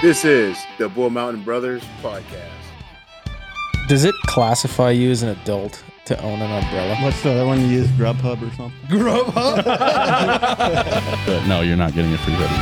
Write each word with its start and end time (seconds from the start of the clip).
This 0.00 0.24
is 0.24 0.56
the 0.78 0.88
Bull 0.88 1.10
Mountain 1.10 1.42
Brothers 1.42 1.82
podcast. 2.00 2.52
Does 3.88 4.04
it 4.04 4.14
classify 4.28 4.92
you 4.92 5.10
as 5.10 5.24
an 5.24 5.30
adult 5.30 5.82
to 6.04 6.16
own 6.22 6.40
an 6.40 6.62
umbrella? 6.62 6.94
What's 7.02 7.20
the 7.24 7.32
other 7.32 7.44
one 7.44 7.60
you 7.62 7.66
use? 7.66 7.88
Grubhub 7.88 8.40
or 8.40 8.54
something? 8.54 8.78
But 11.26 11.46
no, 11.48 11.62
you're 11.62 11.76
not 11.76 11.94
getting 11.94 12.14
a 12.14 12.18
free 12.18 12.32
hoodie. 12.34 12.54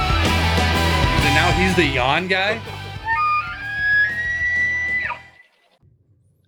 And 1.27 1.35
now 1.35 1.53
he's 1.53 1.77
the 1.77 1.85
yawn 1.85 2.27
guy. 2.27 2.59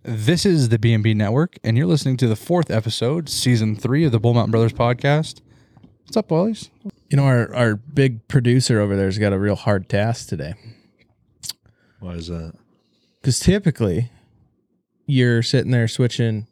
This 0.05 0.47
is 0.47 0.71
the 0.71 0.79
B&B 0.79 1.13
Network, 1.13 1.59
and 1.63 1.77
you're 1.77 1.87
listening 1.87 2.17
to 2.17 2.27
the 2.27 2.37
fourth 2.37 2.71
episode, 2.71 3.29
season 3.29 3.77
three 3.77 4.07
of 4.07 4.13
the 4.13 4.19
Bull 4.19 4.33
Mountain 4.33 4.53
Brothers 4.53 4.73
podcast. 4.73 5.43
What's 6.07 6.17
up, 6.17 6.29
boys? 6.29 6.71
You 7.11 7.19
know, 7.19 7.25
our, 7.25 7.55
our 7.55 7.77
big 7.77 8.27
producer 8.27 8.81
over 8.81 8.97
there's 8.97 9.19
got 9.19 9.35
a 9.35 9.39
real 9.39 9.55
hard 9.55 9.91
task 9.91 10.31
today. 10.31 10.55
Why 12.01 12.13
is 12.13 12.29
that? 12.29 12.53
Because 13.21 13.39
typically, 13.41 14.11
you're 15.07 15.43
sitting 15.43 15.71
there 15.73 15.89
switching 15.89 16.47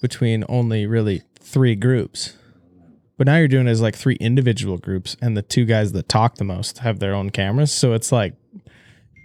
between 0.00 0.44
only 0.48 0.86
really 0.86 1.22
three 1.40 1.74
groups. 1.74 2.34
But 3.16 3.26
now 3.26 3.36
you're 3.36 3.48
doing 3.48 3.66
it 3.66 3.70
as 3.70 3.80
like 3.82 3.96
three 3.96 4.14
individual 4.16 4.78
groups, 4.78 5.16
and 5.20 5.36
the 5.36 5.42
two 5.42 5.64
guys 5.64 5.92
that 5.92 6.08
talk 6.08 6.36
the 6.36 6.44
most 6.44 6.78
have 6.78 7.00
their 7.00 7.14
own 7.14 7.30
cameras. 7.30 7.72
So 7.72 7.92
it's 7.92 8.12
like, 8.12 8.34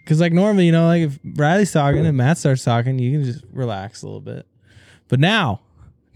because 0.04 0.20
like 0.20 0.34
normally, 0.34 0.66
you 0.66 0.72
know, 0.72 0.88
like 0.88 1.04
if 1.04 1.20
Riley's 1.36 1.72
talking 1.72 2.06
and 2.06 2.18
Matt 2.18 2.38
starts 2.40 2.64
talking, 2.64 2.98
you 2.98 3.12
can 3.20 3.24
just 3.24 3.46
relax 3.52 4.02
a 4.02 4.08
little 4.08 4.20
bit. 4.22 4.48
But 5.10 5.20
now 5.20 5.62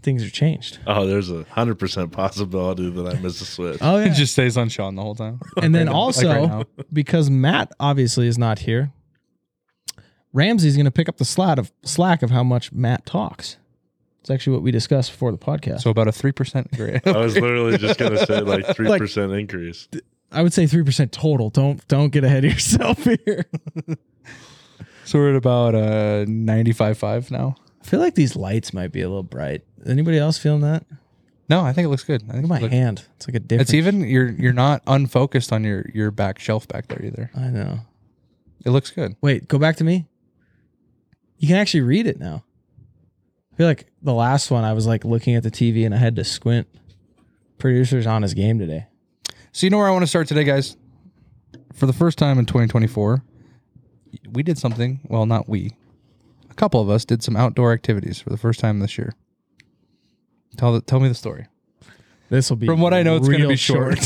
things 0.01 0.23
are 0.23 0.29
changed. 0.31 0.79
Oh, 0.87 1.05
there's 1.05 1.29
a 1.29 1.43
hundred 1.51 1.75
percent 1.77 2.11
possibility 2.11 2.89
that 2.89 3.15
I 3.15 3.19
miss 3.19 3.39
a 3.41 3.45
switch. 3.45 3.77
Oh 3.81 3.97
yeah, 3.99 4.05
It 4.05 4.13
just 4.15 4.33
stays 4.33 4.57
on 4.57 4.69
Sean 4.69 4.95
the 4.95 5.03
whole 5.03 5.15
time. 5.15 5.39
and 5.61 5.75
then 5.75 5.85
Like 5.87 5.95
also 5.95 6.47
right 6.47 6.65
because 6.91 7.29
Matt 7.29 7.71
obviously 7.79 8.27
is 8.27 8.39
not 8.39 8.57
here, 8.59 8.91
Ramsey's 10.33 10.75
going 10.75 10.85
to 10.85 10.91
pick 10.91 11.09
up 11.09 11.17
the 11.17 11.25
slack 11.25 11.57
of 11.57 11.71
slack 11.83 12.21
of 12.23 12.29
how 12.31 12.43
much 12.43 12.71
Matt 12.71 13.05
talks. 13.05 13.57
It's 14.21 14.29
actually 14.29 14.53
what 14.53 14.63
we 14.63 14.71
discussed 14.71 15.11
before 15.11 15.31
the 15.31 15.37
podcast. 15.37 15.81
So 15.81 15.89
about 15.89 16.07
a 16.09 16.11
3% 16.11 16.75
grade. 16.75 17.01
I 17.07 17.17
was 17.17 17.35
literally 17.35 17.77
just 17.77 17.97
gonna 17.97 18.25
say 18.25 18.41
like 18.41 18.65
three 18.75 18.89
percent 18.97 19.31
increase. 19.31 19.87
I 20.33 20.43
would 20.43 20.51
say 20.51 20.67
three 20.67 20.83
percent 20.83 21.13
total. 21.13 21.49
Don't 21.49 21.87
don't 21.87 22.09
get 22.09 22.25
ahead 22.25 22.43
of 22.43 22.51
yourself 22.51 23.01
here. 23.25 23.45
so 25.05 25.17
we're 25.19 25.29
at 25.29 25.35
about 25.37 25.75
uh, 25.75 26.25
95.5 26.25 27.31
now. 27.31 27.55
I 27.81 27.85
feel 27.85 28.01
like 28.01 28.15
these 28.15 28.35
lights 28.35 28.73
might 28.73 28.91
be 28.91 29.01
a 29.01 29.07
little 29.07 29.23
bright. 29.23 29.63
Anybody 29.85 30.17
else 30.17 30.37
feeling 30.37 30.59
that? 30.61 30.85
No, 31.49 31.61
I 31.61 31.71
think 31.71 31.85
it 31.85 31.89
looks 31.89 32.03
good. 32.03 32.23
I 32.23 32.25
Look 32.25 32.33
think 32.33 32.43
at 32.43 32.49
my 32.49 32.57
it 32.57 32.61
look- 32.63 32.71
hand. 32.71 33.05
It's 33.15 33.29
like 33.29 33.35
a 33.35 33.39
different. 33.39 33.61
It's 33.61 33.73
even 33.73 34.01
you're 34.01 34.29
you're 34.31 34.51
not 34.51 34.83
unfocused 34.87 35.53
on 35.53 35.63
your 35.63 35.85
your 35.93 36.11
back 36.11 36.37
shelf 36.39 36.67
back 36.67 36.87
there 36.89 37.01
either. 37.05 37.31
I 37.33 37.47
know. 37.47 37.79
It 38.65 38.71
looks 38.71 38.91
good. 38.91 39.15
Wait, 39.21 39.47
go 39.47 39.57
back 39.57 39.77
to 39.77 39.85
me. 39.85 40.07
You 41.37 41.47
can 41.47 41.57
actually 41.57 41.81
read 41.81 42.07
it 42.07 42.19
now. 42.19 42.43
I 43.53 43.55
feel 43.57 43.67
like 43.67 43.87
the 44.01 44.13
last 44.13 44.51
one 44.51 44.63
I 44.63 44.73
was 44.73 44.85
like 44.87 45.03
looking 45.05 45.35
at 45.35 45.43
the 45.43 45.51
TV 45.51 45.85
and 45.85 45.93
I 45.93 45.97
had 45.97 46.15
to 46.17 46.23
squint. 46.23 46.67
Producer's 47.57 48.05
on 48.05 48.21
his 48.21 48.33
game 48.33 48.59
today. 48.59 48.87
So 49.51 49.65
you 49.65 49.71
know 49.71 49.77
where 49.77 49.87
I 49.87 49.91
want 49.91 50.03
to 50.03 50.07
start 50.07 50.27
today, 50.27 50.43
guys? 50.43 50.77
For 51.73 51.87
the 51.87 51.93
first 51.93 52.17
time 52.17 52.37
in 52.37 52.45
2024, 52.45 53.23
we 54.31 54.43
did 54.43 54.57
something. 54.57 54.99
Well, 55.05 55.25
not 55.25 55.49
we. 55.49 55.71
A 56.49 56.53
couple 56.53 56.81
of 56.81 56.89
us 56.89 57.05
did 57.05 57.23
some 57.23 57.35
outdoor 57.35 57.73
activities 57.73 58.19
for 58.19 58.29
the 58.29 58.37
first 58.37 58.59
time 58.59 58.79
this 58.79 58.97
year. 58.97 59.13
Tell 60.57 60.73
the, 60.73 60.81
tell 60.81 60.99
me 60.99 61.07
the 61.07 61.15
story. 61.15 61.47
This 62.29 62.49
will 62.49 62.57
be 62.57 62.67
From 62.67 62.81
what 62.81 62.93
I 62.93 63.03
know, 63.03 63.15
it's 63.15 63.27
going 63.27 63.41
to 63.41 63.47
be 63.47 63.55
short. 63.55 63.97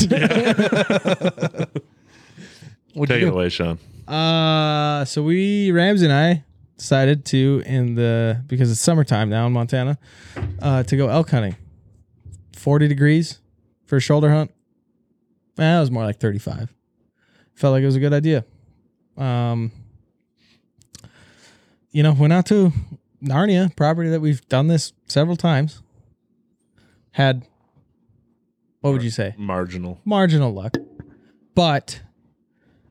What'd 2.94 3.14
Take 3.14 3.22
you 3.22 3.28
it 3.28 3.32
away, 3.32 3.48
Sean. 3.48 3.78
Uh, 4.06 5.04
so 5.04 5.22
we 5.22 5.70
Ramsey 5.70 6.06
and 6.06 6.12
I 6.14 6.44
decided 6.82 7.24
to 7.24 7.62
in 7.64 7.94
the 7.94 8.42
because 8.48 8.68
it's 8.68 8.80
summertime 8.80 9.30
now 9.30 9.46
in 9.46 9.52
Montana, 9.52 9.96
uh, 10.60 10.82
to 10.82 10.96
go 10.96 11.08
elk 11.08 11.30
hunting. 11.30 11.54
Forty 12.56 12.88
degrees 12.88 13.38
for 13.86 13.96
a 13.96 14.00
shoulder 14.00 14.30
hunt. 14.30 14.50
Eh, 15.58 15.76
it 15.76 15.80
was 15.80 15.92
more 15.92 16.02
like 16.02 16.18
thirty-five. 16.18 16.74
Felt 17.54 17.72
like 17.72 17.82
it 17.82 17.86
was 17.86 17.94
a 17.94 18.00
good 18.00 18.12
idea. 18.12 18.44
Um, 19.16 19.70
you 21.92 22.02
know, 22.02 22.14
went 22.14 22.32
out 22.32 22.46
to 22.46 22.72
Narnia 23.22 23.74
property 23.76 24.10
that 24.10 24.20
we've 24.20 24.46
done 24.48 24.66
this 24.66 24.92
several 25.06 25.36
times. 25.36 25.82
Had 27.12 27.46
what 28.80 28.92
would 28.92 29.04
you 29.04 29.10
say? 29.10 29.36
Marginal. 29.38 30.00
marginal 30.04 30.52
luck. 30.52 30.76
But 31.54 32.00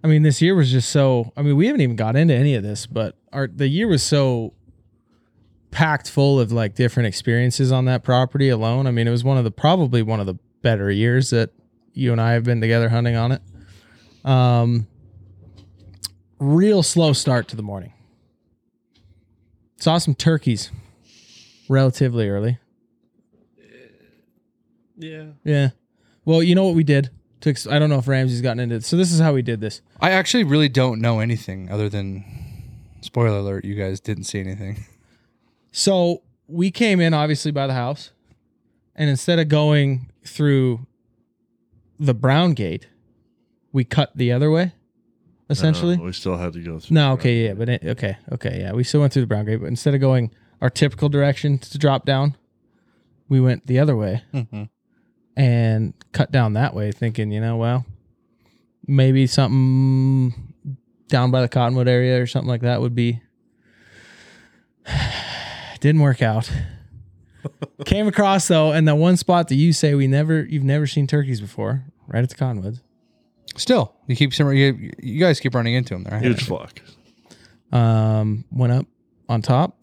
I 0.03 0.07
mean, 0.07 0.23
this 0.23 0.41
year 0.41 0.55
was 0.55 0.71
just 0.71 0.89
so. 0.89 1.31
I 1.37 1.41
mean, 1.41 1.55
we 1.55 1.67
haven't 1.67 1.81
even 1.81 1.95
got 1.95 2.15
into 2.15 2.33
any 2.33 2.55
of 2.55 2.63
this, 2.63 2.87
but 2.87 3.15
our 3.31 3.47
the 3.47 3.67
year 3.67 3.87
was 3.87 4.01
so 4.01 4.53
packed 5.69 6.09
full 6.09 6.39
of 6.39 6.51
like 6.51 6.75
different 6.75 7.07
experiences 7.07 7.71
on 7.71 7.85
that 7.85 8.03
property 8.03 8.49
alone. 8.49 8.87
I 8.87 8.91
mean, 8.91 9.07
it 9.07 9.11
was 9.11 9.23
one 9.23 9.37
of 9.37 9.43
the 9.43 9.51
probably 9.51 10.01
one 10.01 10.19
of 10.19 10.25
the 10.25 10.35
better 10.61 10.91
years 10.91 11.29
that 11.29 11.51
you 11.93 12.11
and 12.11 12.19
I 12.21 12.33
have 12.33 12.43
been 12.43 12.61
together 12.61 12.89
hunting 12.89 13.15
on 13.15 13.31
it. 13.31 13.41
Um, 14.23 14.87
real 16.39 16.83
slow 16.83 17.13
start 17.13 17.47
to 17.49 17.55
the 17.55 17.63
morning. 17.63 17.93
Saw 19.77 19.97
some 19.97 20.13
turkeys 20.13 20.71
relatively 21.67 22.29
early. 22.29 22.59
Yeah. 24.97 25.25
Yeah. 25.43 25.69
Well, 26.25 26.43
you 26.43 26.53
know 26.53 26.65
what 26.65 26.75
we 26.75 26.83
did? 26.83 27.09
To 27.41 27.49
ex- 27.49 27.67
I 27.67 27.79
don't 27.79 27.89
know 27.89 27.97
if 27.99 28.07
Ramsey's 28.07 28.41
gotten 28.41 28.59
into 28.59 28.75
it. 28.75 28.83
So 28.83 28.95
this 28.97 29.11
is 29.11 29.19
how 29.19 29.33
we 29.33 29.41
did 29.41 29.61
this. 29.61 29.81
I 29.99 30.11
actually 30.11 30.43
really 30.43 30.69
don't 30.69 31.01
know 31.01 31.19
anything 31.19 31.69
other 31.71 31.89
than 31.89 32.23
spoiler 33.01 33.37
alert. 33.39 33.65
You 33.65 33.75
guys 33.75 33.99
didn't 33.99 34.23
see 34.25 34.39
anything. 34.39 34.85
So 35.73 36.21
we 36.47 36.69
came 36.69 36.99
in 36.99 37.13
obviously 37.13 37.51
by 37.51 37.65
the 37.65 37.73
house, 37.73 38.11
and 38.93 39.09
instead 39.09 39.39
of 39.39 39.47
going 39.47 40.11
through 40.25 40.85
the 41.97 42.13
brown 42.13 42.55
gate, 42.55 42.87
we 43.71 43.85
cut 43.85 44.11
the 44.13 44.33
other 44.33 44.51
way. 44.51 44.73
Essentially. 45.49 45.95
No, 45.95 46.03
we 46.03 46.11
still 46.11 46.35
had 46.35 46.51
to 46.51 46.59
go 46.59 46.79
through. 46.79 46.93
No, 46.93 47.13
okay, 47.13 47.45
yeah, 47.45 47.53
but 47.53 47.69
it, 47.69 47.83
okay, 47.85 48.17
okay, 48.33 48.59
yeah. 48.59 48.73
We 48.73 48.83
still 48.83 48.99
went 48.99 49.13
through 49.13 49.21
the 49.21 49.27
brown 49.27 49.45
gate, 49.45 49.61
but 49.61 49.67
instead 49.67 49.95
of 49.95 50.01
going 50.01 50.31
our 50.61 50.69
typical 50.69 51.07
direction 51.07 51.57
to 51.59 51.77
drop 51.77 52.05
down, 52.05 52.35
we 53.29 53.39
went 53.39 53.65
the 53.67 53.79
other 53.79 53.95
way 53.95 54.23
Mhm. 54.33 54.67
And 55.41 55.95
cut 56.11 56.31
down 56.31 56.53
that 56.53 56.75
way, 56.75 56.91
thinking, 56.91 57.31
you 57.31 57.41
know, 57.41 57.57
well, 57.57 57.83
maybe 58.85 59.25
something 59.25 60.53
down 61.07 61.31
by 61.31 61.41
the 61.41 61.49
Cottonwood 61.49 61.87
area 61.87 62.21
or 62.21 62.27
something 62.27 62.47
like 62.47 62.61
that 62.61 62.79
would 62.79 62.93
be. 62.93 63.21
Didn't 65.79 66.01
work 66.01 66.21
out. 66.21 66.51
Came 67.85 68.07
across 68.07 68.47
though, 68.47 68.71
and 68.71 68.87
the 68.87 68.93
one 68.93 69.17
spot 69.17 69.47
that 69.47 69.55
you 69.55 69.73
say 69.73 69.95
we 69.95 70.05
never, 70.05 70.43
you've 70.43 70.63
never 70.63 70.85
seen 70.85 71.07
turkeys 71.07 71.41
before, 71.41 71.85
right 72.05 72.21
at 72.21 72.29
the 72.29 72.35
Cottonwoods. 72.35 72.83
Still, 73.57 73.95
you 74.05 74.15
keep 74.15 74.35
some. 74.35 74.53
You, 74.53 74.91
you 74.99 75.19
guys 75.19 75.39
keep 75.39 75.55
running 75.55 75.73
into 75.73 75.95
them 75.95 76.03
there. 76.03 76.19
Huge 76.19 76.45
flock. 76.45 76.79
um, 77.71 78.45
went 78.51 78.71
up 78.71 78.85
on 79.27 79.41
top, 79.41 79.75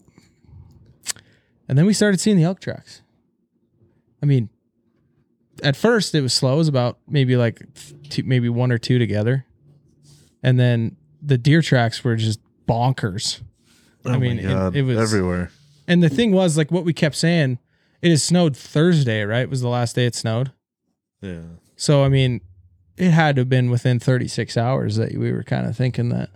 and 1.67 1.77
then 1.77 1.85
we 1.85 1.93
started 1.93 2.21
seeing 2.21 2.37
the 2.37 2.43
elk 2.43 2.61
tracks. 2.61 3.01
I 4.23 4.25
mean, 4.25 4.49
at 5.63 5.75
first 5.75 6.13
it 6.15 6.21
was 6.21 6.33
slow. 6.33 6.53
It 6.55 6.57
was 6.57 6.67
about 6.67 6.97
maybe 7.07 7.35
like 7.37 7.61
two, 8.09 8.23
maybe 8.23 8.49
one 8.49 8.71
or 8.71 8.77
two 8.77 8.99
together, 8.99 9.45
and 10.43 10.59
then 10.59 10.95
the 11.21 11.37
deer 11.37 11.61
tracks 11.61 12.03
were 12.03 12.15
just 12.15 12.39
bonkers. 12.67 13.41
Oh 14.05 14.11
I 14.11 14.17
mean, 14.17 14.39
it- 14.39 14.75
it 14.75 14.81
was- 14.83 14.97
everywhere. 14.97 15.51
And 15.87 16.03
the 16.03 16.09
thing 16.09 16.31
was, 16.31 16.55
like 16.57 16.71
what 16.71 16.85
we 16.85 16.93
kept 16.93 17.15
saying, 17.15 17.57
it 18.01 18.11
has 18.11 18.23
snowed 18.23 18.55
Thursday, 18.55 19.23
right? 19.23 19.49
Was 19.49 19.61
the 19.61 19.67
last 19.69 19.95
day 19.95 20.05
it 20.05 20.15
snowed. 20.15 20.51
Yeah. 21.21 21.41
So 21.75 22.03
I 22.03 22.09
mean, 22.09 22.41
it 22.97 23.09
had 23.11 23.35
to 23.35 23.41
have 23.41 23.49
been 23.49 23.69
within 23.71 23.99
36 23.99 24.55
hours 24.55 24.97
that 24.97 25.17
we 25.17 25.31
were 25.31 25.43
kind 25.43 25.65
of 25.65 25.75
thinking 25.75 26.09
that, 26.09 26.29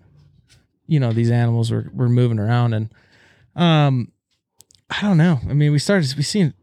you 0.87 0.99
know, 0.99 1.11
these 1.13 1.29
animals 1.31 1.71
were 1.71 1.89
were 1.93 2.09
moving 2.09 2.39
around, 2.39 2.73
and 2.73 2.89
um, 3.55 4.11
I 4.89 5.01
don't 5.01 5.17
know. 5.17 5.39
I 5.49 5.53
mean, 5.53 5.71
we 5.71 5.79
started 5.79 6.13
we 6.17 6.23
seen 6.23 6.53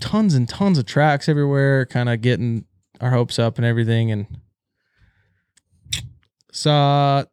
tons 0.00 0.34
and 0.34 0.48
tons 0.48 0.78
of 0.78 0.86
tracks 0.86 1.28
everywhere, 1.28 1.86
kind 1.86 2.08
of 2.08 2.20
getting 2.20 2.64
our 3.00 3.10
hopes 3.10 3.38
up 3.38 3.56
and 3.56 3.64
everything, 3.64 4.10
and 4.10 4.26
saw 6.52 7.24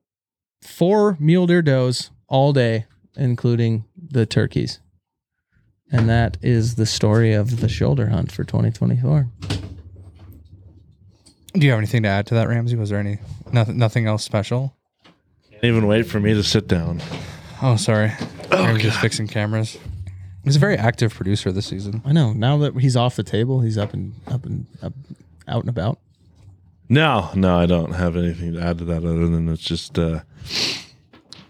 four 0.62 1.18
mule 1.19 1.48
deer 1.48 1.62
does 1.62 2.12
all 2.28 2.54
day, 2.54 2.86
including 3.16 3.86
the 3.96 4.25
turkeys. 4.25 4.80
And 5.92 6.10
that 6.10 6.38
is 6.42 6.75
the 6.75 6.86
story 6.86 7.34
of 7.34 7.62
the 7.62 7.69
shoulder 7.69 8.10
hunt 8.10 8.31
for 8.31 8.44
2024. 8.44 9.30
Do 11.54 11.66
you 11.66 11.72
have 11.72 11.80
anything 11.80 12.04
to 12.04 12.10
add 12.10 12.28
to 12.28 12.36
that, 12.36 12.50
Ramsey? 12.50 12.75
Was 12.75 12.90
there 12.90 13.00
any 13.00 13.19
nothing 13.52 13.78
nothing 13.78 14.06
else 14.06 14.24
special? 14.24 14.75
Can't 15.50 15.64
even 15.64 15.88
wait 15.88 16.04
for 16.04 16.19
me 16.19 16.34
to 16.34 16.44
sit 16.44 16.68
down. 16.68 17.02
Oh, 17.62 17.78
sorry. 17.78 18.12
Oh, 18.52 18.64
I 18.64 18.74
was 18.74 18.81
just 18.81 19.00
fixing 19.00 19.28
cameras. 19.28 19.78
He's 20.48 20.56
a 20.56 20.60
very 20.60 20.78
active 20.78 21.14
producer 21.14 21.52
this 21.52 21.66
season. 21.66 22.02
I 22.06 22.14
know. 22.14 22.32
Now 22.34 22.58
that 22.60 22.76
he's 22.78 22.96
off 22.96 23.16
the 23.16 23.24
table, 23.24 23.62
he's 23.62 23.78
up 23.78 23.94
and 23.94 24.14
up 24.28 24.46
and 24.46 24.66
up, 24.82 24.94
out 25.48 25.62
and 25.62 25.70
about. 25.70 26.00
No, 26.90 27.30
no, 27.36 27.58
I 27.60 27.66
don't 27.66 27.92
have 27.92 28.16
anything 28.16 28.54
to 28.54 28.62
add 28.62 28.78
to 28.78 28.86
that 28.86 29.04
other 29.04 29.28
than 29.28 29.50
it's 29.50 29.62
just 29.62 30.00
uh 30.00 30.22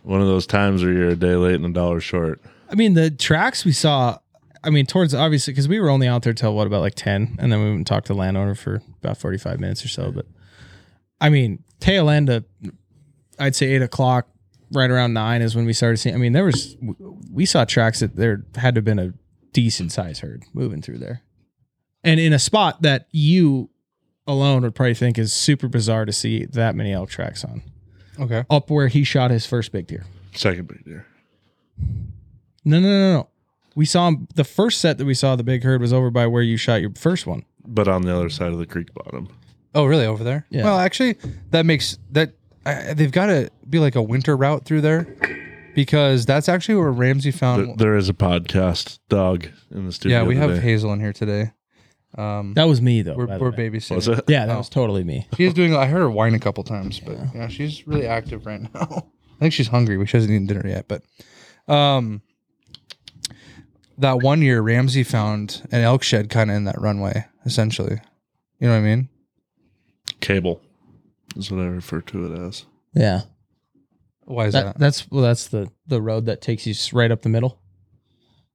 One 0.02 0.22
of 0.22 0.28
those 0.28 0.48
times 0.48 0.84
where 0.84 0.94
you're 0.94 1.10
a 1.10 1.16
day 1.16 1.36
late 1.36 1.56
and 1.56 1.66
a 1.66 1.70
dollar 1.70 2.00
short. 2.00 2.42
I 2.72 2.76
mean, 2.76 2.94
the 2.94 3.12
tracks 3.12 3.66
we 3.66 3.72
saw. 3.72 4.18
I 4.64 4.70
mean, 4.70 4.86
towards 4.86 5.14
obviously 5.14 5.54
because 5.54 5.68
we 5.68 5.80
were 5.80 5.90
only 5.90 6.08
out 6.08 6.24
there 6.24 6.34
till 6.34 6.56
what 6.56 6.66
about 6.66 6.82
like 6.82 6.96
ten, 6.96 7.36
and 7.40 7.52
then 7.52 7.60
we 7.60 7.66
went 7.66 7.78
and 7.78 7.88
talked 7.88 8.08
to 8.08 8.14
the 8.14 8.20
landowner 8.20 8.56
for 8.56 8.82
about 9.04 9.18
forty 9.18 9.38
five 9.38 9.60
minutes 9.60 9.86
or 9.86 9.90
so. 9.90 10.12
But 10.12 10.26
I 11.22 11.30
mean, 11.30 11.64
tail 11.80 12.10
end 12.10 12.30
of 12.30 12.46
I'd 13.38 13.56
say 13.56 13.68
eight 13.68 13.84
o'clock, 13.84 14.28
right 14.72 14.90
around 14.90 15.14
nine 15.14 15.42
is 15.42 15.56
when 15.56 15.66
we 15.66 15.74
started 15.74 15.98
seeing. 15.98 16.16
I 16.16 16.18
mean, 16.18 16.34
there 16.34 16.46
was 16.46 16.76
we 17.32 17.46
saw 17.46 17.66
tracks 17.66 18.00
that 18.00 18.16
there 18.16 18.46
had 18.56 18.76
to 18.76 18.80
have 18.80 18.86
been 18.86 19.00
a 19.00 19.14
decent 19.54 19.92
size 19.92 20.20
herd 20.20 20.44
moving 20.54 20.82
through 20.82 21.00
there, 21.00 21.22
and 22.04 22.20
in 22.20 22.34
a 22.34 22.40
spot 22.40 22.82
that 22.82 23.08
you 23.12 23.70
alone 24.28 24.62
would 24.64 24.76
probably 24.76 24.94
think 24.94 25.18
is 25.18 25.34
super 25.34 25.68
bizarre 25.68 26.06
to 26.06 26.12
see 26.12 26.46
that 26.46 26.76
many 26.76 26.94
elk 26.94 27.10
tracks 27.10 27.44
on. 27.44 27.64
Okay. 28.20 28.44
Up 28.50 28.70
where 28.70 28.88
he 28.88 29.04
shot 29.04 29.32
his 29.32 29.46
first 29.46 29.72
big 29.72 29.88
deer. 29.88 30.06
Second 30.34 30.68
big 30.68 30.84
deer. 30.84 31.06
No, 32.66 32.80
no, 32.80 32.88
no, 32.88 33.14
no. 33.14 33.30
We 33.76 33.86
saw 33.86 34.08
him. 34.08 34.28
The 34.36 34.44
first 34.44 34.82
set 34.82 34.98
that 34.98 35.06
we 35.06 35.14
saw 35.14 35.36
the 35.36 35.44
big 35.44 35.64
herd 35.64 35.82
was 35.82 35.94
over 35.94 36.10
by 36.10 36.28
where 36.28 36.42
you 36.42 36.58
shot 36.58 36.82
your 36.82 36.92
first 36.96 37.28
one. 37.28 37.46
But 37.66 37.88
on 37.88 38.02
the 38.02 38.16
other 38.16 38.30
side 38.30 38.52
of 38.52 38.58
the 38.58 38.66
creek 38.66 38.94
bottom. 38.94 39.30
Oh, 39.76 39.86
really? 39.86 40.06
Over 40.06 40.24
there? 40.24 40.46
Yeah. 40.50 40.64
Well, 40.64 40.80
actually, 40.80 41.18
that 41.52 41.66
makes 41.66 41.98
that 42.12 42.34
I, 42.68 42.94
they've 42.94 43.12
got 43.12 43.28
to 43.28 43.50
be 43.70 43.80
like 43.80 43.96
a 43.96 44.02
winter 44.02 44.36
route 44.36 44.66
through 44.66 44.82
there 44.82 45.08
because 45.76 46.26
that's 46.26 46.50
actually 46.50 46.76
where 46.76 46.92
Ramsey 46.92 47.32
There, 47.32 47.38
found. 47.40 47.80
there 47.80 47.96
is 47.96 48.10
a 48.10 48.14
podcast 48.14 49.00
dog 49.10 49.48
in 49.72 49.86
the 49.86 49.92
studio. 49.92 50.20
Yeah, 50.22 50.28
we 50.28 50.36
have 50.36 50.50
today. 50.50 50.62
Hazel 50.62 50.92
in 50.94 51.00
here 51.00 51.14
today. 51.14 51.52
Um, 52.18 52.54
That 52.56 52.64
was 52.66 52.82
me 52.82 53.02
though. 53.04 53.16
we're 53.16 53.38
we're 53.38 53.52
babysitting. 53.52 53.96
Was 53.96 54.08
it? 54.08 54.24
Yeah, 54.28 54.46
that 54.46 54.56
Oh. 54.56 54.58
was 54.60 54.70
totally 54.70 55.04
me. 55.04 55.28
She's 55.36 55.54
doing. 55.54 55.76
I 55.76 55.86
heard 55.86 56.00
her 56.00 56.10
whine 56.10 56.34
a 56.34 56.40
couple 56.40 56.64
times, 56.64 57.00
but 57.00 57.18
yeah, 57.36 57.48
she's 57.48 57.86
really 57.86 58.08
active 58.08 58.46
right 58.46 58.62
now. 58.62 58.70
I 59.38 59.40
think 59.40 59.54
she's 59.54 59.68
hungry. 59.68 60.04
She 60.08 60.18
hasn't 60.18 60.32
eaten 60.32 60.48
dinner 60.48 60.68
yet, 60.68 60.88
but 60.88 61.04
um, 61.72 62.22
that 64.00 64.20
one 64.24 64.42
year 64.42 64.62
Ramsey 64.62 65.04
found 65.04 65.68
an 65.72 65.82
elk 65.82 66.02
shed 66.02 66.30
kind 66.30 66.50
of 66.50 66.58
in 66.58 66.64
that 66.64 66.80
runway, 66.80 67.26
essentially. 67.46 68.00
You 68.60 68.68
know 68.68 68.74
what 68.74 68.80
I 68.80 68.96
mean? 68.96 69.10
Cable 70.22 70.62
is 71.38 71.52
what 71.52 71.62
I 71.62 71.68
refer 71.68 72.02
to 72.02 72.26
it 72.34 72.40
as. 72.48 72.66
Yeah, 72.94 73.22
Why 74.26 74.48
is 74.48 74.54
that, 74.54 74.66
that? 74.66 74.80
that's 74.80 75.10
well, 75.12 75.24
that's 75.24 75.48
the 75.48 75.70
the 75.88 76.02
road 76.02 76.26
that 76.26 76.42
takes 76.42 76.66
you 76.68 76.74
right 76.98 77.12
up 77.12 77.22
the 77.22 77.30
middle. 77.30 77.62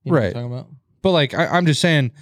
You 0.05 0.13
know 0.13 0.17
what 0.17 0.19
I'm 0.19 0.25
Right. 0.25 0.33
talking 0.35 0.53
about? 0.53 0.67
But 1.03 1.11
like, 1.13 1.35
I, 1.35 1.47
I'm 1.47 1.67
just 1.67 1.81
saying, 1.81 2.13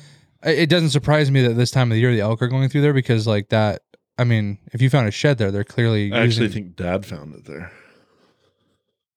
it 0.42 0.68
doesn't 0.70 0.90
surprise 0.90 1.30
me 1.30 1.42
that 1.46 1.54
this 1.54 1.70
time 1.70 1.90
of 1.90 1.94
the 1.94 2.00
year 2.00 2.12
the 2.12 2.20
elk 2.20 2.40
are 2.42 2.48
going 2.48 2.68
through 2.68 2.82
there 2.82 2.92
because 2.94 3.26
like 3.26 3.48
that. 3.50 3.82
I 4.18 4.24
mean, 4.24 4.58
if 4.72 4.82
you 4.82 4.90
found 4.90 5.08
a 5.08 5.10
shed 5.10 5.38
there, 5.38 5.50
they're 5.50 5.64
clearly. 5.64 6.12
I 6.12 6.20
actually 6.24 6.48
think 6.48 6.76
Dad 6.76 7.06
found 7.06 7.34
it 7.34 7.46
there. 7.46 7.72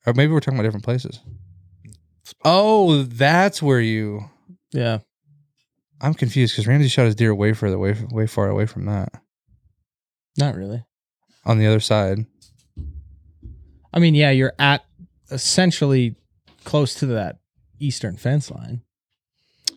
or 0.06 0.14
maybe 0.14 0.32
we're 0.32 0.40
talking 0.40 0.58
about 0.58 0.64
different 0.64 0.86
places. 0.86 1.20
Oh, 2.46 3.04
that's 3.04 3.62
where 3.62 3.82
you. 3.82 4.30
Yeah, 4.72 5.00
I'm 6.02 6.14
confused 6.14 6.54
because 6.54 6.68
Ramsey 6.68 6.88
shot 6.88 7.06
his 7.06 7.16
deer 7.16 7.36
way 7.36 7.54
further 7.54 7.76
away, 7.76 7.96
way 8.12 8.28
far 8.28 8.48
away 8.50 8.66
from 8.66 8.86
that. 8.86 9.12
not 10.38 10.56
really. 10.56 10.84
On 11.46 11.58
the 11.58 11.68
other 11.68 11.80
side, 11.82 12.26
I 13.94 14.00
mean, 14.00 14.16
yeah, 14.16 14.32
you're 14.32 14.54
at 14.60 14.84
essentially 15.32 16.16
close 16.64 16.96
to 16.96 17.06
that 17.08 17.40
eastern 17.80 18.16
fence 18.18 18.50
line. 18.50 18.82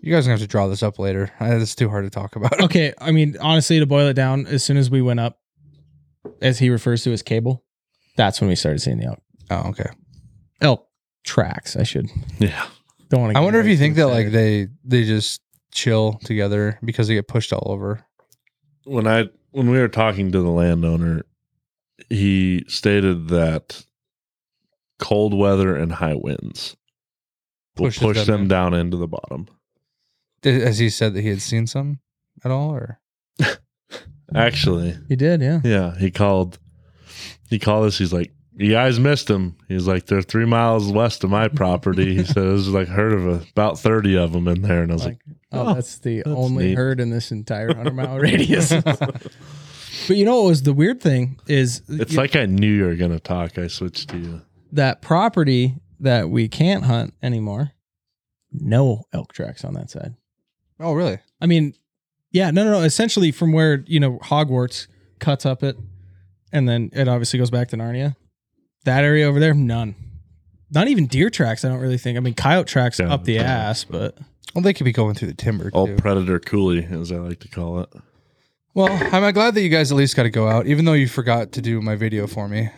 you 0.01 0.13
guys 0.13 0.25
are 0.27 0.31
gonna 0.31 0.39
have 0.39 0.41
to 0.41 0.47
draw 0.51 0.69
this 0.69 0.83
up 0.83 0.99
later. 0.99 1.31
It's 1.41 1.75
too 1.75 1.89
hard 1.89 2.05
to 2.05 2.11
talk 2.11 2.37
about. 2.37 2.61
Okay, 2.61 2.93
I 3.01 3.11
mean, 3.11 3.37
honestly, 3.41 3.79
to 3.81 3.87
boil 3.87 4.07
it 4.09 4.15
down, 4.15 4.47
as 4.47 4.63
soon 4.63 4.77
as 4.77 4.91
we 4.91 5.03
went 5.03 5.21
up, 5.21 5.41
as 6.41 6.59
he 6.59 6.71
refers 6.71 7.03
to 7.05 7.13
as 7.13 7.23
cable, 7.23 7.65
that's 8.17 8.41
when 8.41 8.49
we 8.49 8.55
started 8.57 8.81
seeing 8.81 8.99
the 8.99 9.07
elk 9.07 9.23
Oh, 9.51 9.69
okay. 9.71 9.89
elk 10.61 10.87
tracks. 11.25 11.77
I 11.77 11.83
should 11.83 12.09
Yeah. 12.39 12.67
don't 13.09 13.21
want 13.23 13.33
to. 13.35 13.39
I 13.39 13.43
wonder 13.43 13.59
if 13.61 13.67
you 13.67 13.77
think 13.77 13.97
that 13.97 14.07
like 14.07 14.31
they 14.31 14.69
they 14.85 15.05
just 15.05 15.41
chill 15.73 16.15
together 16.25 16.79
because 16.85 17.09
they 17.09 17.15
get 17.15 17.27
pushed 17.29 17.53
all 17.53 17.67
over. 17.73 18.05
When 18.85 19.07
I 19.09 19.25
when 19.51 19.71
we 19.71 19.79
were 19.79 19.89
talking 19.89 20.31
to 20.33 20.41
the 20.41 20.51
landowner, 20.51 21.23
he 22.11 22.65
stated 22.69 23.29
that 23.29 23.85
cold 24.99 25.35
weather 25.35 25.75
and 25.77 25.93
high 25.93 26.15
winds 26.15 26.77
will 27.77 27.87
Pushes 27.87 28.03
push 28.03 28.27
them 28.27 28.49
down 28.49 28.75
into 28.75 28.97
the 28.97 29.09
bottom. 29.09 29.47
Did- 30.43 30.63
Has 30.63 30.79
he 30.79 30.89
said 30.91 31.15
that 31.15 31.23
he 31.23 31.29
had 31.29 31.43
seen 31.43 31.67
some 31.67 32.01
at 32.45 32.51
all, 32.51 32.71
or 32.71 33.01
Actually, 34.35 34.97
he 35.09 35.17
did, 35.17 35.41
yeah. 35.41 35.61
yeah, 35.65 35.97
he 35.99 36.11
called. 36.11 36.59
He 37.49 37.59
called 37.61 37.87
us. 37.87 37.97
He's 37.97 38.13
like, 38.13 38.33
"You 38.57 38.73
guys 38.73 38.99
missed 38.99 39.29
them." 39.29 39.57
He's 39.69 39.87
like, 39.87 40.07
"They're 40.07 40.21
three 40.23 40.45
miles 40.47 40.91
west 40.91 41.23
of 41.23 41.31
my 41.31 41.47
property." 41.63 42.17
He 42.17 42.25
says, 42.25 42.69
"Like 42.69 42.89
heard 42.89 43.13
of 43.13 43.27
a, 43.27 43.47
about 43.53 43.79
thirty 43.79 44.17
of 44.17 44.33
them 44.33 44.49
in 44.49 44.63
there," 44.63 44.83
and 44.83 44.91
I 44.91 44.95
was 44.95 45.05
like, 45.05 45.21
Like, 45.27 45.37
oh, 45.53 45.67
oh, 45.71 45.75
that's 45.75 45.99
the 45.99 46.23
that's 46.25 46.29
only 46.37 46.69
neat. 46.69 46.75
herd 46.77 46.99
in 47.01 47.11
this 47.11 47.31
entire 47.31 47.73
hundred 47.75 47.95
mile 47.95 48.19
radius. 48.21 48.73
But 50.09 50.17
you 50.17 50.25
know 50.25 50.43
what 50.43 50.49
was 50.49 50.63
the 50.63 50.73
weird 50.73 51.01
thing 51.01 51.39
is 51.47 51.83
"It's 51.89 52.13
you- 52.13 52.19
like 52.19 52.37
I 52.37 52.47
knew 52.47 52.71
you 52.73 52.85
were 52.85 52.97
gonna 52.97 53.21
talk." 53.21 53.59
I 53.59 53.67
switched 53.69 54.09
to 54.11 54.19
you. 54.19 54.43
that 54.73 55.01
property 55.03 55.77
that 56.01 56.29
we 56.31 56.49
can't 56.49 56.85
hunt 56.85 57.15
anymore. 57.23 57.73
No 58.53 59.05
elk 59.13 59.33
tracks 59.33 59.65
on 59.65 59.75
that 59.75 59.91
side. 59.91 60.15
oh, 60.81 60.93
really? 60.93 61.19
I 61.41 61.47
mean, 61.47 61.75
yeah, 62.33 62.51
no, 62.51 62.65
no, 62.65 62.73
no. 62.73 62.81
Essentially, 62.83 63.33
from 63.33 63.53
where 63.53 63.83
you 63.87 64.01
know 64.01 64.19
Hogwarts 64.19 64.87
cuts 65.19 65.47
up 65.47 65.63
it, 65.63 65.77
and 66.53 66.69
then 66.69 66.91
it 66.93 67.09
obviously 67.09 67.39
goes 67.39 67.51
back 67.51 67.69
to 67.69 67.77
Narnia. 67.77 68.17
That 68.85 69.05
area 69.05 69.27
over 69.27 69.41
there, 69.41 69.55
none. 69.55 69.95
Not 70.71 70.89
even 70.89 71.07
deer 71.07 71.31
tracks. 71.31 71.65
I 71.65 71.69
don't 71.69 71.81
really 71.81 71.99
think. 71.99 72.17
I 72.17 72.21
mean, 72.21 72.35
coyote 72.35 72.69
tracks 72.69 72.99
Yeah, 72.99 73.13
up 73.13 73.25
the 73.25 73.35
yeah. 73.35 73.43
ass, 73.43 73.85
but 73.85 74.19
Well, 74.55 74.63
they 74.63 74.73
could 74.75 74.85
be 74.85 74.93
going 74.93 75.15
through 75.15 75.29
the 75.29 75.35
timber 75.35 75.71
All 75.73 75.87
too. 75.87 75.97
predator 75.97 76.39
coulee, 76.39 76.85
as 76.91 77.11
I 77.13 77.17
like 77.17 77.41
to 77.41 77.49
call 77.49 77.81
it. 77.81 77.89
Well, 78.77 78.89
I'm 79.13 79.33
glad 79.33 79.55
that 79.55 79.63
you 79.63 79.71
guys 79.71 79.91
at 79.91 79.97
least 79.97 80.15
got 80.17 80.25
to 80.25 80.31
go 80.31 80.49
out, 80.49 80.67
even 80.67 80.85
though 80.85 80.93
you 80.93 81.09
forgot 81.09 81.53
to 81.53 81.63
do 81.63 81.81
my 81.81 81.97
video 81.97 82.27
for 82.27 82.47
me. 82.47 82.69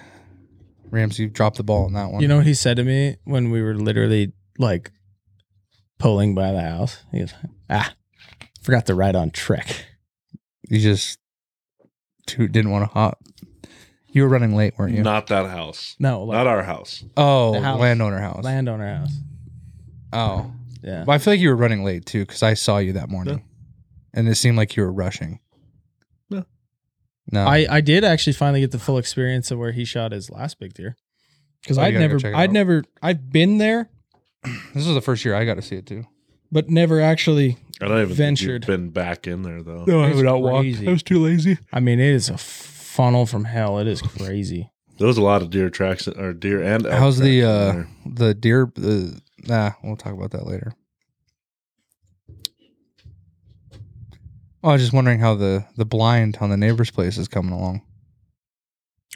Ramsey 0.91 1.27
dropped 1.27 1.57
the 1.57 1.65
ball 1.65 1.85
on 1.87 1.93
that 1.95 2.11
one. 2.13 2.23
you 2.23 2.29
know 2.29 2.37
what 2.39 2.47
he 2.47 2.55
said 2.55 2.77
to 2.77 2.85
me 2.85 3.17
when 3.25 3.51
we 3.51 3.61
were 3.61 3.75
literally 3.75 4.33
like 4.59 4.93
pulling 5.99 6.35
by 6.35 6.53
the 6.53 6.63
house. 6.63 7.03
He 7.13 7.19
goes, 7.19 7.35
"Ah, 7.69 7.93
forgot 8.63 8.87
to 8.87 8.95
ride 8.95 9.17
on 9.17 9.31
trick. 9.31 9.85
you 10.69 10.79
just 10.79 11.19
too, 12.27 12.49
didn't 12.49 12.71
want 12.71 12.89
to 12.89 12.95
hop. 12.95 13.19
You 14.11 14.23
were 14.23 14.29
running 14.29 14.55
late, 14.57 14.75
weren't 14.79 14.95
you? 14.95 15.03
Not 15.03 15.27
that 15.27 15.47
house. 15.51 15.95
No, 15.99 16.23
like 16.25 16.37
Not 16.37 16.47
our 16.47 16.63
house. 16.63 17.05
oh, 17.17 17.53
The 17.53 17.59
the 17.61 17.65
house. 17.67 17.81
landowner 17.81 18.21
house. 18.21 18.45
landowner 18.45 18.97
house. 18.99 19.13
oh, 20.15 20.53
Yeah. 20.83 21.05
Well, 21.05 21.15
I 21.15 21.19
feel 21.19 21.35
like 21.35 21.41
you 21.41 21.51
were 21.51 21.57
running 21.57 21.85
late 21.85 22.07
too 22.07 22.21
because 22.25 22.43
I 22.43 22.55
saw 22.55 22.79
you 22.79 22.95
that 22.95 23.11
morning, 23.11 23.43
and 24.15 24.27
it 24.29 24.37
seemed 24.37 24.57
like 24.57 24.77
you 24.77 24.85
were 24.85 24.93
rushing. 24.93 25.41
No. 27.31 27.45
No, 27.45 27.51
I, 27.51 27.67
I 27.71 27.81
did 27.81 28.05
actually 28.05 28.33
finally 28.33 28.61
get 28.61 28.71
the 28.71 28.79
full 28.79 28.99
experience 28.99 29.51
of 29.51 29.59
where 29.59 29.73
he 29.73 29.85
shot 29.85 30.13
his 30.13 30.31
last 30.31 30.59
big 30.59 30.75
deer. 30.75 30.97
Because 31.63 31.77
Oh, 31.79 31.83
you 31.83 31.87
I'd 31.89 31.91
gotta 31.93 32.05
go 32.05 32.09
never, 32.09 32.19
check 32.21 32.33
it 32.33 32.37
I'd 32.37 32.49
out. 32.51 32.53
never, 32.53 32.85
I've 33.03 33.31
been 33.31 33.59
there, 33.59 33.91
this 34.75 34.87
was 34.87 34.95
the 34.95 35.01
first 35.01 35.25
year 35.25 35.35
I 35.35 35.45
got 35.45 35.55
to 35.55 35.63
see 35.63 35.77
it 35.77 35.87
too. 35.87 36.05
but 36.53 36.71
never 36.71 37.01
actually. 37.01 37.57
I 37.81 37.87
don't 37.89 38.01
even 38.03 38.15
Ventured. 38.15 38.65
think 38.65 38.69
you've 38.71 38.81
been 38.81 38.91
back 38.91 39.27
in 39.27 39.43
there 39.43 39.63
though. 39.63 39.85
No, 39.85 40.03
I 40.03 40.09
haven't 40.09 40.25
outwalked. 40.25 40.87
I 40.89 40.91
was 40.91 41.03
too 41.03 41.19
lazy. 41.23 41.59
I 41.73 41.81
mean, 41.81 42.01
it 42.01 42.13
is 42.13 42.29
a 42.29 42.39
funnel 42.39 43.25
from 43.27 43.45
hell. 43.45 43.79
It 43.79 43.87
is 43.87 44.01
crazy. 44.03 44.71
There 44.99 45.07
was 45.07 45.17
a 45.19 45.23
lot 45.23 45.43
of 45.43 45.51
deer 45.51 45.71
tracks 45.71 46.09
or 46.09 46.33
deer 46.33 46.61
and 46.63 46.85
elk 46.87 46.99
How's 46.99 47.19
the 47.19 47.41
tracks 47.43 47.45
in 47.45 47.71
uh 47.71 47.73
there. 47.73 47.89
the 48.29 48.35
deer? 48.35 48.73
The 48.75 49.21
nah, 49.47 49.71
we'll 49.85 49.97
talk 49.97 50.13
about 50.13 50.33
that 50.33 50.47
later. 50.47 50.73
Oh, 54.65 54.71
I 54.71 54.73
was 54.73 54.83
just 54.83 54.93
wondering 54.93 55.21
how 55.21 55.35
the 55.35 55.65
the 55.77 55.85
blind 55.85 56.39
on 56.41 56.51
the 56.51 56.57
neighbor's 56.57 56.91
place 56.91 57.17
is 57.19 57.29
coming 57.29 57.53
along. 57.53 57.83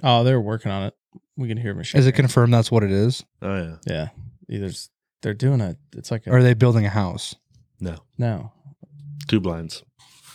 Oh, 0.03 0.25
they're 0.25 0.41
working 0.41 0.71
on 0.71 0.85
it. 0.85 0.95
We 1.37 1.49
can 1.49 1.57
hear 1.59 1.75
machine. 1.75 1.99
Is 1.99 2.07
it 2.07 2.13
confirmed 2.13 2.53
that's 2.55 2.71
what 2.71 2.83
it 2.83 2.91
is, 2.91 3.25
Oh 3.41 3.57
yeah. 3.57 3.77
Yeah. 3.87 4.09
Either 4.49 4.67
s- 4.67 4.91
they're 5.23 5.35
doing 5.35 5.61
a. 5.61 5.77
It's 5.97 6.11
like 6.11 6.27
a 6.27 6.31
or 6.31 6.39
are 6.39 6.43
they 6.43 6.55
building 6.55 6.85
a 6.87 6.91
house? 6.91 7.35
No. 7.81 7.97
no. 8.19 8.53
Two 9.29 9.41
blinds. 9.41 9.83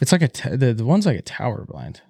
It's 0.01 0.11
like 0.11 0.21
a 0.21 0.27
t- 0.27 0.55
the 0.55 0.73
the 0.73 0.85
one's 0.85 1.05
like 1.05 1.17
a 1.17 1.21
tower 1.21 1.65
blind. 1.65 2.01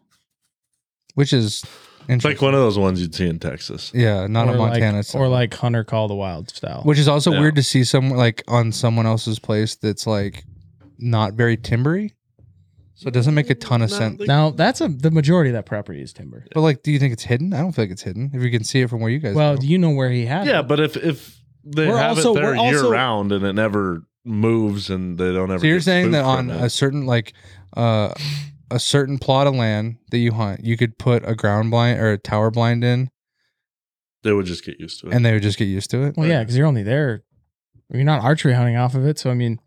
Which 1.16 1.34
is 1.34 1.64
It's 2.08 2.24
like 2.26 2.42
one 2.42 2.54
of 2.54 2.60
those 2.60 2.78
ones 2.78 3.02
you'd 3.02 3.16
see 3.16 3.28
in 3.28 3.40
Texas. 3.40 3.92
yeah, 3.94 4.28
not 4.28 4.48
or 4.48 4.56
a 4.56 4.58
Montana 4.58 4.98
like, 4.98 5.16
or 5.16 5.28
like 5.28 5.54
Hunter 5.54 5.84
Call 5.84 6.08
the 6.08 6.16
Wild 6.16 6.50
style. 6.50 6.82
Which 6.84 7.00
is 7.00 7.08
also 7.08 7.32
Yeah. 7.32 7.40
weird 7.42 7.56
to 7.56 7.64
see 7.64 7.84
some 7.84 8.10
like 8.10 8.44
on 8.48 8.72
someone 8.72 9.06
else's 9.06 9.40
place 9.40 9.76
that's 9.76 10.06
like 10.08 10.44
not 10.98 11.34
very 11.34 11.58
timbery. 11.58 12.14
So 13.00 13.08
it 13.08 13.14
doesn't 13.14 13.36
make 13.36 13.50
a 13.52 13.56
ton 13.56 13.82
of 13.84 13.92
Not 13.92 13.98
sense. 13.98 14.20
like- 14.20 14.28
now 14.28 14.50
that's 14.50 14.82
a 14.82 14.88
the 14.88 15.12
majority 15.12 15.52
of 15.52 15.54
that 15.54 15.66
property 15.68 16.02
is 16.02 16.14
timber. 16.14 16.46
But 16.54 16.62
like, 16.62 16.82
do 16.84 16.92
you 16.92 16.98
think 17.00 17.14
it's 17.14 17.24
hidden? 17.24 17.54
I 17.54 17.60
don't 17.60 17.72
feel 17.72 17.84
like 17.86 17.92
it's 17.92 18.02
hidden. 18.02 18.32
If 18.34 18.42
you 18.42 18.50
can 18.50 18.64
see 18.64 18.82
it 18.82 18.90
from 18.90 19.02
where 19.02 19.12
you 19.12 19.20
guys. 19.20 19.36
Well, 19.36 19.56
go. 19.56 19.62
you 19.64 19.78
know 19.78 19.92
where 19.92 20.10
he 20.10 20.26
had 20.26 20.48
Yeah, 20.48 20.62
it. 20.62 20.68
but 20.68 20.80
if 20.80 20.98
if 20.98 21.40
they 21.64 21.88
We're 21.88 21.98
have 21.98 22.18
also- 22.18 22.32
it 22.32 22.36
there 22.42 22.44
we're 22.56 22.56
year 22.56 22.78
also- 22.78 22.92
round 22.92 23.32
and 23.32 23.46
it 23.46 23.54
never 23.54 24.02
moves 24.26 24.90
and 24.90 25.18
they 25.18 25.32
don't 25.32 25.50
ever. 25.52 25.60
so 25.60 25.68
you're 25.68 25.78
get 25.78 25.84
saying 25.84 26.06
spooked 26.06 26.14
that 26.14 26.24
on 26.26 26.48
from 26.50 26.58
a 26.64 26.70
certain 26.70 27.06
like 27.06 27.34
uh 27.78 28.14
a 28.72 28.80
certain 28.80 29.18
plot 29.20 29.48
of 29.48 29.56
land 29.56 29.98
that 30.12 30.18
you 30.18 30.32
hunt, 30.34 30.66
you 30.66 30.76
could 30.76 30.98
put 30.98 31.24
a 31.30 31.36
ground 31.36 31.70
blind 31.72 32.00
or 32.00 32.12
a 32.12 32.18
tower 32.18 32.50
blind 32.52 32.84
in. 32.84 33.10
They 34.24 34.34
would 34.34 34.46
just 34.48 34.66
get 34.66 34.80
used 34.80 35.00
to 35.02 35.08
it. 35.08 35.14
and 35.14 35.24
they 35.24 35.32
would 35.34 35.44
just 35.44 35.58
get 35.60 35.66
used 35.66 35.90
to 35.92 36.04
it. 36.04 36.16
Well, 36.18 36.28
yeah, 36.28 36.40
because 36.42 36.58
you're 36.58 36.68
only 36.68 36.84
there. 36.84 37.24
You're 37.94 38.04
not 38.04 38.24
archery 38.24 38.54
hunting 38.54 38.76
off 38.76 38.96
of 38.96 39.06
it, 39.06 39.18
so 39.20 39.30
I 39.30 39.36
mean, 39.36 39.60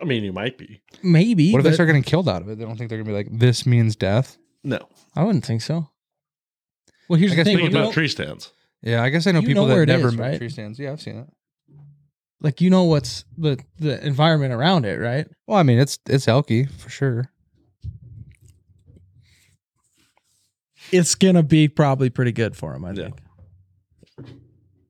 I 0.00 0.04
mean, 0.04 0.22
you 0.24 0.32
might 0.32 0.58
be. 0.58 0.82
maybe. 1.02 1.50
What 1.52 1.58
if 1.60 1.64
they 1.64 1.70
but 1.70 1.74
start 1.74 1.88
getting 1.88 2.02
killed 2.02 2.28
out 2.28 2.42
of 2.42 2.48
it? 2.48 2.58
They 2.58 2.64
don't 2.64 2.76
think 2.76 2.90
they're 2.90 2.98
gonna 2.98 3.08
be 3.10 3.14
like, 3.16 3.28
"This 3.30 3.64
means 3.66 3.96
death." 3.96 4.36
No. 4.62 4.78
I 5.16 5.24
wouldn't 5.24 5.44
think 5.46 5.62
so. 5.62 5.88
Well, 7.08 7.18
here's 7.18 7.32
I 7.32 7.36
the 7.36 7.36
guess 7.36 7.46
thing. 7.46 7.56
Think 7.58 7.70
you 7.72 7.76
about 7.78 7.86
know- 7.88 7.92
tree 7.92 8.08
stands. 8.08 8.52
Yeah, 8.82 9.02
I 9.02 9.08
guess 9.08 9.26
I 9.26 9.32
know 9.32 9.40
You 9.40 9.46
people 9.48 9.66
know 9.66 9.74
where 9.74 9.84
that 9.86 9.92
it 9.92 9.96
never 9.96 10.08
is, 10.08 10.14
move 10.16 10.26
right? 10.26 10.38
tree 10.38 10.48
stands. 10.50 10.78
Yeah, 10.78 10.92
I've 10.92 11.00
seen 11.00 11.16
it. 11.18 11.26
like 12.40 12.60
you 12.60 12.70
know 12.70 12.84
what's 12.84 13.24
the 13.36 13.58
the 13.78 14.04
environment 14.06 14.52
around 14.52 14.84
it, 14.84 15.00
right? 15.00 15.26
Well, 15.46 15.58
I 15.58 15.62
mean, 15.64 15.78
it's 15.78 15.98
it's 16.06 16.26
elky 16.26 16.70
for 16.70 16.90
sure. 16.90 17.30
It's 20.92 21.14
gonna 21.14 21.42
be 21.42 21.68
probably 21.68 22.10
pretty 22.10 22.32
good 22.32 22.56
for 22.56 22.74
him. 22.74 22.84
I 22.84 22.92
Yeah. 22.92 23.02
think. 23.04 23.20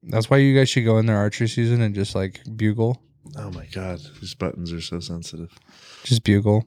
That's 0.04 0.30
why 0.30 0.38
you 0.38 0.56
guys 0.56 0.68
should 0.70 0.84
go 0.84 0.98
in 0.98 1.06
their 1.06 1.16
archery 1.16 1.48
season 1.48 1.82
and 1.82 1.94
just 1.94 2.14
like 2.14 2.40
bugle, 2.56 3.02
Oh 3.36 3.50
my 3.50 3.66
god, 3.66 4.00
these 4.20 4.34
buttons 4.34 4.72
are 4.72 4.80
so 4.80 5.00
sensitive. 5.00 5.50
just 6.04 6.24
bugle. 6.24 6.66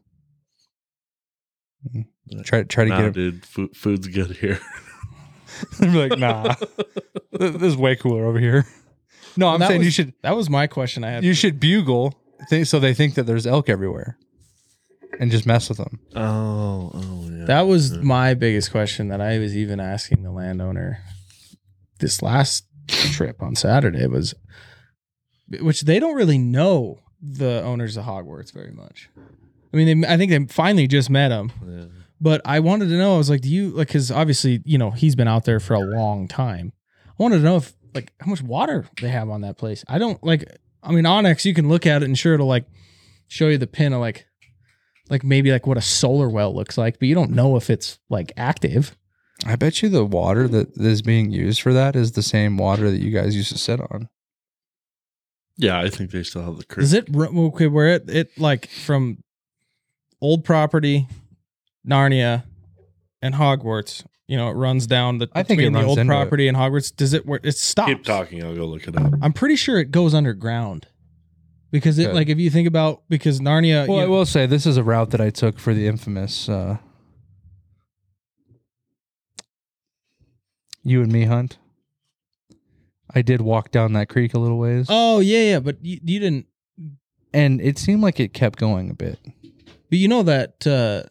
Mm. 1.95 2.05
Try 2.43 2.63
try 2.63 2.83
to 2.85 2.89
Nah, 2.89 2.97
get 2.97 3.05
it. 3.07 3.13
dude, 3.13 3.45
food, 3.45 3.75
food's 3.75 4.07
good 4.07 4.37
here. 4.37 4.59
I'm 5.81 5.93
like, 5.95 6.17
nah, 6.17 6.55
this 7.31 7.61
is 7.61 7.75
way 7.77 7.95
cooler 7.95 8.25
over 8.25 8.39
here. 8.39 8.65
No, 9.37 9.47
I'm 9.47 9.61
That 9.61 9.69
saying 9.69 9.79
was- 9.79 9.85
you 9.85 9.91
should 9.91 10.13
That 10.23 10.35
was 10.35 10.49
my 10.49 10.67
question. 10.67 11.05
I 11.05 11.11
had. 11.11 11.23
you 11.23 11.33
should 11.33 11.57
bugle, 11.57 12.13
think, 12.49 12.65
so 12.67 12.79
they 12.81 12.93
think 12.93 13.13
that 13.15 13.23
there's 13.23 13.47
elk 13.47 13.69
everywhere, 13.69 14.17
and 15.21 15.31
just 15.31 15.45
mess 15.45 15.69
with 15.69 15.77
them. 15.77 15.99
oh, 16.17 16.91
oh 16.93 17.29
yeah. 17.31 17.45
That 17.45 17.61
was 17.61 17.93
my 17.93 18.33
biggest 18.33 18.71
question 18.71 19.07
that 19.07 19.21
I 19.21 19.37
was 19.39 19.55
even 19.55 19.79
asking 19.79 20.23
the 20.23 20.31
landowner 20.31 20.99
this 21.99 22.21
last 22.21 22.65
trip 22.89 23.41
on 23.41 23.55
Saturday 23.55 24.05
was, 24.05 24.33
which 25.59 25.81
they 25.81 25.99
don't 25.99 26.15
really 26.15 26.37
know 26.37 26.99
the 27.21 27.61
owners 27.63 27.97
of 27.97 28.05
Hogwarts 28.05 28.51
very 28.51 28.71
much. 28.71 29.09
I 29.73 29.77
mean, 29.77 30.01
they, 30.01 30.07
I 30.07 30.17
think 30.17 30.31
they 30.31 30.53
finally 30.53 30.87
just 30.87 31.09
met 31.09 31.31
him, 31.31 31.51
yeah. 31.65 31.85
but 32.19 32.41
I 32.43 32.59
wanted 32.59 32.89
to 32.89 32.97
know. 32.97 33.15
I 33.15 33.17
was 33.17 33.29
like, 33.29 33.41
do 33.41 33.49
you 33.49 33.69
like? 33.69 33.87
Because 33.87 34.11
obviously, 34.11 34.61
you 34.65 34.77
know, 34.77 34.91
he's 34.91 35.15
been 35.15 35.27
out 35.27 35.45
there 35.45 35.59
for 35.59 35.73
a 35.73 35.79
long 35.79 36.27
time. 36.27 36.73
I 37.07 37.23
wanted 37.23 37.37
to 37.37 37.43
know 37.43 37.57
if 37.57 37.73
like 37.93 38.11
how 38.19 38.29
much 38.29 38.41
water 38.41 38.85
they 39.01 39.09
have 39.09 39.29
on 39.29 39.41
that 39.41 39.57
place. 39.57 39.83
I 39.87 39.97
don't 39.97 40.21
like. 40.23 40.45
I 40.83 40.91
mean, 40.91 41.05
onX, 41.05 41.45
you 41.45 41.53
can 41.53 41.69
look 41.69 41.85
at 41.85 42.01
it 42.01 42.05
and 42.05 42.17
sure 42.17 42.33
it'll 42.33 42.47
like 42.47 42.65
show 43.27 43.47
you 43.47 43.57
the 43.57 43.67
pin 43.67 43.93
of 43.93 44.01
like, 44.01 44.25
like 45.09 45.23
maybe 45.23 45.51
like 45.51 45.67
what 45.67 45.77
a 45.77 45.81
solar 45.81 46.27
well 46.27 46.53
looks 46.55 46.77
like, 46.77 46.99
but 46.99 47.07
you 47.07 47.13
don't 47.13 47.31
know 47.31 47.55
if 47.55 47.69
it's 47.69 47.99
like 48.09 48.31
active. 48.35 48.97
I 49.45 49.55
bet 49.55 49.81
you 49.81 49.89
the 49.89 50.05
water 50.05 50.47
that 50.47 50.77
is 50.77 51.01
being 51.01 51.31
used 51.31 51.61
for 51.61 51.73
that 51.73 51.95
is 51.95 52.11
the 52.11 52.23
same 52.23 52.57
water 52.57 52.91
that 52.91 52.99
you 53.01 53.11
guys 53.11 53.35
used 53.35 53.51
to 53.51 53.57
sit 53.57 53.79
on. 53.79 54.09
Yeah, 55.61 55.79
I 55.79 55.89
think 55.89 56.09
they 56.11 56.23
still 56.23 56.43
have 56.43 56.57
the 56.57 56.63
creek. 56.65 56.83
Is 56.83 56.93
it 56.93 57.07
okay? 57.15 57.67
Where 57.67 57.87
it 57.95 58.09
it 58.09 58.37
like 58.39 58.67
from 58.67 59.23
old 60.19 60.43
property, 60.43 61.07
Narnia, 61.87 62.43
and 63.21 63.35
Hogwarts. 63.35 64.03
You 64.27 64.37
know, 64.37 64.49
it 64.49 64.53
runs 64.53 64.87
down 64.87 65.17
the 65.19 65.29
I 65.33 65.43
think 65.43 65.59
it 65.59 65.63
between 65.69 65.73
the 65.73 65.79
runs 65.79 65.89
old 65.89 65.99
into 65.99 66.11
it. 66.11 66.15
property 66.15 66.47
and 66.47 66.57
Hogwarts. 66.57 66.95
Does 66.95 67.13
it 67.13 67.25
where 67.25 67.39
it 67.43 67.55
stops? 67.57 67.89
Keep 67.89 68.03
talking. 68.05 68.43
I'll 68.43 68.55
go 68.55 68.65
look 68.65 68.87
it 68.87 68.97
up. 68.97 69.13
I'm 69.21 69.33
pretty 69.33 69.55
sure 69.55 69.77
it 69.77 69.91
goes 69.91 70.13
underground 70.15 70.87
because 71.69 71.99
it 71.99 72.07
Okay. 72.07 72.13
like 72.13 72.29
if 72.29 72.39
you 72.39 72.49
think 72.49 72.67
about 72.67 73.03
because 73.07 73.39
Narnia. 73.39 73.87
Well, 73.87 73.97
you 73.97 74.03
I 74.03 74.05
know- 74.05 74.11
will 74.11 74.25
say 74.25 74.45
this 74.47 74.65
is 74.65 74.77
a 74.77 74.83
route 74.83 75.11
that 75.11 75.21
I 75.21 75.29
took 75.29 75.59
for 75.59 75.73
the 75.75 75.85
infamous 75.85 76.49
uh, 76.49 76.77
you 80.83 81.01
and 81.03 81.11
me 81.11 81.25
hunt. 81.25 81.57
I 83.15 83.21
did 83.21 83.41
walk 83.41 83.71
down 83.71 83.93
that 83.93 84.09
creek 84.09 84.33
a 84.33 84.39
little 84.39 84.57
ways, 84.59 84.87
oh 84.89 85.19
yeah, 85.19 85.43
yeah, 85.43 85.59
but 85.59 85.83
you, 85.83 85.99
you 86.03 86.19
didn't. 86.19 86.45
and 87.33 87.59
it 87.61 87.77
seemed 87.77 88.01
like 88.01 88.19
it 88.19 88.33
kept 88.33 88.57
going 88.59 88.89
a 88.89 88.93
bit 88.93 89.19
But 89.89 89.99
you 89.99 90.07
know 90.07 90.23
that. 90.23 90.65
Uh, 90.67 91.03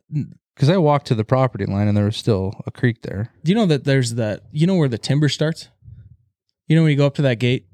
because 0.54 0.68
I 0.68 0.76
walked 0.76 1.06
to 1.06 1.14
the 1.14 1.24
property 1.24 1.64
line 1.64 1.88
and 1.88 1.96
there 1.96 2.04
was 2.04 2.16
still 2.18 2.52
a 2.66 2.70
creek 2.70 3.00
there. 3.02 3.32
do 3.44 3.50
you 3.52 3.56
know 3.56 3.64
that 3.66 3.84
there's 3.84 4.14
that? 4.16 4.42
You 4.52 4.66
know 4.66 4.74
where 4.74 4.88
the 4.88 4.98
timber 4.98 5.28
starts. 5.30 5.68
You 6.66 6.76
know 6.76 6.82
when 6.82 6.90
you 6.90 6.96
go 6.98 7.06
up 7.06 7.14
to 7.14 7.22
that 7.22 7.38
gate 7.38 7.66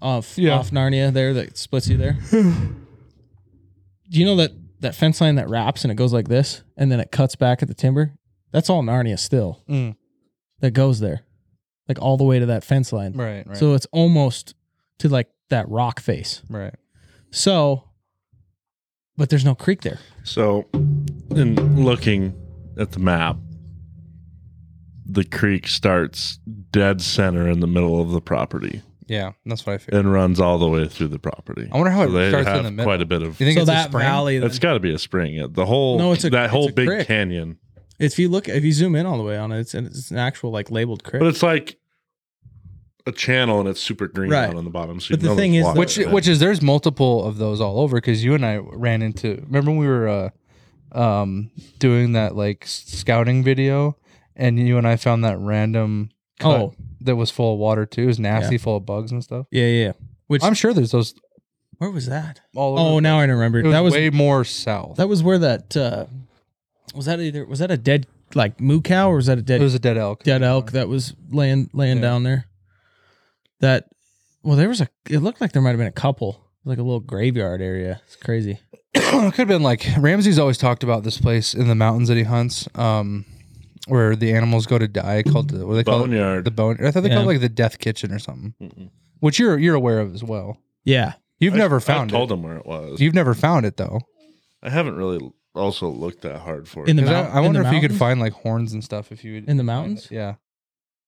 off 0.00 0.38
Yeah. 0.38 0.54
off 0.58 0.70
Narnia 0.70 1.12
there 1.12 1.34
that 1.34 1.58
splits 1.58 1.88
you 1.88 1.96
there. 1.98 2.16
do 2.32 4.18
you 4.20 4.24
know 4.24 4.36
that 4.36 4.52
that 4.80 4.94
fence 4.94 5.20
line 5.20 5.34
that 5.36 5.48
wraps 5.50 5.84
and 5.84 5.90
it 5.92 5.96
goes 5.96 6.12
like 6.12 6.28
this 6.28 6.62
and 6.76 6.90
then 6.92 7.00
it 7.00 7.10
cuts 7.10 7.36
back 7.36 7.60
at 7.62 7.68
the 7.68 7.74
timber? 7.74 8.14
That's 8.52 8.70
all 8.70 8.82
Narnia 8.82 9.18
still. 9.18 9.62
Mm. 9.68 9.96
That 10.60 10.70
goes 10.70 11.00
there, 11.00 11.25
like 11.88 12.00
all 12.00 12.16
the 12.16 12.24
way 12.24 12.38
to 12.38 12.46
that 12.46 12.64
fence 12.64 12.92
line. 12.92 13.12
Right, 13.14 13.46
right, 13.46 13.56
So 13.56 13.74
it's 13.74 13.86
almost 13.92 14.54
to 14.98 15.08
like 15.08 15.28
that 15.50 15.68
rock 15.68 16.00
face. 16.00 16.42
right. 16.48 16.74
So, 17.30 17.84
but 19.16 19.28
there's 19.30 19.44
no 19.44 19.54
creek 19.54 19.82
there. 19.82 19.98
So, 20.24 20.66
in 21.30 21.82
looking 21.84 22.34
at 22.78 22.92
the 22.92 22.98
map, 22.98 23.36
the 25.04 25.24
creek 25.24 25.68
starts 25.68 26.38
dead 26.70 27.00
center 27.00 27.48
in 27.48 27.60
the 27.60 27.66
middle 27.66 28.00
of 28.00 28.10
the 28.10 28.20
property 28.20 28.82
Yeah, 29.06 29.32
that's 29.44 29.64
what 29.64 29.74
I 29.74 29.78
figured. 29.78 30.00
and 30.04 30.12
runs 30.12 30.40
all 30.40 30.58
the 30.58 30.68
way 30.68 30.88
through 30.88 31.08
the 31.08 31.18
property. 31.18 31.68
I 31.70 31.76
wonder 31.76 31.90
how 31.92 32.06
So 32.06 32.08
it 32.08 32.12
they 32.18 32.28
starts 32.30 32.48
have 32.48 32.56
in 32.58 32.64
the 32.64 32.70
middle. 32.72 32.86
quite 32.86 33.02
a 33.02 33.06
bit 33.06 33.22
of. 33.22 33.38
You 33.40 33.46
think 33.46 33.56
so 33.58 33.62
it's 33.62 33.70
a 33.70 33.72
that 33.72 33.88
spring? 33.90 34.04
valley, 34.04 34.36
It's 34.36 34.58
got 34.58 34.74
to 34.74 34.80
be 34.80 34.92
a 34.92 34.98
spring. 34.98 35.46
The 35.52 35.64
whole 35.66 35.98
No, 35.98 36.12
it's 36.12 36.24
a- 36.24 36.30
that 36.30 36.50
whole 36.50 36.68
a 36.70 36.72
big 36.72 36.88
creek. 36.88 37.06
canyon, 37.06 37.58
if 37.98 38.18
you 38.18 38.28
look, 38.28 38.48
if 38.48 38.64
you 38.64 38.72
zoom 38.72 38.94
in 38.96 39.06
all 39.06 39.16
the 39.18 39.24
way 39.24 39.36
on 39.36 39.52
it, 39.52 39.60
it's, 39.60 39.74
it's 39.74 40.10
an 40.10 40.18
actual 40.18 40.50
like 40.50 40.70
labeled 40.70 41.04
creek. 41.04 41.20
but 41.20 41.26
it's 41.28 41.42
like 41.42 41.78
a 43.06 43.12
channel 43.12 43.60
and 43.60 43.68
it's 43.68 43.80
super 43.80 44.08
green 44.08 44.30
Right. 44.30 44.46
down 44.48 44.56
on 44.56 44.64
the 44.64 44.70
bottom. 44.70 44.98
So 45.00 45.10
you 45.12 45.16
But 45.16 45.22
the 45.22 45.28
know 45.28 45.36
thing 45.36 45.54
is 45.54 45.64
that- 45.64 45.76
which 45.76 45.96
there. 45.96 46.10
which 46.10 46.26
is 46.28 46.40
there's 46.40 46.60
multiple 46.60 47.24
of 47.24 47.38
those 47.38 47.60
all 47.60 47.80
over 47.80 47.98
because 47.98 48.24
you 48.24 48.34
and 48.34 48.44
I 48.44 48.56
ran 48.56 49.00
into 49.02 49.42
remember 49.46 49.70
when 49.70 49.78
we 49.78 49.86
were 49.86 50.08
uh 50.08 50.30
um 50.98 51.50
doing 51.78 52.12
that 52.12 52.34
like 52.36 52.64
s- 52.64 52.84
scouting 52.86 53.44
video 53.44 53.96
and 54.34 54.58
you 54.58 54.76
and 54.78 54.86
I 54.88 54.96
found 54.96 55.24
that 55.24 55.38
random 55.38 56.10
cut 56.40 56.60
Oh. 56.60 56.74
that 57.02 57.16
was 57.16 57.30
full 57.30 57.54
of 57.54 57.58
water 57.60 57.86
too 57.86 58.02
it 58.02 58.06
was 58.06 58.18
nasty 58.18 58.58
full 58.58 58.76
of 58.76 58.86
bugs 58.86 59.12
and 59.12 59.22
stuff 59.22 59.46
yeah, 59.52 59.66
yeah. 59.66 59.92
Which 60.26 60.42
I'm 60.42 60.54
sure 60.54 60.72
there's 60.74 60.90
those 60.90 61.14
where 61.78 61.90
was 61.90 62.06
that? 62.06 62.40
all 62.56 62.78
over 62.78 62.88
Oh, 62.94 62.98
now 62.98 63.18
place. 63.18 63.28
I 63.28 63.32
remember. 63.32 63.60
it 63.60 63.64
was 63.66 63.72
that 63.72 63.80
was 63.80 63.94
way 63.94 64.10
more 64.10 64.44
south 64.44 64.96
that 64.96 65.08
was 65.08 65.22
where 65.22 65.38
that 65.38 65.76
uh 65.76 66.06
was 66.96 67.06
that 67.06 67.20
either 67.20 67.44
was 67.44 67.58
that 67.60 67.70
a 67.70 67.76
dead 67.76 68.06
like 68.34 68.60
moo 68.60 68.80
cow 68.80 69.10
or 69.10 69.16
was 69.16 69.26
that 69.26 69.38
a 69.38 69.42
dead 69.42 69.60
it 69.60 69.64
was 69.64 69.74
a 69.74 69.78
dead 69.78 69.96
elk 69.96 70.22
dead 70.24 70.42
elk 70.42 70.72
that 70.72 70.88
was 70.88 71.14
laying 71.30 71.70
laying 71.72 71.96
Yeah. 71.98 72.02
down 72.02 72.22
there? 72.24 72.46
That 73.60 73.86
well, 74.42 74.56
there 74.56 74.68
was 74.68 74.80
a. 74.80 74.88
It 75.08 75.18
looked 75.20 75.40
like 75.40 75.52
there 75.52 75.62
might 75.62 75.70
have 75.70 75.78
been 75.78 75.86
a 75.86 75.92
couple, 75.92 76.40
like 76.64 76.78
a 76.78 76.82
little 76.82 77.00
graveyard 77.00 77.60
area. 77.60 78.00
It's 78.06 78.16
crazy. 78.16 78.60
it 78.94 79.00
could 79.32 79.34
have 79.38 79.48
been 79.48 79.62
like 79.62 79.84
Ramsey's 79.98 80.38
always 80.38 80.58
talked 80.58 80.82
about 80.84 81.04
this 81.04 81.18
place 81.18 81.54
in 81.54 81.68
the 81.68 81.74
mountains 81.74 82.08
that 82.08 82.16
he 82.16 82.22
hunts 82.22 82.68
um 82.74 83.24
where 83.88 84.16
the 84.16 84.32
animals 84.32 84.66
go 84.66 84.78
to 84.78 84.88
die 84.88 85.22
called 85.22 85.50
the 85.50 85.64
what 85.66 85.72
do 85.72 85.76
they 85.76 85.84
call 85.84 85.98
it 86.00 86.08
boneyard. 86.08 86.44
the 86.44 86.50
bone 86.50 86.76
I 86.84 86.90
thought 86.90 87.02
they 87.02 87.08
Yeah. 87.08 87.16
called 87.16 87.26
it 87.26 87.32
like 87.34 87.40
the 87.40 87.48
death 87.48 87.78
kitchen 87.78 88.10
or 88.12 88.18
something 88.18 88.54
Mm-mm. 88.60 88.90
which 89.20 89.38
you're 89.38 89.58
you're 89.58 89.74
aware 89.76 90.00
of 90.00 90.14
as 90.14 90.24
well 90.24 90.58
Yeah, 90.84 91.12
You've 91.38 91.54
I- 91.54 91.58
never 91.58 91.76
I 91.76 91.80
found 91.80 92.10
told 92.10 92.30
it. 92.30 92.34
him 92.34 92.42
where 92.42 92.56
it 92.56 92.66
was. 92.66 93.00
You've 93.00 93.14
never 93.14 93.32
found 93.34 93.64
it 93.66 93.76
though. 93.76 94.00
I 94.62 94.70
haven't 94.70 94.96
really 94.96 95.20
also 95.56 95.88
looked 95.88 96.22
that 96.22 96.40
hard 96.40 96.68
for 96.68 96.84
it. 96.84 96.88
In 96.90 96.96
the 96.96 97.02
'Cause 97.02 97.10
mount- 97.12 97.28
I, 97.30 97.34
I 97.34 97.38
in 97.38 97.44
wonder 97.44 97.62
the 97.62 97.68
if 97.68 97.74
you 97.74 97.80
could 97.80 97.90
mountains? 97.92 97.98
find 97.98 98.20
like 98.20 98.32
horns 98.32 98.72
and 98.72 98.82
stuff 98.84 99.10
if 99.12 99.24
you 99.24 99.34
would 99.34 99.48
In 99.48 99.56
the 99.56 99.62
mountains? 99.64 100.08
Yeah. 100.10 100.34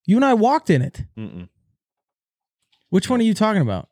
you 0.07 0.17
and 0.17 0.25
I 0.25 0.35
walked 0.35 0.71
in 0.71 0.83
it. 0.83 1.05
Mm-mm. 1.17 1.49
Which 2.91 3.11
one 3.11 3.21
are 3.21 3.25
you 3.25 3.35
talking 3.35 3.63
about? 3.63 3.89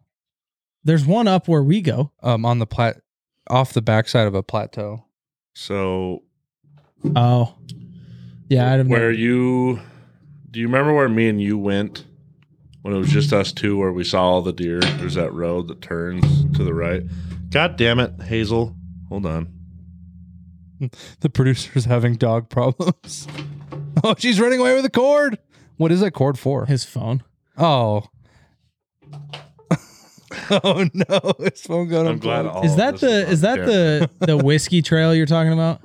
There's 0.84 1.04
one 1.04 1.28
up 1.28 1.48
where 1.48 1.62
we 1.62 1.80
go. 1.82 2.12
Um, 2.22 2.44
on 2.46 2.58
the 2.60 2.66
plat, 2.66 3.00
off 3.50 3.72
the 3.72 3.82
backside 3.82 4.26
of 4.26 4.34
a 4.34 4.42
plateau. 4.42 5.04
So 5.54 6.22
Oh, 7.14 7.54
yeah. 8.48 8.72
I'd 8.72 8.78
have 8.78 8.88
where 8.88 9.00
never, 9.00 9.12
you 9.12 9.80
do 10.50 10.60
you 10.60 10.66
remember 10.66 10.94
where 10.94 11.08
me 11.08 11.28
and 11.28 11.40
you 11.40 11.58
went 11.58 12.04
when 12.82 12.94
it 12.94 12.98
was 12.98 13.10
just 13.10 13.32
us 13.32 13.52
two 13.52 13.76
where 13.76 13.92
we 13.92 14.04
saw 14.04 14.22
all 14.22 14.42
the 14.42 14.52
deer 14.52 14.80
there's 14.80 15.14
that 15.14 15.32
road 15.34 15.68
that 15.68 15.82
turns 15.82 16.44
to 16.56 16.62
the 16.64 16.72
right 16.72 17.02
god 17.50 17.76
damn 17.76 17.98
it 17.98 18.12
hazel 18.22 18.74
hold 19.08 19.26
on 19.26 19.48
The 21.20 21.30
producer's 21.30 21.84
having 21.86 22.14
dog 22.16 22.48
problems. 22.50 23.26
oh, 24.04 24.14
she's 24.18 24.38
running 24.40 24.60
away 24.60 24.74
with 24.74 24.84
a 24.84 24.90
cord. 24.90 25.38
What 25.76 25.90
is 25.92 26.00
that 26.00 26.12
cord 26.12 26.38
for? 26.38 26.66
his 26.66 26.84
phone. 26.84 27.22
Oh. 27.58 28.04
oh 30.50 30.86
no, 30.92 31.32
his 31.38 31.62
phone 31.62 31.88
got 31.88 32.06
i'm 32.06 32.18
glad 32.18 32.46
unplugged. 32.46 32.56
all 32.56 32.64
is 32.64 32.72
of 32.72 32.76
that 32.78 32.92
this 32.98 33.00
the 33.00 33.28
is 33.30 33.40
that 33.42 33.56
the 33.64 34.10
the 34.26 34.36
whiskey 34.36 34.82
trail 34.82 35.14
you're 35.14 35.24
talking 35.26 35.52
about? 35.52 35.80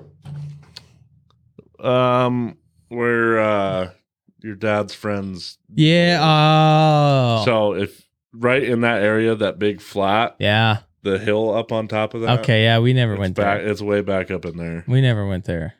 um 1.80 2.58
where 2.90 3.40
uh 3.40 3.92
your 4.40 4.56
dad's 4.56 4.94
friends 4.94 5.58
Yeah. 5.74 6.20
Oh. 6.22 7.46
so 7.46 7.74
if 7.76 8.06
right 8.34 8.64
in 8.64 8.82
that 8.82 9.02
area 9.04 9.36
that 9.36 9.60
big 9.60 9.80
flat 9.82 10.36
yeah. 10.40 10.80
The 11.04 11.18
hill 11.20 11.54
up 11.54 11.72
on 11.72 11.88
top 11.88 12.14
of 12.14 12.22
that 12.22 12.40
Okay. 12.42 12.64
Yeah. 12.64 12.80
We 12.80 12.94
never 12.94 13.14
it's 13.14 13.20
went 13.20 13.36
back 13.36 13.60
there. 13.60 13.68
it's 13.68 13.82
way 13.82 14.02
back 14.02 14.32
up 14.32 14.46
in 14.46 14.58
there 14.58 14.84
We 14.88 15.02
never 15.02 15.28
went 15.28 15.46
there. 15.46 15.76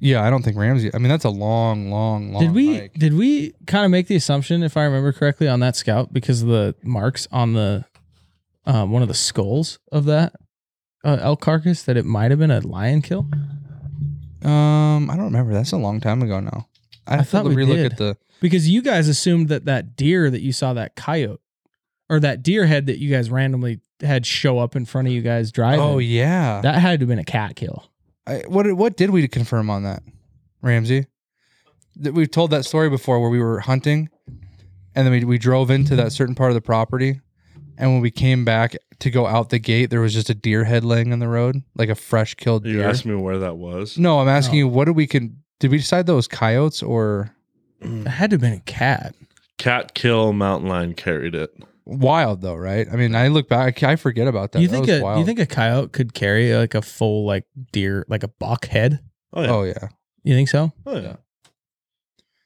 Yeah, 0.00 0.22
I 0.22 0.28
don't 0.28 0.42
think 0.42 0.58
Ramsey. 0.58 0.90
I 0.92 0.98
mean, 0.98 1.08
that's 1.08 1.24
a 1.24 1.30
long, 1.30 1.90
long, 1.90 2.30
long. 2.30 2.42
Did 2.42 2.54
we 2.54 2.78
hike. 2.78 2.92
did 2.92 3.14
we 3.14 3.54
kind 3.66 3.86
of 3.86 3.90
make 3.90 4.06
the 4.06 4.16
assumption, 4.16 4.62
if 4.62 4.76
I 4.76 4.84
remember 4.84 5.12
correctly, 5.12 5.48
on 5.48 5.60
that 5.60 5.76
scout 5.76 6.12
because 6.12 6.42
of 6.42 6.48
the 6.48 6.74
marks 6.82 7.26
on 7.32 7.54
the 7.54 7.86
um, 8.66 8.90
one 8.90 9.00
of 9.00 9.08
the 9.08 9.14
skulls 9.14 9.78
of 9.90 10.04
that 10.06 10.34
uh, 11.04 11.18
elk 11.20 11.40
carcass 11.40 11.84
that 11.84 11.96
it 11.96 12.04
might 12.04 12.30
have 12.30 12.38
been 12.38 12.50
a 12.50 12.60
lion 12.60 13.00
kill? 13.00 13.26
Um, 14.42 15.08
I 15.10 15.16
don't 15.16 15.26
remember. 15.26 15.54
That's 15.54 15.72
a 15.72 15.78
long 15.78 16.00
time 16.00 16.20
ago 16.20 16.38
now. 16.38 16.68
I, 17.06 17.14
I 17.14 17.16
have 17.18 17.28
thought 17.30 17.44
to 17.44 17.48
we 17.48 17.56
relook 17.56 17.76
did. 17.76 17.92
at 17.92 17.98
the. 17.98 18.16
Because 18.42 18.68
you 18.68 18.82
guys 18.82 19.08
assumed 19.08 19.48
that 19.48 19.64
that 19.64 19.96
deer 19.96 20.28
that 20.28 20.42
you 20.42 20.52
saw 20.52 20.74
that 20.74 20.96
coyote 20.96 21.40
or 22.10 22.20
that 22.20 22.42
deer 22.42 22.66
head 22.66 22.84
that 22.86 22.98
you 22.98 23.10
guys 23.10 23.30
randomly 23.30 23.80
had 24.00 24.26
show 24.26 24.58
up 24.58 24.74
in 24.76 24.84
front 24.84 25.06
of 25.08 25.14
you 25.14 25.22
guys 25.22 25.52
driving. 25.52 25.80
Oh 25.80 25.98
yeah. 25.98 26.60
that 26.62 26.76
had 26.76 27.00
to 27.00 27.04
have 27.04 27.08
been 27.08 27.18
a 27.18 27.24
cat 27.24 27.56
kill. 27.56 27.84
I, 28.26 28.42
what 28.48 28.70
what 28.74 28.96
did 28.96 29.10
we 29.10 29.26
confirm 29.28 29.68
on 29.70 29.82
that, 29.84 30.02
Ramsey? 30.62 31.06
That 31.96 32.14
we've 32.14 32.30
told 32.30 32.50
that 32.50 32.64
story 32.64 32.90
before 32.90 33.20
where 33.20 33.30
we 33.30 33.38
were 33.38 33.60
hunting, 33.60 34.08
and 34.94 35.06
then 35.06 35.10
we 35.10 35.24
we 35.24 35.38
drove 35.38 35.70
into 35.70 35.94
that 35.96 36.12
certain 36.12 36.34
part 36.34 36.50
of 36.50 36.54
the 36.54 36.60
property, 36.60 37.20
and 37.78 37.92
when 37.92 38.00
we 38.00 38.10
came 38.10 38.44
back 38.44 38.76
to 39.00 39.10
go 39.10 39.26
out 39.26 39.50
the 39.50 39.58
gate, 39.58 39.90
there 39.90 40.00
was 40.00 40.12
just 40.14 40.30
a 40.30 40.34
deer 40.34 40.64
head 40.64 40.84
laying 40.84 41.12
on 41.12 41.18
the 41.18 41.28
road, 41.28 41.62
like 41.76 41.88
a 41.90 41.94
fresh 41.94 42.34
killed 42.34 42.64
You 42.66 42.74
deer. 42.78 42.88
asked 42.88 43.04
me 43.06 43.14
where 43.14 43.38
that 43.38 43.56
was. 43.58 43.98
no, 43.98 44.20
I'm 44.20 44.28
asking 44.28 44.54
No. 44.54 44.58
you, 44.66 44.68
what 44.68 44.86
did 44.86 44.96
we 44.96 45.06
can? 45.06 45.42
Did 45.60 45.70
we 45.70 45.76
decide 45.78 46.06
those 46.06 46.26
coyotes 46.26 46.82
or 46.82 47.30
It 47.80 48.06
had 48.08 48.30
to 48.30 48.34
have 48.34 48.40
been 48.40 48.54
a 48.54 48.60
cat. 48.60 49.14
Cat 49.58 49.94
kill 49.94 50.32
mountain 50.32 50.68
lion 50.68 50.94
carried 50.94 51.34
it. 51.34 51.50
Wild 51.86 52.40
though? 52.42 52.54
Right? 52.56 52.86
I 52.90 52.96
mean, 52.96 53.14
I 53.14 53.28
look 53.28 53.48
back, 53.48 53.82
I 53.82 53.96
forget 53.96 54.26
about 54.28 54.52
that. 54.52 54.58
Do 54.58 54.62
you 54.62 54.68
That 54.68 54.74
think 54.76 54.86
was 54.88 55.00
a 55.00 55.02
wild. 55.02 55.18
you 55.20 55.24
think 55.26 55.38
a 55.38 55.46
coyote 55.46 55.92
could 55.92 56.14
carry 56.14 56.54
like 56.54 56.74
a 56.74 56.82
full 56.82 57.26
like 57.26 57.44
deer 57.72 58.04
like 58.08 58.22
a 58.22 58.28
buck 58.28 58.66
head? 58.66 59.00
Oh 59.32 59.42
yeah. 59.42 59.50
Oh 59.50 59.62
yeah. 59.64 59.88
You 60.22 60.34
think 60.34 60.48
so? 60.48 60.72
Oh, 60.86 60.98
yeah. 61.00 61.16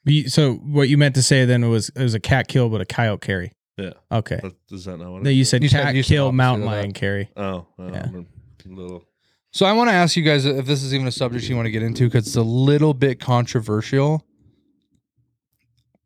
You- 0.05 0.29
So 0.29 0.55
what 0.55 0.89
you 0.89 0.99
meant 0.99 1.15
to 1.15 1.23
say 1.23 1.45
then 1.45 1.69
was 1.69 1.91
it 1.91 2.03
was 2.03 2.15
a 2.15 2.21
cat 2.21 2.49
kill 2.49 2.69
but 2.69 2.81
a 2.81 2.85
coyote 2.87 3.21
carry. 3.21 3.53
Yeah. 3.77 3.93
Okay. 4.11 4.41
That- 4.43 4.55
Is 4.73 4.85
that 4.87 4.97
not 4.99 5.13
what 5.13 5.23
No, 5.23 5.31
you 5.31 5.45
said 5.45 5.63
You 5.63 5.69
said- 5.69 5.83
cat 5.85 5.95
you 5.95 6.03
kill 6.03 6.25
opposite 6.27 6.37
mountain 6.37 6.67
lion 6.67 6.93
carry. 6.93 7.31
Oh, 7.37 7.67
well, 7.77 7.91
Yeah. 7.93 8.07
I'm 8.09 8.27
a 8.73 8.75
little. 8.75 9.05
So 9.53 9.65
I 9.65 9.73
want 9.73 9.89
to 9.89 9.95
ask 9.95 10.17
you 10.17 10.23
guys 10.25 10.45
if 10.45 10.67
this 10.67 10.83
is 10.83 10.93
even 10.93 11.07
a 11.07 11.13
subject 11.13 11.49
you 11.49 11.57
want 11.57 11.67
to 11.67 11.71
get 11.71 11.83
into 11.83 12.05
because 12.05 12.27
it's 12.27 12.37
a 12.37 12.43
little 12.43 12.93
bit 12.95 13.19
controversial. 13.21 14.25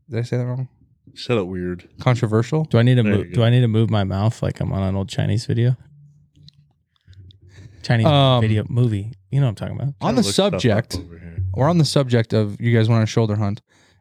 Did 0.09 0.19
I 0.19 0.23
say 0.23 0.37
that 0.37 0.45
wrong? 0.47 0.69
You 1.13 1.19
said 1.19 1.37
it 1.37 1.47
weird. 1.47 1.89
Controversial. 2.01 2.65
Do 2.65 2.79
I 2.79 2.83
need 2.83 2.95
to 2.97 3.03
There 3.03 3.13
move? 3.17 3.27
you 3.29 3.33
Do. 3.35 3.43
I 3.45 3.51
need 3.51 3.61
to 3.61 3.69
move 3.69 3.91
my 3.91 4.03
mouth 4.05 4.43
like 4.43 4.61
I'm 4.61 4.73
on 4.73 4.83
an 4.83 4.97
old 4.97 5.09
Chinese 5.09 5.45
video? 5.47 5.77
Chinese 7.83 8.07
Um, 8.07 8.41
video 8.41 8.65
movie. 8.69 9.13
You 9.31 9.41
know 9.41 9.47
what 9.47 9.51
I'm 9.51 9.55
talking 9.57 9.77
about. 9.77 9.95
On 10.01 10.15
the 10.15 10.23
look 10.23 10.33
stuff 10.33 10.47
up 10.55 10.61
subject, 10.61 10.97
over 10.97 11.19
here. 11.19 11.37
or 11.53 11.69
on 11.69 11.79
the 11.79 11.85
subject 11.85 12.33
of 12.33 12.61
you 12.61 12.75
guys 12.77 12.89
want 12.89 13.03
to 13.03 13.11
shoulder 13.11 13.37
hunt. 13.37 13.61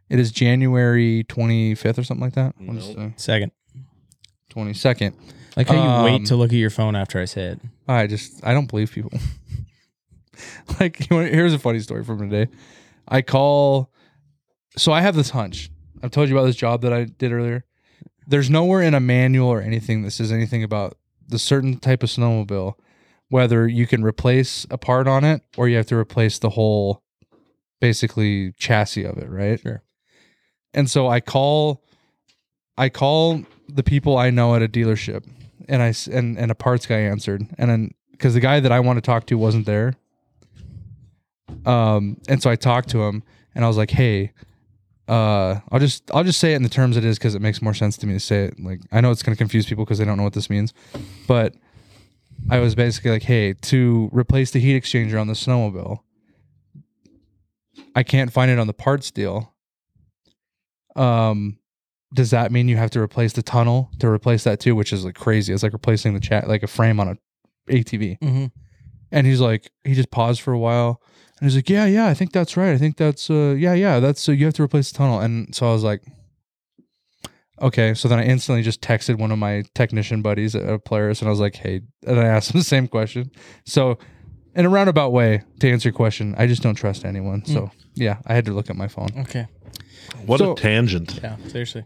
It 0.09 0.19
is 0.19 0.31
January 0.31 1.25
25th 1.29 1.97
or 1.97 2.03
something 2.03 2.23
like 2.23 2.33
that. 2.33 2.53
What 2.59 2.77
is 2.77 2.87
Nope. 2.89 2.97
the 2.97 3.13
Second. 3.15 3.51
22nd. 4.53 5.13
Like 5.57 5.67
how 5.67 5.73
you 5.73 5.79
Um, 5.81 6.03
wait 6.05 6.25
to 6.27 6.35
look 6.35 6.51
at 6.51 6.57
your 6.57 6.69
phone 6.69 6.95
after 6.95 7.19
I 7.19 7.25
say 7.25 7.43
it. 7.43 7.59
I 7.87 8.07
just 8.07 8.45
I 8.45 8.53
don't 8.53 8.69
believe 8.69 8.91
people. 8.91 9.11
like 10.79 11.09
you 11.09 11.15
want, 11.15 11.29
here's 11.33 11.53
a 11.53 11.59
funny 11.59 11.79
story 11.79 12.03
from 12.03 12.29
today. 12.29 12.51
I 13.07 13.21
call 13.21 13.91
so 14.77 14.91
I 14.91 15.01
have 15.01 15.15
this 15.15 15.29
hunch. 15.31 15.69
I've 16.03 16.11
told 16.11 16.29
you 16.29 16.37
about 16.37 16.45
this 16.45 16.55
job 16.55 16.81
that 16.81 16.93
I 16.93 17.05
did 17.05 17.31
earlier. 17.31 17.65
There's 18.27 18.49
nowhere 18.49 18.81
in 18.81 18.93
a 18.93 18.99
manual 18.99 19.49
or 19.49 19.61
anything 19.61 20.03
that 20.03 20.11
says 20.11 20.31
anything 20.31 20.63
about 20.63 20.97
the 21.27 21.39
certain 21.39 21.77
type 21.79 22.03
of 22.03 22.09
snowmobile, 22.09 22.75
whether 23.29 23.67
you 23.67 23.87
can 23.87 24.03
replace 24.03 24.65
a 24.69 24.77
part 24.77 25.07
on 25.07 25.23
it 25.23 25.41
or 25.57 25.67
you 25.67 25.77
have 25.77 25.87
to 25.87 25.95
replace 25.95 26.39
the 26.39 26.51
whole 26.51 27.03
basically 27.79 28.53
chassis 28.53 29.03
of 29.03 29.17
it, 29.17 29.29
right? 29.29 29.59
Sure. 29.59 29.83
And 30.73 30.89
so 30.89 31.07
I 31.07 31.19
call 31.19 31.83
I 32.77 32.89
call 32.89 33.43
the 33.67 33.83
people 33.83 34.17
I 34.17 34.29
know 34.29 34.55
at 34.55 34.61
a 34.61 34.67
dealership 34.67 35.25
and 35.67 35.81
I 35.81 35.93
and 36.11 36.37
and 36.37 36.51
a 36.51 36.55
parts 36.55 36.85
guy 36.85 36.99
answered 36.99 37.45
and 37.57 37.69
then 37.69 37.91
because 38.11 38.33
the 38.33 38.39
guy 38.39 38.59
that 38.59 38.71
I 38.71 38.79
want 38.79 38.97
to 38.97 39.01
talk 39.01 39.25
to 39.27 39.37
wasn't 39.37 39.65
there. 39.65 39.95
Um, 41.65 42.17
and 42.29 42.41
so 42.41 42.49
I 42.49 42.55
talked 42.55 42.89
to 42.89 43.03
him 43.03 43.23
and 43.53 43.65
I 43.65 43.67
was 43.67 43.77
like, 43.77 43.91
"Hey, 43.91 44.31
uh, 45.07 45.59
I'll 45.71 45.79
just 45.79 46.09
I'll 46.11 46.23
just 46.23 46.39
say 46.39 46.53
it 46.53 46.57
in 46.57 46.63
the 46.63 46.69
terms 46.69 46.97
it 46.97 47.05
is 47.05 47.17
because 47.17 47.35
it 47.35 47.41
makes 47.41 47.61
more 47.61 47.73
sense 47.73 47.97
to 47.97 48.07
me 48.07 48.13
to 48.13 48.19
say 48.19 48.45
it. 48.45 48.59
Like 48.59 48.81
I 48.91 49.01
know 49.01 49.11
it's 49.11 49.23
going 49.23 49.35
to 49.35 49.37
confuse 49.37 49.65
people 49.65 49.85
because 49.85 49.97
they 49.97 50.05
don't 50.05 50.17
know 50.17 50.23
what 50.23 50.33
this 50.33 50.49
means, 50.49 50.73
but 51.27 51.55
I 52.49 52.59
was 52.59 52.75
basically 52.75 53.11
like, 53.11 53.23
"Hey, 53.23 53.53
to 53.53 54.09
replace 54.11 54.51
the 54.51 54.59
heat 54.59 54.81
exchanger 54.81 55.19
on 55.19 55.27
the 55.27 55.33
snowmobile, 55.33 55.99
I 57.95 58.03
can't 58.03 58.31
find 58.31 58.49
it 58.51 58.59
on 58.59 58.67
the 58.67 58.73
parts 58.73 59.11
deal. 59.11 59.53
Um, 60.95 61.59
does 62.13 62.31
that 62.31 62.51
mean 62.51 62.67
you 62.67 62.77
have 62.77 62.91
to 62.91 62.99
replace 62.99 63.33
the 63.33 63.43
tunnel 63.43 63.91
to 63.99 64.07
replace 64.07 64.43
that 64.43 64.59
too? 64.59 64.75
Which 64.75 64.93
is 64.93 65.05
like 65.05 65.15
crazy. 65.15 65.53
It's 65.53 65.63
like 65.63 65.73
replacing 65.73 66.13
the 66.13 66.19
chat 66.19 66.47
like 66.47 66.63
a 66.63 66.67
frame 66.67 66.99
on 66.99 67.09
a 67.09 67.17
ATV. 67.71 68.19
Mm-hmm. 68.19 68.45
And 69.11 69.27
he's 69.27 69.41
like, 69.41 69.71
he 69.83 69.93
just 69.93 70.11
paused 70.11 70.41
for 70.41 70.53
a 70.53 70.59
while, 70.59 71.01
and 71.41 71.49
he's 71.49 71.55
like, 71.55 71.69
yeah, 71.69 71.85
yeah, 71.85 72.05
I 72.07 72.13
think 72.13 72.31
that's 72.31 72.55
right. 72.55 72.71
I 72.73 72.77
think 72.77 72.95
that's 72.97 73.29
uh, 73.29 73.55
yeah, 73.57 73.73
yeah, 73.73 73.99
that's 73.99 74.29
uh, 74.29 74.31
you 74.31 74.45
have 74.45 74.53
to 74.53 74.63
replace 74.63 74.91
the 74.91 74.97
tunnel. 74.99 75.19
And 75.19 75.53
so 75.55 75.67
I 75.67 75.73
was 75.73 75.83
like, 75.83 76.03
okay. 77.61 77.93
So 77.95 78.07
then 78.07 78.19
I 78.19 78.25
instantly 78.25 78.61
just 78.61 78.81
texted 78.81 79.17
one 79.17 79.31
of 79.31 79.39
my 79.39 79.63
technician 79.75 80.21
buddies 80.21 80.55
at 80.55 80.85
Polaris, 80.85 81.19
and 81.19 81.27
I 81.27 81.31
was 81.31 81.39
like, 81.39 81.55
hey, 81.55 81.81
and 82.05 82.19
I 82.19 82.25
asked 82.25 82.51
him 82.53 82.59
the 82.59 82.63
same 82.63 82.87
question. 82.87 83.31
So 83.65 83.97
in 84.55 84.65
a 84.65 84.69
roundabout 84.69 85.11
way 85.11 85.43
to 85.59 85.69
answer 85.71 85.89
your 85.89 85.93
question, 85.95 86.35
I 86.37 86.45
just 86.47 86.61
don't 86.61 86.75
trust 86.75 87.05
anyone. 87.05 87.43
So 87.45 87.71
yeah, 87.95 88.17
I 88.27 88.33
had 88.35 88.45
to 88.45 88.51
look 88.53 88.69
at 88.69 88.75
my 88.75 88.87
phone. 88.87 89.09
Okay. 89.19 89.47
What 90.25 90.39
So- 90.39 90.53
a 90.53 90.55
tangent. 90.55 91.19
Yeah. 91.23 91.37
Seriously. 91.47 91.85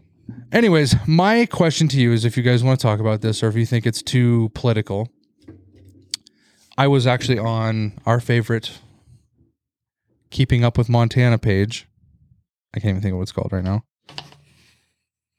Anyways, 0.50 0.96
my 1.06 1.46
question 1.46 1.86
to 1.86 2.00
you 2.00 2.10
is 2.12 2.24
if 2.24 2.36
you 2.36 2.42
guys 2.42 2.64
want 2.64 2.80
to 2.80 2.82
talk 2.82 2.98
about 2.98 3.20
this 3.20 3.44
or 3.44 3.48
if 3.48 3.54
you 3.54 3.64
think 3.64 3.86
it's 3.86 4.02
too 4.02 4.50
political. 4.54 5.08
I 6.76 6.88
was 6.88 7.06
actually 7.06 7.38
on 7.38 7.92
our 8.04 8.18
favorite 8.20 8.80
Keeping 10.30 10.64
Up 10.64 10.76
with 10.78 10.88
Montana 10.88 11.38
page. 11.38 11.86
I 12.74 12.80
can't 12.80 12.90
even 12.90 13.02
think 13.02 13.12
of 13.12 13.18
what 13.18 13.22
it's 13.22 13.32
called 13.32 13.52
right 13.52 13.64
now. 13.64 13.84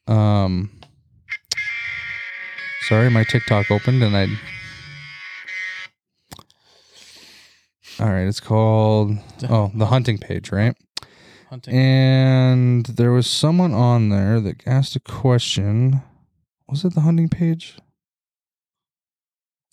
Um 0.07 0.71
Sorry, 2.87 3.09
my 3.09 3.23
TikTok 3.23 3.69
opened 3.69 4.01
and 4.01 4.15
I 4.15 4.27
All 7.99 8.09
right, 8.09 8.27
it's 8.27 8.39
called 8.39 9.17
oh, 9.49 9.71
the 9.73 9.87
hunting 9.87 10.19
page, 10.19 10.51
right? 10.51 10.75
Hunting. 11.49 11.73
And 11.73 12.85
there 12.85 13.11
was 13.11 13.25
someone 13.27 13.73
on 13.73 14.09
there 14.09 14.39
that 14.39 14.67
asked 14.67 14.95
a 14.95 14.99
question. 14.99 16.01
Was 16.69 16.85
it 16.85 16.93
the 16.93 17.01
hunting 17.01 17.27
page? 17.27 17.77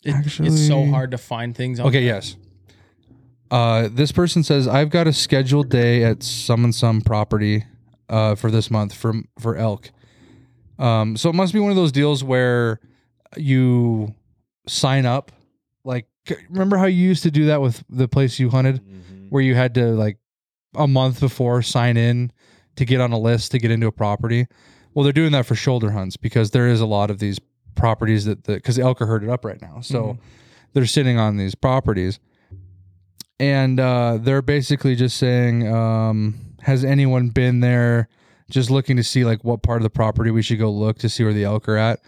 It- 0.04 0.14
it's 0.40 0.66
so 0.66 0.86
hard 0.86 1.10
to 1.10 1.18
find 1.18 1.54
things. 1.56 1.80
On 1.80 1.86
Okay, 1.86 2.02
yes. 2.02 2.36
Uh, 3.50 3.88
this 3.92 4.10
person 4.12 4.42
says 4.42 4.66
I've 4.66 4.90
got 4.90 5.06
a 5.06 5.12
scheduled 5.12 5.68
day 5.70 6.02
at 6.02 6.22
some 6.22 6.64
and 6.64 6.74
some 6.74 7.00
property 7.00 7.64
uh, 8.08 8.34
for 8.34 8.50
this 8.50 8.70
month 8.70 8.94
for 8.94 9.14
for 9.38 9.56
elk. 9.56 9.90
Um, 10.78 11.16
so 11.16 11.28
it 11.30 11.34
must 11.34 11.52
be 11.52 11.60
one 11.60 11.70
of 11.70 11.76
those 11.76 11.92
deals 11.92 12.24
where 12.24 12.80
you 13.36 14.14
sign 14.66 15.06
up. 15.06 15.30
Like, 15.84 16.06
remember 16.48 16.76
how 16.78 16.86
you 16.86 17.06
used 17.06 17.22
to 17.24 17.30
do 17.30 17.46
that 17.46 17.60
with 17.60 17.84
the 17.88 18.08
place 18.08 18.38
you 18.38 18.50
hunted? 18.50 18.80
Mhm. 18.84 19.00
where 19.30 19.42
you 19.42 19.54
had 19.56 19.74
to 19.74 19.86
like 19.94 20.16
a 20.76 20.86
month 20.86 21.18
before 21.18 21.60
sign 21.62 21.96
in 21.96 22.30
to 22.76 22.84
get 22.84 23.00
on 23.00 23.10
a 23.12 23.18
list 23.18 23.50
to 23.52 23.58
get 23.58 23.70
into 23.70 23.86
a 23.86 23.92
property. 23.92 24.46
Well, 24.92 25.02
they're 25.02 25.12
doing 25.12 25.32
that 25.32 25.44
for 25.46 25.54
shoulder 25.56 25.90
hunts 25.90 26.16
because 26.16 26.50
there 26.52 26.68
is 26.68 26.80
a 26.80 26.86
lot 26.86 27.10
of 27.10 27.18
these 27.18 27.40
properties 27.74 28.26
that 28.26 28.44
the 28.44 28.54
because 28.54 28.76
the 28.76 28.82
elk 28.82 29.02
are 29.02 29.06
herded 29.06 29.28
up 29.28 29.44
right 29.44 29.60
now, 29.60 29.80
so 29.80 30.02
Mhm. 30.02 30.18
they're 30.72 30.86
sitting 30.86 31.18
on 31.18 31.36
these 31.36 31.54
properties, 31.56 32.20
and 33.38 33.80
uh, 33.80 34.18
they're 34.20 34.42
basically 34.42 34.94
just 34.94 35.16
saying, 35.16 35.66
um, 35.72 36.54
"Has 36.62 36.84
anyone 36.84 37.28
been 37.28 37.60
there?" 37.60 38.08
Just 38.50 38.70
looking 38.70 38.96
to 38.96 39.04
see 39.04 39.24
like 39.24 39.42
what 39.42 39.62
part 39.62 39.78
of 39.78 39.82
the 39.82 39.90
property 39.90 40.30
we 40.30 40.42
should 40.42 40.58
go 40.58 40.70
look 40.70 40.98
to 40.98 41.08
see 41.08 41.24
where 41.24 41.32
the 41.32 41.44
elk 41.44 41.68
are 41.68 41.76
at. 41.76 42.00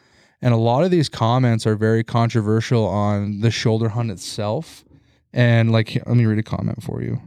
And 0.43 0.53
a 0.53 0.59
lot 0.59 0.85
of 0.85 0.91
these 0.91 1.09
comments 1.09 1.67
are 1.67 1.77
very 1.77 2.05
controversial 2.05 2.85
on 2.85 3.41
the 3.41 3.51
shoulder 3.51 3.89
hunt 3.89 4.11
itself. 4.11 4.85
And 5.33 5.73
like, 5.73 5.95
let 6.07 6.17
me 6.17 6.27
read 6.27 6.39
a 6.39 6.43
comment 6.43 6.83
for 6.83 7.03
you. 7.03 7.21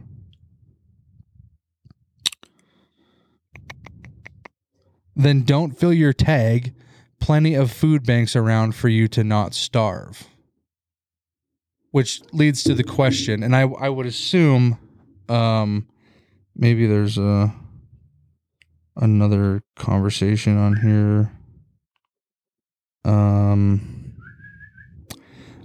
Then 5.16 5.42
don't 5.42 5.78
fill 5.78 5.92
your 5.92 6.12
tag. 6.12 6.72
Plenty 7.20 7.54
of 7.54 7.70
food 7.70 8.06
banks 8.06 8.34
around 8.34 8.74
for 8.74 8.88
you 8.88 9.06
to 9.08 9.22
not 9.22 9.52
starve. 9.52 10.29
Which 11.92 12.22
leads 12.32 12.62
to 12.64 12.74
the 12.74 12.84
question, 12.84 13.42
and 13.42 13.54
I 13.56 13.62
I 13.62 13.88
would 13.88 14.06
assume, 14.06 14.78
um, 15.28 15.88
maybe 16.54 16.86
there's 16.86 17.18
a 17.18 17.52
another 18.96 19.62
conversation 19.76 20.56
on 20.56 20.76
here. 20.76 21.32
Um. 23.04 24.14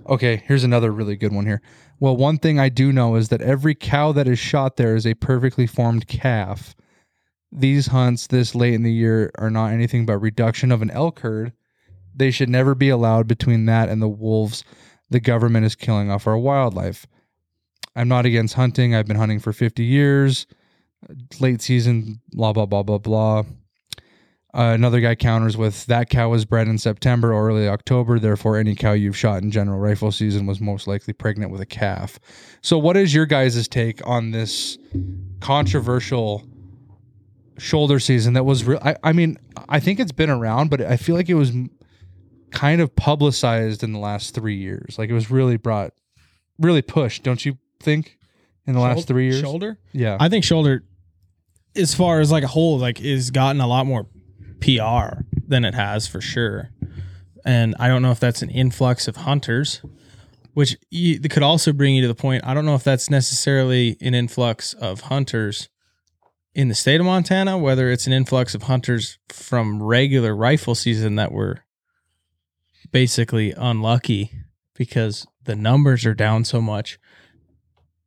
Okay, 0.07 0.43
here's 0.45 0.63
another 0.63 0.91
really 0.91 1.15
good 1.15 1.33
one 1.33 1.45
here. 1.45 1.61
Well, 1.99 2.17
one 2.17 2.37
thing 2.37 2.59
I 2.59 2.69
do 2.69 2.91
know 2.91 3.15
is 3.15 3.29
that 3.29 3.41
every 3.41 3.73
cow 3.73 4.11
that 4.11 4.27
is 4.27 4.37
shot 4.37 4.77
there 4.77 4.95
is 4.95 5.07
a 5.07 5.13
perfectly 5.15 5.65
formed 5.65 6.07
calf. 6.07 6.75
These 7.51 7.87
hunts 7.87 8.27
this 8.27 8.53
late 8.53 8.73
in 8.73 8.83
the 8.83 8.91
year 8.91 9.31
are 9.37 9.49
not 9.49 9.71
anything 9.71 10.05
but 10.05 10.17
reduction 10.17 10.71
of 10.71 10.81
an 10.81 10.91
elk 10.91 11.19
herd. 11.19 11.53
They 12.13 12.31
should 12.31 12.49
never 12.49 12.75
be 12.75 12.89
allowed 12.89 13.27
between 13.27 13.65
that 13.65 13.89
and 13.89 14.01
the 14.01 14.09
wolves 14.09 14.63
the 15.09 15.19
government 15.19 15.65
is 15.65 15.75
killing 15.75 16.09
off 16.09 16.27
our 16.27 16.37
wildlife. 16.37 17.05
I'm 17.95 18.07
not 18.07 18.25
against 18.25 18.55
hunting. 18.55 18.93
I've 18.93 19.07
been 19.07 19.17
hunting 19.17 19.39
for 19.39 19.53
50 19.53 19.83
years. 19.83 20.47
Late 21.39 21.61
season, 21.61 22.21
blah, 22.31 22.51
blah, 22.51 22.65
blah, 22.65 22.83
blah, 22.83 22.97
blah. 22.97 23.43
Uh, 24.55 24.71
another 24.73 25.01
guy 25.01 25.13
counters 25.15 25.57
with 25.57 25.85
that 25.87 26.09
cow 26.09 26.29
was 26.29 26.45
bred 26.45 26.65
in 26.67 26.77
September 26.77 27.33
or 27.33 27.49
early 27.49 27.67
October. 27.67 28.19
Therefore, 28.19 28.57
any 28.57 28.73
cow 28.73 28.93
you've 28.93 29.17
shot 29.17 29.43
in 29.43 29.51
general 29.51 29.79
rifle 29.79 30.13
season 30.13 30.45
was 30.45 30.61
most 30.61 30.87
likely 30.87 31.13
pregnant 31.13 31.51
with 31.51 31.59
a 31.59 31.65
calf. 31.65 32.19
So, 32.61 32.77
what 32.77 32.95
is 32.95 33.13
your 33.13 33.25
guys' 33.25 33.67
take 33.67 34.05
on 34.07 34.31
this 34.31 34.77
controversial 35.41 36.47
shoulder 37.57 37.99
season 37.99 38.31
that 38.33 38.45
was 38.45 38.63
real? 38.63 38.79
I, 38.81 38.95
I 39.03 39.11
mean, 39.11 39.37
I 39.67 39.81
think 39.81 39.99
it's 39.99 40.13
been 40.13 40.29
around, 40.29 40.69
but 40.69 40.81
I 40.81 40.95
feel 40.95 41.15
like 41.15 41.27
it 41.27 41.33
was 41.35 41.51
kind 42.55 42.81
of 42.81 42.95
publicized 42.95 43.83
in 43.83 43.93
the 43.93 43.99
last 43.99 44.33
three 44.33 44.55
years. 44.55 44.97
Like 44.97 45.09
it 45.09 45.13
was 45.13 45.29
really 45.29 45.57
brought, 45.57 45.93
really 46.57 46.81
pushed, 46.81 47.21
don't 47.21 47.45
you 47.45 47.57
think, 47.79 48.17
in 48.65 48.73
the 48.73 48.79
last 48.79 49.07
three 49.07 49.25
years? 49.25 49.41
Shoulder. 49.41 49.77
Yeah. 49.91 50.17
I 50.19 50.29
think 50.29 50.43
shoulder, 50.43 50.83
as 51.75 51.93
far 51.93 52.21
as 52.21 52.31
like 52.31 52.43
a 52.43 52.47
whole, 52.47 52.79
like 52.79 53.01
is 53.01 53.29
gotten 53.29 53.61
a 53.61 53.67
lot 53.67 53.85
more 53.85 54.07
PR 54.61 55.21
than 55.47 55.65
it 55.65 55.75
has 55.75 56.07
for 56.07 56.21
sure. 56.21 56.71
And 57.45 57.75
I 57.77 57.89
don't 57.89 58.01
know 58.01 58.11
if 58.11 58.19
that's 58.19 58.41
an 58.41 58.49
influx 58.49 59.07
of 59.07 59.17
hunters, 59.17 59.81
which 60.53 60.77
you, 60.89 61.19
that 61.19 61.29
could 61.29 61.43
also 61.43 61.73
bring 61.73 61.93
you 61.93 62.01
to 62.03 62.07
the 62.07 62.15
point. 62.15 62.43
I 62.47 62.53
don't 62.53 62.65
know 62.65 62.75
if 62.75 62.83
that's 62.83 63.09
necessarily 63.09 63.97
an 64.01 64.15
influx 64.15 64.73
of 64.73 65.01
hunters 65.01 65.69
in 66.55 66.69
the 66.69 66.73
state 66.73 67.01
of 67.01 67.05
Montana, 67.05 67.57
whether 67.57 67.91
it's 67.91 68.07
an 68.07 68.13
influx 68.13 68.55
of 68.55 68.63
hunters 68.63 69.19
from 69.27 69.83
regular 69.83 70.33
rifle 70.33 70.73
season 70.73 71.15
that 71.17 71.33
were 71.33 71.64
basically 72.91 73.51
unlucky 73.51 74.31
because 74.75 75.25
the 75.43 75.55
numbers 75.55 76.05
are 76.05 76.13
down 76.13 76.43
so 76.43 76.61
much. 76.61 76.99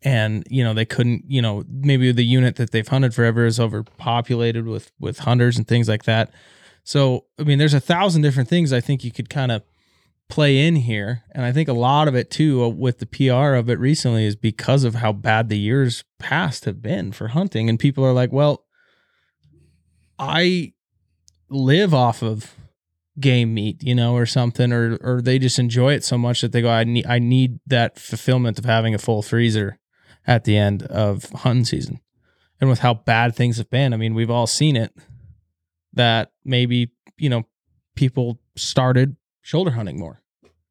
And 0.03 0.47
you 0.49 0.63
know 0.63 0.75
they 0.75 0.85
couldn't 0.85 1.25
you 1.27 1.43
know 1.43 1.65
maybe 1.69 2.13
the 2.13 2.25
unit 2.25 2.55
that 2.57 2.71
they've 2.71 2.87
hunted 2.87 3.15
forever 3.15 3.45
is 3.47 3.59
overpopulated 3.59 4.65
with 4.65 4.93
with 5.01 5.21
hunters 5.21 5.59
and 5.59 5.67
things 5.67 5.89
like 5.89 6.05
that. 6.05 6.33
So 6.85 7.25
i 7.39 7.43
mean 7.43 7.59
there's 7.59 7.75
a 7.75 7.81
thousand 7.81 8.23
different 8.23 8.49
things 8.49 8.73
i 8.73 8.81
think 8.81 9.03
you 9.03 9.11
could 9.11 9.29
kind 9.29 9.51
of 9.51 9.65
play 10.29 10.65
in 10.65 10.77
here. 10.77 11.25
And 11.33 11.45
i 11.45 11.51
think 11.51 11.69
a 11.69 11.73
lot 11.73 12.07
of 12.07 12.15
it 12.15 12.31
too 12.31 12.63
uh, 12.63 12.69
with 12.69 13.01
the 13.01 13.07
pr 13.07 13.55
of 13.55 13.69
it 13.69 13.81
recently 13.81 14.25
is 14.25 14.37
because 14.37 14.85
of 14.85 14.95
how 14.95 15.13
bad 15.13 15.49
the 15.49 15.59
years 15.59 16.05
past 16.21 16.65
have 16.65 16.81
been 16.81 17.11
for 17.11 17.29
hunting. 17.29 17.69
And 17.69 17.77
people 17.77 18.05
are 18.05 18.13
like 18.13 18.31
well 18.31 18.67
i 20.17 20.73
live 21.51 21.93
off 21.93 22.23
of 22.23 22.55
game 23.21 23.55
meat, 23.55 23.83
you 23.83 23.95
know, 23.95 24.15
or 24.15 24.27
something, 24.27 24.73
or 24.73 24.99
or 25.01 25.21
they 25.21 25.39
just 25.39 25.59
enjoy 25.59 25.95
it 25.95 26.05
so 26.05 26.19
much 26.19 26.41
that 26.41 26.53
they 26.53 26.63
go, 26.63 26.71
I 26.71 26.85
need 26.85 27.07
I 27.07 27.19
need 27.19 27.61
that 27.67 27.99
fulfillment 27.99 28.59
of 28.59 28.65
having 28.65 28.95
a 28.95 28.99
full 28.99 29.23
freezer 29.23 29.79
at 30.27 30.45
the 30.45 30.57
end 30.57 30.83
of 30.85 31.25
hunting 31.31 31.65
season. 31.65 32.01
And 32.61 32.69
with 32.69 32.81
how 32.81 32.95
bad 32.95 33.37
things 33.37 33.59
have 33.59 33.71
been, 33.71 33.95
I 33.95 33.97
mean, 33.97 34.15
we've 34.15 34.31
all 34.31 34.47
seen 34.47 34.77
it 34.77 34.93
that 35.93 36.33
maybe, 36.45 36.91
you 37.17 37.29
know, 37.29 37.45
people 37.95 38.41
started 38.57 39.17
shoulder 39.43 39.71
hunting 39.71 39.99
more 39.99 40.23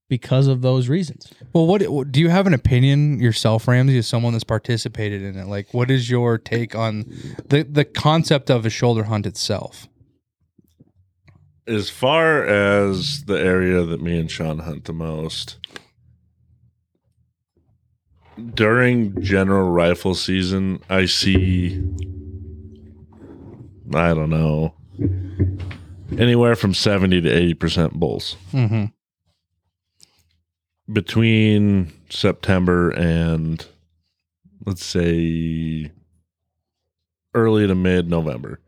because 0.09 0.47
of 0.47 0.61
those 0.61 0.89
reasons. 0.89 1.31
Well, 1.53 1.65
what 1.65 2.11
do 2.11 2.19
you 2.19 2.29
have 2.29 2.47
an 2.47 2.53
opinion 2.53 3.19
yourself, 3.19 3.67
Ramsey, 3.67 3.97
as 3.97 4.07
someone 4.07 4.33
that's 4.33 4.43
participated 4.43 5.21
in 5.21 5.37
it? 5.37 5.47
Like, 5.47 5.73
what 5.73 5.89
is 5.91 6.09
your 6.09 6.37
take 6.37 6.75
on 6.75 7.05
the 7.47 7.63
the 7.63 7.85
concept 7.85 8.49
of 8.49 8.65
a 8.65 8.69
shoulder 8.69 9.03
hunt 9.05 9.25
itself? 9.25 9.87
As 11.67 11.89
far 11.89 12.45
as 12.45 13.25
the 13.25 13.37
area 13.37 13.83
that 13.83 14.01
me 14.01 14.17
and 14.19 14.31
Sean 14.31 14.59
hunt 14.59 14.85
the 14.85 14.93
most, 14.93 15.57
during 18.53 19.21
general 19.21 19.69
rifle 19.69 20.15
season, 20.15 20.81
I 20.89 21.05
see, 21.05 21.83
I 23.93 24.13
don't 24.13 24.29
know, 24.29 24.73
anywhere 26.17 26.55
from 26.55 26.73
70 26.73 27.21
to 27.21 27.29
80% 27.55 27.93
bulls. 27.93 28.37
Mm-hmm. 28.53 28.85
Between 30.93 31.91
September 32.09 32.91
and 32.91 33.65
let's 34.65 34.85
say 34.85 35.91
early 37.33 37.67
to 37.67 37.75
mid 37.75 38.09
November. 38.09 38.59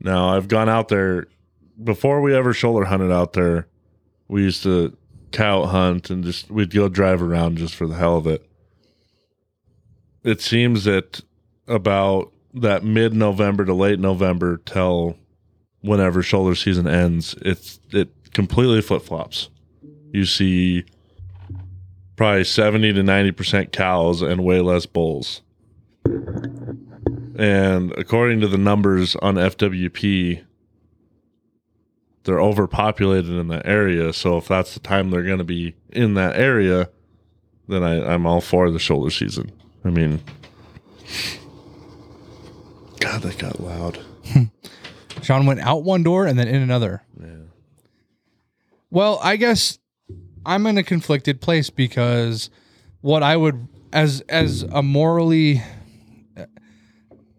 Now, 0.00 0.30
I've 0.30 0.48
gone 0.48 0.68
out 0.68 0.88
there 0.88 1.26
before 1.82 2.20
we 2.20 2.34
ever 2.34 2.52
shoulder 2.52 2.84
hunted 2.86 3.12
out 3.12 3.32
there. 3.32 3.66
We 4.28 4.42
used 4.42 4.62
to 4.64 4.96
cow 5.32 5.66
hunt 5.66 6.10
and 6.10 6.24
just 6.24 6.50
we'd 6.50 6.72
go 6.72 6.88
drive 6.88 7.22
around 7.22 7.58
just 7.58 7.74
for 7.74 7.86
the 7.86 7.96
hell 7.96 8.16
of 8.16 8.26
it. 8.26 8.44
It 10.24 10.40
seems 10.40 10.84
that 10.84 11.20
about 11.66 12.32
that 12.54 12.84
mid 12.84 13.14
November 13.14 13.64
to 13.64 13.74
late 13.74 13.98
November 13.98 14.58
till 14.58 15.16
whenever 15.80 16.22
shoulder 16.22 16.54
season 16.54 16.86
ends, 16.86 17.34
it's 17.42 17.80
it 17.90 18.08
completely 18.32 18.82
flip 18.82 19.02
flops. 19.02 19.48
You 20.12 20.24
see 20.24 20.84
probably 22.16 22.44
70 22.44 22.94
to 22.94 23.02
90% 23.02 23.72
cows 23.72 24.22
and 24.22 24.42
way 24.44 24.60
less 24.60 24.86
bulls. 24.86 25.42
And 27.38 27.92
according 27.96 28.40
to 28.40 28.48
the 28.48 28.58
numbers 28.58 29.14
on 29.16 29.36
FWP, 29.36 30.44
they're 32.24 32.40
overpopulated 32.40 33.30
in 33.30 33.46
that 33.48 33.64
area. 33.64 34.12
So 34.12 34.36
if 34.38 34.48
that's 34.48 34.74
the 34.74 34.80
time 34.80 35.10
they're 35.10 35.22
going 35.22 35.38
to 35.38 35.44
be 35.44 35.76
in 35.90 36.14
that 36.14 36.36
area, 36.36 36.90
then 37.68 37.84
I, 37.84 38.12
I'm 38.12 38.26
all 38.26 38.40
for 38.40 38.70
the 38.72 38.80
shoulder 38.80 39.10
season. 39.10 39.52
I 39.84 39.90
mean, 39.90 40.20
God, 42.98 43.22
that 43.22 43.38
got 43.38 43.60
loud. 43.60 44.00
Sean 45.22 45.46
went 45.46 45.60
out 45.60 45.84
one 45.84 46.02
door 46.02 46.26
and 46.26 46.36
then 46.36 46.48
in 46.48 46.60
another. 46.60 47.04
Yeah. 47.20 47.28
Well, 48.90 49.20
I 49.22 49.36
guess 49.36 49.78
I'm 50.44 50.66
in 50.66 50.76
a 50.76 50.82
conflicted 50.82 51.40
place 51.40 51.70
because 51.70 52.50
what 53.00 53.22
I 53.22 53.36
would 53.36 53.68
as 53.92 54.22
as 54.22 54.64
a 54.64 54.82
morally 54.82 55.62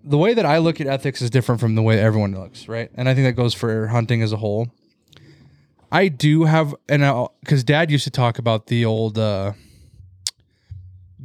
the 0.03 0.17
way 0.17 0.33
that 0.33 0.45
I 0.45 0.57
look 0.59 0.79
at 0.79 0.87
ethics 0.87 1.21
is 1.21 1.29
different 1.29 1.61
from 1.61 1.75
the 1.75 1.81
way 1.81 1.99
everyone 1.99 2.33
looks, 2.33 2.67
right? 2.67 2.89
And 2.95 3.09
I 3.09 3.13
think 3.13 3.27
that 3.27 3.33
goes 3.33 3.53
for 3.53 3.87
hunting 3.87 4.21
as 4.21 4.31
a 4.31 4.37
whole. 4.37 4.69
I 5.91 6.07
do 6.07 6.43
have 6.43 6.75
and 6.87 7.27
because 7.39 7.63
Dad 7.63 7.89
used 7.89 8.03
to 8.03 8.11
talk 8.11 8.37
about 8.37 8.67
the 8.67 8.85
old 8.85 9.17
uh, 9.17 9.53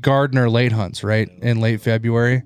Gardiner 0.01 0.49
late 0.49 0.73
hunts, 0.73 1.05
right, 1.05 1.29
in 1.43 1.61
late 1.61 1.81
February, 1.81 2.43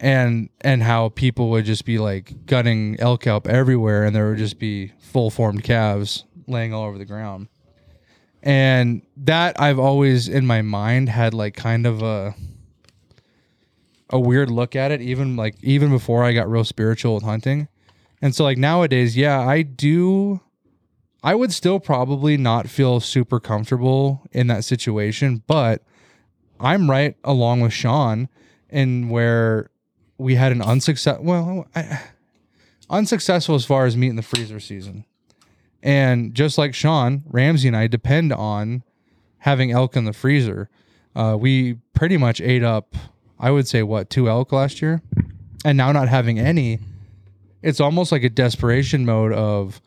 and 0.00 0.48
and 0.62 0.82
how 0.82 1.10
people 1.10 1.50
would 1.50 1.66
just 1.66 1.84
be 1.84 1.98
like 1.98 2.46
gutting 2.46 2.98
elk 2.98 3.26
up 3.26 3.46
everywhere, 3.46 4.04
and 4.04 4.16
there 4.16 4.30
would 4.30 4.38
just 4.38 4.58
be 4.58 4.92
full 4.98 5.30
formed 5.30 5.62
calves 5.62 6.24
laying 6.46 6.72
all 6.72 6.84
over 6.84 6.98
the 6.98 7.04
ground. 7.04 7.48
And 8.42 9.02
that 9.18 9.60
I've 9.60 9.78
always 9.78 10.28
in 10.28 10.46
my 10.46 10.62
mind 10.62 11.10
had 11.10 11.34
like 11.34 11.54
kind 11.56 11.86
of 11.86 12.02
a 12.02 12.34
a 14.10 14.20
weird 14.20 14.50
look 14.50 14.76
at 14.76 14.90
it, 14.90 15.00
even 15.00 15.36
like 15.36 15.56
even 15.62 15.90
before 15.90 16.24
I 16.24 16.32
got 16.32 16.50
real 16.50 16.64
spiritual 16.64 17.14
with 17.14 17.24
hunting. 17.24 17.68
And 18.22 18.34
so 18.34 18.44
like 18.44 18.58
nowadays, 18.58 19.16
yeah, 19.16 19.40
I 19.40 19.62
do 19.62 20.40
I 21.22 21.34
would 21.34 21.52
still 21.52 21.80
probably 21.80 22.36
not 22.36 22.68
feel 22.68 23.00
super 23.00 23.40
comfortable 23.40 24.26
in 24.32 24.46
that 24.46 24.64
situation, 24.64 25.42
but 25.46 25.82
I'm 26.58 26.90
right 26.90 27.16
along 27.24 27.60
with 27.60 27.72
Sean 27.72 28.28
in 28.68 29.08
where 29.10 29.70
we 30.18 30.34
had 30.34 30.52
an 30.52 30.62
unsuccessful 30.62 31.24
well, 31.24 31.66
I, 31.74 32.00
unsuccessful 32.88 33.54
as 33.54 33.64
far 33.64 33.86
as 33.86 33.96
meat 33.96 34.08
in 34.08 34.16
the 34.16 34.22
freezer 34.22 34.60
season. 34.60 35.04
And 35.82 36.34
just 36.34 36.58
like 36.58 36.74
Sean, 36.74 37.22
Ramsey 37.26 37.68
and 37.68 37.76
I 37.76 37.86
depend 37.86 38.32
on 38.32 38.82
having 39.38 39.70
elk 39.70 39.96
in 39.96 40.04
the 40.04 40.12
freezer. 40.12 40.68
Uh, 41.14 41.36
we 41.38 41.74
pretty 41.94 42.16
much 42.16 42.40
ate 42.40 42.62
up, 42.62 42.94
I 43.40 43.50
would 43.50 43.66
say, 43.66 43.82
what, 43.82 44.10
two 44.10 44.28
elk 44.28 44.52
last 44.52 44.80
year? 44.82 45.00
And 45.64 45.76
now 45.76 45.90
not 45.92 46.08
having 46.08 46.38
any, 46.38 46.78
it's 47.62 47.80
almost 47.80 48.12
like 48.12 48.22
a 48.22 48.28
desperation 48.30 49.04
mode 49.04 49.32
of 49.32 49.80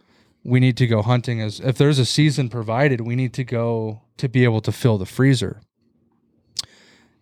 we 0.43 0.59
need 0.59 0.75
to 0.77 0.87
go 0.87 1.01
hunting. 1.01 1.39
As 1.39 1.59
if 1.59 1.77
there's 1.77 1.99
a 1.99 2.05
season 2.05 2.49
provided, 2.49 3.01
we 3.01 3.15
need 3.15 3.33
to 3.33 3.43
go 3.43 4.01
to 4.17 4.27
be 4.27 4.43
able 4.43 4.61
to 4.61 4.71
fill 4.71 4.97
the 4.97 5.05
freezer. 5.05 5.61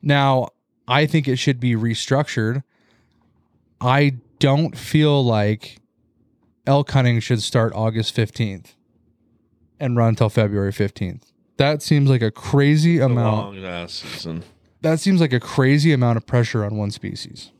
Now, 0.01 0.47
I 0.87 1.05
think 1.05 1.27
it 1.27 1.37
should 1.37 1.59
be 1.59 1.75
restructured. 1.75 2.63
I 3.79 4.15
don't 4.39 4.77
feel 4.77 5.23
like 5.23 5.77
elk 6.65 6.91
hunting 6.91 7.19
should 7.19 7.41
start 7.41 7.73
August 7.75 8.15
15th 8.15 8.73
and 9.79 9.95
run 9.97 10.09
until 10.09 10.29
February 10.29 10.71
15th. 10.71 11.23
that 11.57 11.81
seems 11.81 12.09
like 12.09 12.21
a 12.21 12.31
crazy 12.31 12.97
A 12.99 13.05
amount. 13.05 13.55
long 13.55 13.65
ass 13.65 13.93
season. 13.93 14.43
That 14.81 14.99
seems 14.99 15.21
like 15.21 15.33
a 15.33 15.39
crazy 15.39 15.93
amount 15.93 16.17
of 16.17 16.25
pressure 16.25 16.65
on 16.65 16.75
one 16.75 16.91
species. 16.91 17.51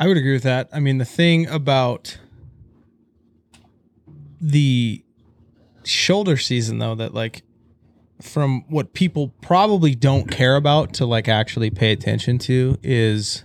I 0.00 0.08
would 0.08 0.16
agree 0.16 0.32
with 0.32 0.42
that. 0.42 0.68
I 0.72 0.80
mean, 0.80 0.98
the 0.98 1.04
thing 1.04 1.46
about 1.46 2.18
the 4.40 5.04
shoulder 5.84 6.36
season, 6.36 6.78
though, 6.78 6.94
that 6.94 7.14
like 7.14 7.42
from 8.20 8.64
what 8.68 8.94
people 8.94 9.28
probably 9.42 9.94
don't 9.94 10.30
care 10.30 10.56
about 10.56 10.94
to 10.94 11.06
like 11.06 11.28
actually 11.28 11.70
pay 11.70 11.92
attention 11.92 12.38
to 12.38 12.78
is 12.82 13.44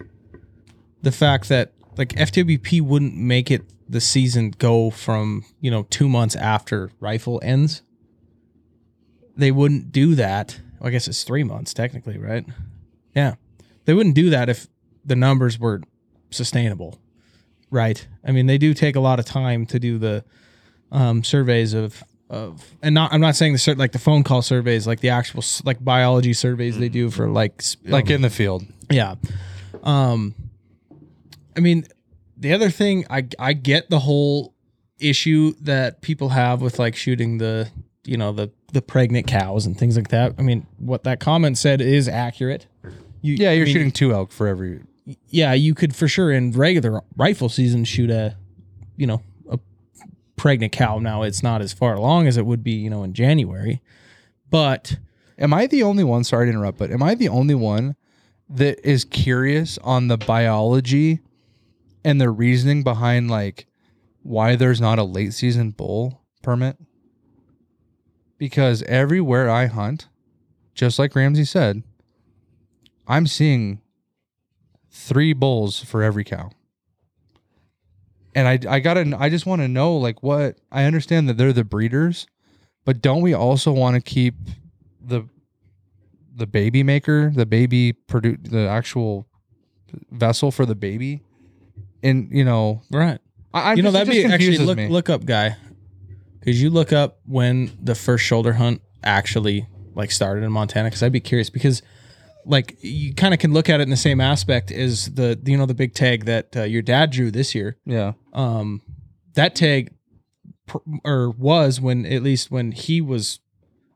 the 1.02 1.12
fact 1.12 1.50
that 1.50 1.74
like 1.98 2.10
FWP 2.10 2.82
wouldn't 2.82 3.16
make 3.16 3.52
it 3.52 3.64
the 3.90 4.02
season 4.02 4.52
go 4.52 4.90
from, 4.90 5.44
you 5.60 5.72
know, 5.72 5.84
two 5.90 6.08
months 6.08 6.36
after 6.36 6.92
rifle 7.00 7.40
ends. 7.44 7.82
They 9.36 9.52
wouldn't 9.52 9.92
do 9.92 10.16
that. 10.16 10.60
Well, 10.80 10.88
I 10.88 10.92
guess 10.92 11.08
it's 11.08 11.24
three 11.24 11.44
months 11.44 11.74
technically, 11.74 12.18
right? 12.18 12.46
Yeah. 13.16 13.36
They 13.86 13.94
wouldn't 13.94 14.16
do 14.16 14.30
that 14.30 14.50
if 14.50 14.68
the 15.06 15.16
numbers 15.16 15.58
were 15.60 15.82
sustainable, 16.30 17.00
right? 17.72 18.06
I 18.26 18.32
mean, 18.32 18.46
they 18.48 18.58
do 18.58 18.74
take 18.74 18.96
a 18.96 19.00
lot 19.00 19.20
of 19.20 19.26
time 19.26 19.66
to 19.68 19.80
do 19.80 19.98
the 19.98 20.24
um, 20.92 21.24
surveys 21.24 21.74
of 21.74 22.04
of, 22.30 22.62
and 22.84 22.94
not. 22.94 23.14
I'm 23.14 23.22
not 23.22 23.38
saying 23.38 23.54
the 23.54 23.76
like 23.78 23.94
the 23.94 24.00
phone 24.00 24.22
call 24.24 24.42
surveys, 24.42 24.86
like 24.86 25.00
the 25.00 25.08
actual 25.10 25.42
like 25.64 25.82
biology 25.82 26.34
surveys 26.34 26.78
they 26.78 26.90
do 26.90 27.10
for 27.10 27.30
like 27.30 27.64
Like 27.86 28.10
in 28.10 28.22
the 28.22 28.30
field. 28.30 28.66
yeah. 28.92 29.16
Um 29.84 30.36
I 31.56 31.62
mean, 31.62 31.86
the 32.36 32.52
other 32.54 32.70
thing 32.70 33.06
I 33.10 33.28
I 33.40 33.54
get 33.54 33.90
the 33.90 34.00
whole 34.00 34.54
issue 35.00 35.54
that 35.62 36.02
people 36.02 36.30
have 36.30 36.62
with 36.62 36.80
like 36.80 36.98
shooting 36.98 37.38
the 37.38 37.70
you 38.04 38.18
know 38.18 38.34
the 38.34 38.52
the 38.74 38.82
pregnant 38.82 39.28
cows 39.28 39.66
and 39.66 39.78
things 39.78 39.96
like 39.96 40.10
that. 40.10 40.34
I 40.38 40.42
mean, 40.42 40.68
what 40.78 41.04
that 41.04 41.20
comment 41.20 41.58
said 41.58 41.82
is 41.82 42.08
accurate. 42.08 42.68
You, 43.22 43.36
Yeah, 43.36 43.52
you're 43.52 43.64
I 43.64 43.66
mean, 43.66 43.74
shooting 43.74 43.92
two 43.92 44.14
elk 44.14 44.32
for 44.32 44.48
every. 44.48 44.82
Yeah, 45.30 45.54
you 45.54 45.74
could 45.74 45.96
for 45.96 46.08
sure 46.08 46.32
in 46.32 46.52
regular 46.52 47.02
rifle 47.16 47.50
season 47.50 47.86
shoot 47.86 48.10
a 48.10 48.36
you 48.98 49.08
know 49.08 49.22
a 49.50 49.60
pregnant 50.36 50.74
cow. 50.74 51.00
Now 51.00 51.24
it's 51.24 51.42
not 51.42 51.62
as 51.62 51.72
far 51.72 51.94
along 51.94 52.28
as 52.28 52.38
it 52.38 52.46
would 52.46 52.64
be 52.64 52.72
you 52.74 52.90
know 52.90 53.04
in 53.04 53.14
January, 53.14 53.82
but 54.50 54.98
Am 55.40 55.54
I 55.54 55.68
the 55.68 55.84
only 55.84 56.04
one? 56.04 56.24
Sorry 56.24 56.48
to 56.48 56.52
interrupt, 56.52 56.78
but 56.78 56.92
am 56.92 57.04
I 57.04 57.16
the 57.16 57.30
only 57.30 57.56
one 57.56 57.96
that 58.50 58.80
is 58.88 59.06
curious 59.06 59.78
on 59.80 60.08
the 60.08 60.18
biology 60.18 61.20
and 62.04 62.20
the 62.20 62.30
reasoning 62.30 62.84
behind 62.84 63.30
like 63.30 63.68
why 64.24 64.56
there's 64.56 64.82
not 64.82 65.00
a 65.00 65.04
late 65.04 65.34
season 65.34 65.72
bull 65.72 66.22
permit? 66.42 66.78
Because 68.38 68.84
everywhere 68.84 69.50
I 69.50 69.66
hunt, 69.66 70.08
just 70.76 71.00
like 71.00 71.16
Ramsey 71.16 71.46
said, 71.46 71.84
I'm 73.08 73.26
seeing 73.26 73.82
three 74.92 75.34
bulls 75.34 75.84
for 75.84 76.04
every 76.04 76.24
cow. 76.24 76.52
And 78.36 78.48
I 78.48 78.60
I 78.76 78.80
gotta 78.80 79.16
I 79.18 79.30
just 79.30 79.46
want 79.48 79.62
to 79.62 79.68
know 79.68 79.96
like 79.98 80.22
what 80.22 80.58
I 80.72 80.84
understand 80.84 81.28
that 81.30 81.38
they're 81.38 81.54
the 81.54 81.64
breeders, 81.64 82.28
but 82.86 83.02
don't 83.02 83.22
we 83.22 83.34
also 83.34 83.72
want 83.72 83.96
to 83.96 84.02
keep 84.02 84.36
the 85.02 85.28
the 86.36 86.46
baby 86.46 86.84
maker, 86.84 87.32
the 87.34 87.48
baby 87.48 87.94
produce 87.94 88.38
the 88.44 88.68
actual 88.68 89.26
vessel 90.12 90.52
for 90.52 90.68
the 90.68 90.76
baby, 90.76 91.24
and 92.04 92.30
you 92.32 92.46
know, 92.46 92.82
right. 92.92 93.20
I, 93.54 93.72
I'm 93.72 93.78
you 93.78 93.84
know 93.84 93.92
just- 93.92 94.06
that'd 94.06 94.14
be 94.30 94.32
actually 94.32 94.58
look 94.60 94.78
me. 94.78 94.88
look 94.90 95.10
up 95.10 95.26
guy 95.26 95.56
because 96.48 96.62
you 96.62 96.70
look 96.70 96.94
up 96.94 97.20
when 97.26 97.78
the 97.84 97.94
first 97.94 98.24
shoulder 98.24 98.54
hunt 98.54 98.82
actually 99.04 99.68
like 99.96 100.12
started 100.12 100.46
in 100.46 100.52
Montana? 100.54 100.88
Because 100.88 101.04
I'd 101.04 101.12
be 101.12 101.20
curious 101.20 101.50
because 101.50 101.82
like 102.46 102.78
you 102.80 103.14
kind 103.14 103.34
of 103.34 103.42
can 103.42 103.52
look 103.52 103.70
at 103.70 103.82
it 103.82 103.84
in 103.84 103.90
the 103.90 103.98
same 103.98 104.22
aspect 104.22 104.72
as 104.72 105.14
the 105.14 105.38
you 105.44 105.58
know 105.58 105.66
the 105.66 105.74
big 105.74 105.94
tag 105.94 106.24
that 106.24 106.56
uh, 106.56 106.64
your 106.64 106.82
dad 106.82 107.12
drew 107.12 107.32
this 107.32 107.54
year. 107.54 107.76
Yeah, 107.84 108.14
um 108.32 108.82
that 109.34 109.56
tag 109.56 109.94
pr- 110.68 110.78
or 111.04 111.32
was 111.32 111.82
when 111.82 112.06
at 112.06 112.24
least 112.24 112.50
when 112.50 112.72
he 112.72 113.02
was 113.02 113.42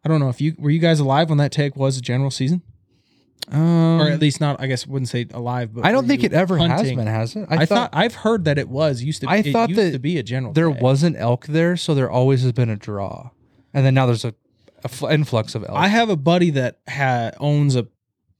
I 0.03 0.09
don't 0.09 0.19
know 0.19 0.27
if 0.27 0.41
you 0.41 0.53
were 0.59 0.71
you 0.71 0.79
guys 0.79 0.99
alive 0.99 1.29
when 1.29 1.37
that 1.37 1.53
tag 1.53 1.77
was 1.77 1.97
a 1.97 2.01
general 2.01 2.31
season 2.31 2.63
um, 3.49 3.99
or 4.01 4.09
at 4.09 4.19
least 4.19 4.39
not 4.39 4.61
I 4.61 4.67
guess 4.67 4.85
wouldn't 4.87 5.09
say 5.09 5.25
alive 5.33 5.73
but 5.73 5.85
I 5.85 5.91
don't 5.91 6.07
think 6.07 6.23
it 6.23 6.33
ever 6.33 6.57
has 6.57 6.83
been, 6.83 7.07
has 7.07 7.35
it? 7.35 7.47
I, 7.49 7.65
thought, 7.65 7.89
I've 7.93 8.15
heard 8.15 8.45
that 8.45 8.57
it 8.57 8.69
was 8.69 9.01
used 9.03 9.21
to. 9.21 9.29
I 9.29 9.37
it 9.37 9.51
thought 9.51 9.69
used 9.69 9.81
that 9.81 9.91
to 9.91 9.99
be 9.99 10.17
a 10.17 10.23
general. 10.23 10.53
there 10.53 10.71
tag. 10.71 10.81
wasn't 10.81 11.17
elk 11.17 11.47
there, 11.47 11.75
so 11.75 11.93
there 11.93 12.09
always 12.09 12.43
has 12.43 12.51
been 12.53 12.69
a 12.69 12.75
draw, 12.77 13.31
and 13.73 13.85
then 13.85 13.93
now 13.93 14.05
there's 14.05 14.25
a, 14.25 14.33
a 14.83 14.87
fl- 14.87 15.07
influx 15.07 15.55
of 15.55 15.63
elk. 15.63 15.71
I 15.77 15.87
have 15.87 16.09
a 16.09 16.15
buddy 16.15 16.49
that 16.51 16.79
ha- 16.87 17.31
owns 17.39 17.75
a 17.75 17.87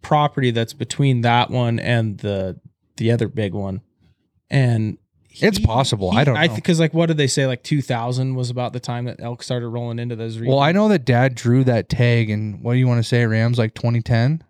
property 0.02 0.52
that's 0.52 0.74
between 0.74 1.22
that 1.22 1.50
one 1.50 1.80
and 1.80 2.18
the 2.20 2.60
the 2.98 3.12
other 3.12 3.28
big 3.28 3.54
one, 3.54 3.82
and 4.50 4.98
It's 5.32 5.60
possible. 5.60 6.12
I 6.12 6.24
don't 6.24 6.38
I 6.38 6.48
know. 6.48 6.56
because 6.56 6.80
like 6.80 6.94
what 6.94 7.08
did 7.08 7.18
they 7.18 7.28
say? 7.28 7.48
Like 7.48 7.64
two 7.64 7.82
thousand 7.82 8.36
was 8.36 8.50
about 8.50 8.74
the 8.74 8.80
time 8.80 9.06
that 9.06 9.20
elk 9.20 9.44
started 9.44 9.68
rolling 9.68 10.00
into 10.00 10.16
those. 10.16 10.38
Regions. 10.38 10.50
well, 10.54 10.60
I 10.60 10.72
know 10.72 10.88
that 10.90 11.06
Dad 11.06 11.36
drew 11.36 11.64
that 11.66 11.90
tag, 11.90 12.30
and 12.30 12.62
what 12.64 12.74
do 12.74 12.80
you 12.80 12.88
want 12.88 13.00
to 13.00 13.08
say, 13.08 13.26
Rams? 13.26 13.58
Like 13.58 13.74
2010, 13.74 14.44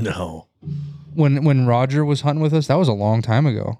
No. 0.00 0.46
when 1.14 1.44
when 1.44 1.66
Roger 1.66 2.04
was 2.04 2.22
hunting 2.22 2.42
with 2.42 2.54
us. 2.54 2.66
That 2.68 2.76
was 2.78 2.88
a 2.88 2.92
long 2.92 3.20
time 3.22 3.46
ago. 3.46 3.78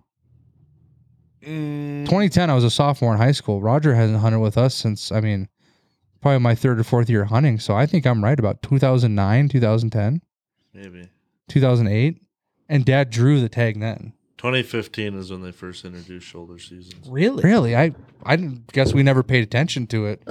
Mm. 1.42 2.05
2010, 2.05 2.51
I 2.51 2.55
was 2.55 2.64
a 2.64 2.70
sophomore 2.70 3.12
in 3.14 3.18
high 3.18 3.33
school. 3.33 3.61
Roger 3.61 3.94
hasn't 3.94 4.20
hunted 4.20 4.38
with 4.40 4.57
us 4.57 4.75
since, 4.75 5.11
I 5.11 5.20
mean, 5.20 5.48
probably 6.20 6.38
my 6.38 6.55
third 6.55 6.79
or 6.79 6.85
fourth 6.85 7.11
year 7.11 7.25
hunting. 7.25 7.59
So 7.59 7.75
I 7.75 7.87
think 7.87 8.07
I'm 8.07 8.22
right 8.22 8.38
about 8.38 8.62
2009, 8.62 9.48
2010, 9.48 10.22
Maybe. 10.72 11.09
2008. 11.48 12.18
And 12.68 12.85
dad 12.85 13.11
drew 13.11 13.40
the 13.40 13.48
tag 13.48 13.81
then. 13.81 14.12
2015 14.38 15.14
is 15.14 15.31
when 15.31 15.42
they 15.42 15.53
first 15.53 15.85
introduced 15.85 16.27
shoulder 16.27 16.59
seasons. 16.59 17.09
really. 17.09 17.42
Really? 17.42 17.77
I, 17.77 17.92
I 18.25 18.37
didn't- 18.37 18.72
guess 18.72 18.92
we 18.94 19.03
never 19.03 19.22
paid 19.22 19.42
attention 19.42 19.87
to 19.88 20.07
it. 20.07 20.22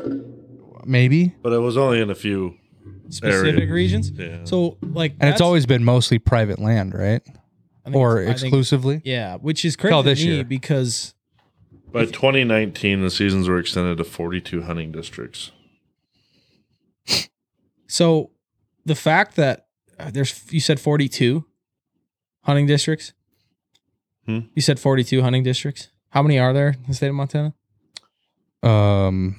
Maybe. 0.86 1.36
But 1.44 1.54
it 1.54 1.60
was 1.60 1.76
only 1.78 2.00
in 2.02 2.10
a 2.10 2.16
few. 2.16 2.56
Specific 3.10 3.56
Area. 3.64 3.74
regions. 3.74 4.12
Yeah. 4.12 4.44
So 4.46 4.78
like, 4.82 5.14
And 5.20 5.30
it's 5.30 5.42
always 5.42 5.66
been 5.66 5.84
mostly 5.84 6.20
private 6.20 6.60
land, 6.60 6.94
right? 6.94 7.22
Or 7.94 8.20
it's- 8.22 8.36
I 8.38 8.40
think- 8.42 8.54
exclusively? 8.54 9.02
yeah, 9.04 9.36
which 9.38 9.66
is 9.66 9.76
crazy 9.76 10.02
this 10.04 10.20
to 10.22 10.26
me 10.28 10.36
year. 10.36 10.44
because 10.44 11.14
By 11.92 12.06
2019, 12.06 13.02
the 13.02 13.10
seasons 13.10 13.48
were 13.50 13.60
extended 13.60 13.98
to 13.98 14.04
42 14.04 14.62
hunting 14.64 14.92
districts. 14.92 15.52
so 17.88 18.32
the 18.86 18.96
fact 18.96 19.36
that 19.36 19.68
uh, 20.00 20.10
there's 20.12 20.42
you 20.52 20.60
said 20.60 20.80
forty 20.80 21.08
two 21.08 21.46
hunting 22.44 22.66
districts. 22.66 23.14
Hmm? 24.26 24.40
You 24.56 24.62
said 24.62 24.80
forty 24.80 25.04
two 25.04 25.22
hunting 25.22 25.44
districts. 25.44 25.90
How 26.10 26.22
many 26.24 26.40
are 26.40 26.54
there 26.54 26.70
in 26.70 26.84
the 26.88 26.94
state 26.94 27.08
of 27.10 27.16
Montana? 27.16 27.54
Um, 28.64 29.36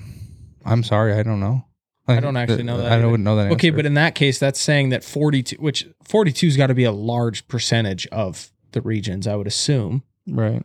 I'm 0.64 0.82
sorry. 0.82 1.14
I 1.14 1.22
don't 1.22 1.40
know. 1.40 1.64
I 2.08 2.20
don't 2.20 2.36
actually 2.36 2.64
know 2.64 2.78
that 2.78 2.90
I 2.90 2.96
either. 2.96 3.06
wouldn't 3.08 3.24
know 3.24 3.36
that. 3.36 3.52
Okay, 3.52 3.68
answer. 3.68 3.76
but 3.76 3.86
in 3.86 3.94
that 3.94 4.14
case, 4.14 4.38
that's 4.38 4.60
saying 4.60 4.88
that 4.90 5.04
42, 5.04 5.56
which 5.56 5.86
42's 6.04 6.56
got 6.56 6.66
to 6.66 6.74
be 6.74 6.84
a 6.84 6.92
large 6.92 7.46
percentage 7.48 8.06
of 8.08 8.50
the 8.72 8.80
regions, 8.80 9.26
I 9.26 9.36
would 9.36 9.46
assume. 9.46 10.02
right. 10.26 10.64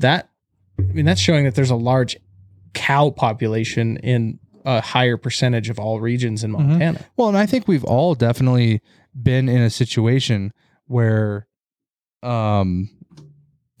That, 0.00 0.28
I 0.78 0.82
mean, 0.82 1.04
that's 1.06 1.20
showing 1.20 1.44
that 1.44 1.54
there's 1.54 1.70
a 1.70 1.76
large 1.76 2.16
cow 2.74 3.10
population 3.10 3.96
in 3.98 4.38
a 4.64 4.80
higher 4.80 5.16
percentage 5.16 5.70
of 5.70 5.78
all 5.78 6.00
regions 6.00 6.42
in 6.44 6.52
Mm-hmm. 6.52 6.68
Montana. 6.70 7.04
Well, 7.16 7.28
and 7.28 7.38
I 7.38 7.46
think 7.46 7.68
we've 7.68 7.84
all 7.84 8.14
definitely 8.14 8.82
been 9.20 9.48
in 9.48 9.62
a 9.62 9.70
situation 9.70 10.52
where, 10.86 11.46
um, 12.22 12.90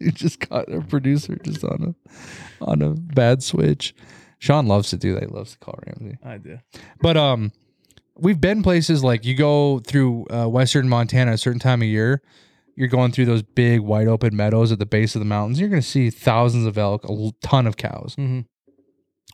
you 0.00 0.10
just 0.12 0.48
got 0.48 0.72
a 0.72 0.80
producer 0.80 1.36
just 1.42 1.62
on 1.64 1.94
a 2.60 2.64
on 2.64 2.82
a 2.82 2.90
bad 2.90 3.42
switch. 3.42 3.94
Sean 4.46 4.66
loves 4.66 4.90
to 4.90 4.96
do 4.96 5.14
that. 5.14 5.24
He 5.24 5.28
loves 5.28 5.52
to 5.52 5.58
call 5.58 5.78
Ramsey. 5.86 6.18
I 6.22 6.38
do. 6.38 6.58
But 7.00 7.16
um, 7.16 7.52
we've 8.16 8.40
been 8.40 8.62
places 8.62 9.02
like 9.02 9.24
you 9.24 9.34
go 9.34 9.80
through 9.80 10.26
uh, 10.30 10.46
western 10.46 10.88
Montana 10.88 11.32
a 11.32 11.38
certain 11.38 11.60
time 11.60 11.82
of 11.82 11.88
year. 11.88 12.22
You're 12.76 12.88
going 12.88 13.10
through 13.10 13.24
those 13.24 13.42
big 13.42 13.80
wide 13.80 14.06
open 14.06 14.36
meadows 14.36 14.70
at 14.70 14.78
the 14.78 14.86
base 14.86 15.14
of 15.14 15.20
the 15.20 15.24
mountains. 15.26 15.58
You're 15.58 15.70
going 15.70 15.82
to 15.82 15.88
see 15.88 16.10
thousands 16.10 16.66
of 16.66 16.78
elk, 16.78 17.04
a 17.08 17.32
ton 17.40 17.66
of 17.66 17.76
cows. 17.76 18.14
hmm 18.16 18.40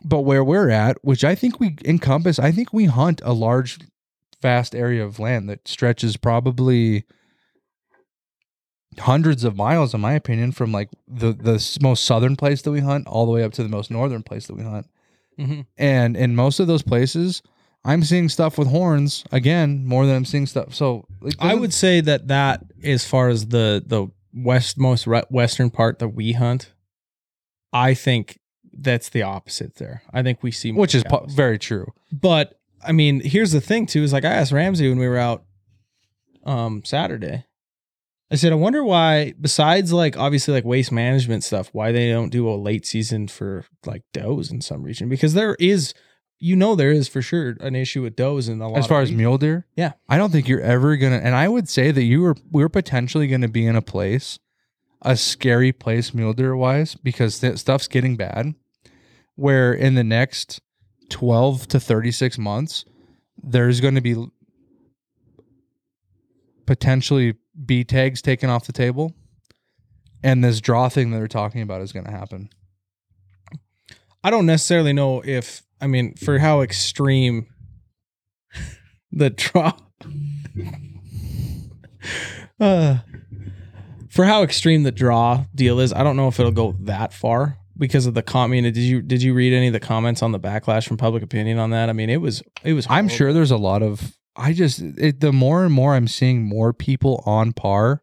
But 0.03 0.21
where 0.21 0.43
we're 0.43 0.69
at, 0.69 0.97
which 1.03 1.23
I 1.23 1.35
think 1.35 1.59
we 1.59 1.75
encompass, 1.85 2.39
I 2.39 2.51
think 2.51 2.73
we 2.73 2.85
hunt 2.85 3.21
a 3.23 3.33
large, 3.33 3.79
vast 4.41 4.73
area 4.75 5.03
of 5.05 5.19
land 5.19 5.49
that 5.49 5.67
stretches 5.67 6.17
probably 6.17 7.03
hundreds 8.99 9.43
of 9.43 9.55
miles, 9.55 9.93
in 9.93 10.01
my 10.01 10.13
opinion, 10.13 10.51
from 10.51 10.71
like 10.71 10.89
the 11.07 11.33
the 11.33 11.77
most 11.81 12.03
southern 12.03 12.35
place 12.35 12.61
that 12.61 12.71
we 12.71 12.79
hunt 12.79 13.07
all 13.07 13.25
the 13.25 13.31
way 13.31 13.43
up 13.43 13.51
to 13.53 13.63
the 13.63 13.69
most 13.69 13.91
northern 13.91 14.23
place 14.23 14.47
that 14.47 14.55
we 14.55 14.63
hunt. 14.63 14.87
Hmm 15.37 15.61
And 15.77 16.15
in 16.15 16.35
most 16.35 16.59
of 16.59 16.67
those 16.67 16.83
places, 16.83 17.41
I'm 17.85 18.03
seeing 18.03 18.29
stuff 18.29 18.57
with 18.57 18.69
horns 18.69 19.23
again 19.31 19.85
more 19.85 20.05
than 20.05 20.15
I'm 20.15 20.25
seeing 20.25 20.45
stuff. 20.45 20.73
So 20.73 21.05
like, 21.21 21.35
I 21.39 21.53
would 21.53 21.73
say 21.73 22.01
that 22.01 22.27
that, 22.29 22.63
as 22.83 23.05
far 23.05 23.29
as 23.29 23.47
the 23.47 23.83
the 23.85 24.07
west 24.33 24.77
most 24.77 25.05
re- 25.05 25.23
western 25.29 25.69
part 25.69 25.99
that 25.99 26.09
we 26.09 26.33
hunt, 26.33 26.71
I 27.71 27.93
think 27.93 28.39
that's 28.71 29.09
the 29.09 29.23
opposite 29.23 29.75
there. 29.75 30.03
I 30.13 30.23
think 30.23 30.41
we 30.43 30.51
see 30.51 30.71
more 30.71 30.81
which 30.81 30.95
is 30.95 31.03
po- 31.03 31.25
very 31.29 31.59
true. 31.59 31.93
But 32.11 32.59
I 32.85 32.91
mean, 32.91 33.21
here's 33.21 33.51
the 33.51 33.61
thing 33.61 33.85
too: 33.85 34.03
is 34.03 34.13
like 34.13 34.25
I 34.25 34.31
asked 34.31 34.51
Ramsey 34.51 34.87
when 34.89 34.97
we 34.99 35.07
were 35.07 35.17
out 35.17 35.43
um 36.45 36.83
Saturday. 36.85 37.45
I 38.33 38.35
said, 38.35 38.51
I 38.51 38.55
wonder 38.55 38.83
why, 38.83 39.35
besides 39.39 39.93
like 39.93 40.17
obviously 40.17 40.55
like 40.55 40.65
waste 40.65 40.91
management 40.91 41.43
stuff, 41.43 41.69
why 41.71 41.91
they 41.91 42.09
don't 42.09 42.29
do 42.29 42.49
a 42.49 42.55
late 42.55 42.83
season 42.83 43.27
for 43.27 43.63
like 43.85 44.01
does 44.11 44.51
in 44.51 44.59
some 44.59 44.81
region 44.81 45.07
because 45.07 45.35
there 45.35 45.55
is, 45.59 45.93
you 46.39 46.55
know, 46.55 46.73
there 46.75 46.91
is 46.91 47.07
for 47.07 47.21
sure 47.21 47.55
an 47.59 47.75
issue 47.75 48.01
with 48.01 48.15
does 48.15 48.49
in 48.49 48.59
a 48.59 48.67
lot. 48.67 48.79
As 48.79 48.87
far 48.87 49.01
as 49.01 49.09
regions. 49.09 49.17
mule 49.19 49.37
deer, 49.37 49.67
Yeah. 49.75 49.91
I 50.09 50.17
don't 50.17 50.31
think 50.31 50.47
you're 50.47 50.61
ever 50.61 50.97
gonna. 50.97 51.17
And 51.17 51.35
I 51.35 51.47
would 51.47 51.69
say 51.69 51.91
that 51.91 52.01
you 52.01 52.21
were 52.21 52.35
we're 52.51 52.69
potentially 52.69 53.27
gonna 53.27 53.47
be 53.47 53.67
in 53.67 53.75
a 53.75 53.83
place, 53.83 54.39
a 55.03 55.15
scary 55.15 55.71
place 55.71 56.11
mule 56.11 56.33
deer 56.33 56.55
wise, 56.55 56.95
because 56.95 57.39
th- 57.39 57.59
stuff's 57.59 57.87
getting 57.87 58.15
bad. 58.17 58.55
Where 59.35 59.71
in 59.73 59.93
the 59.93 60.03
next 60.03 60.59
twelve 61.09 61.67
to 61.67 61.79
thirty 61.79 62.11
six 62.11 62.39
months, 62.39 62.83
there's 63.37 63.79
going 63.79 63.95
to 63.95 64.01
be 64.01 64.15
potentially 66.65 67.35
B 67.65 67.83
tags 67.83 68.21
taken 68.21 68.49
off 68.49 68.65
the 68.65 68.73
table, 68.73 69.13
and 70.23 70.43
this 70.43 70.61
draw 70.61 70.89
thing 70.89 71.11
that 71.11 71.17
they're 71.17 71.27
talking 71.27 71.61
about 71.61 71.81
is 71.81 71.91
going 71.91 72.05
to 72.05 72.11
happen. 72.11 72.49
I 74.23 74.29
don't 74.29 74.45
necessarily 74.45 74.93
know 74.93 75.21
if 75.25 75.63
I 75.81 75.87
mean 75.87 76.15
for 76.15 76.39
how 76.39 76.61
extreme 76.61 77.47
the 79.11 79.29
draw 79.29 79.73
uh, 82.59 82.97
for 84.09 84.25
how 84.25 84.43
extreme 84.43 84.83
the 84.83 84.91
draw 84.91 85.45
deal 85.55 85.79
is, 85.79 85.91
I 85.91 86.03
don't 86.03 86.15
know 86.15 86.27
if 86.27 86.39
it'll 86.39 86.51
go 86.51 86.75
that 86.81 87.13
far 87.13 87.57
because 87.77 88.05
of 88.05 88.13
the 88.13 88.21
comment. 88.21 88.65
Did 88.65 88.77
you 88.77 89.01
did 89.01 89.23
you 89.23 89.33
read 89.33 89.53
any 89.53 89.67
of 89.67 89.73
the 89.73 89.79
comments 89.79 90.21
on 90.21 90.31
the 90.31 90.39
backlash 90.39 90.87
from 90.87 90.97
public 90.97 91.23
opinion 91.23 91.59
on 91.59 91.71
that? 91.71 91.89
I 91.89 91.93
mean, 91.93 92.09
it 92.09 92.21
was 92.21 92.43
it 92.63 92.73
was. 92.73 92.87
I'm 92.89 93.07
sure 93.07 93.33
there's 93.33 93.51
a 93.51 93.57
lot 93.57 93.83
of. 93.83 94.15
I 94.35 94.53
just 94.53 94.79
it, 94.81 95.19
the 95.19 95.31
more 95.31 95.63
and 95.63 95.73
more 95.73 95.93
I'm 95.95 96.07
seeing 96.07 96.43
more 96.43 96.73
people 96.73 97.21
on 97.25 97.53
par 97.53 98.01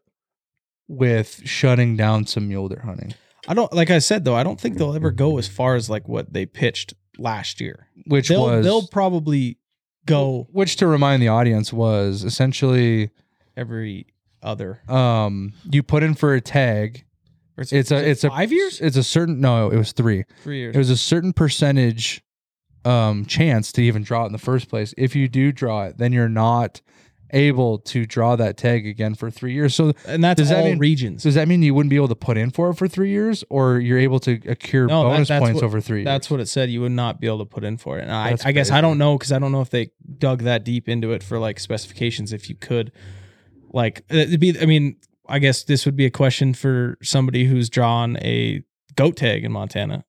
with 0.87 1.41
shutting 1.45 1.95
down 1.97 2.25
some 2.27 2.47
mule 2.47 2.67
deer 2.67 2.81
hunting, 2.83 3.13
I 3.47 3.53
don't 3.53 3.71
like 3.73 3.89
I 3.89 3.99
said 3.99 4.25
though. 4.25 4.35
I 4.35 4.43
don't 4.43 4.59
think 4.59 4.77
they'll 4.77 4.95
ever 4.95 5.11
go 5.11 5.37
as 5.37 5.47
far 5.47 5.75
as 5.75 5.89
like 5.89 6.07
what 6.07 6.33
they 6.33 6.45
pitched 6.45 6.93
last 7.17 7.59
year. 7.61 7.87
which 8.07 8.29
They'll 8.29 8.43
was 8.43 8.63
they'll 8.65 8.87
probably 8.87 9.57
go 10.05 10.47
which 10.51 10.77
to 10.77 10.87
remind 10.87 11.21
the 11.21 11.27
audience 11.27 11.71
was 11.71 12.23
essentially 12.23 13.09
every 13.55 14.07
other. 14.41 14.81
um 14.89 15.53
you 15.69 15.83
put 15.83 16.03
in 16.03 16.13
for 16.13 16.33
a 16.33 16.41
tag. 16.41 17.05
Or 17.57 17.65
It's 17.69 17.91
a 17.91 18.09
it's 18.09 18.23
a 18.23 18.29
five 18.29 18.51
years, 18.51 18.79
It's 18.81 18.97
a 18.97 19.03
certain 19.03 19.39
no, 19.41 19.69
it 19.69 19.77
was 19.77 19.91
three. 19.91 20.23
three 20.43 20.59
years. 20.59 20.75
It 20.75 20.77
was 20.79 20.89
a 20.89 20.97
certain 20.97 21.33
percentage 21.33 22.21
um 22.85 23.25
chance 23.25 23.71
to 23.73 23.81
even 23.83 24.03
draw 24.03 24.23
it 24.23 24.27
in 24.27 24.31
the 24.31 24.37
first 24.37 24.69
place. 24.69 24.93
If 24.97 25.15
you 25.15 25.27
do 25.27 25.51
draw 25.51 25.85
it, 25.85 25.97
then 25.97 26.11
you're 26.13 26.29
not 26.29 26.81
able 27.33 27.77
to 27.79 28.05
draw 28.05 28.35
that 28.35 28.57
tag 28.57 28.85
again 28.85 29.15
for 29.15 29.31
three 29.31 29.53
years. 29.53 29.73
So 29.73 29.93
and 30.05 30.21
that's 30.21 30.37
does 30.37 30.49
that 30.49 30.59
all 30.59 30.65
mean- 30.65 30.79
regions. 30.79 31.23
Does 31.23 31.35
that 31.35 31.47
mean 31.47 31.61
you 31.63 31.73
wouldn't 31.73 31.89
be 31.89 31.95
able 31.95 32.09
to 32.09 32.15
put 32.15 32.37
in 32.37 32.49
for 32.49 32.69
it 32.71 32.73
for 32.75 32.89
three 32.89 33.09
years, 33.09 33.43
or 33.49 33.79
you're 33.79 33.99
able 33.99 34.19
to 34.21 34.39
accrue 34.47 34.87
No, 34.87 35.03
bonus 35.03 35.29
that's 35.29 35.39
points 35.39 35.55
what- 35.55 35.63
over 35.63 35.79
three? 35.79 36.03
That's 36.03 36.25
years? 36.27 36.31
what 36.31 36.39
it 36.41 36.47
said. 36.47 36.69
You 36.69 36.81
would 36.81 36.91
not 36.91 37.21
be 37.21 37.27
able 37.27 37.39
to 37.39 37.45
put 37.45 37.63
in 37.63 37.77
for 37.77 37.99
it. 37.99 38.01
And 38.03 38.11
I, 38.11 38.35
I 38.43 38.51
guess 38.51 38.69
I 38.69 38.81
don't 38.81 38.97
know 38.97 39.17
because 39.17 39.31
I 39.31 39.39
don't 39.39 39.51
know 39.53 39.61
if 39.61 39.69
they 39.69 39.91
dug 40.17 40.41
that 40.43 40.65
deep 40.65 40.89
into 40.89 41.13
it 41.13 41.23
for 41.23 41.39
like 41.39 41.59
specifications. 41.59 42.33
If 42.33 42.49
you 42.49 42.55
could, 42.55 42.91
like, 43.71 44.03
uh, 44.11 44.17
it'd 44.17 44.39
be. 44.41 44.59
I 44.59 44.65
mean, 44.65 44.97
I 45.29 45.39
guess 45.39 45.63
this 45.63 45.85
would 45.85 45.95
be 45.95 46.05
a 46.05 46.11
question 46.11 46.53
for 46.53 46.97
somebody 47.01 47.45
who's 47.45 47.69
drawn 47.69 48.17
a 48.17 48.61
goat 48.95 49.15
tag 49.15 49.45
in 49.45 49.53
Montana. 49.53 50.03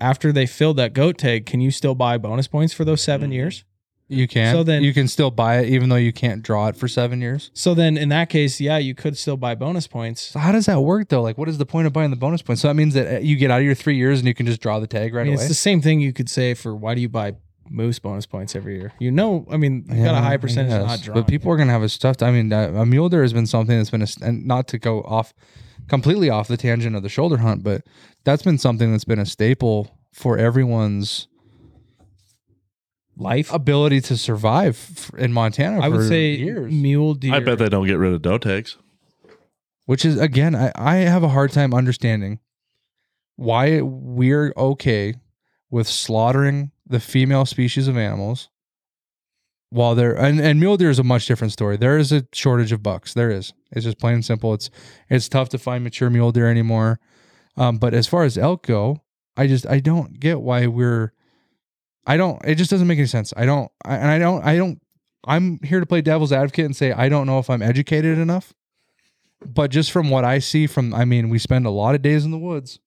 After 0.00 0.32
they 0.32 0.46
filled 0.46 0.76
that 0.78 0.92
goat 0.92 1.18
tag, 1.18 1.46
can 1.46 1.60
you 1.60 1.70
still 1.70 1.94
buy 1.94 2.18
bonus 2.18 2.46
points 2.46 2.72
for 2.72 2.84
those 2.84 3.00
7 3.02 3.30
Mhm. 3.30 3.34
years? 3.34 3.64
you 4.12 4.26
can. 4.26 4.52
So 4.52 4.62
then- 4.64 4.82
you 4.82 4.92
can 4.92 5.06
still 5.06 5.30
buy 5.30 5.60
it 5.60 5.68
even 5.68 5.88
though 5.88 5.96
you 5.96 6.12
can't 6.12 6.42
draw 6.42 6.66
it 6.66 6.74
for 6.76 6.88
seven 6.88 7.20
years. 7.20 7.50
So 7.54 7.74
then, 7.74 7.96
in 7.96 8.08
that 8.08 8.28
case, 8.28 8.60
yeah, 8.60 8.76
you 8.76 8.92
could 8.94 9.16
still 9.16 9.36
buy 9.36 9.54
bonus 9.54 9.86
points. 9.86 10.20
So 10.20 10.40
how 10.40 10.50
does 10.52 10.66
that 10.66 10.80
work 10.80 11.08
though? 11.08 11.22
Like, 11.22 11.38
what 11.38 11.48
is 11.48 11.58
the 11.58 11.66
point 11.66 11.86
of 11.86 11.92
buying 11.92 12.10
the 12.10 12.16
bonus 12.16 12.42
points? 12.42 12.60
So 12.62 12.66
that 12.68 12.74
means 12.74 12.94
that 12.94 13.16
uh, 13.16 13.18
you 13.20 13.36
get 13.36 13.52
out 13.52 13.60
of 13.60 13.64
your 13.64 13.76
three 13.76 13.96
years 13.96 14.18
and 14.18 14.26
you 14.26 14.34
can 14.34 14.46
just 14.46 14.60
draw 14.60 14.80
the 14.80 14.88
tag 14.88 15.14
right 15.14 15.20
I 15.20 15.24
mean, 15.24 15.34
away. 15.34 15.42
it's 15.44 15.48
the 15.48 15.54
same 15.54 15.80
thing 15.80 16.00
you 16.00 16.12
could 16.12 16.28
say 16.28 16.54
for 16.54 16.74
why 16.74 16.96
do 16.96 17.00
you 17.00 17.08
buy 17.08 17.34
moose 17.68 18.00
bonus 18.00 18.26
points 18.26 18.56
every 18.56 18.78
year? 18.78 18.92
You 18.98 19.12
know, 19.12 19.46
I 19.48 19.56
mean, 19.56 19.84
you 19.88 20.02
got 20.02 20.16
a 20.16 20.20
high 20.20 20.38
percentage 20.38 20.72
of 20.72 20.88
not 20.88 21.02
drawing. 21.02 21.20
But 21.20 21.28
people 21.28 21.52
are 21.52 21.56
gonna 21.56 21.70
have 21.70 21.84
a 21.84 21.88
stuffed. 21.88 22.20
I 22.24 22.32
mean, 22.32 22.52
uh, 22.52 22.72
a 22.74 22.84
mule 22.84 23.08
deer 23.10 23.22
has 23.22 23.32
been 23.32 23.46
something 23.46 23.76
that's 23.76 23.90
been 23.90 24.02
a, 24.02 24.08
and 24.22 24.44
not 24.44 24.66
to 24.68 24.78
go 24.78 25.02
off 25.02 25.32
completely 25.90 26.30
off 26.30 26.46
the 26.48 26.56
tangent 26.56 26.94
of 26.96 27.02
the 27.02 27.08
shoulder 27.08 27.38
hunt, 27.38 27.62
but 27.64 27.82
that's 28.24 28.42
been 28.42 28.56
something 28.58 28.92
that's 28.92 29.04
been 29.04 29.18
a 29.18 29.26
staple 29.26 29.98
for 30.12 30.38
everyone's 30.38 31.26
life. 33.16 33.52
ability 33.52 34.00
to 34.02 34.16
survive 34.16 35.10
in 35.18 35.32
Montana. 35.32 35.80
I 35.80 35.88
would 35.88 36.08
say 36.08 36.30
years. 36.30 36.72
mule 36.72 37.14
deer. 37.14 37.34
I 37.34 37.40
bet 37.40 37.58
they 37.58 37.68
don't 37.68 37.86
get 37.86 37.98
rid 37.98 38.14
of 38.14 38.22
doe 38.22 38.38
tags. 38.38 38.78
which 39.86 40.04
is 40.04 40.18
again 40.18 40.54
I, 40.54 40.70
I 40.76 40.94
have 40.98 41.24
a 41.24 41.28
hard 41.28 41.50
time 41.50 41.74
understanding 41.74 42.38
why 43.34 43.80
we're 43.80 44.54
okay 44.56 45.14
with 45.70 45.88
slaughtering 45.88 46.70
the 46.86 47.00
female 47.00 47.46
species 47.46 47.88
of 47.88 47.96
animals 47.96 48.48
while 49.70 49.94
there 49.94 50.12
and, 50.14 50.40
and 50.40 50.60
mule 50.60 50.76
deer 50.76 50.90
is 50.90 50.98
a 50.98 51.04
much 51.04 51.26
different 51.26 51.52
story. 51.52 51.76
There 51.76 51.96
is 51.96 52.12
a 52.12 52.26
shortage 52.32 52.72
of 52.72 52.82
bucks. 52.82 53.14
There 53.14 53.30
is. 53.30 53.52
It's 53.72 53.84
just 53.84 53.98
plain 53.98 54.14
and 54.14 54.24
simple. 54.24 54.52
It's 54.54 54.70
it's 55.08 55.28
tough 55.28 55.48
to 55.50 55.58
find 55.58 55.84
mature 55.84 56.10
mule 56.10 56.32
deer 56.32 56.50
anymore. 56.50 57.00
Um, 57.56 57.78
but 57.78 57.94
as 57.94 58.06
far 58.06 58.24
as 58.24 58.38
elk 58.38 58.66
go 58.66 59.02
i 59.36 59.46
just 59.46 59.66
i 59.66 59.80
don't 59.80 60.18
get 60.18 60.40
why 60.40 60.66
we're 60.66 61.12
i 62.06 62.16
don't 62.16 62.44
it 62.44 62.56
just 62.56 62.70
doesn't 62.70 62.86
make 62.86 62.98
any 62.98 63.06
sense. 63.06 63.32
I 63.36 63.46
don't 63.46 63.70
I, 63.84 63.96
and 63.96 64.08
i 64.08 64.18
don't 64.18 64.44
i 64.44 64.56
don't 64.56 64.80
i'm 65.24 65.58
here 65.62 65.80
to 65.80 65.86
play 65.86 66.00
devil's 66.00 66.32
advocate 66.32 66.64
and 66.64 66.76
say 66.76 66.92
i 66.92 67.08
don't 67.08 67.26
know 67.26 67.38
if 67.38 67.50
i'm 67.50 67.62
educated 67.62 68.18
enough. 68.18 68.54
But 69.44 69.70
just 69.70 69.90
from 69.90 70.10
what 70.10 70.24
I 70.24 70.38
see 70.38 70.66
from 70.66 70.94
I 70.94 71.04
mean, 71.04 71.28
we 71.30 71.38
spend 71.38 71.66
a 71.66 71.70
lot 71.70 71.94
of 71.94 72.02
days 72.02 72.24
in 72.24 72.30
the 72.30 72.38
woods. 72.38 72.78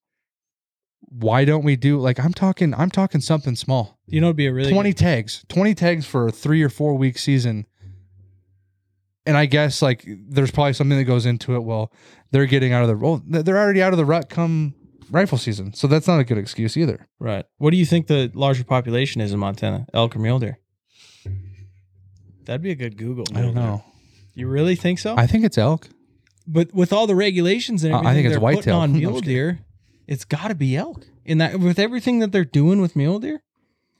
Why 1.19 1.45
don't 1.45 1.63
we 1.63 1.76
do 1.76 1.99
like 1.99 2.19
I'm 2.19 2.34
talking 2.34 2.73
I'm 2.73 2.89
talking 2.89 3.21
something 3.21 3.56
small. 3.56 3.99
You 4.08 4.19
know, 4.21 4.28
it'd 4.28 4.36
be 4.36 4.47
a 4.47 4.54
really 4.54 4.71
20 4.71 4.93
tags. 4.93 5.45
20 5.49 5.76
tags 5.76 6.06
for 6.06 6.28
a 6.28 6.32
3 6.32 6.63
or 6.63 6.69
4 6.69 6.95
week 6.95 7.17
season. 7.19 7.67
And 9.26 9.38
I 9.38 9.45
guess 9.45 9.82
like 9.82 10.04
there's 10.08 10.52
probably 10.52 10.73
something 10.73 10.97
that 10.97 11.04
goes 11.06 11.26
into 11.26 11.56
it. 11.56 11.63
Well, 11.63 11.91
they're 12.32 12.45
getting 12.47 12.73
out 12.73 12.82
of 12.84 12.89
the 12.89 12.97
well, 12.97 13.21
they're 13.26 13.58
already 13.60 13.82
out 13.82 13.93
of 13.93 13.97
the 13.97 14.06
rut 14.06 14.30
come 14.30 14.73
rifle 15.12 15.38
season. 15.38 15.73
So 15.73 15.88
that's 15.88 16.08
not 16.08 16.19
a 16.19 16.23
good 16.23 16.38
excuse 16.38 16.76
either. 16.76 17.08
right. 17.19 17.45
What 17.58 17.71
do 17.71 17.78
you 17.78 17.86
think 17.86 18.08
the 18.08 18.32
larger 18.34 18.63
population 18.63 19.21
is 19.21 19.32
in 19.32 19.39
Montana? 19.39 19.86
Elk 19.93 20.15
or 20.15 20.19
mule 20.19 20.39
deer? 20.39 20.60
That'd 22.45 22.62
be 22.62 22.71
a 22.71 22.76
good 22.76 22.97
Google. 22.97 23.26
I 23.36 23.41
don't 23.41 23.54
know. 23.56 23.84
You 24.34 24.47
really 24.47 24.76
think 24.76 24.99
so? 24.99 25.15
I 25.15 25.28
think 25.28 25.45
it's 25.45 25.58
elk. 25.58 25.88
but 26.47 26.73
with 26.73 26.91
all 26.91 27.08
the 27.08 27.15
regulations 27.15 27.84
and 27.84 27.93
Uh, 27.93 27.99
I 27.99 28.13
think 28.13 28.26
it's 28.26 28.38
they're 28.38 28.54
putting 28.56 28.73
on 28.73 28.91
mule 28.97 29.21
deer, 29.21 29.60
it's 30.08 30.26
got 30.26 30.48
to 30.50 30.56
be 30.56 30.76
elk. 30.76 31.06
In 31.26 31.38
that, 31.38 31.60
with 31.60 31.80
everything 31.80 32.20
that 32.20 32.32
they're 32.32 32.44
doing 32.46 32.82
with 32.82 32.96
mule 32.96 33.20
deer, 33.20 33.42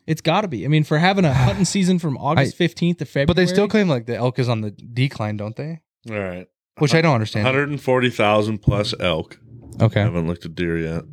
it's 0.06 0.22
got 0.22 0.42
to 0.42 0.48
be. 0.48 0.66
I 0.66 0.68
mean, 0.68 0.84
for 0.84 0.98
having 0.98 1.24
a 1.26 1.34
hunting 1.46 1.66
season 1.66 2.00
from 2.00 2.18
August 2.18 2.56
fifteenth 2.58 2.98
to 2.98 3.06
February, 3.06 3.26
But 3.28 3.36
they 3.38 3.46
still 3.46 3.68
claim 3.68 3.88
like 3.88 4.06
the 4.06 4.16
elk 4.16 4.40
is 4.40 4.50
on 4.50 4.62
the 4.62 4.72
decline, 4.72 5.38
don't 5.38 5.56
they? 5.56 5.80
All 6.10 6.20
right. 6.20 6.48
Which 6.80 6.94
I 6.96 7.02
don't 7.02 7.14
understand. 7.14 7.46
140,000 7.46 8.58
plus 8.58 8.94
elk. 9.00 9.40
Okay. 9.76 9.82
I 9.82 9.86
Okay. 9.86 10.00
haven't 10.02 10.28
looked 10.28 10.44
at 10.46 10.56
deer 10.56 10.78
yet. 10.78 11.04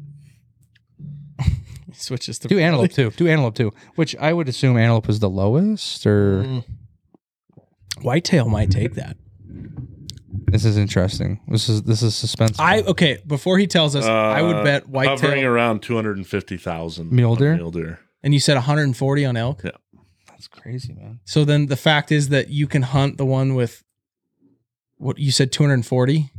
switches 1.92 2.38
to 2.40 2.48
Do 2.48 2.59
antelope 2.59 2.90
too. 2.92 3.11
Do 3.11 3.29
antelope 3.29 3.55
too. 3.55 3.72
Which 3.94 4.16
I 4.16 4.33
would 4.33 4.48
assume 4.48 4.76
antelope 4.76 5.09
is 5.09 5.18
the 5.20 5.29
lowest, 5.31 6.07
or 6.07 6.42
Mm. 6.44 6.64
Whitetail 8.03 8.48
might 8.48 8.70
take 8.70 8.94
that. 8.94 9.16
This 10.46 10.64
is 10.64 10.76
interesting. 10.76 11.40
This 11.48 11.68
is 11.68 11.83
this 11.83 12.03
is 12.03 12.14
suspense. 12.14 12.59
I 12.59 12.83
okay. 12.83 13.18
Before 13.26 13.59
he 13.59 13.66
tells 13.66 13.94
us, 13.96 14.05
I 14.05 14.42
would 14.42 14.57
Uh, 14.57 14.64
bet 14.64 14.83
Hovering 14.85 14.92
whitetail. 15.18 15.44
around 15.46 15.83
250,000. 15.83 17.11
Mule 17.12 17.33
on 17.33 17.38
deer? 17.38 17.57
Mule 17.57 17.70
deer. 17.70 18.00
And 18.22 18.35
you 18.35 18.40
said 18.40 18.55
140 18.57 19.24
on 19.24 19.37
elk. 19.37 19.62
Yeah. 19.64 19.70
That's 20.29 20.48
crazy, 20.48 20.92
man. 20.94 21.21
So 21.25 21.44
then 21.44 21.67
the 21.67 21.77
fact 21.77 22.10
is 22.12 22.29
that 22.31 22.48
you 22.48 22.67
can 22.67 22.83
hunt 22.83 23.19
the 23.19 23.27
one 23.27 23.54
with 23.54 23.83
what 24.96 25.19
you 25.19 25.31
said 25.33 25.52
240. 25.52 26.31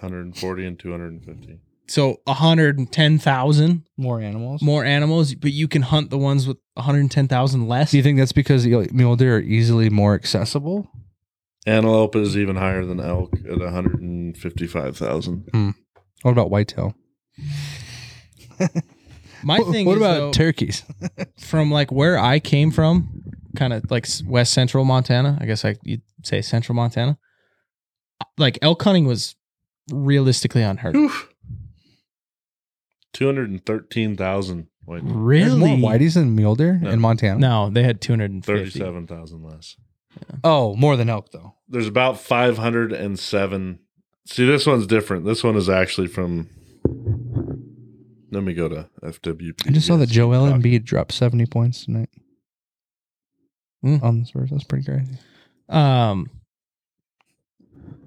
140 0.00 0.66
and 0.66 0.78
250. 0.78 1.58
So 1.88 2.20
110,000 2.26 3.82
More 3.96 4.20
animals. 4.20 4.62
more 4.62 4.84
animals, 4.84 5.34
but 5.34 5.52
you 5.52 5.66
can 5.68 5.82
hunt 5.82 6.10
the 6.10 6.18
ones 6.18 6.46
with 6.46 6.56
110,000 6.74 7.66
less. 7.66 7.90
Do 7.90 7.96
you 7.96 8.02
think 8.02 8.18
that's 8.18 8.32
because 8.32 8.64
the 8.64 8.88
mule 8.92 9.16
deer 9.16 9.36
are 9.36 9.40
easily 9.40 9.90
more 9.90 10.14
accessible? 10.14 10.88
Antelope 11.66 12.16
is 12.16 12.36
even 12.36 12.56
higher 12.56 12.84
than 12.84 13.00
elk 13.00 13.34
at 13.50 13.58
155,000. 13.58 15.48
Hmm. 15.52 15.70
What 16.22 16.32
about 16.32 16.50
whitetail? 16.50 16.94
My 19.42 19.58
What- 19.58 19.72
thing 19.72 19.86
what 19.86 19.96
is 19.96 20.02
about 20.02 20.18
though, 20.18 20.30
turkeys? 20.32 20.84
from 21.38 21.70
like 21.70 21.90
where 21.90 22.18
I 22.18 22.40
came 22.40 22.70
from, 22.70 23.22
kind 23.56 23.72
of 23.72 23.90
like 23.90 24.04
s- 24.04 24.22
west 24.22 24.52
central 24.52 24.84
Montana. 24.84 25.38
I 25.40 25.46
guess 25.46 25.64
I 25.64 25.76
you'd 25.82 26.02
say 26.22 26.42
central 26.42 26.76
Montana. 26.76 27.16
Uh, 28.20 28.24
like 28.36 28.58
elk 28.60 28.82
hunting 28.82 29.06
was 29.06 29.34
realistically 29.90 30.62
unheard. 30.62 30.94
of. 30.94 31.28
Two 33.14 33.24
hundred 33.26 33.48
and 33.50 33.64
thirteen 33.64 34.14
thousand. 34.16 34.66
Wait, 34.86 35.02
There's 35.04 35.14
more 35.14 35.22
Really? 35.22 35.76
whiteys 35.80 36.14
than 36.14 36.34
mule 36.34 36.54
deer 36.54 36.78
No. 36.82 36.90
in 36.90 37.00
Montana. 37.00 37.38
No, 37.38 37.70
they 37.70 37.82
had 37.82 38.00
250. 38.02 38.40
thirty-seven 38.52 39.06
thousand 39.06 39.42
less. 39.42 39.76
Oh, 40.44 40.74
more 40.76 40.96
than 40.96 41.08
elk 41.08 41.30
though. 41.32 41.54
There's 41.68 41.86
about 41.86 42.18
five 42.20 42.58
hundred 42.58 42.92
and 42.92 43.18
seven. 43.18 43.78
See, 44.26 44.46
this 44.46 44.66
one's 44.66 44.86
different. 44.86 45.24
This 45.24 45.42
one 45.44 45.56
is 45.56 45.68
actually 45.68 46.06
from. 46.08 46.48
Let 48.32 48.44
me 48.44 48.54
go 48.54 48.68
to 48.68 48.88
FWP. 49.02 49.66
I 49.68 49.72
just 49.72 49.86
saw 49.88 49.96
that 49.96 50.08
Yes, 50.08 50.14
Joel 50.14 50.46
Embiid 50.46 50.84
dropped 50.84 51.10
70 51.12 51.46
points 51.46 51.84
tonight 51.84 52.10
Hmm. 53.82 53.96
on 54.02 54.20
the 54.20 54.26
Spurs. 54.26 54.50
That's 54.50 54.62
pretty 54.64 54.84
crazy. 54.84 55.14
Um, 55.68 56.30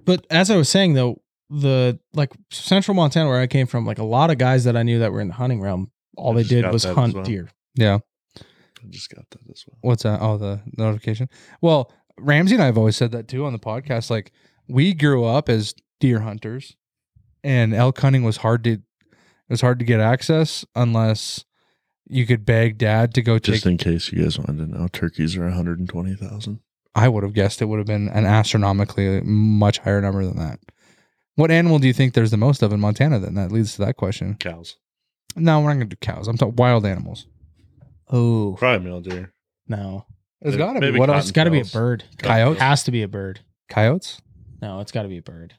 but 0.05 0.25
as 0.29 0.49
I 0.49 0.55
was 0.55 0.69
saying 0.69 0.93
though, 0.93 1.21
the 1.49 1.99
like 2.13 2.31
central 2.51 2.95
Montana 2.95 3.27
where 3.29 3.41
I 3.41 3.47
came 3.47 3.67
from, 3.67 3.85
like 3.85 3.97
a 3.99 4.03
lot 4.03 4.31
of 4.31 4.37
guys 4.37 4.63
that 4.63 4.77
I 4.77 4.83
knew 4.83 4.99
that 4.99 5.11
were 5.11 5.19
in 5.21 5.27
the 5.27 5.33
hunting 5.33 5.61
realm, 5.61 5.91
all 6.15 6.31
I 6.37 6.43
they 6.43 6.47
did 6.47 6.71
was 6.71 6.83
hunt 6.85 7.15
well. 7.15 7.23
deer. 7.23 7.49
Yeah. 7.75 7.99
I 8.83 8.87
just 8.89 9.09
got 9.09 9.29
that 9.31 9.41
as 9.51 9.63
well. 9.67 9.77
What's 9.81 10.03
that? 10.03 10.19
Oh, 10.21 10.37
the 10.37 10.61
notification. 10.77 11.29
Well, 11.61 11.91
Ramsey 12.17 12.55
and 12.55 12.63
I 12.63 12.67
have 12.67 12.77
always 12.77 12.95
said 12.97 13.11
that 13.11 13.27
too 13.27 13.45
on 13.45 13.53
the 13.53 13.59
podcast. 13.59 14.09
Like 14.09 14.31
we 14.67 14.93
grew 14.93 15.25
up 15.25 15.49
as 15.49 15.73
deer 15.99 16.19
hunters, 16.19 16.75
and 17.43 17.73
elk 17.73 17.99
hunting 17.99 18.23
was 18.23 18.37
hard 18.37 18.63
to 18.65 18.71
it 18.73 18.81
was 19.49 19.61
hard 19.61 19.79
to 19.79 19.85
get 19.85 19.99
access 19.99 20.65
unless 20.75 21.45
you 22.07 22.25
could 22.25 22.45
beg 22.45 22.77
dad 22.77 23.13
to 23.13 23.21
go 23.21 23.39
take. 23.39 23.55
Just 23.55 23.65
in 23.65 23.77
case 23.77 24.11
you 24.11 24.23
guys 24.23 24.37
wanted 24.37 24.57
to 24.71 24.77
know, 24.79 24.87
turkeys 24.87 25.35
are 25.37 25.43
one 25.43 25.53
hundred 25.53 25.79
and 25.79 25.89
twenty 25.89 26.15
thousand. 26.15 26.59
I 26.95 27.07
would 27.07 27.23
have 27.23 27.33
guessed 27.33 27.61
it 27.61 27.65
would 27.65 27.79
have 27.79 27.87
been 27.87 28.09
an 28.09 28.25
astronomically 28.25 29.21
much 29.21 29.79
higher 29.79 29.99
number 30.01 30.23
than 30.25 30.37
that. 30.37 30.59
What 31.35 31.49
animal 31.49 31.79
do 31.79 31.87
you 31.87 31.93
think 31.93 32.13
there's 32.13 32.29
the 32.29 32.37
most 32.37 32.61
of 32.61 32.71
in 32.71 32.79
Montana? 32.79 33.19
Then 33.19 33.33
that 33.33 33.51
leads 33.51 33.73
to 33.75 33.85
that 33.85 33.97
question. 33.97 34.35
Cows, 34.39 34.77
No, 35.35 35.59
we're 35.59 35.69
not 35.69 35.77
going 35.77 35.89
to 35.89 35.95
do 35.95 35.99
cows. 35.99 36.27
I'm 36.27 36.37
talking 36.37 36.55
wild 36.55 36.85
animals. 36.85 37.25
Oh 38.11 38.55
probably 38.57 38.85
mule 38.85 39.01
deer. 39.01 39.33
no, 39.67 40.05
There's 40.41 40.55
Maybe- 40.55 40.57
got 40.57 40.73
to 40.79 40.91
be 40.93 40.99
what 40.99 41.09
else? 41.09 41.23
it's 41.23 41.31
got 41.31 41.45
to 41.45 41.51
be 41.51 41.61
a 41.61 41.65
bird. 41.65 42.03
Coyotes? 42.17 42.61
Has 42.61 42.83
to 42.83 42.91
be 42.91 43.01
a 43.03 43.07
bird. 43.07 43.39
Coyotes? 43.69 44.21
No, 44.61 44.79
it's 44.81 44.91
got 44.91 45.03
to 45.03 45.07
be 45.09 45.17
a 45.17 45.21
bird. 45.21 45.53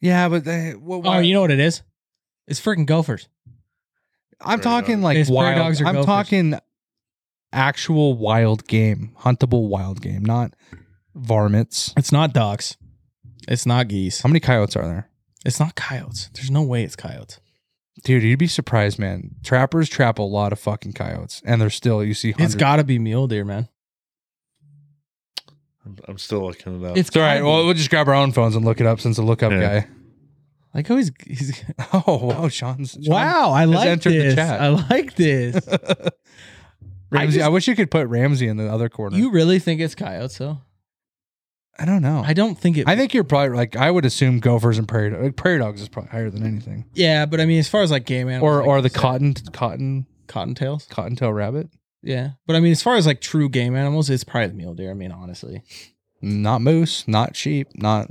Yeah, 0.00 0.28
but 0.28 0.44
they, 0.44 0.74
well, 0.78 1.02
Oh, 1.04 1.18
you 1.18 1.34
know 1.34 1.40
what 1.40 1.50
it 1.50 1.60
is? 1.60 1.82
It's 2.46 2.60
freaking 2.60 2.86
gophers. 2.86 3.28
I'm 4.40 4.60
Prairie 4.60 4.62
talking 4.80 4.94
dogs. 4.96 5.04
like 5.04 5.16
It's 5.18 5.30
wild. 5.30 5.56
dogs 5.56 5.80
or 5.80 5.86
I'm 5.86 5.94
gophers? 5.96 6.06
talking 6.06 6.54
actual 7.52 8.16
wild 8.16 8.66
game, 8.68 9.12
huntable 9.20 9.68
wild 9.68 10.00
game, 10.00 10.24
not 10.24 10.54
varmints. 11.14 11.92
It's 11.96 12.12
not 12.12 12.32
ducks. 12.32 12.76
It's 13.48 13.66
not 13.66 13.88
geese. 13.88 14.20
How 14.20 14.28
many 14.28 14.40
coyotes 14.40 14.76
are 14.76 14.86
there? 14.86 15.10
It's 15.44 15.58
not 15.58 15.74
coyotes. 15.74 16.30
There's 16.34 16.50
no 16.50 16.62
way 16.62 16.84
it's 16.84 16.96
coyotes. 16.96 17.40
Dude, 18.04 18.22
you'd 18.22 18.38
be 18.38 18.46
surprised, 18.46 18.98
man. 18.98 19.34
Trappers 19.42 19.88
trap 19.88 20.18
a 20.18 20.22
lot 20.22 20.52
of 20.52 20.58
fucking 20.60 20.92
coyotes, 20.92 21.42
and 21.44 21.60
they're 21.60 21.68
still 21.70 22.02
you 22.04 22.14
see. 22.14 22.34
It's 22.38 22.54
got 22.54 22.76
to 22.76 22.84
be 22.84 22.98
mule 22.98 23.26
deer, 23.26 23.44
man. 23.44 23.68
I'm, 25.84 25.96
I'm 26.06 26.18
still 26.18 26.46
looking 26.46 26.82
it 26.82 26.86
up. 26.86 26.96
It's 26.96 27.08
It's 27.08 27.16
all 27.16 27.22
right. 27.22 27.34
gotta 27.38 27.44
Well, 27.46 27.64
we'll 27.64 27.74
just 27.74 27.90
grab 27.90 28.08
our 28.08 28.14
own 28.14 28.32
phones 28.32 28.54
and 28.56 28.64
look 28.64 28.80
it 28.80 28.86
up 28.86 29.00
since 29.00 29.16
the 29.16 29.22
lookup 29.22 29.52
Yeah. 29.52 29.80
guy. 29.80 29.88
like 30.74 30.86
how 30.86 30.96
he's, 30.96 31.10
he's 31.26 31.64
Oh 31.92 32.26
wow, 32.26 32.48
Sean's 32.48 32.92
Sean 32.92 33.04
wow. 33.14 33.50
I 33.52 33.60
has 33.62 33.70
like 33.70 33.88
entered 33.88 34.12
the 34.12 34.18
this. 34.18 34.34
chat. 34.34 34.60
I 34.60 34.68
like 34.68 35.14
this. 35.14 35.54
Ramsey, 37.10 37.40
I, 37.40 37.44
just- 37.46 37.52
wish 37.52 37.68
you 37.68 37.74
could 37.74 37.90
put 37.90 38.06
Ramsey 38.08 38.48
in 38.48 38.58
the 38.58 38.70
other 38.70 38.88
corner. 38.90 39.16
you 39.16 39.30
really 39.30 39.58
think 39.58 39.80
it's 39.80 39.94
coyotes 39.94 40.36
though? 40.38 40.60
I 41.78 41.84
don't 41.84 42.02
know. 42.02 42.22
I 42.26 42.32
don't 42.32 42.58
think 42.58 42.76
it. 42.76 42.88
I 42.88 42.96
think 42.96 43.14
you're 43.14 43.22
probably 43.24 43.56
like 43.56 43.76
I 43.76 43.90
would 43.90 44.04
assume 44.04 44.40
gophers 44.40 44.78
and 44.78 44.88
prairie 44.88 45.10
like, 45.10 45.36
prairie 45.36 45.58
dogs 45.58 45.80
is 45.80 45.88
probably 45.88 46.10
higher 46.10 46.28
than 46.30 46.44
anything, 46.44 46.86
yeah, 46.94 47.24
but 47.24 47.40
I 47.40 47.46
mean, 47.46 47.58
as 47.60 47.68
far 47.68 47.82
as 47.82 47.90
like 47.90 48.04
game 48.04 48.28
animals, 48.28 48.48
or 48.50 48.58
like 48.58 48.66
or 48.66 48.80
the 48.82 48.88
said, 48.90 48.98
cotton 49.00 49.34
cotton 49.52 50.06
cottontails. 50.26 50.88
cottontail 50.88 51.32
rabbit. 51.32 51.68
Yeah, 52.02 52.30
but 52.46 52.56
I 52.56 52.60
mean, 52.60 52.72
as 52.72 52.82
far 52.82 52.96
as 52.96 53.06
like 53.06 53.20
true 53.20 53.48
game 53.48 53.76
animals, 53.76 54.10
it's 54.10 54.24
probably 54.24 54.48
the 54.48 54.54
mule 54.54 54.74
deer. 54.74 54.90
I 54.90 54.94
mean, 54.94 55.12
honestly, 55.12 55.62
Not 56.20 56.62
moose, 56.62 57.06
not 57.06 57.36
sheep, 57.36 57.68
not. 57.76 58.08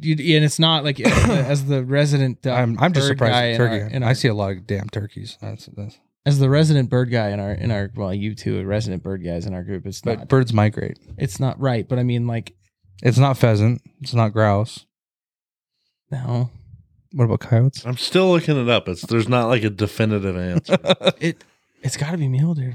you, 0.00 0.12
and 0.36 0.44
it's 0.44 0.58
not 0.58 0.82
like 0.84 0.98
as 1.00 1.26
the, 1.26 1.32
as 1.34 1.64
the 1.66 1.84
resident. 1.84 2.44
Uh, 2.46 2.52
I'm 2.54 2.78
I'm 2.80 2.92
just 2.92 3.06
surprised 3.06 3.58
turkey. 3.58 3.82
our- 3.82 3.88
in 3.90 4.02
I 4.02 4.08
our- 4.08 4.14
see 4.14 4.28
a 4.28 4.34
lot 4.34 4.52
of 4.52 4.66
damn 4.66 4.88
turkeys. 4.88 5.38
That's, 5.40 5.66
that's 5.66 5.98
as 6.26 6.38
the 6.38 6.48
resident 6.48 6.88
bird 6.90 7.10
guy 7.10 7.30
in 7.30 7.40
our 7.40 7.52
in 7.52 7.70
our 7.70 7.90
well, 7.94 8.12
you 8.14 8.34
two 8.34 8.58
are 8.60 8.64
resident 8.64 9.02
bird 9.02 9.24
guys 9.24 9.46
in 9.46 9.54
our 9.54 9.62
group. 9.62 9.86
It's 9.86 10.00
but 10.00 10.18
not. 10.18 10.28
birds 10.28 10.52
migrate. 10.52 10.98
It's 11.18 11.38
not 11.38 11.60
right, 11.60 11.86
but 11.88 11.98
I 11.98 12.02
mean, 12.02 12.26
like, 12.26 12.54
It's 13.02 13.18
not 13.18 13.36
pheasant. 13.36 13.82
It's 14.00 14.14
not 14.14 14.32
grouse. 14.32 14.86
no, 16.10 16.50
What 17.12 17.24
about 17.24 17.40
coyotes? 17.40 17.84
I'm 17.84 17.96
still 17.96 18.30
looking 18.30 18.60
it 18.60 18.68
up. 18.68 18.88
It's 18.88 19.02
there's 19.02 19.28
not 19.28 19.48
like 19.48 19.64
a 19.64 19.70
definitive 19.70 20.36
answer. 20.36 20.78
it 21.20 21.44
it's 21.82 21.98
got 21.98 22.12
to 22.12 22.16
be 22.16 22.28
mule 22.28 22.54
deer, 22.54 22.72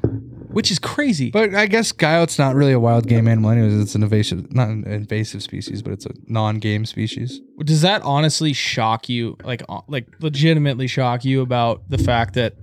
which 0.52 0.70
is 0.70 0.78
crazy. 0.78 1.32
But 1.32 1.56
I 1.56 1.66
guess 1.66 1.92
coyote's 1.92 2.38
not 2.38 2.54
really 2.54 2.74
a 2.74 2.80
wild 2.80 3.08
game 3.08 3.28
animal, 3.28 3.50
anyways. 3.50 3.82
It's 3.82 3.96
an 3.96 4.04
invasive, 4.04 4.54
not 4.54 4.68
an 4.70 4.84
invasive 4.86 5.42
species, 5.42 5.82
but 5.82 5.94
it's 5.94 6.06
a 6.06 6.12
non-game 6.28 6.86
species. 6.86 7.42
Does 7.64 7.82
that 7.82 8.04
honestly 8.04 8.54
shock 8.54 9.10
you? 9.10 9.36
Like, 9.44 9.64
uh, 9.68 9.82
like 9.88 10.06
legitimately 10.20 10.86
shock 10.86 11.26
you 11.26 11.42
about 11.42 11.90
the 11.90 11.98
fact 11.98 12.36
that 12.36 12.54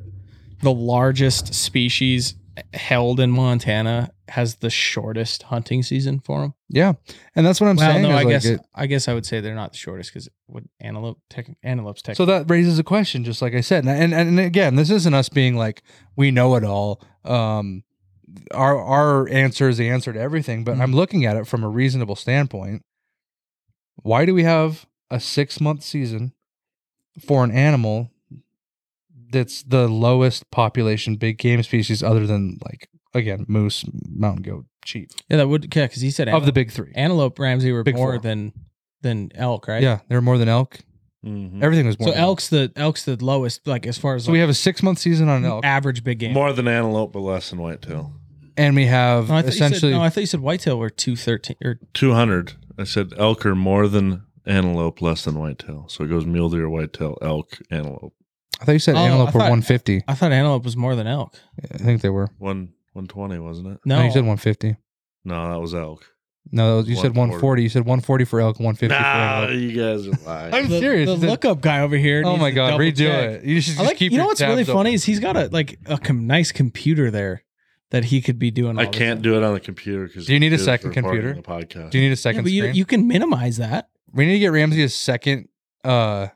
the 0.62 0.72
largest 0.72 1.54
species 1.54 2.34
held 2.72 3.20
in 3.20 3.30
Montana 3.30 4.10
has 4.28 4.56
the 4.56 4.70
shortest 4.70 5.44
hunting 5.44 5.82
season 5.82 6.20
for 6.20 6.40
them? 6.40 6.54
Yeah, 6.68 6.94
and 7.34 7.44
that's 7.46 7.60
what 7.60 7.68
I'm 7.68 7.76
well, 7.76 7.92
saying. 7.92 8.02
no, 8.02 8.10
I 8.10 8.14
like 8.22 8.28
guess 8.28 8.44
it- 8.46 8.60
I 8.74 8.86
guess 8.86 9.08
I 9.08 9.14
would 9.14 9.26
say 9.26 9.40
they're 9.40 9.54
not 9.54 9.72
the 9.72 9.78
shortest 9.78 10.10
because 10.12 10.28
would 10.48 10.68
antelope 10.80 11.20
tech, 11.30 11.48
antelopes 11.62 12.02
tech. 12.02 12.16
so 12.16 12.24
that 12.26 12.48
raises 12.50 12.78
a 12.78 12.84
question, 12.84 13.24
just 13.24 13.42
like 13.42 13.54
I 13.54 13.60
said, 13.60 13.84
and, 13.84 14.14
and 14.14 14.14
and 14.14 14.40
again, 14.40 14.76
this 14.76 14.90
isn't 14.90 15.14
us 15.14 15.28
being 15.28 15.56
like 15.56 15.82
we 16.16 16.30
know 16.30 16.54
it 16.56 16.64
all. 16.64 17.02
Um, 17.24 17.84
our 18.52 18.78
our 18.78 19.28
answer 19.28 19.68
is 19.68 19.76
the 19.78 19.88
answer 19.88 20.12
to 20.12 20.18
everything, 20.20 20.64
but 20.64 20.78
I'm 20.78 20.92
looking 20.92 21.24
at 21.24 21.36
it 21.36 21.46
from 21.46 21.62
a 21.62 21.68
reasonable 21.68 22.16
standpoint. 22.16 22.82
Why 24.02 24.24
do 24.26 24.34
we 24.34 24.42
have 24.44 24.86
a 25.10 25.20
six 25.20 25.60
month 25.60 25.82
season 25.82 26.32
for 27.24 27.44
an 27.44 27.50
animal 27.50 28.10
that's 29.30 29.62
the 29.62 29.88
lowest 29.88 30.50
population 30.50 31.16
big 31.16 31.38
game 31.38 31.62
species, 31.62 32.02
other 32.02 32.26
than 32.26 32.58
like 32.64 32.88
again 33.14 33.44
moose, 33.48 33.84
mountain 34.08 34.42
goat, 34.42 34.64
sheep 34.84 35.10
yeah, 35.28 35.38
that 35.38 35.48
would 35.48 35.74
yeah, 35.74 35.84
because 35.86 36.02
he 36.02 36.10
said 36.10 36.28
of 36.28 36.44
the 36.46 36.52
big 36.52 36.70
three. 36.70 36.92
antelope 36.94 37.38
Ramsey 37.38 37.72
were 37.72 37.82
Big 37.82 37.96
more 37.96 38.12
four. 38.14 38.18
than 38.20 38.52
than 39.02 39.30
elk, 39.34 39.68
right? 39.68 39.82
Yeah, 39.82 40.00
there 40.08 40.18
are 40.18 40.22
more 40.22 40.38
than 40.38 40.48
elk. 40.48 40.78
Mhm. 41.24 41.62
Everything 41.62 41.86
was 41.86 41.98
more. 41.98 42.08
So 42.08 42.12
than 42.14 42.20
elk's 42.22 42.48
the 42.48 42.72
elk's 42.76 43.04
the 43.04 43.16
lowest, 43.24 43.66
like 43.66 43.86
as 43.86 43.98
far 43.98 44.14
as 44.14 44.24
So 44.24 44.30
like, 44.30 44.34
we 44.34 44.38
have 44.40 44.48
a 44.48 44.54
six 44.54 44.82
month 44.82 44.98
season 44.98 45.28
on 45.28 45.44
elk, 45.44 45.64
average 45.64 46.04
big 46.04 46.18
game. 46.20 46.32
More 46.32 46.52
than 46.52 46.68
antelope, 46.68 47.12
but 47.12 47.20
less 47.20 47.50
than 47.50 47.58
whitetail. 47.58 48.12
and 48.56 48.74
we 48.76 48.86
have 48.86 49.28
No, 49.28 49.34
I 49.36 49.42
thought 49.42 49.48
essentially. 49.48 49.90
you 49.90 49.94
said, 49.94 49.98
no, 49.98 50.02
I 50.04 50.08
thought 50.10 50.20
you 50.20 50.26
said 50.26 50.40
whitetail 50.40 50.78
were 50.78 50.90
two 50.90 51.16
thirteen 51.16 51.56
or 51.64 51.80
Two 51.94 52.12
hundred. 52.12 52.52
I 52.78 52.84
said 52.84 53.12
elk 53.18 53.44
are 53.46 53.54
more 53.56 53.88
than 53.88 54.22
antelope, 54.46 55.00
less 55.02 55.24
than 55.24 55.34
whitetail. 55.38 55.86
So 55.88 56.04
it 56.04 56.08
goes 56.08 56.26
mule 56.26 56.48
deer, 56.50 56.68
whitetail, 56.68 57.16
elk, 57.22 57.58
antelope. 57.70 58.14
I 58.60 58.64
thought 58.64 58.72
you 58.72 58.78
said 58.78 58.94
Oh, 58.96 58.98
antelope 58.98 59.20
I 59.20 59.24
were 59.26 59.32
thought- 59.32 59.50
150. 59.50 60.02
I 60.08 60.14
thought 60.14 60.32
antelope 60.32 60.64
was 60.64 60.76
more 60.76 60.94
than 60.96 61.06
elk. 61.06 61.34
I 61.72 61.78
think 61.78 62.00
they 62.02 62.08
were. 62.10 62.28
One 62.38 62.70
one 62.92 63.06
twenty, 63.06 63.38
wasn't 63.38 63.68
it? 63.68 63.80
No, 63.84 63.98
No, 63.98 64.04
you 64.04 64.10
said 64.10 64.20
150. 64.24 64.76
No, 65.24 65.50
that 65.50 65.60
was 65.60 65.74
elk. 65.74 66.06
No, 66.52 66.70
that 66.70 66.76
was, 66.76 66.88
you 66.88 66.94
said 66.94 67.16
140. 67.16 67.18
140. 67.18 67.62
You 67.64 67.68
said 67.68 67.80
140 67.82 68.24
for 68.24 68.40
elk, 68.40 68.60
150 68.60 68.94
for 68.94 69.00
Nah, 69.00 69.40
antelope. 69.42 69.60
you 69.60 69.72
guys 69.72 70.06
are 70.06 70.24
lying. 70.26 70.54
I'm 70.54 70.68
the, 70.68 70.78
serious. 70.78 71.08
The 71.08 71.14
It's 71.14 71.22
lookup 71.24 71.60
guy 71.60 71.80
over 71.80 71.96
here. 71.96 72.22
Oh 72.24 72.30
needs 72.30 72.40
my 72.40 72.50
to 72.50 72.54
god, 72.54 72.70
double 72.70 72.84
redo 72.84 72.96
check. 72.98 73.30
it. 73.30 73.44
You 73.44 73.60
should 73.60 73.70
just 73.74 73.80
I 73.80 73.86
like. 73.88 73.96
keep 73.96 74.12
You 74.12 74.18
know 74.18 74.24
your 74.24 74.28
what's 74.28 74.40
really 74.40 74.64
tabs 74.64 74.74
funny 74.74 74.94
is 74.94 75.04
he's 75.04 75.18
got 75.20 75.36
a 75.36 75.48
like 75.48 75.78
a 75.86 75.98
com- 75.98 76.26
nice 76.26 76.52
computer 76.52 77.10
there 77.10 77.42
that 77.90 78.04
he 78.06 78.20
could 78.20 78.38
be 78.38 78.50
doing. 78.52 78.76
All 78.78 78.82
I 78.82 78.86
this 78.86 78.96
can't 78.96 79.20
do 79.22 79.36
it 79.36 79.42
on 79.42 79.54
the 79.54 79.60
computer 79.60 80.06
because 80.06 80.26
Do 80.26 80.32
you 80.34 80.40
need 80.40 80.52
a 80.52 80.58
second 80.58 80.92
computer? 80.92 81.34
The 81.34 81.42
podcast. 81.42 81.90
Do 81.90 81.98
you 81.98 82.04
need 82.04 82.08
a 82.08 82.10
Yeah, 82.10 82.14
second 82.14 82.42
but 82.44 82.52
you, 82.52 82.62
screen? 82.62 82.74
you 82.76 82.84
can 82.84 83.06
minimize 83.08 83.56
that. 83.58 83.88
we 84.14 84.24
need 84.26 84.34
to 84.34 84.38
get 84.38 84.52
Ramsey 84.52 84.82
a 84.84 84.88
second. 84.88 85.48
Uh, 85.84 86.28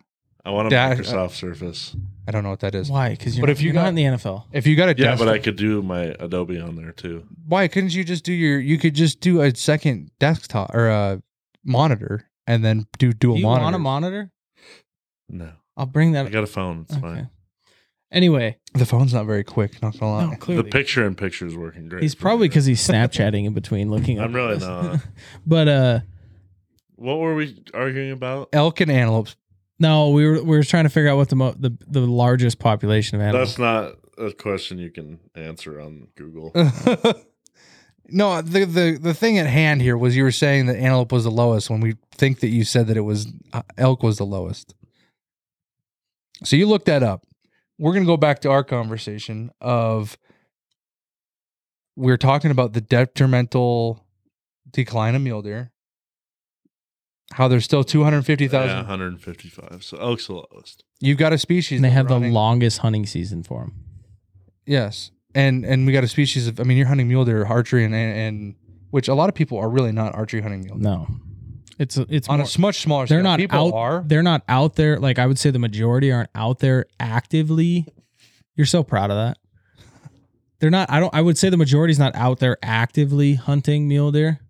I 0.45 0.51
want 0.51 0.69
a 0.69 0.71
Dash- 0.71 0.99
Microsoft 0.99 1.33
Surface. 1.33 1.95
I 2.27 2.31
don't 2.31 2.43
know 2.45 2.51
what 2.51 2.61
that 2.61 2.75
is. 2.75 2.91
Why? 2.91 3.11
Because 3.11 3.37
you're, 3.37 3.43
But 3.43 3.51
if 3.51 3.61
you 3.61 3.67
you're 3.67 3.75
got- 3.75 3.83
not 3.83 3.89
in 3.91 3.95
the 3.97 4.05
NFL. 4.05 4.45
If 4.53 4.67
you 4.67 4.75
got 4.77 4.89
a 4.89 4.93
Yeah, 4.97 5.09
desktop, 5.11 5.27
but 5.27 5.35
I 5.35 5.39
could 5.39 5.57
do 5.57 5.83
my 5.83 6.15
Adobe 6.19 6.59
on 6.61 6.77
there 6.77 6.93
too. 6.93 7.25
why 7.47 7.69
couldn't 7.69 7.95
you 7.95 8.05
just 8.05 8.25
do 8.25 8.33
your? 8.33 8.59
You 8.59 8.79
could 8.79 8.95
just 8.95 9.21
do 9.21 9.41
a 9.43 9.55
second 9.55 10.11
desktop 10.19 10.75
or 10.75 10.89
a 10.89 11.23
monitor 11.65 12.29
and 12.47 12.65
then 12.65 12.87
do 12.99 13.13
dual 13.13 13.35
Do 13.35 13.41
you 13.41 13.47
monitor. 13.47 13.65
want 13.65 13.77
a 13.77 13.79
monitor? 13.81 14.31
No, 15.29 15.51
I'll 15.77 15.87
bring 15.87 16.13
that. 16.13 16.27
I 16.27 16.31
got 16.31 16.45
a 16.45 16.47
phone. 16.49 16.83
It's 16.83 16.93
okay. 16.93 17.01
fine. 17.01 17.31
Anyway, 18.13 18.57
the 18.75 18.87
phone's 18.87 19.15
not 19.15 19.25
very 19.27 19.45
quick. 19.45 19.81
Not 19.83 19.97
gonna 19.99 20.13
lie. 20.13 20.31
no, 20.33 20.37
clearly 20.37 20.65
The 20.65 20.71
picture 20.71 21.07
in 21.07 21.15
picture 21.15 21.47
is 21.47 21.55
working 21.55 21.89
great. 21.89 22.03
he's 22.03 22.15
for 22.15 22.23
probably 22.23 22.47
me. 22.47 22.49
because 22.49 22.67
he's 22.67 22.81
Snapchatting 22.89 23.45
in 23.45 23.53
between 23.55 23.91
looking. 23.91 24.19
I'm 24.19 24.31
up 24.31 24.35
really 24.35 24.55
this. 24.55 24.65
not. 24.65 25.01
but 25.47 25.69
uh, 25.69 26.01
What 26.97 27.19
were 27.19 27.35
we 27.37 27.63
arguing 27.75 28.11
about? 28.11 28.49
Elk 28.53 28.81
and 28.81 28.91
antelopes. 28.91 29.37
No, 29.81 30.11
we 30.11 30.27
were 30.27 30.43
we 30.43 30.57
were 30.57 30.63
trying 30.63 30.85
to 30.85 30.91
figure 30.91 31.09
out 31.09 31.17
what 31.17 31.31
the 31.31 31.37
mo- 31.37 31.55
the 31.59 31.77
the 31.89 32.01
largest 32.01 32.59
population 32.59 33.17
of 33.17 33.23
animals. 33.23 33.57
That's 33.57 33.59
not 33.59 33.95
a 34.19 34.33
question 34.33 34.79
you 34.79 34.91
can 34.91 35.19
answer 35.35 35.81
on 35.81 36.09
Google. 36.15 36.53
no, 38.09 38.43
the, 38.43 38.67
the 38.67 38.99
the 39.01 39.15
thing 39.15 39.39
at 39.39 39.47
hand 39.47 39.81
here 39.81 39.97
was 39.97 40.15
you 40.15 40.23
were 40.23 40.31
saying 40.31 40.67
that 40.67 40.77
antelope 40.77 41.11
was 41.11 41.25
the 41.25 41.31
lowest 41.31 41.71
when 41.71 41.81
we 41.81 41.97
think 42.13 42.41
that 42.41 42.49
you 42.49 42.63
said 42.63 42.89
that 42.89 42.99
it 42.99 43.03
was 43.03 43.33
uh, 43.55 43.63
elk 43.79 44.03
was 44.03 44.19
the 44.19 44.27
lowest. 44.27 44.75
So 46.45 46.57
you 46.57 46.67
look 46.67 46.85
that 46.85 47.03
up. 47.03 47.25
We're 47.79 47.93
going 47.93 48.05
to 48.05 48.07
go 48.07 48.19
back 48.19 48.41
to 48.41 48.51
our 48.51 48.63
conversation 48.63 49.51
of 49.63 50.19
we're 51.97 52.19
talking 52.19 52.51
about 52.51 52.75
the 52.75 52.83
detrimental 52.83 54.05
decline 54.71 55.15
of 55.15 55.23
mule 55.23 55.41
deer. 55.41 55.73
How 57.33 57.47
there's 57.49 57.65
still 57.65 57.85
250,000. 57.85 58.69
Yeah, 58.69 58.77
155. 58.79 59.85
So 59.85 59.97
elk's 59.99 60.27
the 60.27 60.35
lowest. 60.35 60.85
You've 61.01 61.19
got 61.19 61.33
a 61.33 61.39
species 61.39 61.77
And 61.79 61.85
they 61.85 61.89
that's 61.89 62.11
have 62.11 62.21
the 62.23 62.29
longest 62.31 62.79
hunting 62.79 63.07
season 63.07 63.43
for 63.45 63.61
them. 63.61 63.75
Yes, 64.67 65.11
and 65.35 65.65
and 65.65 65.87
we 65.87 65.93
got 65.93 66.05
a 66.05 66.09
species 66.09 66.47
of. 66.49 66.61
I 66.61 66.65
mean, 66.65 66.77
you're 66.77 66.87
hunting 66.89 67.09
mule 67.09 67.25
deer, 67.25 67.45
archery, 67.47 67.85
and 67.85 67.95
and 67.95 68.55
which 68.91 69.09
a 69.09 69.15
lot 69.15 69.29
of 69.29 69.35
people 69.35 69.59
are 69.59 69.69
really 69.71 69.93
not 69.93 70.15
archery 70.15 70.41
hunting 70.43 70.63
mule. 70.65 70.75
deer. 70.77 70.83
No, 70.83 71.07
it's 71.79 71.97
it's 71.97 72.29
On 72.29 72.37
more, 72.39 72.45
a 72.45 72.47
s- 72.47 72.59
much 72.59 72.81
smaller 72.83 73.07
they're 73.07 73.19
scale. 73.21 73.23
not 73.31 73.39
people 73.39 73.69
out. 73.69 73.75
are. 73.75 74.05
They're 74.07 74.23
not 74.23 74.43
out 74.49 74.75
there. 74.77 74.99
Like 74.99 75.19
I 75.19 75.27
would 75.27 75.39
say, 75.39 75.51
the 75.51 75.59
majority 75.59 76.11
aren't 76.13 76.31
out 76.35 76.59
there 76.59 76.87
actively. 76.99 77.87
You're 78.57 78.67
so 78.67 78.83
proud 78.83 79.11
of 79.11 79.17
that. 79.17 79.39
They're 80.59 80.71
not. 80.71 80.91
I 80.91 81.01
don't. 81.01 81.15
I 81.15 81.23
would 81.23 81.39
say 81.39 81.49
the 81.49 81.57
majority's 81.57 81.99
not 81.99 82.15
out 82.17 82.39
there 82.41 82.59
actively 82.63 83.35
hunting 83.35 83.89
mule 83.89 84.13
deer. 84.13 84.41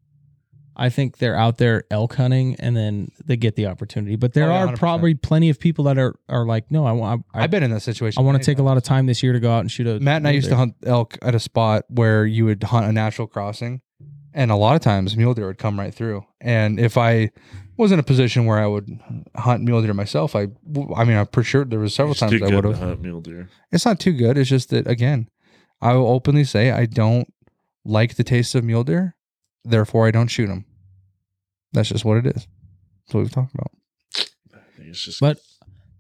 I 0.81 0.89
think 0.89 1.19
they're 1.19 1.37
out 1.37 1.59
there 1.59 1.85
elk 1.91 2.15
hunting, 2.15 2.57
and 2.59 2.75
then 2.77 3.11
they 3.25 3.37
get 3.37 3.55
the 3.55 3.67
opportunity. 3.67 4.17
But 4.17 4.33
there 4.33 4.45
Oh, 4.51 4.55
yeah, 4.55 4.65
are 4.65 4.69
100%. 4.69 4.79
probably 4.79 5.15
plenty 5.15 5.51
of 5.51 5.61
people 5.61 5.85
that 5.85 5.99
are 5.99 6.15
are 6.29 6.47
like, 6.47 6.71
no, 6.71 6.87
I 6.87 6.93
want. 6.93 7.25
I, 7.35 7.43
I've 7.45 7.51
been 7.51 7.63
in 7.63 7.71
that 7.73 7.81
situation. 7.83 8.19
I 8.21 8.25
want 8.25 8.39
to 8.39 8.45
take 8.45 8.59
a 8.59 8.63
lot 8.63 8.77
of 8.79 8.83
time 8.83 9.05
this 9.07 9.23
year 9.23 9.33
to 9.35 9.41
go 9.41 9.53
out 9.53 9.61
and 9.61 9.71
shoot 9.71 9.87
a. 9.87 10.01
Matt 10.01 10.17
and 10.17 10.27
I 10.27 10.31
mule 10.31 10.37
used 10.37 10.49
to 10.49 10.57
hunt 10.57 10.75
elk 10.85 11.19
at 11.23 11.35
a 11.35 11.39
spot 11.39 11.85
where 11.89 12.25
you 12.25 12.47
would 12.47 12.63
hunt 12.63 12.87
a 12.87 12.93
natural 12.93 13.29
crossing, 13.29 13.83
and 14.33 14.51
a 14.51 14.57
lot 14.57 14.75
of 14.75 14.81
times 14.81 15.17
mule 15.17 15.35
deer 15.35 15.47
would 15.47 15.59
come 15.59 15.79
right 15.79 15.95
through. 15.95 16.25
And 16.41 16.81
if 16.81 16.97
I 16.97 17.31
was 17.77 17.93
in 17.93 17.99
a 17.99 18.03
position 18.03 18.47
where 18.47 18.59
I 18.59 18.67
would 18.67 18.89
hunt 19.37 19.63
mule 19.63 19.83
deer 19.83 19.93
myself, 19.93 20.35
I, 20.35 20.49
I 20.97 21.05
mean, 21.05 21.17
I'm 21.19 21.27
pretty 21.27 21.47
sure 21.49 21.65
there 21.67 21.79
was 21.79 21.95
several 21.95 22.13
It's 22.13 22.21
too 22.21 22.39
times 22.39 22.43
I 22.43 22.47
good 22.51 22.65
would 22.65 22.73
to 22.73 22.79
have. 22.79 22.89
hunt 22.89 23.03
mule 23.03 23.21
deer. 23.21 23.49
It's 23.71 23.85
not 23.85 24.01
too 24.01 24.13
good. 24.13 24.39
It's 24.39 24.49
just 24.49 24.71
that 24.71 24.87
again, 24.87 25.29
I 25.83 25.93
will 25.95 26.09
openly 26.09 26.45
say 26.45 26.71
I 26.71 26.87
don't 26.87 27.31
like 27.85 28.15
the 28.17 28.25
taste 28.25 28.55
of 28.55 28.65
mule 28.65 28.85
deer, 28.85 29.15
therefore 29.65 30.07
I 30.07 30.11
don't 30.11 30.29
shoot 30.29 30.47
them. 30.47 30.65
That's 31.73 31.89
just 31.89 32.05
what 32.05 32.19
it 32.19 32.27
is. 32.27 32.47
That's 33.07 33.15
what 33.15 33.21
we've 33.21 33.33
talked 33.33 33.55
about. 33.55 33.71
It's 34.79 35.05
just 35.05 35.21
But 35.21 35.39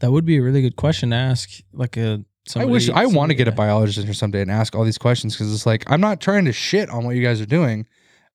that 0.00 0.10
would 0.10 0.24
be 0.24 0.38
a 0.38 0.42
really 0.42 0.62
good 0.62 0.76
question 0.76 1.10
to 1.10 1.16
ask. 1.16 1.50
Like 1.72 1.96
a. 1.96 2.24
I 2.48 2.50
Somebody, 2.50 2.72
wish 2.72 2.90
I 2.90 3.06
want 3.06 3.30
to 3.30 3.34
get 3.34 3.46
a 3.48 3.52
biologist 3.52 3.98
in 3.98 4.04
here 4.04 4.14
someday 4.14 4.40
and 4.40 4.50
ask 4.50 4.74
all 4.74 4.82
these 4.82 4.98
questions 4.98 5.34
because 5.34 5.52
it's 5.54 5.66
like 5.66 5.88
I'm 5.88 6.00
not 6.00 6.20
trying 6.20 6.46
to 6.46 6.52
shit 6.52 6.88
on 6.88 7.04
what 7.04 7.14
you 7.14 7.22
guys 7.22 7.40
are 7.40 7.46
doing, 7.46 7.86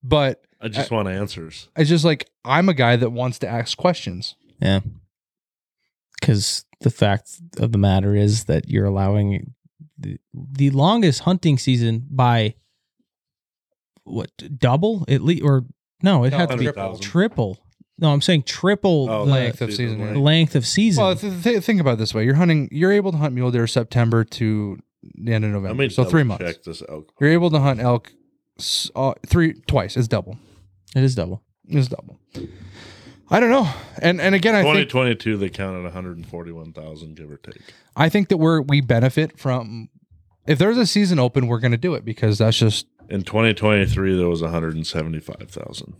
but 0.02 0.42
I 0.60 0.68
just 0.68 0.90
want 0.90 1.08
answers. 1.08 1.68
it's 1.76 1.90
just 1.90 2.04
like 2.04 2.30
I'm 2.44 2.68
a 2.68 2.74
guy 2.74 2.96
that 2.96 3.10
wants 3.10 3.38
to 3.40 3.48
ask 3.48 3.76
questions. 3.76 4.36
Yeah. 4.60 4.80
Because 6.18 6.64
the 6.80 6.90
fact 6.90 7.30
of 7.58 7.72
the 7.72 7.78
matter 7.78 8.14
is 8.14 8.44
that 8.44 8.68
you're 8.68 8.86
allowing 8.86 9.54
the, 9.98 10.18
the 10.32 10.70
longest 10.70 11.20
hunting 11.22 11.58
season 11.58 12.06
by 12.10 12.54
what 14.04 14.30
double 14.58 15.04
at 15.08 15.20
least 15.20 15.42
or 15.42 15.64
no, 16.02 16.24
it 16.24 16.30
No, 16.30 16.36
had 16.38 16.50
to 16.50 16.56
be 16.56 16.66
100,000. 16.66 17.02
triple. 17.02 17.58
No, 17.98 18.12
I'm 18.12 18.20
saying 18.20 18.42
triple 18.42 19.08
Oh, 19.10 19.24
the 19.24 19.30
length 19.32 19.62
of 19.62 19.72
season, 19.72 19.98
length. 20.00 20.16
length 20.18 20.54
of 20.54 20.66
season. 20.66 21.02
Well, 21.02 21.16
th- 21.16 21.42
th- 21.42 21.62
think 21.64 21.80
about 21.80 21.94
it 21.94 21.98
this 21.98 22.12
way: 22.12 22.24
you're 22.24 22.34
hunting, 22.34 22.68
you're 22.70 22.92
able 22.92 23.10
to 23.12 23.18
hunt 23.18 23.34
mule 23.34 23.50
deer 23.50 23.66
September 23.66 24.22
to 24.24 24.78
the 25.14 25.32
end 25.32 25.44
of 25.46 25.50
Let 25.52 25.56
November, 25.62 25.82
me 25.84 25.88
so 25.88 26.04
three 26.04 26.20
double 26.22 26.28
months. 26.38 26.44
Check 26.44 26.62
this 26.64 26.82
elk. 26.88 27.12
You're 27.20 27.30
able 27.30 27.48
to 27.50 27.58
hunt 27.58 27.80
elk 27.80 28.12
s- 28.58 28.90
uh, 28.94 29.14
three 29.26 29.54
twice. 29.66 29.96
It's 29.96 30.08
double. 30.08 30.36
it 30.94 31.02
is 31.04 31.14
double. 31.14 31.42
It's 31.68 31.88
double. 31.88 32.20
I 33.30 33.40
don't 33.40 33.50
know, 33.50 33.68
and 34.02 34.20
and 34.20 34.34
again, 34.34 34.54
I 34.54 34.62
think 34.62 34.88
2022, 34.90 35.36
they 35.38 35.48
counted 35.48 35.82
141,000, 35.84 37.16
give 37.16 37.30
or 37.30 37.38
take. 37.38 37.60
I 37.96 38.08
think 38.08 38.28
that 38.28 38.36
we're 38.36 38.60
we 38.60 38.80
benefit 38.80 39.38
from 39.38 39.88
if 40.46 40.58
there's 40.58 40.76
a 40.78 40.86
season 40.86 41.18
open, 41.18 41.46
we're 41.48 41.58
going 41.60 41.72
to 41.72 41.78
do 41.78 41.94
it 41.94 42.04
because 42.04 42.38
that's 42.38 42.56
just 42.58 42.86
In 43.08 43.22
2023, 43.22 44.16
there 44.16 44.28
was 44.28 44.42
175,000. 44.42 45.94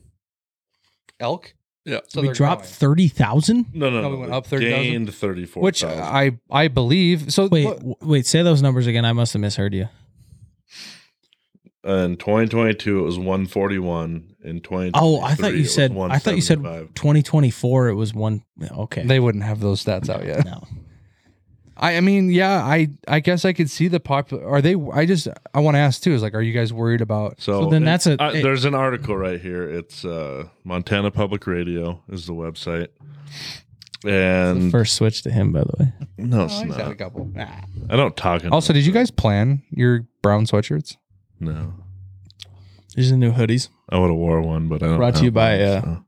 elk. 1.20 1.54
Yeah. 1.84 2.00
So 2.08 2.20
we 2.20 2.26
they're 2.28 2.34
dropped 2.34 2.62
growing. 2.62 2.72
thirty 2.74 3.06
thousand. 3.08 3.66
No, 3.72 3.88
no, 3.90 4.02
No, 4.02 4.08
no. 4.08 4.10
we 4.10 4.16
went 4.22 4.32
up 4.32 4.46
30,000? 4.46 4.82
Gained 4.82 5.14
34,000. 5.14 5.62
which 5.62 5.84
I 5.84 6.32
I 6.50 6.66
believe. 6.66 7.32
So 7.32 7.46
Wait, 7.46 7.64
look, 7.64 7.76
w- 7.76 7.94
wait. 8.00 8.26
Say 8.26 8.42
those 8.42 8.60
numbers 8.60 8.88
again. 8.88 9.04
I 9.04 9.12
must 9.12 9.32
have 9.34 9.40
misheard 9.40 9.72
you. 9.72 9.88
in 11.84 12.16
2022, 12.16 12.98
it 12.98 13.02
was 13.02 13.18
141. 13.18 14.34
In 14.42 14.60
2023, 14.60 14.90
Oh, 14.94 15.20
I 15.20 15.34
thought 15.36 15.52
you 15.52 15.58
was 15.60 15.72
said. 15.74 15.96
I 15.96 16.18
thought 16.18 16.34
you 16.34 16.42
said 16.42 16.58
2024. 16.62 17.88
It 17.88 17.94
was 17.94 18.12
one. 18.12 18.42
Okay. 18.68 19.04
they 19.04 19.20
wouldn't 19.20 19.44
have 19.44 19.60
those 19.60 19.84
stats 19.84 20.08
out 20.08 20.24
yet. 20.26 20.44
No. 20.44 20.64
I 21.78 21.96
I 21.96 22.00
mean, 22.00 22.30
yeah, 22.30 22.62
I 22.64 22.88
I 23.06 23.20
guess 23.20 23.44
I 23.44 23.52
could 23.52 23.68
see 23.70 23.88
the 23.88 24.00
popular. 24.00 24.46
Are 24.46 24.62
they? 24.62 24.74
I 24.92 25.04
just 25.04 25.28
I 25.54 25.60
want 25.60 25.74
to 25.74 25.78
ask 25.78 26.02
too. 26.02 26.12
Is 26.12 26.22
like, 26.22 26.34
are 26.34 26.40
you 26.42 26.52
guys 26.52 26.72
worried 26.72 27.00
about? 27.02 27.40
So, 27.40 27.64
So 27.64 27.70
then 27.70 27.82
it- 27.82 27.86
that's 27.86 28.06
a- 28.06 28.22
uh, 28.22 28.30
it- 28.32 28.42
there's 28.42 28.64
an 28.64 28.74
article 28.74 29.16
right 29.16 29.40
here. 29.40 29.62
It's 29.68 30.04
uh, 30.04 30.48
Montana 30.64 31.10
Public 31.10 31.46
Radio 31.46 32.02
is 32.08 32.26
the 32.26 32.32
website, 32.32 32.88
The 34.02 34.12
and 34.12 34.70
first 34.70 34.94
switch 34.94 35.22
to 35.24 35.30
him, 35.30 35.52
by 35.52 35.60
the 35.64 35.72
way. 35.78 35.92
no, 36.18 36.40
Oh, 36.42 36.44
it's 36.46 36.60
he's 36.62 36.74
had 36.74 36.86
a 36.86 36.88
not. 36.88 36.98
couple. 36.98 37.30
I 37.36 37.96
don't 37.96 38.16
talk. 38.16 38.40
enough. 38.42 38.52
Also, 38.54 38.72
did 38.72 38.86
you 38.86 38.92
guys 38.92 39.10
plan 39.10 39.62
your 39.70 40.06
brown 40.22 40.46
sweatshirts? 40.46 40.96
No, 41.40 41.74
These 42.94 43.08
are 43.08 43.14
the 43.14 43.18
new 43.18 43.32
hoodies. 43.32 43.68
I 43.90 43.98
would 43.98 44.08
have 44.08 44.16
wore 44.16 44.40
one, 44.40 44.68
but 44.68 44.82
I 44.82 44.86
don't. 44.86 44.96
Brought 44.96 45.16
to 45.16 45.24
you 45.24 45.30
by, 45.30 45.58
one, 45.58 45.60
uh, 45.66 45.80
so. 45.82 46.04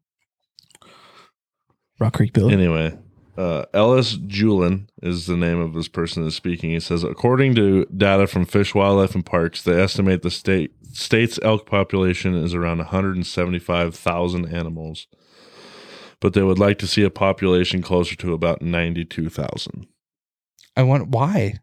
Rock 2.01 2.15
Creek 2.15 2.33
Billy. 2.33 2.55
Anyway, 2.55 2.97
uh, 3.39 3.67
Ellis 3.73 4.17
Juhlin 4.17 4.89
is 5.01 5.27
the 5.27 5.37
name 5.37 5.61
of 5.61 5.73
this 5.73 5.87
person 5.87 6.25
that's 6.25 6.35
speaking. 6.35 6.71
He 6.71 6.81
says, 6.81 7.05
according 7.05 7.55
to 7.55 7.87
data 7.97 8.27
from 8.27 8.45
Fish, 8.45 8.75
Wildlife, 8.75 9.15
and 9.15 9.25
Parks, 9.25 9.63
they 9.63 9.81
estimate 9.81 10.23
the 10.23 10.31
state 10.31 10.73
state's 10.93 11.39
elk 11.43 11.65
population 11.65 12.35
is 12.35 12.53
around 12.53 12.79
175,000 12.79 14.53
animals, 14.53 15.07
but 16.19 16.33
they 16.33 16.43
would 16.43 16.59
like 16.59 16.79
to 16.79 16.89
see 16.89 17.05
a 17.05 17.11
population 17.11 17.81
closer 17.81 18.17
to 18.17 18.33
about 18.33 18.61
92,000. 18.61 19.87
I 20.77 20.83
want 20.83 21.09
why. 21.11 21.61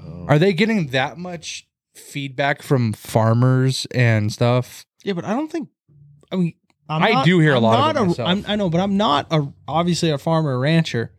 Um, 0.00 0.26
Are 0.30 0.38
they 0.38 0.54
getting 0.54 0.88
that 0.88 1.18
much 1.18 1.68
feedback 1.94 2.62
from 2.62 2.94
farmers 2.94 3.86
and 3.90 4.32
stuff? 4.32 4.86
Yeah, 5.04 5.12
but 5.12 5.26
I 5.26 5.34
don't 5.34 5.52
think. 5.52 5.68
I 6.32 6.36
mean, 6.36 6.54
I'm 6.90 7.02
I 7.02 7.10
not- 7.12 7.24
do 7.24 7.38
hear 7.38 7.52
a 7.52 7.56
I'm 7.56 7.62
lot 7.62 7.96
of 7.96 7.96
it 7.96 8.04
a- 8.04 8.06
myself. 8.08 8.28
I'm- 8.28 8.44
I 8.48 8.56
know, 8.56 8.68
but 8.68 8.80
I'm 8.80 8.96
not 8.96 9.26
a 9.30 9.46
obviously 9.68 10.10
a 10.10 10.18
farmer 10.18 10.50
or 10.56 10.60
rancher. 10.60 11.12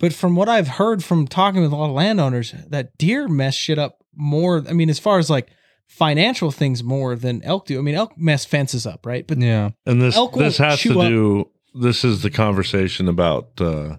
But 0.00 0.12
from 0.12 0.36
what 0.36 0.48
I've 0.48 0.68
heard 0.68 1.02
from 1.02 1.26
talking 1.26 1.60
with 1.60 1.72
a 1.72 1.76
lot 1.76 1.88
of 1.90 1.94
landowners, 1.96 2.54
that 2.68 2.96
deer 2.98 3.26
mess 3.26 3.54
shit 3.56 3.78
up 3.78 3.98
more. 4.14 4.64
I 4.68 4.72
mean, 4.72 4.88
as 4.90 4.98
far 5.00 5.18
as 5.18 5.28
like 5.28 5.48
financial 5.88 6.50
things, 6.52 6.84
more 6.84 7.16
than 7.16 7.42
elk 7.42 7.66
do. 7.66 7.78
I 7.78 7.82
mean, 7.82 7.96
elk 7.96 8.12
mess 8.16 8.44
fences 8.44 8.86
up, 8.86 9.04
right? 9.04 9.26
But 9.26 9.38
Yeah. 9.38 9.70
and 9.86 10.00
this 10.00 10.14
elk 10.16 10.36
will 10.36 10.44
this 10.44 10.58
has 10.58 10.80
to 10.82 10.88
chew 10.90 11.00
up- 11.00 11.08
do. 11.08 11.48
This 11.74 12.04
is 12.04 12.22
the 12.22 12.30
conversation 12.30 13.08
about 13.08 13.60
uh, 13.60 13.96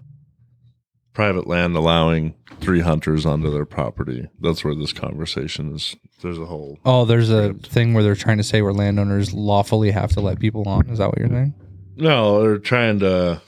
private 1.12 1.46
land 1.46 1.76
allowing 1.76 2.34
three 2.60 2.80
hunters 2.80 3.26
onto 3.26 3.50
their 3.50 3.64
property. 3.64 4.28
That's 4.40 4.64
where 4.64 4.74
this 4.74 4.92
conversation 4.92 5.74
is. 5.74 5.96
There's 6.22 6.38
a 6.38 6.46
whole 6.46 6.78
Oh, 6.84 7.04
there's 7.04 7.30
a 7.30 7.54
thing 7.54 7.94
where 7.94 8.02
they're 8.02 8.14
trying 8.14 8.36
to 8.38 8.44
say 8.44 8.62
where 8.62 8.72
landowners 8.72 9.32
lawfully 9.32 9.90
have 9.90 10.12
to 10.12 10.20
let 10.20 10.38
people 10.38 10.68
on. 10.68 10.88
Is 10.90 10.98
that 10.98 11.08
what 11.08 11.18
you're 11.18 11.28
saying? 11.28 11.54
No, 11.96 12.42
they're 12.42 12.58
trying 12.58 12.98
to. 13.00 13.42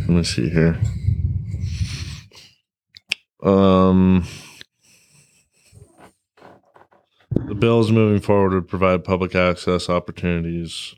Let 0.00 0.08
me 0.08 0.22
see 0.24 0.48
here. 0.48 0.80
Um, 3.42 4.26
the 7.30 7.54
bill 7.54 7.80
is 7.80 7.92
moving 7.92 8.20
forward 8.20 8.50
to 8.50 8.62
provide 8.62 9.04
public 9.04 9.34
access 9.34 9.88
opportunities. 9.88 10.94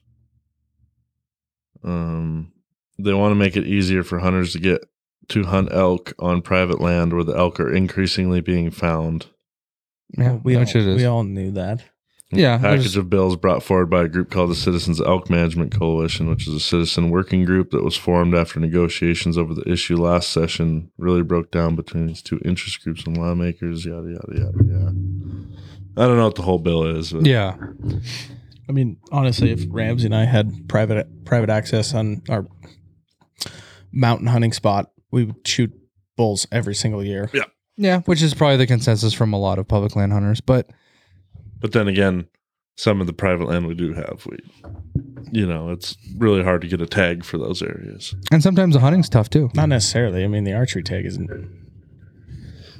Um, 1.84 2.52
they 2.98 3.12
want 3.12 3.32
to 3.32 3.36
make 3.36 3.56
it 3.56 3.66
easier 3.66 4.02
for 4.02 4.18
hunters 4.20 4.52
to 4.52 4.58
get 4.58 4.82
to 5.28 5.44
hunt 5.44 5.72
elk 5.72 6.12
on 6.18 6.42
private 6.42 6.80
land 6.80 7.12
where 7.12 7.24
the 7.24 7.36
elk 7.36 7.60
are 7.60 7.72
increasingly 7.72 8.40
being 8.40 8.70
found. 8.70 9.26
Yeah, 10.16 10.38
we 10.42 10.54
all, 10.54 10.60
which 10.60 10.76
it 10.76 10.86
is. 10.86 10.96
we 10.96 11.06
all 11.06 11.24
knew 11.24 11.50
that. 11.52 11.84
Yeah, 12.34 12.56
package 12.58 12.96
of 12.96 13.10
bills 13.10 13.36
brought 13.36 13.62
forward 13.62 13.90
by 13.90 14.04
a 14.04 14.08
group 14.08 14.30
called 14.30 14.50
the 14.50 14.54
Citizens 14.54 15.02
Elk 15.02 15.28
Management 15.28 15.70
Coalition, 15.70 16.30
which 16.30 16.48
is 16.48 16.54
a 16.54 16.60
citizen 16.60 17.10
working 17.10 17.44
group 17.44 17.70
that 17.72 17.84
was 17.84 17.94
formed 17.94 18.34
after 18.34 18.58
negotiations 18.58 19.36
over 19.36 19.52
the 19.52 19.70
issue 19.70 19.96
last 19.96 20.30
session 20.30 20.90
really 20.96 21.22
broke 21.22 21.50
down 21.50 21.76
between 21.76 22.06
these 22.06 22.22
two 22.22 22.40
interest 22.42 22.82
groups 22.82 23.04
and 23.04 23.18
lawmakers. 23.18 23.84
Yada 23.84 24.08
yada 24.08 24.32
yada 24.32 24.64
yada. 24.64 24.94
I 25.96 26.06
don't 26.06 26.16
know 26.16 26.24
what 26.24 26.36
the 26.36 26.42
whole 26.42 26.58
bill 26.58 26.84
is. 26.84 27.12
But 27.12 27.26
yeah. 27.26 27.56
I 28.66 28.72
mean, 28.72 28.96
honestly, 29.10 29.50
if 29.50 29.66
Ramsey 29.68 30.06
and 30.06 30.14
I 30.14 30.24
had 30.24 30.68
private 30.68 31.26
private 31.26 31.50
access 31.50 31.92
on 31.92 32.22
our 32.30 32.46
mountain 33.92 34.28
hunting 34.28 34.52
spot, 34.52 34.90
we 35.12 35.24
would 35.24 35.46
shoot 35.46 35.72
bulls 36.16 36.46
every 36.50 36.74
single 36.74 37.04
year. 37.04 37.30
Yeah, 37.32 37.44
Yeah, 37.76 38.00
which 38.00 38.22
is 38.22 38.34
probably 38.34 38.56
the 38.56 38.66
consensus 38.66 39.14
from 39.14 39.32
a 39.32 39.38
lot 39.38 39.58
of 39.58 39.68
public 39.68 39.94
land 39.94 40.12
hunters. 40.12 40.40
But 40.40 40.70
But 41.60 41.72
then 41.72 41.86
again, 41.86 42.26
some 42.76 43.00
of 43.00 43.06
the 43.06 43.12
private 43.12 43.46
land 43.46 43.66
we 43.66 43.74
do 43.74 43.92
have, 43.94 44.26
we 44.26 44.38
you 45.30 45.46
know, 45.46 45.70
it's 45.70 45.96
really 46.18 46.42
hard 46.42 46.60
to 46.62 46.66
get 46.68 46.82
a 46.82 46.86
tag 46.86 47.24
for 47.24 47.38
those 47.38 47.62
areas. 47.62 48.14
And 48.30 48.42
sometimes 48.42 48.74
the 48.74 48.80
hunting's 48.80 49.08
tough 49.08 49.30
too. 49.30 49.50
Not 49.54 49.68
necessarily. 49.68 50.24
I 50.24 50.26
mean, 50.26 50.44
the 50.44 50.52
archery 50.52 50.82
tag 50.82 51.06
isn't, 51.06 51.30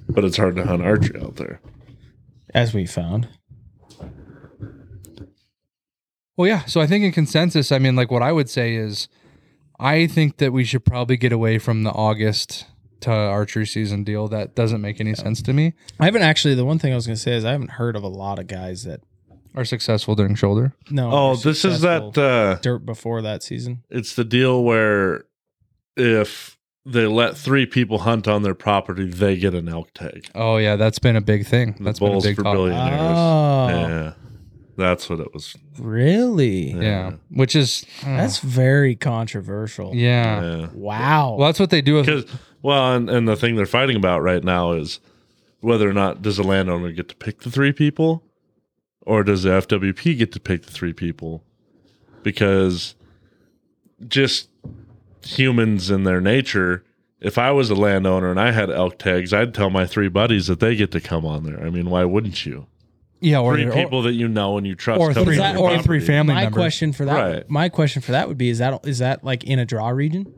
But 0.09 0.25
it's 0.25 0.37
hard 0.37 0.57
to 0.57 0.65
hunt 0.67 0.83
archery 0.83 1.21
out 1.23 1.37
there. 1.37 1.61
as 2.55 2.75
we 2.75 2.85
found. 2.87 3.29
Well, 6.37 6.49
yeah. 6.49 6.65
So 6.65 6.81
I 6.81 6.87
think 6.87 7.05
in 7.05 7.13
consensus, 7.13 7.73
I 7.73 7.79
mean, 7.79 7.97
like 7.97 8.11
what 8.11 8.23
I 8.23 8.33
would 8.33 8.51
say 8.51 8.75
is, 8.75 9.09
I 9.83 10.07
think 10.07 10.37
that 10.39 10.53
we 10.53 10.65
should 10.65 10.85
probably 10.85 11.17
get 11.17 11.33
away 11.33 11.59
from 11.59 11.83
the 11.83 11.91
August 11.91 12.67
to 13.01 13.11
archery 13.11 13.67
season 13.67 14.05
deal. 14.05 14.29
That 14.29 14.55
doesn't 14.55 14.81
make 14.81 15.01
any 15.01 15.15
sense 15.15 15.43
to 15.43 15.53
me. 15.53 15.75
I 15.99 16.05
haven't 16.05 16.23
actually. 16.23 16.55
The 16.55 16.65
one 16.65 16.79
thing 16.79 16.93
I 16.93 16.95
was 16.97 17.07
going 17.07 17.17
to 17.17 17.21
say 17.23 17.33
is 17.33 17.45
I 17.45 17.53
haven't 17.53 17.73
heard 17.73 17.97
of 17.97 18.03
a 18.05 18.09
lot 18.09 18.39
of 18.39 18.47
guys 18.47 18.85
that 18.85 19.01
Are 19.57 19.65
successful 19.65 20.15
during 20.15 20.35
shoulder. 20.37 20.75
no. 20.91 21.11
Oh, 21.11 21.29
were 21.31 21.37
this 21.37 21.65
is 21.65 21.81
that 21.81 22.03
successful 22.15 22.23
uh 22.25 22.55
dirt 22.57 22.87
before 22.87 23.23
that 23.23 23.43
season. 23.43 23.83
it's 23.91 24.15
the 24.15 24.25
deal 24.25 24.63
where 24.63 25.25
if 25.97 26.57
they 26.87 27.07
let 27.07 27.37
three 27.37 27.67
people 27.67 27.99
hunt 28.01 28.27
on 28.27 28.43
their 28.43 28.55
property, 28.55 29.05
they 29.07 29.37
get 29.37 29.55
an 29.55 29.69
elk 29.69 29.93
tag. 29.95 30.29
Oh 30.35 30.57
yeah, 30.59 30.77
that's 30.77 30.99
been 30.99 31.17
a 31.17 31.21
big 31.21 31.47
thing. 31.47 31.75
The 31.79 31.85
That's 31.85 31.99
been 31.99 32.09
a 32.09 32.11
bulls 32.13 32.25
big 32.25 32.37
for 32.37 32.43
talk. 32.45 32.55
billionaires. 32.55 33.01
Oh, 33.01 33.69
Yeah. 33.69 34.13
That's 34.77 35.11
what 35.11 35.21
it 35.21 35.33
was. 35.35 35.55
really? 35.79 36.73
Yeah, 36.73 37.13
which 37.31 37.55
is 37.55 37.85
hmm. 38.01 38.17
That's 38.17 38.39
very 38.39 38.97
controversial. 38.97 39.95
yeah. 39.95 40.43
Yeah. 40.43 40.69
Wow. 40.73 41.37
Well, 41.37 41.49
that's 41.49 41.61
what 41.61 41.71
they 41.71 41.83
do. 41.83 41.97
With, 41.97 42.07
Because 42.07 42.25
well, 42.63 42.95
and, 42.95 43.11
and 43.11 43.29
the 43.29 43.37
thing 43.37 43.57
they're 43.57 43.67
fighting 43.67 43.97
about 43.97 44.23
right 44.23 44.43
now 44.43 44.73
is 44.73 45.01
whether 45.61 45.89
or 45.89 45.93
not 45.93 46.23
does 46.23 46.37
the 46.39 46.43
landowner 46.43 46.91
get 46.93 47.09
to 47.09 47.17
pick 47.17 47.43
the 47.43 47.51
three 47.51 47.73
people, 47.73 48.25
or 49.03 49.23
does 49.25 49.43
the 49.43 49.51
FWP 49.51 50.19
get 50.19 50.33
to 50.33 50.41
pick 50.41 50.65
the 50.65 50.73
three 50.73 50.93
people? 50.93 51.45
Because 52.23 52.95
just 54.07 54.49
humans 55.25 55.91
in 55.91 56.05
their 56.05 56.21
nature, 56.21 56.85
if 57.21 57.39
I 57.39 57.51
was 57.53 57.71
a 57.71 57.75
landowner 57.75 58.31
and 58.31 58.41
I 58.41 58.51
had 58.53 58.71
elk 58.71 58.99
tags, 58.99 59.33
I'd 59.33 59.55
tell 59.55 59.71
my 59.71 59.87
three 59.87 60.09
buddies 60.09 60.47
that 60.49 60.61
they 60.61 60.75
get 60.75 60.91
to 60.93 61.01
come 61.01 61.25
on 61.25 61.45
there. 61.45 61.65
I 61.65 61.71
mean, 61.71 61.91
why 61.91 62.05
wouldn't 62.05 62.45
you? 62.45 62.67
Yeah, 63.23 63.39
or, 63.41 63.55
Three 63.55 63.67
or- 63.67 63.73
people 63.73 64.03
that 64.03 64.13
you 64.13 64.29
know 64.29 64.59
and 64.59 64.67
you 64.67 64.75
trust, 64.75 65.01
or 65.01 65.15
three, 65.15 65.39
on 65.39 65.55
that- 65.55 65.57
or 65.57 65.71
or 65.71 65.83
three 65.83 66.01
family 66.01 66.35
my 66.35 66.43
members. 66.45 66.59
question 66.59 66.93
for 66.93 67.05
that. 67.07 67.15
Right. 67.35 67.51
My 67.51 67.69
question 67.69 68.03
for 68.03 68.13
that 68.13 68.29
would 68.29 68.37
be: 68.39 68.49
Is 68.51 68.59
that 68.59 68.87
is 68.87 68.99
that 68.99 69.25
like 69.25 69.45
in 69.45 69.59
a 69.59 69.65
draw 69.65 69.89
region? 69.89 70.33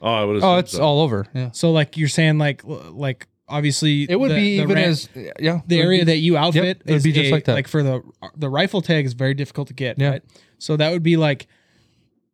Oh, 0.00 0.12
I 0.12 0.24
would. 0.24 0.42
Oh, 0.42 0.56
it's 0.58 0.72
so. 0.72 0.82
all 0.82 1.00
over. 1.00 1.26
Yeah, 1.32 1.50
So 1.52 1.70
like 1.70 1.96
you're 1.96 2.08
saying 2.08 2.38
like 2.38 2.62
like 2.64 3.28
obviously 3.48 4.06
it 4.10 4.18
would 4.18 4.30
the- 4.32 4.34
be 4.34 4.56
the 4.56 4.62
even 4.64 4.74
ran- 4.76 4.88
as 4.88 5.08
yeah 5.38 5.60
the 5.66 5.78
area 5.80 6.00
be- 6.00 6.04
that 6.06 6.16
you 6.18 6.36
outfit 6.36 6.82
it 6.84 6.86
would 6.86 6.96
is 6.96 7.02
be 7.04 7.12
just 7.12 7.30
a- 7.30 7.32
like 7.32 7.44
that. 7.44 7.54
Like 7.54 7.68
for 7.68 7.82
the 7.82 8.02
the 8.36 8.48
rifle 8.50 8.82
tag 8.82 9.04
is 9.06 9.12
very 9.12 9.34
difficult 9.34 9.68
to 9.68 9.74
get. 9.74 9.98
Yeah. 9.98 10.10
Right? 10.10 10.22
So 10.58 10.76
that 10.76 10.90
would 10.92 11.02
be 11.04 11.16
like 11.16 11.46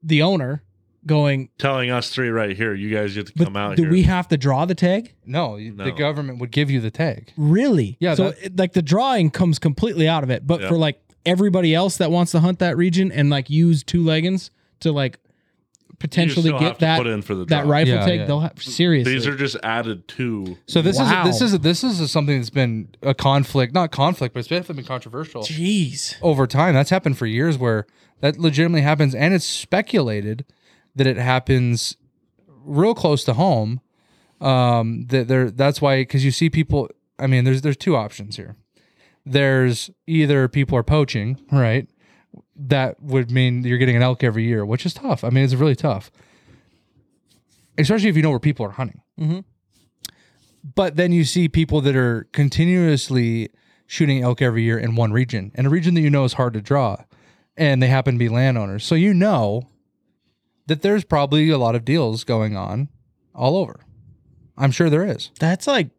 the 0.02 0.22
owner 0.22 0.62
going. 1.06 1.48
telling 1.58 1.90
us 1.90 2.10
three 2.10 2.28
right 2.28 2.56
here. 2.56 2.74
You 2.74 2.90
guys 2.94 3.14
get 3.14 3.26
to 3.28 3.32
But 3.36 3.44
come 3.44 3.56
out 3.56 3.76
do 3.76 3.82
here. 3.84 3.90
we 3.92 4.02
have 4.02 4.28
to 4.28 4.36
draw 4.36 4.64
the 4.64 4.74
tag? 4.74 5.14
no, 5.24 5.56
you- 5.56 5.72
the 5.74 5.92
government 5.92 6.38
would 6.40 6.50
give 6.50 6.70
you 6.70 6.80
the 6.80 6.90
tag. 6.90 7.32
Really? 7.36 7.96
Yeah, 8.00 8.14
So 8.14 8.30
that- 8.30 8.44
it- 8.44 8.56
like 8.58 8.72
the 8.72 8.82
drawing 8.82 9.30
comes 9.30 9.58
completely 9.58 10.08
out 10.08 10.22
of 10.24 10.30
it, 10.30 10.46
but 10.46 10.60
Yeah. 10.60 10.68
for 10.68 10.76
like 10.76 11.00
everybody 11.26 11.74
else 11.74 11.96
that 11.98 12.10
wants 12.10 12.32
to 12.32 12.40
hunt 12.40 12.58
that 12.60 12.76
region 12.76 13.10
and 13.12 13.28
like 13.30 13.48
use 13.50 13.82
two 13.82 14.02
leggings 14.04 14.50
to 14.80 14.92
like 14.92 15.18
potentially 15.98 16.42
still 16.48 16.58
have 16.58 16.60
get 16.60 16.74
to 16.74 16.80
that 16.80 16.98
put 16.98 17.06
in 17.08 17.22
for 17.22 17.34
the 17.34 17.44
that 17.46 17.62
draw. 17.62 17.70
rifle 17.72 17.94
Yeah, 17.94 18.06
tag, 18.06 18.20
yeah. 18.20 18.26
they'll 18.26 18.40
have 18.40 18.62
seriously. 18.62 19.12
These 19.14 19.26
are 19.26 19.34
just 19.36 19.56
added 19.64 20.06
to. 20.08 20.56
So 20.66 20.80
this 20.80 20.96
Wow. 20.96 21.26
is 21.26 21.40
this 21.40 21.52
is 21.52 21.58
this 21.60 21.82
is 21.84 22.10
something 22.10 22.36
that's 22.38 22.50
been 22.50 22.88
a 23.02 23.14
conflict, 23.14 23.74
not 23.74 23.90
conflict, 23.90 24.32
but 24.34 24.40
it's 24.40 24.48
definitely 24.48 24.82
been 24.82 24.84
controversial 24.88 25.42
Jeez. 25.42 26.14
over 26.22 26.46
time. 26.46 26.74
That's 26.74 26.90
happened 26.90 27.18
for 27.18 27.26
years, 27.26 27.58
where 27.58 27.86
that 28.20 28.38
legitimately 28.38 28.82
happens, 28.82 29.12
and 29.14 29.34
it's 29.34 29.44
speculated 29.44 30.44
that 30.98 31.06
it 31.06 31.16
happens 31.16 31.96
real 32.64 32.94
close 32.94 33.24
to 33.24 33.34
home. 33.34 33.80
Um, 34.40 35.06
that 35.08 35.26
there, 35.26 35.50
that's 35.50 35.80
why 35.80 36.02
because 36.02 36.24
you 36.24 36.30
see 36.30 36.48
people. 36.50 36.88
I 37.18 37.26
mean, 37.26 37.44
there's 37.44 37.62
there's 37.62 37.76
two 37.76 37.96
options 37.96 38.36
here. 38.36 38.56
There's 39.26 39.90
either 40.06 40.46
people 40.48 40.78
are 40.78 40.82
poaching, 40.84 41.40
right? 41.50 41.88
That 42.54 43.02
would 43.02 43.30
mean 43.30 43.64
you're 43.64 43.78
getting 43.78 43.96
an 43.96 44.02
elk 44.02 44.22
every 44.22 44.44
year, 44.44 44.64
which 44.64 44.86
is 44.86 44.94
tough. 44.94 45.24
I 45.24 45.30
mean, 45.30 45.44
it's 45.44 45.54
really 45.54 45.74
tough, 45.74 46.10
especially 47.76 48.08
if 48.08 48.16
you 48.16 48.22
know 48.22 48.30
where 48.30 48.38
people 48.38 48.64
are 48.66 48.70
hunting. 48.70 49.00
Mhm. 49.20 49.44
But 50.74 50.96
then 50.96 51.12
you 51.12 51.24
see 51.24 51.48
people 51.48 51.80
that 51.82 51.96
are 51.96 52.28
continuously 52.32 53.50
shooting 53.86 54.22
elk 54.22 54.42
every 54.42 54.62
year 54.62 54.78
in 54.78 54.94
one 54.96 55.12
region, 55.12 55.50
in 55.54 55.66
a 55.66 55.70
region 55.70 55.94
that 55.94 56.00
you 56.00 56.10
know 56.10 56.24
is 56.24 56.34
hard 56.34 56.52
to 56.54 56.60
draw, 56.60 56.96
and 57.56 57.82
they 57.82 57.86
happen 57.88 58.14
to 58.14 58.18
be 58.18 58.28
landowners. 58.28 58.84
So 58.84 58.94
you 58.94 59.14
know 59.14 59.68
that 60.68 60.82
there's 60.82 61.04
probably 61.04 61.50
a 61.50 61.58
lot 61.58 61.74
of 61.74 61.84
deals 61.84 62.24
going 62.24 62.56
on 62.56 62.88
all 63.34 63.56
over. 63.56 63.80
I'm 64.56 64.70
sure 64.70 64.88
there 64.88 65.04
is. 65.04 65.30
That's 65.40 65.66
like 65.66 65.90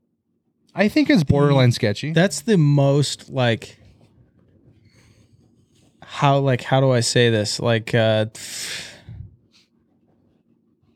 I 0.74 0.88
think 0.88 1.10
it's 1.10 1.24
borderline 1.24 1.72
sketchy. 1.72 2.14
that's 2.14 2.42
the 2.42 2.58
most 2.58 3.30
like 3.30 3.78
how 6.02 6.40
like 6.40 6.64
how 6.64 6.80
do 6.82 6.92
I 6.92 7.02
say 7.02 7.30
this? 7.30 7.60
Like 7.60 7.94
uh 7.94 8.28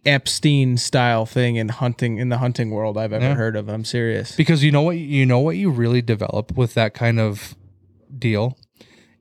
Epstein 0.05 0.75
style 0.77 1.25
thing 1.25 1.55
in 1.55 1.69
hunting 1.69 2.17
in 2.17 2.27
the 2.29 2.39
hunting 2.39 2.71
world 2.71 2.97
I've 2.97 3.13
ever 3.13 3.23
Yeah. 3.23 3.35
heard 3.35 3.55
of. 3.55 3.69
I'm 3.69 3.85
serious. 3.85 4.35
because 4.35 4.63
you 4.63 4.71
know 4.71 4.81
what 4.81 4.97
you 4.97 5.25
know 5.25 5.39
what 5.39 5.55
you 5.55 5.69
really 5.69 6.01
develop 6.01 6.57
with 6.57 6.73
that 6.73 6.93
kind 6.93 7.19
of 7.19 7.55
deal 8.17 8.57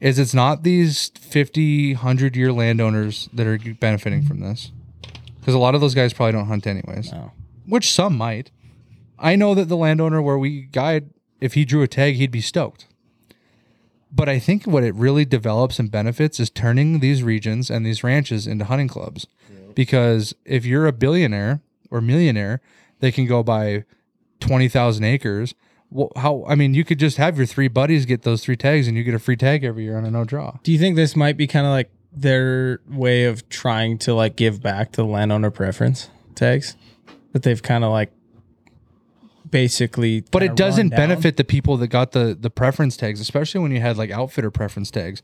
is 0.03 0.19
it's 0.19 0.35
not 0.35 0.65
these 0.65 1.11
50 1.21 1.95
100 1.95 2.37
year 2.37 2.53
landowners 2.53 3.29
that 3.33 3.47
are 3.47 3.59
benefiting 3.79 4.23
from 4.23 4.41
this. 4.41 4.73
Because 5.39 5.55
a 5.55 5.59
lot 5.59 5.77
of 5.77 5.81
those 5.81 5.95
guys 5.95 6.13
probably 6.13 6.33
don't 6.33 6.47
hunt 6.47 6.67
anyways. 6.67 7.13
No. 7.13 7.31
which 7.67 7.91
some 7.91 8.17
might. 8.17 8.51
I 9.19 9.37
know 9.37 9.55
that 9.55 9.69
the 9.69 9.77
landowner 9.77 10.21
where 10.21 10.39
we 10.39 10.63
guide 10.63 11.11
if 11.41 11.55
he 11.55 11.65
drew 11.65 11.83
a 11.83 11.89
tag 11.89 12.17
he'd 12.17 12.33
be 12.33 12.41
stoked. 12.41 12.87
But 14.15 14.29
i 14.29 14.39
think 14.39 14.67
what 14.67 14.83
it 14.83 14.95
really 14.95 15.25
develops 15.25 15.79
and 15.79 15.91
benefits 15.91 16.39
is 16.41 16.51
turning 16.51 16.99
these 16.99 17.23
regions 17.23 17.71
and 17.71 17.87
these 17.87 18.03
ranches 18.03 18.47
into 18.49 18.65
hunting 18.65 18.89
clubs. 18.89 19.29
Because 19.75 20.35
if 20.45 20.67
you're 20.67 20.87
a 20.87 20.93
billionaire 20.93 21.63
or 21.91 22.01
millionaire 22.01 22.61
they 22.99 23.13
can 23.13 23.27
go 23.27 23.43
buy 23.45 23.85
20,000 24.41 25.05
acres. 25.05 25.55
Well, 25.93 26.11
how, 26.17 26.45
I 26.49 26.55
mean, 26.55 26.73
you 26.73 26.85
could 26.85 26.99
just 26.99 27.19
have 27.19 27.37
your 27.37 27.47
three 27.47 27.69
buddies 27.69 28.07
get 28.07 28.23
those 28.23 28.43
three 28.43 28.57
tags 28.57 28.89
and 28.89 28.97
you 28.97 29.05
get 29.05 29.15
a 29.15 29.19
free 29.19 29.37
tag 29.37 29.63
every 29.63 29.85
year 29.85 29.99
on 29.99 30.07
a 30.07 30.11
no 30.11 30.25
draw. 30.25 30.57
Do 30.63 30.73
you 30.73 30.79
think 30.79 30.97
this 30.97 31.15
might 31.15 31.37
be 31.37 31.47
kind 31.47 31.67
of 31.67 31.73
like 31.73 31.91
their 32.13 32.81
way 32.89 33.25
of 33.25 33.47
trying 33.51 33.99
to 33.99 34.15
like 34.15 34.37
give 34.37 34.63
back 34.63 34.93
to 34.93 35.03
the 35.03 35.07
landowner 35.07 35.51
preference 35.51 36.09
tags 36.35 36.77
that 37.33 37.43
they've 37.43 37.63
kind 37.63 37.85
of 37.85 37.91
like 37.91 38.11
basically 39.51 40.25
But 40.31 40.43
it 40.43 40.57
doesn't 40.57 40.89
benefit 40.89 41.37
the 41.37 41.45
people 41.45 41.77
that 41.77 41.89
got 41.89 42.13
the, 42.13 42.37
the 42.39 42.51
preference 42.51 42.97
tags, 42.97 43.21
especially 43.21 43.61
when 43.61 43.71
you 43.71 43.81
had 43.81 43.99
like 43.99 44.11
outfitter 44.11 44.51
preference 44.51 44.91
tags. 44.91 45.23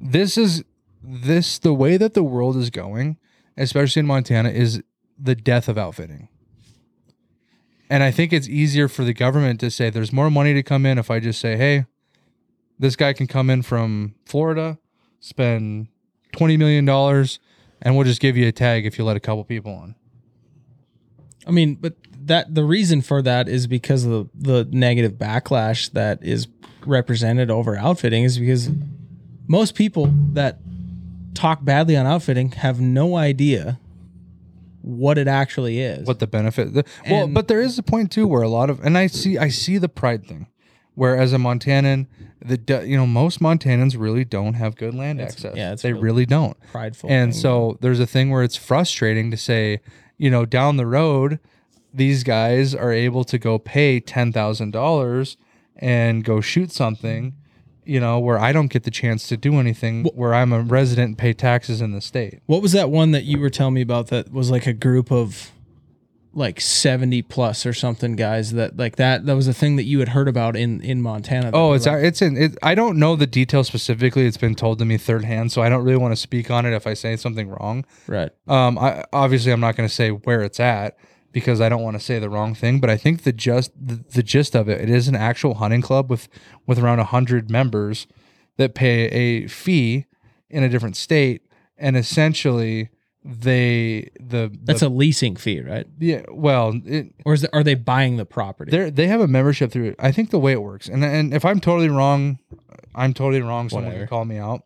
This 0.00 0.38
is, 0.38 0.64
this, 1.02 1.58
the 1.58 1.74
way 1.74 1.96
that 1.98 2.14
the 2.14 2.22
world 2.22 2.56
is 2.56 2.70
going, 2.70 3.18
especially 3.56 4.00
in 4.00 4.06
Montana, 4.06 4.48
is 4.48 4.82
the 5.18 5.34
death 5.34 5.68
of 5.68 5.76
outfitting. 5.78 6.28
And 7.88 8.02
I 8.02 8.10
think 8.10 8.32
it's 8.32 8.48
easier 8.48 8.88
for 8.88 9.04
the 9.04 9.14
government 9.14 9.60
to 9.60 9.70
say 9.70 9.90
there's 9.90 10.12
more 10.12 10.30
money 10.30 10.54
to 10.54 10.62
come 10.62 10.86
in 10.86 10.98
if 10.98 11.10
I 11.10 11.20
just 11.20 11.40
say, 11.40 11.56
hey, 11.56 11.86
this 12.78 12.96
guy 12.96 13.12
can 13.12 13.26
come 13.26 13.48
in 13.48 13.62
from 13.62 14.14
Florida, 14.24 14.78
spend 15.20 15.88
$20 16.34 16.58
million, 16.58 16.88
and 17.82 17.96
we'll 17.96 18.04
just 18.04 18.20
give 18.20 18.36
you 18.36 18.48
a 18.48 18.52
tag 18.52 18.86
if 18.86 18.98
you 18.98 19.04
let 19.04 19.16
a 19.16 19.20
couple 19.20 19.44
people 19.44 19.72
on. 19.72 19.94
I 21.46 21.52
mean, 21.52 21.76
but 21.76 21.94
that 22.24 22.54
the 22.54 22.64
reason 22.64 23.02
for 23.02 23.22
that 23.22 23.48
is 23.48 23.66
because 23.66 24.04
of 24.04 24.10
the, 24.34 24.64
the 24.64 24.68
negative 24.76 25.12
backlash 25.12 25.92
that 25.92 26.22
is 26.22 26.48
represented 26.84 27.50
over 27.50 27.76
outfitting 27.76 28.24
is 28.24 28.38
because 28.38 28.68
most 29.46 29.74
people 29.74 30.10
that 30.32 30.58
talk 31.34 31.64
badly 31.64 31.96
on 31.96 32.06
outfitting 32.06 32.50
have 32.52 32.80
no 32.80 33.16
idea 33.16 33.78
what 34.86 35.18
it 35.18 35.26
actually 35.26 35.80
is. 35.80 36.06
what 36.06 36.20
the 36.20 36.28
benefit 36.28 36.72
the, 36.72 36.84
well 37.10 37.26
but 37.26 37.48
there 37.48 37.60
is 37.60 37.76
a 37.76 37.82
point 37.82 38.12
too 38.12 38.24
where 38.24 38.42
a 38.42 38.48
lot 38.48 38.70
of 38.70 38.78
and 38.84 38.96
i 38.96 39.08
see 39.08 39.36
i 39.36 39.48
see 39.48 39.78
the 39.78 39.88
pride 39.88 40.24
thing 40.24 40.46
where 40.94 41.16
as 41.16 41.32
a 41.32 41.36
montanan 41.36 42.06
the 42.40 42.84
you 42.86 42.96
know 42.96 43.04
most 43.04 43.40
montanans 43.40 43.98
really 43.98 44.24
don't 44.24 44.54
have 44.54 44.76
good 44.76 44.94
land 44.94 45.20
access 45.20 45.56
yeah, 45.56 45.72
it's 45.72 45.82
they 45.82 45.92
really 45.92 46.04
really 46.04 46.26
don't 46.26 46.56
prideful. 46.70 47.10
and 47.10 47.32
thing. 47.32 47.42
so 47.42 47.76
there's 47.80 47.98
a 47.98 48.06
thing 48.06 48.30
where 48.30 48.44
it's 48.44 48.54
frustrating 48.54 49.28
to 49.32 49.36
say 49.36 49.80
you 50.18 50.30
know 50.30 50.46
down 50.46 50.76
the 50.76 50.86
road 50.86 51.40
these 51.92 52.22
guys 52.22 52.74
are 52.74 52.92
able 52.92 53.24
to 53.24 53.38
go 53.38 53.58
pay 53.58 54.00
$10000 54.00 55.36
and 55.76 56.24
go 56.24 56.40
shoot 56.42 56.70
something 56.70 57.34
you 57.86 58.00
know 58.00 58.18
where 58.18 58.38
i 58.38 58.52
don't 58.52 58.68
get 58.68 58.82
the 58.82 58.90
chance 58.90 59.26
to 59.28 59.36
do 59.36 59.54
anything 59.60 60.04
where 60.14 60.34
i'm 60.34 60.52
a 60.52 60.60
resident 60.60 61.08
and 61.08 61.18
pay 61.18 61.32
taxes 61.32 61.80
in 61.80 61.92
the 61.92 62.00
state 62.00 62.40
What 62.46 62.62
was 62.62 62.72
that 62.72 62.90
one 62.90 63.12
that 63.12 63.24
you 63.24 63.38
were 63.38 63.50
telling 63.50 63.74
me 63.74 63.80
about 63.82 64.08
that 64.08 64.32
was 64.32 64.50
like 64.50 64.66
a 64.66 64.72
group 64.72 65.10
of 65.12 65.52
like 66.32 66.60
70 66.60 67.22
plus 67.22 67.64
or 67.64 67.72
something 67.72 68.14
guys 68.14 68.52
that 68.52 68.76
like 68.76 68.96
that 68.96 69.24
that 69.24 69.34
was 69.34 69.48
a 69.48 69.54
thing 69.54 69.76
that 69.76 69.84
you 69.84 70.00
had 70.00 70.10
heard 70.10 70.28
about 70.28 70.54
in 70.54 70.82
in 70.82 71.00
Montana. 71.00 71.50
Oh, 71.54 71.72
it's 71.72 71.86
like- 71.86 72.04
it's 72.04 72.20
in. 72.20 72.36
It, 72.36 72.58
I 72.62 72.74
don't 72.74 72.98
know 72.98 73.16
the 73.16 73.26
details 73.26 73.68
specifically. 73.68 74.26
It's 74.26 74.36
been 74.36 74.54
told 74.54 74.78
to 74.80 74.84
me 74.84 74.98
third 74.98 75.24
hand, 75.24 75.50
so 75.50 75.62
I 75.62 75.70
don't 75.70 75.82
really 75.82 75.96
want 75.96 76.12
to 76.12 76.20
speak 76.20 76.50
on 76.50 76.66
it 76.66 76.74
if 76.74 76.86
I 76.86 76.92
say 76.92 77.16
something 77.16 77.48
wrong. 77.48 77.86
right. 78.06 78.30
Um, 78.46 78.76
I 78.78 79.04
obviously 79.14 79.50
I'm 79.50 79.60
not 79.60 79.76
going 79.76 79.88
to 79.88 79.94
say 79.94 80.10
where 80.10 80.42
it's 80.42 80.60
at 80.60 80.98
because 81.36 81.60
I 81.60 81.68
don't 81.68 81.82
want 81.82 81.98
to 81.98 82.02
say 82.02 82.18
the 82.18 82.30
wrong 82.30 82.54
thing. 82.54 82.80
But 82.80 82.88
I 82.88 82.96
think 82.96 83.24
the 83.24 83.30
just 83.30 83.70
the, 83.78 83.96
the 83.96 84.22
gist 84.22 84.56
of 84.56 84.70
it, 84.70 84.80
it 84.80 84.88
is 84.88 85.06
an 85.06 85.14
actual 85.14 85.56
hunting 85.56 85.82
club 85.82 86.08
with 86.08 86.30
with 86.66 86.78
around 86.78 86.98
hundred 87.00 87.50
members 87.50 88.06
that 88.56 88.74
pay 88.74 89.04
a 89.08 89.46
fee 89.46 90.06
in 90.48 90.64
a 90.64 90.68
different 90.70 90.96
state, 90.96 91.42
and 91.76 91.94
essentially 91.94 92.88
they 93.22 94.08
the, 94.18 94.48
the 94.48 94.58
That's 94.62 94.80
a 94.80 94.88
leasing 94.88 95.36
fee, 95.36 95.60
right? 95.60 95.86
yeah. 95.98 96.22
Well, 96.30 96.80
it, 96.86 97.12
Or 97.26 97.34
is 97.34 97.44
it, 97.44 97.50
are 97.52 97.62
they 97.62 97.74
buying 97.74 98.16
the 98.16 98.24
property? 98.24 98.70
they 98.70 98.88
they 98.88 99.06
have 99.08 99.20
a 99.20 99.28
membership 99.28 99.70
through 99.70 99.88
it. 99.88 99.96
I 99.98 100.12
think 100.12 100.30
the 100.30 100.38
way 100.38 100.52
it 100.52 100.62
works, 100.62 100.88
and 100.88 101.04
and 101.04 101.34
if 101.34 101.44
I'm 101.44 101.60
totally 101.60 101.90
wrong, 101.90 102.38
I'm 102.94 103.12
totally 103.12 103.42
wrong. 103.42 103.68
Someone 103.68 103.84
Whatever. 103.88 104.06
can 104.06 104.08
call 104.08 104.24
me 104.24 104.38
out. 104.38 104.62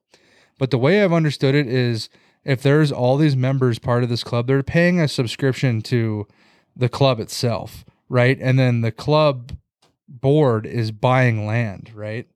But 0.56 0.70
the 0.70 0.78
way 0.78 1.02
I've 1.02 1.12
understood 1.12 1.56
it 1.56 1.66
is, 1.66 2.10
if 2.44 2.62
there's 2.62 2.92
all 2.92 3.16
these 3.16 3.34
members 3.34 3.80
part 3.80 4.04
of 4.04 4.08
this 4.08 4.22
club, 4.22 4.46
they're 4.46 4.62
paying 4.62 5.00
a 5.00 5.08
subscription 5.08 5.82
to 5.82 6.28
the 6.76 6.88
club 6.88 7.20
itself, 7.20 7.84
right? 8.08 8.38
And 8.40 8.58
then 8.58 8.80
the 8.80 8.92
club 8.92 9.52
board 10.08 10.66
is 10.66 10.90
buying 10.90 11.46
land, 11.46 11.90
right? 11.94 12.26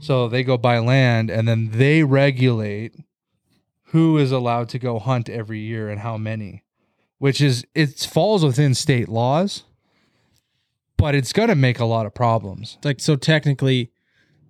So 0.00 0.28
they 0.28 0.42
go 0.42 0.58
buy 0.58 0.78
land, 0.78 1.30
and 1.30 1.48
then 1.48 1.70
they 1.72 2.02
regulate 2.02 2.94
who 3.90 4.18
is 4.18 4.30
allowed 4.32 4.68
to 4.70 4.78
go 4.78 4.98
hunt 4.98 5.28
every 5.28 5.60
year 5.60 5.88
and 5.88 6.00
how 6.00 6.16
many, 6.18 6.64
which 7.18 7.40
is 7.40 7.64
it 7.74 7.98
falls 8.00 8.44
within 8.44 8.74
state 8.74 9.08
laws 9.08 9.64
but 10.96 11.14
it's 11.14 11.32
going 11.32 11.48
to 11.48 11.54
make 11.54 11.78
a 11.78 11.84
lot 11.84 12.06
of 12.06 12.14
problems. 12.14 12.78
like 12.84 13.00
so 13.00 13.16
technically 13.16 13.90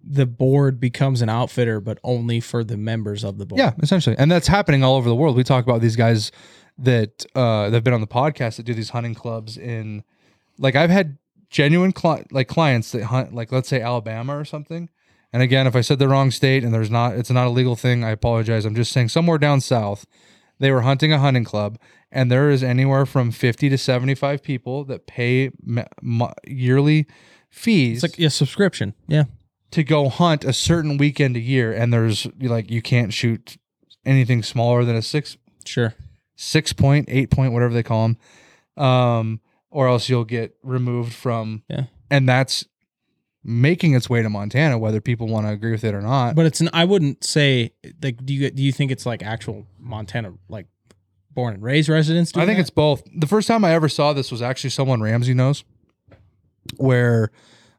the 0.09 0.26
board 0.26 0.78
becomes 0.78 1.20
an 1.20 1.28
outfitter 1.28 1.80
but 1.80 1.99
only 2.05 2.41
for 2.41 2.62
the 2.62 2.76
members 2.76 3.24
of 3.24 3.39
the 3.39 3.47
board. 3.47 3.59
Yeah, 3.59 3.72
essentially, 3.82 4.16
and 4.18 4.30
that's 4.30 4.47
happening 4.47 4.84
all 4.84 4.95
over 4.95 5.09
the 5.09 5.16
world. 5.16 5.37
We 5.37 5.43
talk 5.43 5.64
about 5.64 5.80
these 5.80 5.97
guys 5.97 6.30
that 6.79 7.24
uh, 7.35 7.70
that've 7.70 7.85
been 7.85 7.95
on 7.95 8.01
the 8.01 8.07
podcast 8.07 8.57
that 8.57 8.64
do 8.66 8.74
these 8.74 8.91
hunting 8.91 9.14
clubs 9.14 9.57
in, 9.57 10.05
like 10.59 10.77
I've 10.77 10.91
had 10.91 11.18
genuine 11.51 11.93
cli- 11.93 12.27
like 12.31 12.49
clients 12.49 12.93
that 12.93 13.05
hunt 13.05 13.33
like 13.35 13.53
let's 13.53 13.68
say 13.68 13.81
Alabama 13.81 14.37
or 14.37 14.45
something. 14.45 14.89
And 15.33 15.43
again, 15.43 15.66
if 15.66 15.74
I 15.77 15.81
said 15.81 15.99
the 15.99 16.09
wrong 16.09 16.31
state 16.31 16.64
and 16.64 16.72
there's 16.72 16.91
not, 16.91 17.14
it's 17.16 17.31
not 17.31 17.47
a 17.47 17.51
legal 17.51 17.77
thing. 17.77 18.05
I 18.05 18.11
apologize. 18.11 18.64
I'm 18.64 18.74
just 18.74 18.93
saying 18.93 19.09
somewhere 19.09 19.39
down 19.39 19.61
south, 19.61 20.07
they 20.59 20.70
were 20.70 20.83
hunting 20.83 21.12
a 21.12 21.18
hunting 21.18 21.45
club, 21.45 21.79
and 22.11 22.31
there 22.31 22.49
is 22.49 22.62
anywhere 22.62 23.05
from 23.05 23.31
50 23.33 23.68
to 23.68 23.77
75 23.77 24.43
people 24.43 24.85
that 24.85 25.07
pay 25.07 25.51
ma- 25.62 25.85
mo- 26.01 26.33
yearly 26.47 27.07
fees. 27.51 28.03
It's 28.03 28.14
like 28.18 28.24
a 28.24 28.31
subscription. 28.31 28.95
Yeah. 29.09 29.24
to 29.72 29.83
go 29.85 30.09
hunt 30.09 30.45
a 30.45 30.53
certain 30.53 30.97
weekend 30.97 31.37
a 31.37 31.41
year 31.41 31.72
and 31.72 31.93
there's 31.93 32.27
like 32.41 32.70
you 32.70 32.81
can't 32.81 33.12
shoot 33.12 33.57
anything 34.07 34.43
smaller 34.43 34.85
than 34.85 34.97
a 34.97 35.03
six 35.03 35.37
Sure. 35.64 35.95
Six 36.37 36.72
point 36.72 37.07
eight 37.09 37.30
point 37.30 37.53
whatever 37.53 37.74
they 37.74 37.82
call 37.82 38.03
them 38.09 38.84
um 38.84 39.41
or 39.70 39.89
else 39.89 40.09
you'll 40.09 40.24
get 40.24 40.55
removed 40.62 41.12
from 41.12 41.62
Yeah. 41.68 41.84
and 42.11 42.28
that's 42.28 42.64
making 43.43 43.95
its 43.95 44.09
way 44.11 44.22
to 44.22 44.28
montana 44.28 44.76
whether 44.78 45.01
people 45.01 45.26
want 45.28 45.47
to 45.47 45.53
agree 45.53 45.70
with 45.72 45.84
it 45.84 45.95
or 45.95 46.01
not 46.03 46.34
But 46.34 46.47
it's 46.47 46.61
an 46.61 46.68
I 46.72 46.84
wouldn't 46.84 47.24
say 47.24 47.72
like 48.03 48.24
do 48.24 48.34
you 48.34 48.51
do 48.51 48.62
you 48.62 48.72
think 48.72 48.91
it's 48.91 49.07
like 49.07 49.22
actual 49.22 49.66
Montana 49.78 50.32
like 50.49 50.66
born 51.32 51.55
and 51.55 51.62
raised 51.62 51.89
residents 51.89 52.32
I 52.34 52.45
think 52.47 52.57
that? 52.57 52.62
it's 52.62 52.70
both. 52.70 53.03
The 53.14 53.26
first 53.26 53.47
time 53.47 53.64
I 53.64 53.72
ever 53.72 53.89
saw 53.89 54.12
this 54.14 54.32
was 54.32 54.41
actually 54.43 54.70
someone 54.70 55.01
Ramsey 55.03 55.34
knows, 55.34 55.64
where 56.78 57.30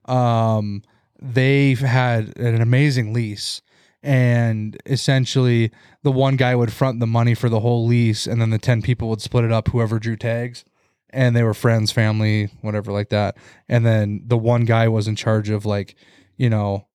um, 0.05 0.83
they've 1.21 1.79
had 1.79 2.37
an 2.37 2.61
amazing 2.61 3.13
lease, 3.13 3.61
and 4.03 4.77
essentially 4.85 5.71
the 6.03 6.11
one 6.11 6.35
guy 6.35 6.55
would 6.55 6.71
front 6.71 6.99
the 6.99 7.07
money 7.07 7.33
for 7.33 7.49
the 7.49 7.59
whole 7.59 7.85
lease, 7.85 8.27
and 8.27 8.41
then 8.41 8.49
the 8.49 8.57
ten 8.57 8.81
people 8.81 9.09
would 9.09 9.21
split 9.21 9.43
it 9.43 9.51
up, 9.51 9.69
whoever 9.69 9.99
drew 9.99 10.15
tags, 10.15 10.63
and 11.09 11.35
they 11.35 11.43
were 11.43 11.53
friends, 11.53 11.91
family, 11.91 12.49
whatever 12.61 12.91
like 12.91 13.09
that, 13.09 13.37
and 13.67 13.85
then 13.85 14.21
the 14.25 14.37
one 14.37 14.65
guy 14.65 14.87
was 14.87 15.07
in 15.07 15.15
charge 15.15 15.49
of 15.49 15.65
like, 15.65 15.95
you 16.37 16.49
know. 16.49 16.85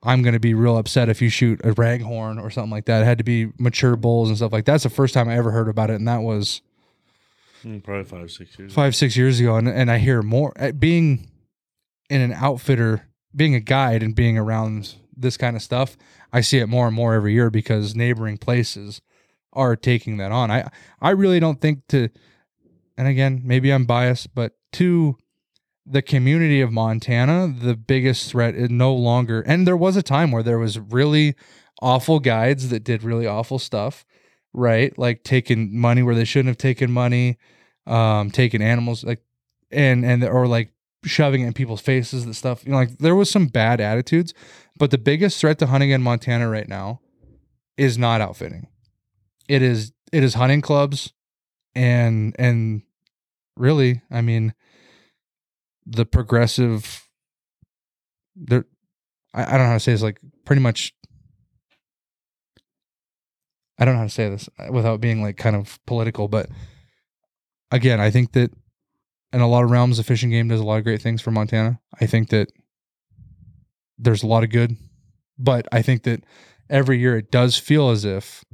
I'm 0.00 0.22
gonna 0.22 0.38
be 0.38 0.54
real 0.54 0.78
upset 0.78 1.08
if 1.08 1.20
you 1.20 1.28
shoot 1.28 1.60
a 1.64 1.72
raghorn 1.74 2.40
or 2.40 2.50
something 2.50 2.70
like 2.70 2.84
that. 2.84 3.02
It 3.02 3.04
had 3.04 3.18
to 3.18 3.24
be 3.24 3.48
mature 3.58 3.96
bulls 3.96 4.28
and 4.28 4.36
stuff 4.38 4.52
like 4.52 4.64
that. 4.66 4.70
That's 4.74 4.84
the 4.84 4.90
first 4.90 5.12
time 5.12 5.28
I 5.28 5.36
ever 5.36 5.50
heard 5.50 5.66
about 5.68 5.90
it, 5.90 5.94
and 5.94 6.06
that 6.06 6.22
was 6.22 6.62
Mm, 7.64 7.82
Probably 7.82 8.04
five, 8.04 8.30
six 8.30 8.56
years. 8.56 8.72
five 8.72 8.94
six 8.94 9.16
years 9.16 9.40
ago 9.40 9.56
and, 9.56 9.66
and 9.66 9.90
i 9.90 9.98
hear 9.98 10.22
more 10.22 10.52
uh, 10.56 10.70
being 10.70 11.28
in 12.08 12.20
an 12.20 12.32
outfitter 12.32 13.08
being 13.34 13.56
a 13.56 13.60
guide 13.60 14.00
and 14.00 14.14
being 14.14 14.38
around 14.38 14.94
this 15.20 15.36
kind 15.36 15.56
of 15.56 15.62
stuff 15.62 15.96
i 16.32 16.40
see 16.40 16.58
it 16.58 16.66
more 16.68 16.86
and 16.86 16.96
more 16.96 17.14
every 17.14 17.32
year 17.32 17.50
because 17.50 17.94
neighboring 17.94 18.36
places 18.38 19.00
are 19.54 19.74
taking 19.76 20.18
that 20.18 20.30
on. 20.30 20.50
I 20.50 20.68
i 21.00 21.10
really 21.10 21.40
don't 21.40 21.60
think 21.60 21.86
to 21.88 22.08
and 22.96 23.08
again 23.08 23.40
maybe 23.44 23.72
i'm 23.72 23.86
biased 23.86 24.34
but 24.34 24.52
to 24.74 25.16
the 25.86 26.02
community 26.02 26.60
of 26.60 26.70
montana 26.70 27.52
the 27.60 27.74
biggest 27.74 28.30
threat 28.30 28.54
is 28.54 28.70
no 28.70 28.94
longer 28.94 29.40
and 29.40 29.66
there 29.66 29.76
was 29.76 29.96
a 29.96 30.02
time 30.02 30.30
where 30.30 30.42
there 30.42 30.58
was 30.58 30.78
really 30.78 31.34
awful 31.80 32.20
guides 32.20 32.68
that 32.68 32.84
did 32.84 33.02
really 33.02 33.26
awful 33.26 33.58
stuff 33.58 34.04
right? 34.52 34.96
Like 34.98 35.22
taking 35.22 35.78
money 35.78 36.02
where 36.02 36.14
they 36.14 36.24
shouldn't 36.24 36.48
have 36.48 36.58
taken 36.58 36.90
money 36.90 37.38
um 37.86 38.30
taking 38.30 38.60
animals 38.60 39.02
like 39.02 39.22
and 39.70 40.04
and 40.04 40.22
or 40.22 40.46
like 40.46 40.72
shoving 41.04 41.42
it 41.42 41.46
in 41.46 41.52
people's 41.52 41.80
faces 41.80 42.24
and 42.24 42.34
stuff. 42.34 42.64
You 42.64 42.72
know 42.72 42.78
like 42.78 42.98
there 42.98 43.14
was 43.14 43.30
some 43.30 43.46
bad 43.46 43.80
attitudes 43.80 44.34
but 44.78 44.90
the 44.90 44.98
biggest 44.98 45.40
threat 45.40 45.58
to 45.58 45.66
hunting 45.66 45.90
in 45.90 46.02
montana 46.02 46.48
right 46.48 46.68
now 46.68 47.00
is 47.76 47.98
not 47.98 48.20
outfitting. 48.20 48.68
It 49.48 49.62
is 49.62 49.92
it 50.12 50.22
is 50.22 50.34
hunting 50.34 50.60
clubs 50.60 51.12
and 51.74 52.34
and 52.38 52.82
really 53.56 54.02
i 54.10 54.20
mean 54.20 54.54
the 55.84 56.06
progressive 56.06 57.06
there 58.36 58.64
I, 59.34 59.42
I 59.42 59.50
don't 59.52 59.60
know 59.60 59.66
how 59.66 59.74
to 59.74 59.80
say 59.80 59.92
this 59.92 60.02
like 60.02 60.20
pretty 60.44 60.62
much 60.62 60.94
I 63.78 63.84
don't 63.84 63.94
know 63.94 64.00
how 64.00 64.06
to 64.06 64.10
say 64.10 64.28
this 64.28 64.48
without 64.70 65.00
being 65.00 65.22
like 65.22 65.36
kind 65.36 65.54
of 65.54 65.78
political, 65.86 66.26
but 66.26 66.48
again, 67.70 68.00
I 68.00 68.10
think 68.10 68.32
that 68.32 68.52
in 69.32 69.40
a 69.40 69.48
lot 69.48 69.64
of 69.64 69.70
realms, 69.70 69.98
the 69.98 70.04
Fish 70.04 70.22
and 70.22 70.32
Game 70.32 70.48
does 70.48 70.60
a 70.60 70.64
lot 70.64 70.78
of 70.78 70.84
great 70.84 71.02
things 71.02 71.20
for 71.20 71.30
Montana. 71.30 71.80
I 72.00 72.06
think 72.06 72.30
that 72.30 72.50
there's 73.98 74.22
a 74.22 74.26
lot 74.26 74.44
of 74.44 74.50
good, 74.50 74.76
but 75.38 75.66
I 75.72 75.82
think 75.82 76.04
that 76.04 76.24
every 76.70 76.98
year 76.98 77.16
it 77.16 77.30
does 77.30 77.56
feel 77.56 77.90
as 77.90 78.04
if 78.04 78.44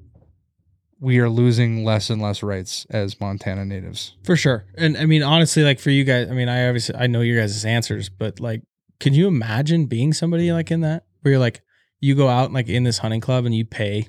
we 1.01 1.19
are 1.19 1.29
losing 1.29 1.85
less 1.85 2.09
and 2.09 2.21
less 2.23 2.43
rights 2.43 2.87
as 2.91 3.21
Montana 3.21 3.65
natives. 3.65 4.17
For 4.25 4.37
sure. 4.37 4.65
And 4.77 4.97
I 4.97 5.05
mean, 5.05 5.23
honestly, 5.23 5.63
like 5.63 5.79
for 5.79 5.91
you 5.91 6.05
guys, 6.05 6.29
I 6.31 6.33
mean, 6.33 6.49
I 6.49 6.67
obviously 6.67 6.97
I 6.97 7.07
know 7.07 7.21
your 7.21 7.41
guys' 7.41 7.65
answers, 7.65 8.09
but 8.09 8.41
like, 8.41 8.63
can 9.01 9.13
you 9.13 9.27
imagine 9.27 9.87
being 9.87 10.13
somebody 10.13 10.51
like 10.53 10.71
in 10.71 10.81
that 10.81 11.05
where 11.21 11.33
you're 11.33 11.41
like, 11.41 11.61
you 12.01 12.15
go 12.15 12.29
out 12.29 12.53
like 12.53 12.69
in 12.69 12.85
this 12.85 12.99
hunting 12.99 13.21
club 13.21 13.45
and 13.45 13.55
you 13.55 13.65
pay, 13.65 14.09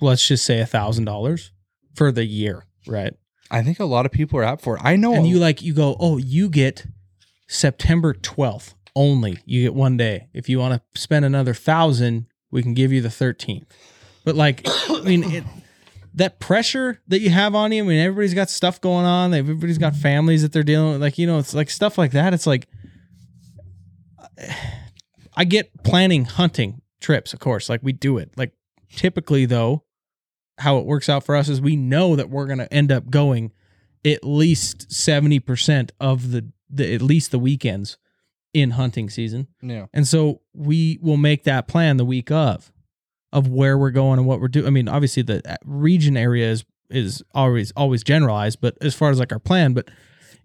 let's 0.00 0.26
just 0.26 0.44
say 0.44 0.60
a 0.60 0.66
thousand 0.66 1.04
dollars 1.04 1.52
for 1.94 2.10
the 2.10 2.24
year, 2.24 2.64
right? 2.86 3.14
I 3.54 3.62
think 3.62 3.78
a 3.78 3.84
lot 3.84 4.04
of 4.04 4.10
people 4.10 4.40
are 4.40 4.44
up 4.44 4.60
for 4.60 4.76
it. 4.76 4.82
I 4.84 4.96
know 4.96 5.14
And 5.14 5.28
you 5.28 5.38
like 5.38 5.62
you 5.62 5.72
go, 5.74 5.96
oh, 6.00 6.16
you 6.16 6.48
get 6.48 6.86
September 7.46 8.12
twelfth 8.12 8.74
only. 8.96 9.38
You 9.46 9.62
get 9.62 9.74
one 9.74 9.96
day. 9.96 10.26
If 10.34 10.48
you 10.48 10.58
want 10.58 10.74
to 10.74 11.00
spend 11.00 11.24
another 11.24 11.54
thousand, 11.54 12.26
we 12.50 12.62
can 12.64 12.74
give 12.74 12.92
you 12.92 13.00
the 13.00 13.10
thirteenth. 13.10 13.72
But 14.24 14.34
like, 14.34 14.62
I 14.66 15.02
mean, 15.04 15.22
it, 15.22 15.44
that 16.14 16.40
pressure 16.40 17.00
that 17.06 17.20
you 17.20 17.30
have 17.30 17.54
on 17.54 17.70
you. 17.70 17.84
I 17.84 17.86
mean, 17.86 18.00
everybody's 18.00 18.34
got 18.34 18.50
stuff 18.50 18.80
going 18.80 19.06
on. 19.06 19.32
Everybody's 19.32 19.78
got 19.78 19.94
families 19.94 20.42
that 20.42 20.52
they're 20.52 20.64
dealing 20.64 20.94
with. 20.94 21.00
Like, 21.00 21.16
you 21.16 21.28
know, 21.28 21.38
it's 21.38 21.54
like 21.54 21.70
stuff 21.70 21.96
like 21.96 22.10
that. 22.10 22.34
It's 22.34 22.48
like, 22.48 22.66
I 25.36 25.44
get 25.44 25.70
planning 25.84 26.24
hunting 26.24 26.82
trips, 27.00 27.32
of 27.32 27.38
course. 27.38 27.68
Like 27.68 27.82
we 27.84 27.92
do 27.92 28.18
it. 28.18 28.32
Like 28.36 28.52
typically, 28.90 29.46
though, 29.46 29.83
how 30.58 30.78
it 30.78 30.86
works 30.86 31.08
out 31.08 31.24
for 31.24 31.34
us 31.34 31.48
is 31.48 31.60
we 31.60 31.76
know 31.76 32.16
that 32.16 32.30
we're 32.30 32.46
gonna 32.46 32.68
end 32.70 32.92
up 32.92 33.10
going 33.10 33.52
at 34.04 34.24
least 34.24 34.92
seventy 34.92 35.40
percent 35.40 35.92
of 36.00 36.30
the, 36.30 36.50
the 36.70 36.94
at 36.94 37.02
least 37.02 37.30
the 37.30 37.38
weekends 37.38 37.98
in 38.52 38.70
hunting 38.70 39.10
season. 39.10 39.48
yeah. 39.60 39.86
And 39.92 40.06
so 40.06 40.40
we 40.54 40.98
will 41.02 41.16
make 41.16 41.44
that 41.44 41.66
plan 41.66 41.96
the 41.96 42.04
week 42.04 42.30
of, 42.30 42.72
of 43.32 43.48
where 43.48 43.76
we're 43.76 43.90
going 43.90 44.18
and 44.20 44.28
what 44.28 44.40
we're 44.40 44.48
doing. 44.48 44.66
I 44.66 44.70
mean, 44.70 44.88
obviously 44.88 45.24
the 45.24 45.42
uh, 45.44 45.56
region 45.64 46.16
area 46.16 46.50
is 46.50 46.64
is 46.88 47.22
always 47.34 47.72
always 47.76 48.04
generalized, 48.04 48.60
but 48.60 48.76
as 48.80 48.94
far 48.94 49.10
as 49.10 49.18
like 49.18 49.32
our 49.32 49.40
plan, 49.40 49.72
but 49.72 49.90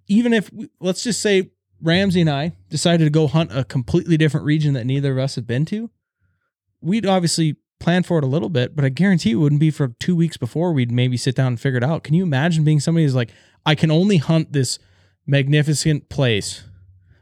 even 0.08 0.34
if 0.34 0.52
we, 0.52 0.70
let's 0.80 1.04
just 1.04 1.22
say 1.22 1.52
Ramsey 1.82 2.22
and 2.22 2.30
I 2.30 2.54
decided 2.70 3.04
to 3.04 3.10
go 3.12 3.28
hunt 3.28 3.52
a 3.56 3.64
completely 3.64 4.18
different 4.18 4.46
region 4.46 4.74
that 4.74 4.86
neither 4.86 5.12
of 5.12 5.20
us 5.20 5.36
had 5.36 5.46
been 5.46 5.66
to, 5.66 5.92
we'd 6.82 7.06
obviously 7.06 7.58
plan 7.80 8.04
for 8.04 8.18
it 8.18 8.24
a 8.24 8.28
little 8.28 8.50
bit, 8.50 8.76
but 8.76 8.84
I 8.84 8.90
guarantee 8.90 9.32
it 9.32 9.36
wouldn't 9.36 9.62
be 9.62 9.72
for 9.72 9.90
two 10.00 10.16
weeks 10.16 10.38
before 10.38 10.74
we'd 10.74 10.92
maybe 10.92 11.18
sit 11.18 11.36
down 11.36 11.48
and 11.48 11.60
figure 11.60 11.78
it 11.78 11.84
out. 11.84 12.04
Can 12.04 12.14
you 12.14 12.24
imagine 12.24 12.64
being 12.64 12.80
somebody 12.80 13.06
who's 13.06 13.16
like, 13.16 13.32
I 13.66 13.76
can 13.76 13.92
only 13.92 14.18
hunt 14.18 14.54
this 14.54 14.80
magnificent 15.26 16.10
place 16.10 16.64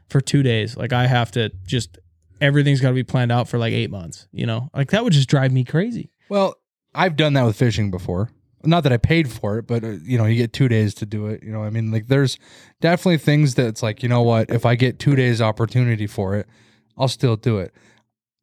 for 0.08 0.20
two 0.20 0.42
days. 0.42 0.76
Like 0.76 0.92
I 0.92 1.06
have 1.06 1.30
to 1.32 1.50
just 1.66 1.98
everything's 2.40 2.80
got 2.80 2.88
to 2.88 2.94
be 2.94 3.04
planned 3.04 3.30
out 3.30 3.48
for 3.48 3.58
like 3.58 3.72
eight 3.72 3.90
months. 3.90 4.26
You 4.32 4.46
know, 4.46 4.70
like 4.74 4.90
that 4.90 5.04
would 5.04 5.12
just 5.12 5.28
drive 5.28 5.52
me 5.52 5.64
crazy. 5.64 6.10
Well, 6.28 6.56
I've 6.94 7.16
done 7.16 7.34
that 7.34 7.44
with 7.44 7.56
fishing 7.56 7.90
before. 7.90 8.30
Not 8.64 8.82
that 8.82 8.92
I 8.92 8.96
paid 8.96 9.30
for 9.30 9.58
it, 9.58 9.66
but 9.66 9.84
uh, 9.84 9.96
you 10.02 10.18
know, 10.18 10.24
you 10.24 10.36
get 10.36 10.52
two 10.52 10.68
days 10.68 10.94
to 10.94 11.06
do 11.06 11.26
it. 11.26 11.42
You 11.42 11.52
know, 11.52 11.62
I 11.62 11.70
mean, 11.70 11.92
like 11.92 12.08
there's 12.08 12.38
definitely 12.80 13.18
things 13.18 13.54
that's 13.54 13.82
like, 13.82 14.02
you 14.02 14.08
know 14.08 14.22
what, 14.22 14.50
if 14.50 14.66
I 14.66 14.74
get 14.74 14.98
two 14.98 15.14
days 15.14 15.40
opportunity 15.40 16.06
for 16.06 16.34
it, 16.34 16.48
I'll 16.96 17.08
still 17.08 17.36
do 17.36 17.58
it. 17.58 17.72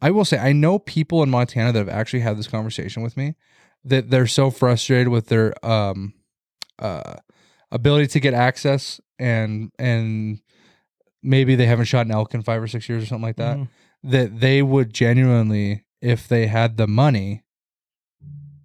I 0.01 0.11
will 0.11 0.25
say, 0.25 0.37
I 0.37 0.51
know 0.51 0.77
people 0.79 1.23
in 1.23 1.29
Montana 1.29 1.71
that 1.71 1.79
have 1.79 1.89
actually 1.89 2.19
had 2.19 2.37
this 2.37 2.47
conversation 2.47 3.01
with 3.01 3.15
me 3.17 3.35
that 3.83 4.09
they're 4.09 4.27
so 4.27 4.51
frustrated 4.51 5.07
with 5.09 5.27
their 5.27 5.53
um, 5.65 6.13
uh, 6.79 7.15
ability 7.71 8.07
to 8.07 8.19
get 8.19 8.33
access 8.33 8.99
and 9.17 9.71
and 9.79 10.39
maybe 11.23 11.55
they 11.55 11.65
haven't 11.65 11.85
shot 11.85 12.05
an 12.05 12.11
elk 12.11 12.33
in 12.33 12.41
five 12.43 12.61
or 12.61 12.67
six 12.67 12.87
years 12.89 13.01
or 13.03 13.05
something 13.07 13.23
like 13.23 13.37
that 13.37 13.57
Mhm. 13.57 13.67
that 14.03 14.39
they 14.39 14.61
would 14.61 14.93
genuinely, 14.93 15.85
if 16.01 16.27
they 16.27 16.47
had 16.47 16.77
the 16.77 16.87
money, 16.87 17.43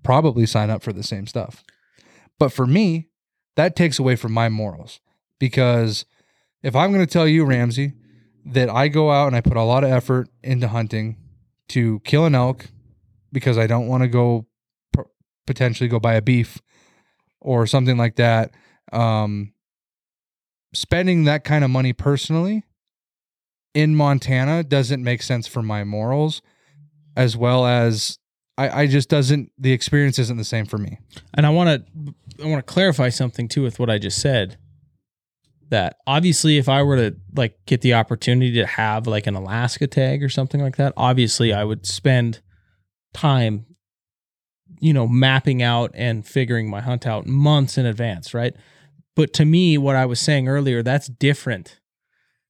probably 0.03 0.47
sign 0.47 0.71
up 0.71 0.83
for 0.83 0.93
the 0.93 1.03
same 1.03 1.27
stuff. 1.27 1.63
But 2.39 2.53
for 2.53 2.67
me, 2.67 3.09
that 3.57 3.77
takes 3.77 3.99
away 3.99 4.17
from 4.17 4.33
my 4.33 4.49
morals 4.49 5.01
because 5.39 6.05
if 6.63 6.75
I'm 6.77 6.93
going 6.93 7.05
to 7.07 7.11
tell 7.13 7.27
you, 7.29 7.45
Ramsey, 7.45 7.93
that 8.47 8.71
I 8.71 8.89
go 8.89 9.11
out 9.11 9.29
and 9.29 9.37
I 9.37 9.41
put 9.41 9.57
a 9.57 9.63
lot 9.63 9.85
of 9.85 9.91
effort 9.91 10.29
into 10.43 10.69
hunting 10.69 11.17
to 11.69 12.01
kill 12.01 12.27
an 12.27 12.35
elk 12.35 12.67
because 13.33 13.59
I 13.59 13.67
don't 13.67 13.87
want 13.87 14.03
to 14.03 14.09
go 14.09 14.47
potentially 15.47 15.89
go 15.89 15.99
buy 16.01 16.15
a 16.15 16.23
beef 16.23 16.61
or 17.41 17.67
something 17.67 17.97
like 17.97 18.17
that. 18.17 18.53
Um, 18.93 19.53
spending 20.75 21.25
that 21.25 21.45
kind 21.45 21.65
of 21.65 21.71
money 21.71 21.93
personally 21.93 22.65
in 23.75 23.95
Montana 23.95 24.63
doesn't 24.63 25.03
make 25.03 25.23
sense 25.23 25.47
for 25.47 25.63
my 25.63 25.85
morals, 25.85 26.43
as 27.17 27.37
well 27.37 27.67
as 27.67 28.19
I, 28.59 28.83
I 28.83 28.87
just 28.87 29.09
doesn't 29.09 29.53
the 29.59 29.73
experience 29.73 30.19
isn't 30.19 30.37
the 30.37 30.45
same 30.45 30.67
for 30.67 30.79
me. 30.79 30.99
And 31.35 31.47
I 31.47 31.51
want 31.51 31.87
to 31.87 32.15
I 32.43 32.47
want 32.47 32.65
to 32.67 32.73
clarify 32.73 33.09
something 33.09 33.49
too 33.49 33.63
with 33.63 33.79
what 33.79 33.91
I 33.91 33.99
just 33.99 34.21
said. 34.21 34.59
That 35.71 35.97
obviously, 36.07 36.59
if 36.59 36.69
I 36.69 36.83
were 36.83 36.97
to 36.97 37.17
like 37.35 37.55
get 37.67 37.81
the 37.81 37.95
opportunity 37.95 38.53
to 38.55 38.67
have 38.67 39.07
like 39.07 39.27
an 39.27 39.37
Alaska 39.37 39.87
tag 39.87 40.23
or 40.23 40.29
something 40.29 40.61
like 40.61 40.77
that, 40.77 40.93
obviously 40.97 41.53
I 41.53 41.65
would 41.65 41.87
spend 41.87 42.41
time, 43.15 43.67
you 44.81 44.93
know, 44.93 45.07
mapping 45.07 45.63
out 45.63 45.93
and 45.95 46.27
figuring 46.27 46.69
my 46.69 46.81
hunt 46.81 47.07
out 47.07 47.27
months 47.27 47.79
in 47.79 47.87
advance, 47.87 48.35
right? 48.35 48.55
But 49.15 49.33
to 49.35 49.45
me, 49.45 49.79
what 49.79 49.97
I 49.97 50.07
was 50.07 50.19
saying 50.21 50.49
earlier, 50.49 50.83
that's 50.83 51.09
different 51.09 51.79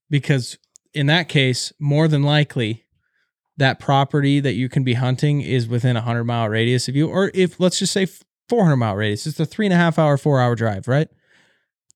because 0.09 0.57
in 0.95 1.07
that 1.07 1.29
case, 1.29 1.73
more 1.79 2.09
than 2.09 2.23
likely, 2.23 2.87
that 3.57 3.79
property 3.79 4.41
that 4.41 4.55
you 4.55 4.69
can 4.69 4.83
be 4.83 4.95
hunting 4.95 5.43
is 5.43 5.69
within 5.69 5.97
a 5.97 6.01
hundred 6.01 6.25
mile 6.25 6.49
radius 6.49 6.89
of 6.89 6.97
you, 6.97 7.09
or 7.09 7.31
if 7.35 7.61
let's 7.61 7.79
just 7.79 7.93
say 7.93 8.07
400 8.49 8.77
mile 8.77 8.97
radius, 8.97 9.27
it's 9.27 9.39
a 9.39 9.47
three 9.47 9.67
and 9.67 9.73
a 9.75 9.77
half 9.77 9.99
hour, 9.99 10.17
four 10.17 10.41
hour 10.41 10.55
drive, 10.55 10.89
right? 10.89 11.09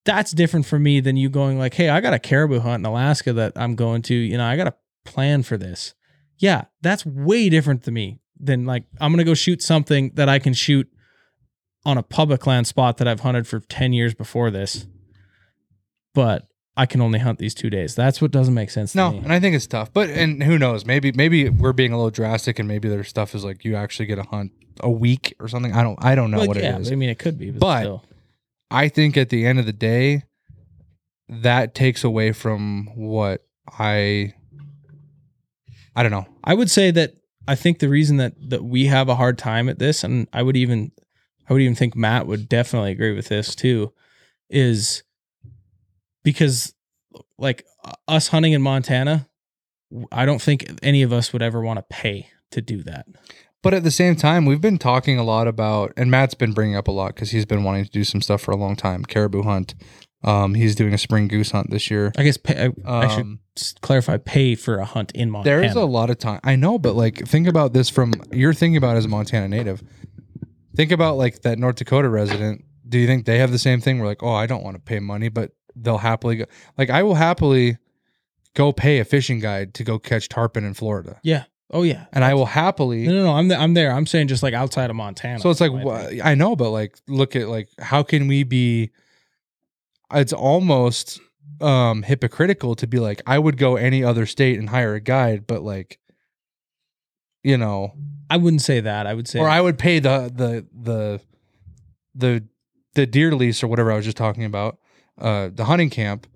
That's 0.05 0.33
different 0.33 0.67
for 0.67 0.79
me 0.79 1.01
than 1.01 1.17
you 1.17 1.29
going 1.31 1.59
like, 1.59 1.75
hey, 1.75 1.89
I 1.89 2.01
got 2.01 2.13
a 2.15 2.19
caribou 2.19 2.61
hunt 2.61 2.81
in 2.83 2.87
Alaska 2.87 3.33
that 3.33 3.53
I'm 3.57 3.75
going 3.75 4.03
to, 4.03 4.15
you 4.15 4.37
know, 4.37 4.45
I 4.45 4.57
got 4.57 4.67
a 4.67 4.75
plan 5.05 5.43
for 5.43 5.57
this. 5.57 5.95
Yeah, 6.39 6.65
that's 6.83 7.07
way 7.07 7.49
different 7.49 7.85
to 7.85 7.91
me 7.91 8.21
than 8.39 8.67
like, 8.67 8.85
I'm 9.01 9.13
going 9.13 9.19
to 9.19 9.25
go 9.25 9.35
shoot 9.35 9.63
something 9.63 10.11
that 10.15 10.29
I 10.29 10.39
can 10.39 10.53
shoot 10.53 10.89
on 11.87 11.97
a 11.97 12.03
public 12.03 12.47
land 12.47 12.67
spot 12.67 12.99
that 12.99 13.09
I've 13.09 13.21
hunted 13.21 13.47
for 13.47 13.61
10 13.61 13.93
years 13.93 14.15
before 14.15 14.51
this. 14.51 14.87
But 16.15 16.49
I 16.77 16.87
can 16.87 17.01
only 17.01 17.19
hunt 17.19 17.39
these 17.39 17.55
two 17.55 17.71
days. 17.71 17.95
That's 17.95 18.21
what 18.21 18.31
doesn't 18.31 18.55
make 18.55 18.71
sense 18.71 18.93
to 18.93 18.99
No, 18.99 19.09
and 19.17 19.33
I 19.33 19.41
think 19.41 19.55
it's 19.57 19.67
tough. 19.67 19.93
But 19.93 20.11
and 20.11 20.43
who 20.43 20.59
knows? 20.59 20.85
Maybe 20.85 21.13
maybe 21.13 21.49
we're 21.49 21.73
being 21.73 21.93
a 21.93 21.97
little 21.97 22.11
drastic, 22.11 22.59
and 22.59 22.67
maybe 22.69 22.89
their 22.89 23.05
stuff 23.05 23.35
is 23.35 23.45
like 23.45 23.65
you 23.65 23.77
actually 23.77 24.07
get 24.07 24.19
a 24.19 24.25
hunt 24.25 24.53
a 24.81 24.91
week 24.91 25.35
or 25.39 25.47
something. 25.49 25.73
I 25.73 25.83
don't 25.83 26.03
I 26.05 26.15
don't 26.15 26.31
know 26.31 26.39
Well, 26.39 26.49
what 26.49 26.57
yeah, 26.57 26.77
it 26.77 26.81
is. 26.83 26.93
I 26.93 26.97
mean, 26.97 27.11
it 27.11 27.19
could 27.19 27.39
be, 27.39 27.51
but, 27.51 27.61
But- 27.61 27.81
still. 27.83 28.05
I 28.75 28.89
think 28.89 29.17
at 29.17 29.29
the 29.29 29.47
end 29.47 29.61
of 29.61 29.67
the 29.67 29.73
day, 29.73 30.25
that 31.29 31.77
takes 31.77 32.03
away 32.03 32.33
from 32.33 32.89
what 32.97 33.47
I 33.79 34.35
I 35.95 36.03
don't 36.03 36.11
know. 36.11 36.27
I 36.43 36.55
would 36.55 36.71
say 36.71 36.91
that 36.91 37.15
I 37.47 37.55
think 37.55 37.79
the 37.79 37.89
reason 37.89 38.17
that 38.17 38.35
that 38.51 38.65
we 38.65 38.87
have 38.87 39.09
a 39.09 39.15
hard 39.15 39.39
time 39.39 39.69
at 39.69 39.79
this, 39.79 40.03
and 40.03 40.27
I 40.33 40.43
would 40.43 40.57
even 40.57 40.91
I 41.49 41.53
would 41.53 41.63
even 41.63 41.77
think 41.77 41.95
Matt 41.95 42.27
would 42.27 42.49
definitely 42.49 42.91
agree 42.91 43.15
with 43.15 43.29
this 43.29 43.55
too, 43.55 43.93
is 44.51 45.05
because 46.25 46.75
like 47.39 47.65
us 48.09 48.27
hunting 48.27 48.55
in 48.55 48.63
Montana, 48.63 49.29
I 50.11 50.27
don't 50.27 50.43
think 50.43 50.69
any 50.83 51.03
of 51.03 51.13
us 51.13 51.33
would 51.33 51.43
ever 51.43 51.61
want 51.61 51.79
to 51.79 51.85
pay 51.89 52.29
to 52.51 52.61
do 52.61 52.83
that. 52.83 53.07
But 53.65 53.75
at 53.75 53.83
the 53.83 53.91
same 53.91 54.15
time, 54.15 54.45
we've 54.47 54.61
been 54.61 54.79
talking 54.79 55.19
a 55.19 55.25
lot 55.25 55.49
about, 55.49 55.93
and 55.97 56.11
Matt's 56.11 56.35
been 56.35 56.53
bringing 56.53 56.77
up 56.77 56.87
a 56.87 56.93
lot 56.93 57.15
because 57.15 57.31
he's 57.33 57.47
been 57.47 57.65
wanting 57.65 57.85
to 57.87 57.91
do 57.91 58.05
some 58.05 58.21
stuff 58.23 58.43
for 58.43 58.53
a 58.53 58.57
long 58.57 58.77
time. 58.77 59.05
Caribou 59.05 59.43
hunt. 59.43 59.75
Um, 60.23 60.55
he's 60.55 60.75
doing 60.75 60.95
a 60.95 60.99
spring 60.99 61.29
goose 61.29 61.51
hunt 61.51 61.71
this 61.71 61.91
year. 61.91 62.13
I 62.17 62.23
guess 62.23 62.37
pay, 62.37 62.71
I, 62.87 62.91
I 62.91 63.09
should 63.09 63.21
Um, 63.23 63.41
clarify 63.83 64.17
pay 64.19 64.55
for 64.55 64.79
a 64.79 64.85
hunt 64.85 65.13
in 65.13 65.31
Montana. 65.31 65.57
There 65.57 65.65
is 65.67 65.75
a 65.75 65.85
lot 65.85 66.09
of 66.11 66.19
time. 66.19 66.41
I 66.45 66.57
know, 66.57 66.79
but 66.79 66.95
like, 66.95 67.27
think 67.27 67.47
about 67.49 67.73
this 67.75 67.91
from 67.91 68.13
you're 68.33 68.55
thinking 68.55 68.77
about 68.77 68.97
as 68.97 69.05
a 69.05 69.09
Montana 69.09 69.49
native. 69.49 69.83
Think 70.77 70.93
about 70.93 71.17
like 71.17 71.43
that 71.43 71.59
North 71.59 71.77
Dakota 71.77 72.09
resident. 72.09 72.65
Do 72.89 72.99
you 72.99 73.07
think 73.07 73.27
they 73.27 73.39
have 73.39 73.51
the 73.51 73.59
same 73.59 73.81
thing? 73.81 73.99
We're 73.99 74.07
like, 74.07 74.23
oh, 74.23 74.33
I 74.33 74.47
don't 74.47 74.63
want 74.63 74.77
to 74.77 74.81
pay 74.83 74.99
money, 74.99 75.29
but 75.29 75.53
they'll 75.77 75.99
happily 75.99 76.37
go. 76.37 76.45
Like, 76.79 76.91
I 76.91 77.03
will 77.03 77.15
happily 77.15 77.79
go 78.55 78.73
pay 78.73 79.01
a 79.01 79.05
fishing 79.05 79.41
guide 79.41 79.75
to 79.75 79.85
go 79.85 79.99
catch 79.99 80.29
tarpon 80.29 80.65
in 80.65 80.75
Florida, 80.75 81.19
yeah. 81.23 81.45
Oh 81.71 81.83
yeah. 81.83 82.07
and 82.13 82.23
I 82.25 82.35
will 82.35 82.47
happily. 82.47 83.07
No, 83.07 83.13
no, 83.15 83.25
no. 83.25 83.33
I'm 83.33 83.49
th- 83.49 83.59
I'm 83.59 83.75
there. 83.75 83.91
I'm 83.93 84.07
saying 84.07 84.29
just 84.29 84.43
like 84.43 84.55
outside 84.55 84.91
of 84.91 84.97
Montana. 84.97 85.39
So 85.41 85.51
it's 85.51 85.61
like 85.61 85.73
thing. 85.73 86.21
I 86.23 86.35
know, 86.35 86.55
but 86.57 86.71
like 86.71 86.97
look 87.09 87.35
at 87.37 87.49
like 87.49 87.69
how 87.79 88.03
can 88.03 88.29
we 88.29 88.45
be? 88.45 88.91
It's 90.13 90.33
almost 90.33 91.21
um 91.61 92.03
hypocritical 92.03 92.75
to 92.77 92.87
be 92.87 92.99
like 92.99 93.23
I 93.27 93.39
would 93.39 93.57
go 93.57 93.77
any 93.77 94.05
other 94.05 94.27
state 94.27 94.59
and 94.59 94.69
hire 94.71 94.95
a 94.95 95.01
guide, 95.01 95.47
but 95.47 95.63
like 95.63 95.99
you 97.43 97.57
know, 97.57 97.95
I 98.31 98.37
wouldn't 98.37 98.63
say 98.63 98.81
that. 98.81 99.07
I 99.07 99.15
would 99.15 99.29
say 99.29 99.39
or 99.39 99.49
I 99.49 99.61
would 99.61 99.79
pay 99.79 99.99
the 99.99 100.31
the 100.35 100.67
the 100.73 101.21
the 102.15 102.45
the 102.95 103.07
deer 103.07 103.35
lease 103.35 103.63
or 103.63 103.67
whatever 103.69 103.91
I 103.91 103.97
was 103.97 104.05
just 104.05 104.17
talking 104.17 104.45
about, 104.45 104.79
uh, 105.21 105.49
the 105.53 105.65
hunting 105.65 105.91
camp, 105.91 106.27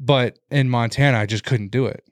but 0.00 0.38
in 0.50 0.70
Montana 0.70 1.18
I 1.18 1.26
just 1.26 1.44
couldn't 1.44 1.70
do 1.70 1.86
it. 1.86 2.02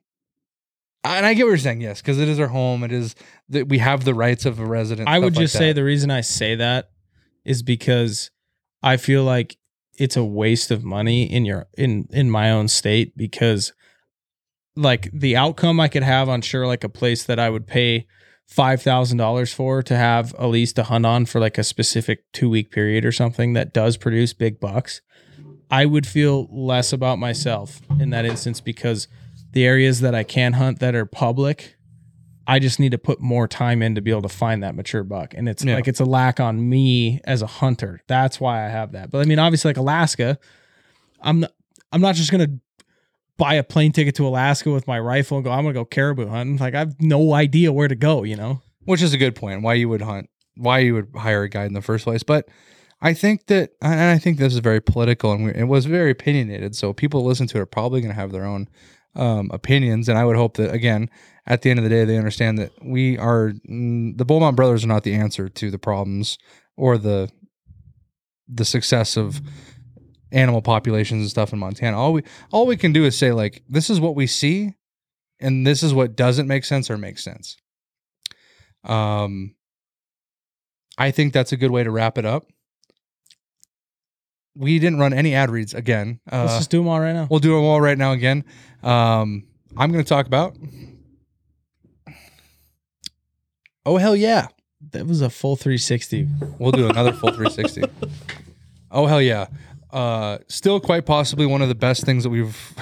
And 1.15 1.27
I 1.27 1.35
get 1.35 1.45
what 1.45 1.51
you're 1.51 1.59
saying, 1.59 1.81
yes, 1.81 2.01
because 2.01 2.19
it 2.19 2.29
is 2.29 2.41
our 2.41 2.49
home. 2.49 2.83
It 2.83 2.93
is 2.93 3.15
that 3.49 3.69
we 3.69 3.79
have 3.79 4.05
the 4.05 4.15
rights 4.15 4.47
of 4.47 4.59
a 4.59 4.67
resident. 4.67 5.09
I 5.09 5.19
would 5.19 5.35
stuff 5.35 5.41
like 5.41 5.45
just 5.45 5.55
say 5.55 5.73
the 5.73 5.85
reason 5.85 6.11
I 6.11 6.21
say 6.21 6.55
that 6.57 6.91
is 7.45 7.63
because 7.63 8.31
I 8.83 8.97
feel 8.97 9.25
like 9.25 9.57
it's 9.99 10.17
a 10.17 10.25
waste 10.25 10.71
of 10.71 10.85
money 10.85 11.25
in 11.25 11.45
your 11.45 11.67
in 11.77 12.09
in 12.11 12.31
my 12.31 12.51
own 12.51 12.69
state 12.69 13.17
because 13.17 13.73
like 14.75 15.11
the 15.13 15.37
outcome 15.37 15.81
I 15.81 15.89
could 15.89 16.03
have 16.03 16.29
on 16.29 16.43
sure 16.43 16.67
like 16.67 16.85
a 16.85 16.89
place 16.89 17.25
that 17.25 17.39
I 17.39 17.49
would 17.49 17.67
pay 17.67 18.07
five 18.47 18.83
thousand 18.83 19.19
dollars 19.19 19.53
for 19.53 19.83
to 19.83 19.97
have 19.97 20.35
a 20.39 20.47
lease 20.47 20.73
to 20.75 20.85
hunt 20.85 21.07
on 21.07 21.27
for 21.27 21.41
like 21.41 21.59
a 21.59 21.65
specific 21.65 22.25
two 22.33 22.51
week 22.51 22.71
period 22.71 23.05
or 23.05 23.13
something 23.13 23.55
that 23.55 23.73
does 23.73 23.97
produce 23.97 24.33
big 24.33 24.61
bucks. 24.61 25.01
I 25.71 25.85
would 25.85 26.07
feel 26.07 26.47
less 26.51 26.93
about 26.93 27.19
myself 27.19 27.81
in 27.99 28.11
that 28.11 28.25
instance 28.25 28.61
because 28.61 29.09
the 29.57 29.65
areas 29.65 30.01
that 30.03 30.15
I 30.15 30.23
can 30.23 30.53
hunt 30.53 30.81
that 30.81 30.95
are 30.95 31.07
public, 31.07 31.77
I 32.47 32.59
just 32.59 32.79
need 32.79 32.91
to 32.93 32.99
put 32.99 33.21
more 33.23 33.49
time 33.49 33.81
in 33.81 33.95
to 33.95 34.03
be 34.03 34.11
able 34.11 34.21
to 34.21 34.29
find 34.29 34.63
that 34.63 34.75
mature 34.75 35.03
buck. 35.03 35.33
And 35.35 35.49
it's 35.49 35.65
Yeah. 35.65 35.77
like 35.77 35.89
it's 35.89 35.99
a 35.99 36.05
lack 36.05 36.41
on 36.41 36.69
me 36.69 37.23
as 37.25 37.41
a 37.41 37.47
hunter. 37.47 38.01
That's 38.07 38.39
why 38.39 38.67
I 38.67 38.69
have 38.69 38.93
that. 38.93 39.11
But 39.11 39.21
I 39.21 39.25
mean, 39.25 39.39
obviously, 39.39 39.71
like 39.71 39.79
Alaska, 39.79 40.39
I'm 41.23 41.41
not, 41.41 41.53
I'm 41.91 42.03
not 42.03 42.17
just 42.17 42.31
gonna 42.31 42.49
buy 43.39 43.55
a 43.55 43.63
plane 43.63 43.93
ticket 43.93 44.15
to 44.17 44.27
Alaska 44.29 44.71
with 44.71 44.87
my 44.87 44.99
rifle 45.01 45.39
and 45.39 45.45
go, 45.45 45.51
I'm 45.51 45.65
gonna 45.65 45.73
go 45.73 45.87
caribou 45.87 46.27
hunting. 46.29 46.59
Like 46.59 46.75
I 46.75 46.81
have 46.81 47.01
no 47.01 47.33
idea 47.33 47.73
where 47.73 47.89
to 47.89 47.97
go, 47.97 48.23
you 48.25 48.37
know? 48.37 48.61
which 48.85 49.01
is 49.01 49.15
a 49.15 49.19
good 49.19 49.35
point. 49.35 49.63
Why 49.63 49.73
you 49.73 49.89
would 49.89 50.03
hunt, 50.03 50.29
why 50.55 50.81
you 50.81 50.93
would 50.93 51.09
hire 51.17 51.45
a 51.45 51.49
guide 51.49 51.67
in 51.69 51.73
the 51.73 51.81
first 51.81 52.05
place. 52.05 52.23
But 52.23 52.47
I 53.01 53.15
think 53.15 53.47
that, 53.47 53.71
and 53.83 54.11
I 54.11 54.19
think 54.19 54.37
this 54.39 54.53
is 54.53 54.59
very 54.61 54.81
political 54.83 55.33
and 55.33 55.47
we, 55.47 55.51
it 55.55 55.65
was 55.65 55.87
very 55.87 56.11
opinionated. 56.11 56.77
So 56.77 56.93
people 56.93 57.25
listen 57.25 57.47
to 57.49 57.57
it 57.59 57.63
are 57.63 57.67
probably 57.67 58.03
going 58.03 58.13
to 58.13 58.21
have 58.21 58.33
their 58.33 58.45
own 58.45 58.69
um, 59.17 59.51
opinions. 59.53 60.09
And 60.09 60.19
I 60.19 60.25
would 60.25 60.37
hope 60.37 60.57
that 60.57 60.73
again, 60.73 61.11
at 61.47 61.63
the 61.63 61.71
end 61.71 61.79
of 61.79 61.85
the 61.85 61.91
day, 61.91 62.05
they 62.05 62.19
understand 62.19 62.59
that 62.59 62.73
we 62.83 63.19
are 63.19 63.53
mm, 63.69 64.17
the 64.17 64.25
Bull 64.25 64.41
Mountain 64.41 64.57
brothers 64.57 64.85
are 64.85 64.89
not 64.89 65.05
the 65.05 65.15
answer 65.15 65.49
to 65.49 65.71
the 65.71 65.79
problems 65.79 66.39
or 66.77 66.99
the 66.99 67.31
the 68.49 68.65
success 68.65 69.17
of 69.17 69.41
animal 70.33 70.63
populations 70.63 71.23
and 71.23 71.31
stuff 71.31 71.53
in 71.53 71.59
Montana. 71.59 71.99
All 71.99 72.13
we 72.13 72.23
all 72.53 72.67
we 72.67 72.77
can 72.77 72.93
do 72.93 73.05
is 73.05 73.17
say 73.17 73.33
like 73.33 73.63
this 73.69 73.91
is 73.91 74.01
what 74.01 74.17
we 74.17 74.27
see, 74.27 74.75
and 75.41 75.67
this 75.67 75.83
is 75.83 75.95
what 75.95 76.17
doesn't 76.17 76.49
make 76.49 76.65
sense 76.65 76.91
or 76.91 76.99
makes 76.99 77.25
sense. 77.25 77.57
Um, 78.85 79.55
I 80.99 81.11
think 81.11 81.33
that's 81.33 81.53
a 81.53 81.57
good 81.57 81.71
way 81.71 81.85
to 81.85 81.91
wrap 81.91 82.19
it 82.19 82.25
up. 82.25 82.47
We 84.57 84.79
didn't 84.79 84.99
run 84.99 85.13
any 85.13 85.35
ad 85.35 85.51
reads 85.51 85.75
again. 85.75 86.21
Uh, 86.31 86.43
Let's 86.45 86.57
just 86.59 86.71
do 86.71 86.79
them 86.79 86.89
all 86.89 87.01
right 87.01 87.13
now. 87.13 87.27
we'll 87.31 87.41
do 87.41 87.55
them 87.55 87.65
all 87.65 87.81
right 87.81 87.99
now 87.99 88.13
again. 88.13 88.45
Um, 88.83 89.45
I'm 89.77 89.93
going 89.93 90.03
to 90.03 90.09
talk 90.09 90.27
about. 90.27 90.57
Oh 93.85 93.99
hell 93.99 94.17
yeah! 94.17 94.49
That 94.93 95.07
was 95.07 95.21
a 95.21 95.31
full 95.31 95.57
360. 95.57 96.27
We'll 96.59 96.73
do 96.73 96.89
another 96.89 97.13
full 97.13 97.31
360. 97.33 97.85
Oh 98.89 99.07
hell 99.07 99.21
yeah! 99.21 99.49
Uh, 99.91 100.39
still 100.47 100.79
quite 100.79 101.05
possibly 101.05 101.45
one 101.45 101.61
of 101.61 101.69
the 101.69 101.75
best 101.75 102.05
things 102.05 102.23
that 102.23 102.31
we've 102.31 102.73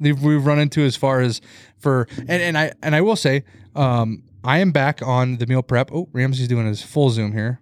we've 0.00 0.44
run 0.44 0.58
into 0.58 0.80
as 0.80 0.96
far 0.96 1.20
as 1.20 1.40
for 1.78 2.08
and, 2.16 2.30
and 2.30 2.58
I 2.58 2.72
and 2.82 2.96
I 2.96 3.02
will 3.02 3.14
say 3.14 3.44
um, 3.76 4.22
I 4.42 4.58
am 4.58 4.72
back 4.72 5.00
on 5.02 5.36
the 5.36 5.46
meal 5.46 5.62
prep. 5.62 5.90
Oh, 5.92 6.08
Ramsey's 6.12 6.48
doing 6.48 6.66
his 6.66 6.82
full 6.82 7.10
zoom 7.10 7.32
here. 7.32 7.60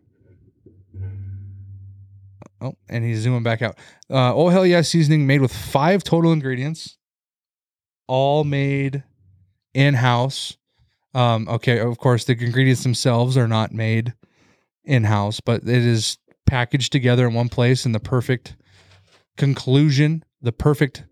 Oh, 2.61 2.75
and 2.89 3.05
he's 3.05 3.21
zooming 3.21 3.43
back 3.43 3.63
out. 3.63 3.79
Uh, 4.11 4.35
oh 4.35 4.49
hell 4.49 4.67
yeah! 4.67 4.81
Seasoning 4.81 5.27
made 5.27 5.41
with 5.41 5.55
five 5.55 6.03
total 6.03 6.33
ingredients, 6.33 6.97
all 8.07 8.45
made 8.45 9.05
in 9.75 9.95
house. 9.95 10.57
Um, 11.15 11.49
okay, 11.49 11.79
of 11.79 11.99
course, 11.99 12.25
the 12.25 12.33
ingredients 12.33 12.83
themselves 12.83 13.37
are 13.37 13.49
not 13.49 13.73
made 13.73 14.15
in 14.85 15.05
house, 15.05 15.41
but 15.41 15.63
it 15.63 15.69
is 15.69 16.19
packaged 16.47 16.91
together 16.93 17.27
in 17.29 17.35
one 17.35 17.49
place 17.49 17.87
in 17.87 17.93
the 17.93 18.01
perfect 18.01 18.57
conclusion, 19.37 20.25
the 20.43 20.53
perfect, 20.53 21.05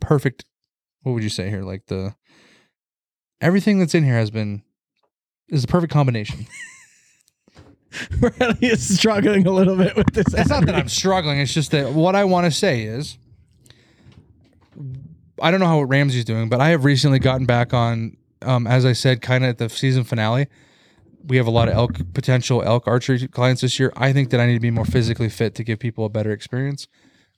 perfect. 0.00 0.44
What 1.02 1.12
would 1.12 1.22
you 1.22 1.30
say 1.30 1.48
here? 1.48 1.62
Like 1.62 1.86
the 1.86 2.14
everything 3.40 3.78
that's 3.78 3.94
in 3.94 4.04
here 4.04 4.18
has 4.18 4.30
been 4.30 4.62
is 5.48 5.62
the 5.62 5.68
perfect 5.68 5.92
combination. 5.92 6.46
Bradley 8.20 8.68
is 8.68 8.98
struggling 8.98 9.46
a 9.46 9.50
little 9.50 9.76
bit 9.76 9.96
with 9.96 10.12
this. 10.12 10.32
it's 10.32 10.50
not 10.50 10.66
that 10.66 10.74
I'm 10.74 10.88
struggling. 10.88 11.40
It's 11.40 11.52
just 11.52 11.70
that 11.72 11.92
what 11.92 12.14
I 12.14 12.24
want 12.24 12.46
to 12.46 12.50
say 12.50 12.82
is, 12.82 13.18
I 15.42 15.50
don't 15.50 15.60
know 15.60 15.66
how 15.66 15.82
Ramsey's 15.82 16.24
doing, 16.24 16.48
but 16.48 16.60
I 16.60 16.68
have 16.68 16.84
recently 16.84 17.18
gotten 17.18 17.46
back 17.46 17.74
on, 17.74 18.16
um, 18.42 18.66
as 18.66 18.84
I 18.84 18.92
said, 18.92 19.22
kind 19.22 19.44
of 19.44 19.50
at 19.50 19.58
the 19.58 19.68
season 19.68 20.04
finale. 20.04 20.46
We 21.26 21.36
have 21.36 21.46
a 21.46 21.50
lot 21.50 21.68
of 21.68 21.74
elk 21.74 21.98
potential 22.14 22.62
elk 22.62 22.86
archery 22.86 23.26
clients 23.28 23.62
this 23.62 23.78
year. 23.78 23.92
I 23.96 24.12
think 24.12 24.30
that 24.30 24.40
I 24.40 24.46
need 24.46 24.54
to 24.54 24.60
be 24.60 24.70
more 24.70 24.84
physically 24.84 25.28
fit 25.28 25.54
to 25.56 25.64
give 25.64 25.78
people 25.78 26.04
a 26.04 26.08
better 26.08 26.30
experience. 26.30 26.88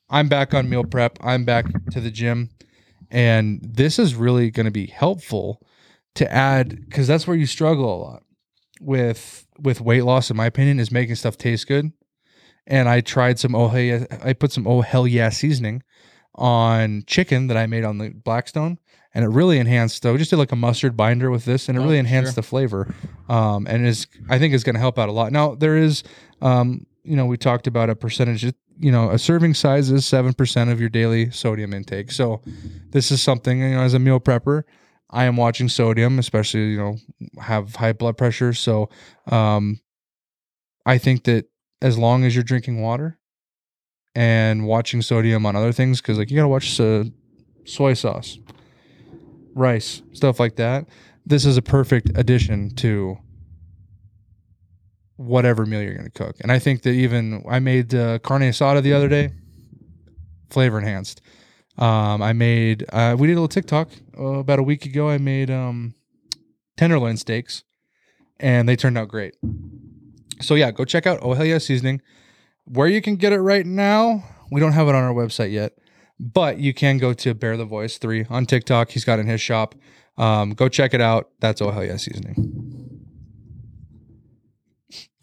I'm 0.09 0.28
back 0.28 0.55
on 0.55 0.68
meal 0.68 0.84
prep. 0.84 1.18
I'm 1.22 1.44
back 1.44 1.66
to 1.90 2.00
the 2.00 2.11
gym, 2.11 2.50
and 3.11 3.61
this 3.62 3.98
is 3.98 4.14
really 4.14 4.50
going 4.50 4.66
to 4.66 4.72
be 4.72 4.86
helpful 4.86 5.62
to 6.14 6.30
add 6.30 6.88
because 6.88 7.07
that's 7.07 7.26
where 7.26 7.36
you 7.36 7.46
struggle 7.46 7.92
a 7.92 7.96
lot 7.96 8.22
with 8.83 9.47
with 9.59 9.80
weight 9.80 10.05
loss. 10.05 10.30
In 10.30 10.37
my 10.37 10.47
opinion, 10.47 10.80
is 10.80 10.91
making 10.91 11.14
stuff 11.14 11.37
taste 11.39 11.66
good 11.66 11.93
and 12.66 12.89
I 12.89 13.01
tried 13.01 13.39
some 13.39 13.55
oh 13.55 13.68
hey 13.68 13.89
yeah, 13.89 14.05
I 14.22 14.33
put 14.33 14.53
some 14.53 14.66
oh 14.66 14.80
hell 14.80 15.07
yeah 15.07 15.30
seasoning 15.30 15.83
on 16.35 17.05
chicken 17.07 17.49
that 17.49 17.57
I 17.57 17.66
made 17.66 17.85
on 17.85 17.99
the 17.99 18.11
Blackstone, 18.11 18.78
and 19.14 19.24
it 19.24 19.28
really 19.28 19.59
enhanced. 19.59 20.07
I 20.07 20.16
just 20.16 20.30
did 20.30 20.39
like 20.39 20.53
a 20.53 20.57
mustard 20.57 20.97
binder 20.97 21.30
with 21.30 21.45
this, 21.45 21.68
and 21.68 21.76
it 21.76 21.80
really 21.80 21.99
enhanced 21.99 22.37
the 22.37 22.43
flavor. 22.43 22.93
Um, 23.28 23.66
and 23.66 23.87
is 23.87 24.07
I 24.28 24.39
think 24.39 24.55
is 24.55 24.64
going 24.64 24.74
to 24.74 24.80
help 24.80 24.99
out 24.99 25.09
a 25.09 25.12
lot. 25.12 25.33
Now 25.33 25.55
there 25.55 25.76
is, 25.76 26.03
um, 26.41 26.87
you 27.03 27.16
know, 27.16 27.26
we 27.26 27.37
talked 27.37 27.66
about 27.66 27.91
a 27.91 27.97
percentage. 27.97 28.45
You 28.78 28.91
know, 28.91 29.11
a 29.11 29.18
serving 29.18 29.55
size 29.55 29.91
is 29.91 30.07
seven 30.07 30.33
percent 30.33 30.70
of 30.70 30.80
your 30.80 30.89
daily 30.89 31.30
sodium 31.30 31.74
intake. 31.74 32.11
So 32.11 32.41
this 32.91 33.11
is 33.11 33.20
something 33.20 33.61
you 33.61 33.70
know 33.70 33.83
as 33.83 33.95
a 33.95 33.99
meal 33.99 34.20
prepper. 34.20 34.64
I 35.13 35.25
am 35.25 35.37
watching 35.37 35.69
sodium, 35.69 36.19
especially 36.19 36.71
you 36.71 36.79
know 36.79 36.97
have 37.41 37.77
high 37.77 37.93
blood 37.93 38.17
pressure. 38.17 38.53
So 38.53 38.89
um, 39.27 39.81
I 40.87 40.99
think 40.99 41.25
that 41.25 41.47
as 41.83 41.99
long 41.99 42.25
as 42.25 42.35
you're 42.35 42.45
drinking 42.45 42.81
water 42.81 43.19
and 44.15 44.67
watching 44.67 45.03
sodium 45.03 45.45
on 45.45 45.55
other 45.55 45.73
things, 45.73 46.01
because 46.01 46.19
like 46.19 46.31
you 46.31 46.37
gotta 46.37 46.49
watch 46.49 46.81
uh, 46.81 47.05
soy 47.65 47.95
sauce, 47.95 48.39
rice, 49.55 50.03
stuff 50.13 50.41
like 50.41 50.57
that. 50.57 50.87
This 51.27 51.45
is 51.45 51.57
a 51.57 51.63
perfect 51.63 52.11
addition 52.17 52.75
to 52.77 53.19
whatever 55.17 55.67
meal 55.67 55.83
you're 55.83 55.95
gonna 55.95 56.11
cook. 56.11 56.37
And 56.41 56.51
I 56.51 56.59
think 56.59 56.83
that 56.83 56.93
even 56.93 57.45
I 57.49 57.59
made 57.59 57.95
uh, 57.95 58.19
carne 58.21 58.43
asada 58.43 58.83
the 58.83 58.95
other 58.95 59.09
day, 59.09 59.33
flavor 60.51 60.79
enhanced. 60.79 61.21
Um, 61.79 62.20
I 62.23 62.33
made 62.33 62.85
uh, 62.93 63.16
we 63.18 63.27
did 63.27 63.35
a 63.35 63.37
little 63.37 63.49
TikTok 63.49 63.91
uh, 64.18 64.23
about 64.25 64.59
a 64.59 64.62
week 64.62 64.85
ago. 64.85 65.09
I 65.09 65.18
made 65.18 65.51
um, 65.51 65.95
tenderloin 66.77 67.16
steaks, 67.16 67.64
and 68.39 68.68
they 68.68 68.77
turned 68.77 68.99
out 68.99 69.09
great. 69.09 69.35
So 70.41 70.55
yeah, 70.55 70.70
go 70.70 70.85
check 70.85 71.07
out 71.07 71.20
Oh 71.23 71.33
Hell 71.35 71.47
Yeah 71.47 71.59
Seasoning. 71.59 72.03
Where 72.64 72.87
you 72.87 73.01
can 73.01 73.16
get 73.16 73.33
it 73.33 73.41
right 73.41 73.66
now, 73.66 74.23
we 74.51 74.61
don't 74.61 74.73
have 74.73 74.87
it 74.89 74.95
on 74.95 75.03
our 75.03 75.14
website 75.14 75.51
yet, 75.51 75.73
but 76.20 76.59
you 76.59 76.75
can 76.75 76.99
go 76.99 77.12
to 77.14 77.35
Bear 77.35 77.57
the 77.57 77.64
Voice 77.64 77.99
Three 77.99 78.27
on 78.29 78.47
TikTok. 78.47 78.91
He's 78.91 79.05
got 79.05 79.18
in 79.18 79.27
his 79.27 79.41
shop. 79.41 79.75
Um, 80.18 80.51
go 80.51 80.68
check 80.68 80.93
it 80.95 81.01
out. 81.01 81.31
That's 81.41 81.62
Oh 81.62 81.70
Hell 81.70 81.85
Yeah 81.85 81.97
Seasoning. 81.97 82.99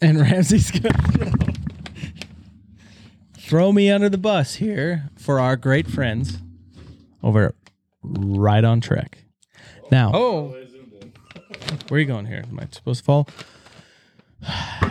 And 0.02 0.18
Ramsey's 0.18 0.70
gonna 0.70 1.30
throw, 3.50 3.72
me 3.72 3.90
under 3.90 4.08
the 4.08 4.16
bus 4.16 4.54
here 4.54 5.10
for 5.18 5.40
our 5.40 5.56
great 5.56 5.88
friends 5.88 6.38
over 7.22 7.46
at 7.46 7.54
right 8.02 8.64
on 8.64 8.80
trek. 8.80 9.18
Now, 9.90 10.12
Oh, 10.14 10.48
where 11.88 11.98
are 11.98 11.98
you 11.98 12.06
going 12.06 12.26
here? 12.26 12.44
Am 12.48 12.60
I 12.60 12.68
supposed 12.70 13.00
to 13.00 13.04
fall? 13.04 13.28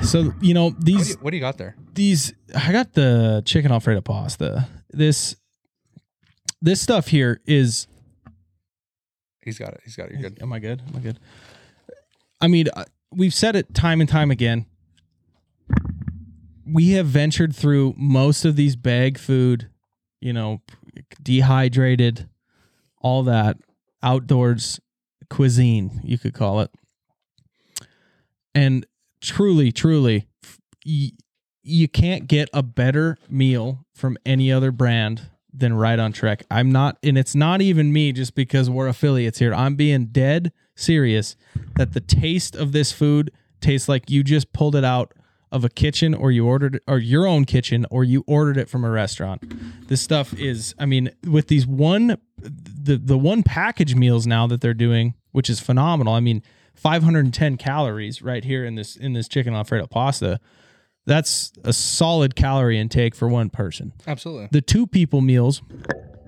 So 0.03 0.33
you 0.41 0.53
know 0.53 0.65
what 0.65 0.79
do, 0.79 0.91
these 0.97 1.09
you, 1.09 1.15
what 1.21 1.31
do 1.31 1.37
you 1.37 1.41
got 1.41 1.57
there? 1.57 1.75
these 1.93 2.33
I 2.55 2.71
got 2.71 2.93
the 2.93 3.41
chicken 3.45 3.71
alfredo 3.71 4.01
pasta. 4.01 4.67
This 4.91 5.35
this 6.61 6.81
stuff 6.81 7.07
here 7.07 7.41
is 7.47 7.87
He's 9.41 9.57
got 9.57 9.73
it. 9.73 9.81
He's 9.83 9.95
got 9.95 10.09
it. 10.09 10.19
You're 10.19 10.29
good. 10.29 10.41
Am 10.41 10.53
I 10.53 10.59
good? 10.59 10.81
Am 10.87 10.95
I 10.95 10.99
good? 10.99 11.19
I 12.41 12.47
mean, 12.47 12.67
uh, 12.75 12.83
we've 13.11 13.33
said 13.33 13.55
it 13.55 13.73
time 13.73 14.01
and 14.01 14.09
time 14.09 14.29
again. 14.29 14.65
We 16.71 16.91
have 16.91 17.07
ventured 17.07 17.55
through 17.55 17.95
most 17.97 18.45
of 18.45 18.55
these 18.55 18.75
bag 18.75 19.17
food, 19.17 19.69
you 20.21 20.33
know, 20.33 20.61
dehydrated, 21.21 22.29
all 23.01 23.23
that 23.23 23.57
outdoors 24.03 24.79
cuisine, 25.29 26.01
you 26.03 26.17
could 26.17 26.33
call 26.33 26.61
it. 26.61 26.71
And 28.53 28.85
truly, 29.21 29.71
truly, 29.71 30.27
you 30.83 31.87
can't 31.87 32.27
get 32.27 32.49
a 32.53 32.63
better 32.63 33.17
meal 33.29 33.85
from 33.93 34.17
any 34.25 34.51
other 34.51 34.71
brand 34.71 35.29
than 35.53 35.73
Right 35.73 35.99
on 35.99 36.11
Trek. 36.11 36.43
I'm 36.49 36.71
not, 36.71 36.97
and 37.03 37.17
it's 37.17 37.35
not 37.35 37.61
even 37.61 37.91
me 37.91 38.11
just 38.11 38.35
because 38.35 38.69
we're 38.69 38.87
affiliates 38.87 39.39
here. 39.39 39.53
I'm 39.53 39.75
being 39.75 40.07
dead 40.07 40.51
serious 40.75 41.35
that 41.75 41.93
the 41.93 42.01
taste 42.01 42.55
of 42.55 42.71
this 42.71 42.91
food 42.91 43.31
tastes 43.61 43.89
like 43.89 44.09
you 44.09 44.23
just 44.23 44.53
pulled 44.53 44.75
it 44.75 44.85
out 44.85 45.13
of 45.51 45.63
a 45.63 45.69
kitchen 45.69 46.13
or 46.13 46.31
you 46.31 46.45
ordered 46.45 46.79
or 46.87 46.99
your 46.99 47.25
own 47.25 47.45
kitchen 47.45 47.85
or 47.89 48.03
you 48.03 48.23
ordered 48.27 48.57
it 48.57 48.69
from 48.69 48.83
a 48.83 48.89
restaurant. 48.89 49.87
This 49.87 50.01
stuff 50.01 50.33
is, 50.33 50.75
I 50.77 50.85
mean, 50.85 51.11
with 51.25 51.47
these 51.47 51.65
one, 51.65 52.17
the 52.37 52.97
the 52.97 53.17
one 53.17 53.43
package 53.43 53.95
meals 53.95 54.27
now 54.27 54.47
that 54.47 54.61
they're 54.61 54.73
doing, 54.73 55.15
which 55.31 55.49
is 55.49 55.59
phenomenal. 55.59 56.13
I 56.13 56.19
mean, 56.19 56.43
510 56.75 57.57
calories 57.57 58.21
right 58.21 58.43
here 58.43 58.63
in 58.63 58.75
this 58.75 58.95
in 58.95 59.13
this 59.13 59.27
chicken 59.27 59.53
alfredo 59.53 59.87
pasta. 59.87 60.39
That's 61.05 61.51
a 61.63 61.73
solid 61.73 62.35
calorie 62.35 62.77
intake 62.77 63.15
for 63.15 63.27
one 63.27 63.49
person. 63.49 63.93
Absolutely. 64.05 64.49
The 64.51 64.61
two 64.61 64.85
people 64.85 65.21
meals, 65.21 65.63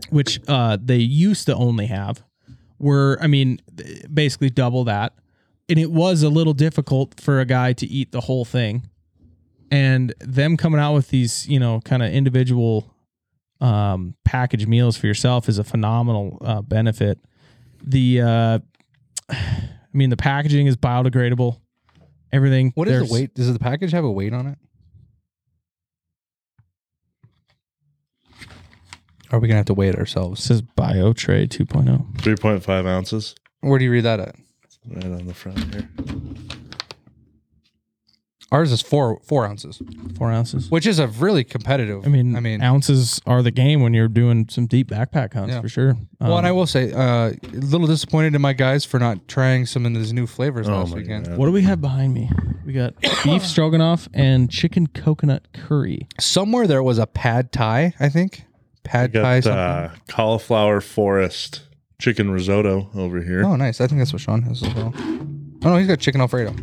which 0.10 0.42
uh, 0.48 0.78
they 0.82 0.98
used 0.98 1.46
to 1.46 1.56
only 1.56 1.86
have, 1.86 2.24
were 2.80 3.18
I 3.22 3.28
mean 3.28 3.62
basically 4.12 4.50
double 4.50 4.84
that, 4.86 5.14
and 5.70 5.78
it 5.80 5.92
was 5.92 6.24
a 6.24 6.30
little 6.30 6.54
difficult 6.54 7.20
for 7.22 7.40
a 7.40 7.46
guy 7.46 7.74
to 7.74 7.86
eat 7.86 8.12
the 8.12 8.22
whole 8.22 8.44
thing. 8.44 8.90
And 9.72 10.14
them 10.20 10.58
coming 10.58 10.80
out 10.82 10.94
with 10.94 11.08
these, 11.10 11.48
you 11.48 11.60
know, 11.60 11.80
kind 11.86 12.04
of 12.04 12.12
individual 12.12 12.94
um, 13.62 14.16
package 14.26 14.68
meals 14.68 14.98
for 14.98 15.08
yourself 15.08 15.48
is 15.48 15.58
a 15.60 15.64
phenomenal 15.64 16.38
uh, 16.42 16.62
benefit. 16.62 17.18
The, 17.82 18.22
uh, 18.22 18.60
I 19.30 19.70
mean, 19.94 20.10
the 20.10 20.18
packaging 20.18 20.68
is 20.68 20.76
biodegradable. 20.76 21.58
Everything. 22.34 22.72
What 22.76 22.88
is 22.88 22.94
there's- 22.94 23.08
the 23.10 23.14
weight? 23.14 23.34
Does 23.34 23.52
the 23.52 23.60
package 23.60 23.92
have 23.92 24.04
a 24.04 24.12
weight 24.12 24.34
on 24.34 24.48
it? 24.48 24.58
Are 29.32 29.40
we 29.40 29.48
gonna 29.48 29.58
have 29.60 29.66
to 29.68 29.74
weigh 29.74 29.88
it 29.88 29.96
It 29.96 30.00
ourselves? 30.00 30.44
says 30.44 30.62
BioTray 30.62 31.48
2.0. 31.48 32.18
3.5 32.18 32.86
ounces 32.88 33.34
Where 33.62 33.80
do 33.80 33.86
you 33.86 33.92
read 33.92 34.02
that 34.04 34.20
at? 34.20 34.36
right 34.90 35.06
on 35.06 35.26
the 35.28 35.34
front 35.34 35.58
here. 35.74 35.88
Ours 38.52 38.72
is 38.74 38.82
four 38.82 39.20
four 39.24 39.46
ounces, 39.46 39.82
Four 40.18 40.30
ounces. 40.32 40.70
which 40.70 40.86
is 40.86 41.00
a 41.00 41.08
really 41.08 41.44
competitive. 41.46 42.06
I 42.06 42.10
mean, 42.10 42.36
I 42.36 42.42
mean, 42.42 42.62
ounces 42.62 43.22
are 43.26 43.42
the 43.42 43.50
game 43.52 43.82
when 43.82 43.94
you're 43.94 44.10
doing 44.10 44.48
some 44.50 44.66
deep 44.66 44.90
backpack 44.90 45.34
hunts 45.34 45.54
Yeah. 45.56 45.62
for 45.62 45.70
sure. 45.70 45.98
well, 46.20 46.38
and 46.38 46.46
I 46.46 46.50
Um, 46.50 46.58
will 46.58 46.66
say, 46.66 46.92
uh, 46.92 47.32
a 47.32 47.36
little 47.54 47.88
disappointed 47.88 48.36
in 48.36 48.42
my 48.42 48.52
guys 48.52 48.84
for 48.84 49.00
not 49.00 49.26
trying 49.30 49.66
some 49.66 49.86
of 49.86 49.94
these 49.94 50.12
new 50.12 50.28
flavors 50.28 50.68
Oh 50.68 50.74
last 50.80 50.90
my 50.92 50.98
weekend. 50.98 51.28
God. 51.28 51.38
what 51.38 51.46
do 51.46 51.54
we 51.54 51.62
have 51.62 51.80
behind 51.80 52.14
me? 52.14 52.30
We 52.66 52.74
got 52.74 52.94
beef 53.24 53.46
stroganoff 53.46 54.10
and 54.14 54.50
chicken 54.52 54.88
coconut 54.88 55.48
curry. 55.54 56.08
Somewhere 56.20 56.68
there 56.68 56.84
was 56.84 56.98
a 56.98 57.08
pad 57.08 57.54
thai, 57.54 57.94
I 58.02 58.10
think. 58.10 58.44
I 58.44 58.48
Pad 58.84 59.14
thai 59.14 59.22
got 59.40 59.44
something. 59.46 59.60
uh, 59.60 59.96
cauliflower 60.10 60.82
forest 60.82 61.62
chicken 62.00 62.30
risotto 62.32 62.90
over 62.96 63.22
here. 63.24 63.44
Oh, 63.46 63.56
nice. 63.56 63.80
I 63.80 63.88
think 63.88 64.00
that's 64.00 64.12
what 64.12 64.22
Sean 64.22 64.42
has 64.42 64.62
as 64.62 64.74
well. 64.76 64.94
Oh 65.64 65.70
no, 65.70 65.78
he's 65.78 65.88
got 65.88 66.00
chicken 66.00 66.20
alfredo. 66.20 66.54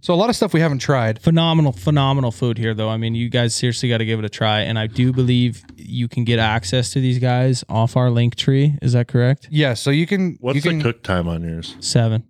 So 0.00 0.14
a 0.14 0.16
lot 0.16 0.30
of 0.30 0.36
stuff 0.36 0.52
we 0.54 0.60
haven't 0.60 0.78
tried. 0.78 1.20
Phenomenal, 1.20 1.72
phenomenal 1.72 2.30
food 2.30 2.56
here, 2.56 2.72
though. 2.72 2.88
I 2.88 2.96
mean, 2.96 3.14
you 3.16 3.28
guys 3.28 3.54
seriously 3.54 3.88
got 3.88 3.98
to 3.98 4.04
give 4.04 4.18
it 4.20 4.24
a 4.24 4.28
try. 4.28 4.60
And 4.60 4.78
I 4.78 4.86
do 4.86 5.12
believe 5.12 5.64
you 5.76 6.06
can 6.08 6.24
get 6.24 6.38
access 6.38 6.92
to 6.92 7.00
these 7.00 7.18
guys 7.18 7.64
off 7.68 7.96
our 7.96 8.08
link 8.10 8.36
tree. 8.36 8.76
Is 8.80 8.92
that 8.92 9.08
correct? 9.08 9.48
Yeah, 9.50 9.74
so 9.74 9.90
you 9.90 10.06
can. 10.06 10.36
What's 10.40 10.56
you 10.56 10.62
can, 10.62 10.78
the 10.78 10.84
cook 10.84 11.02
time 11.02 11.26
on 11.28 11.42
yours? 11.42 11.76
Seven. 11.80 12.24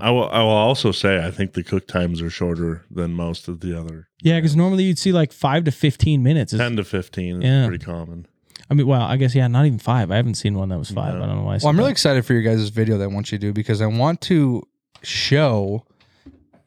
I 0.00 0.10
will. 0.10 0.28
I 0.28 0.40
will 0.42 0.50
also 0.50 0.92
say 0.92 1.24
I 1.24 1.30
think 1.30 1.54
the 1.54 1.62
cook 1.62 1.86
times 1.86 2.20
are 2.20 2.28
shorter 2.28 2.84
than 2.90 3.14
most 3.14 3.48
of 3.48 3.60
the 3.60 3.78
other. 3.78 4.08
Yeah, 4.20 4.36
because 4.38 4.54
normally 4.54 4.84
you'd 4.84 4.98
see 4.98 5.12
like 5.12 5.32
five 5.32 5.64
to 5.64 5.70
15 5.72 6.22
minutes. 6.22 6.52
It's- 6.52 6.66
Ten 6.68 6.76
to 6.76 6.84
fifteen 6.84 7.42
is 7.42 7.44
Yeah. 7.44 7.66
pretty 7.66 7.82
common. 7.84 8.26
I 8.70 8.74
mean, 8.74 8.86
well, 8.86 9.02
I 9.02 9.16
guess, 9.16 9.34
yeah, 9.34 9.46
not 9.46 9.66
even 9.66 9.78
five. 9.78 10.10
I 10.10 10.16
haven't 10.16 10.34
seen 10.34 10.54
one 10.58 10.68
that 10.70 10.78
was 10.78 10.90
five. 10.90 11.14
No. 11.14 11.22
I 11.22 11.26
don't 11.26 11.36
know 11.36 11.42
why. 11.44 11.54
I 11.54 11.58
well, 11.58 11.68
I'm 11.68 11.76
really 11.76 11.88
that. 11.88 11.92
excited 11.92 12.24
for 12.26 12.32
your 12.32 12.42
guys' 12.42 12.68
video 12.70 12.98
that 12.98 13.04
I 13.04 13.08
want 13.08 13.30
you 13.30 13.38
to 13.38 13.46
do 13.46 13.52
because 13.52 13.80
I 13.80 13.86
want 13.86 14.20
to 14.22 14.62
show 15.02 15.86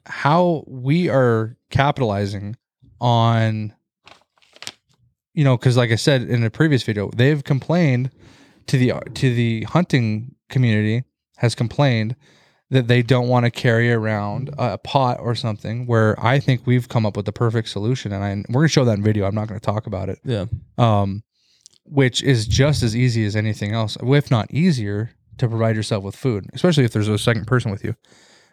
how 0.08 0.64
we 0.68 1.10
are 1.10 1.58
capitalizing 1.70 2.56
on, 3.00 3.74
you 5.34 5.44
know, 5.44 5.58
because 5.58 5.78
like 5.78 5.92
I 5.92 5.96
said 5.96 6.24
in 6.24 6.44
a 6.44 6.50
previous 6.50 6.84
video, 6.84 7.10
they've 7.16 7.44
complained 7.44 8.12
to 8.68 8.78
the 8.78 8.94
to 9.16 9.34
the 9.34 9.64
hunting 9.64 10.36
community 10.50 11.04
has 11.38 11.54
complained 11.56 12.16
that 12.70 12.88
they 12.88 13.02
don't 13.02 13.30
want 13.30 13.46
to 13.46 13.52
carry 13.52 13.92
around 13.92 14.50
a 14.58 14.78
pot 14.78 15.20
or 15.22 15.36
something. 15.36 15.86
Where 15.86 16.20
I 16.24 16.40
think 16.40 16.66
we've 16.66 16.90
come 16.90 17.06
up 17.06 17.16
with 17.16 17.26
the 17.26 17.32
perfect 17.32 17.70
solution, 17.70 18.12
and 18.12 18.24
I, 18.24 18.44
we're 18.50 18.62
gonna 18.62 18.68
show 18.70 18.86
that 18.86 18.98
in 18.98 19.04
video. 19.04 19.26
I'm 19.26 19.36
not 19.36 19.48
gonna 19.48 19.60
talk 19.60 19.88
about 19.88 20.10
it 20.10 20.20
Yeah. 20.26 20.46
um, 20.78 21.24
which 21.86 22.22
is 22.24 22.46
just 22.48 22.84
as 22.84 22.96
easy 22.96 23.24
as 23.26 23.36
anything 23.36 23.72
else, 23.72 23.98
if 24.02 24.30
not 24.32 24.52
easier, 24.52 25.12
to 25.38 25.48
provide 25.48 25.76
yourself 25.76 26.04
with 26.04 26.16
food, 26.16 26.46
especially 26.54 26.84
if 26.84 26.92
there's 26.92 27.08
a 27.08 27.18
second 27.18 27.46
person 27.46 27.72
with 27.72 27.84
you. 27.84 27.96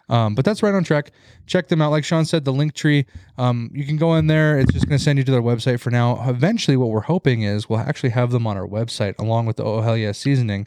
Um, 0.09 0.35
but 0.35 0.45
that's 0.45 0.63
Right 0.63 0.75
on 0.75 0.85
Trek. 0.85 1.13
Check 1.47 1.69
them 1.69 1.81
out. 1.81 1.91
Like 1.91 2.05
Sean 2.05 2.25
said, 2.25 2.45
the 2.45 2.53
link 2.53 2.75
tree. 2.75 3.07
Um, 3.39 3.71
you 3.73 3.85
can 3.85 3.97
go 3.97 4.15
in 4.15 4.27
there. 4.27 4.59
It's 4.59 4.73
just 4.73 4.87
going 4.87 4.99
to 4.99 5.03
send 5.05 5.19
you 5.19 5.25
to 5.25 5.33
their 5.33 5.43
website 5.43 5.81
for 5.81 5.91
now. 5.91 6.29
Eventually, 6.29 6.77
what 6.77 6.91
we're 6.91 7.01
hoping 7.01 7.43
is 7.43 7.69
we'll 7.69 7.81
actually 7.81 8.11
have 8.11 8.31
them 8.31 8.47
on 8.47 8.57
our 8.57 8.67
website 8.67 9.19
along 9.19 9.47
with 9.47 9.57
the 9.57 9.65
Oh 9.65 9.81
Hell 9.81 9.97
Yeah 9.97 10.13
seasoning, 10.13 10.67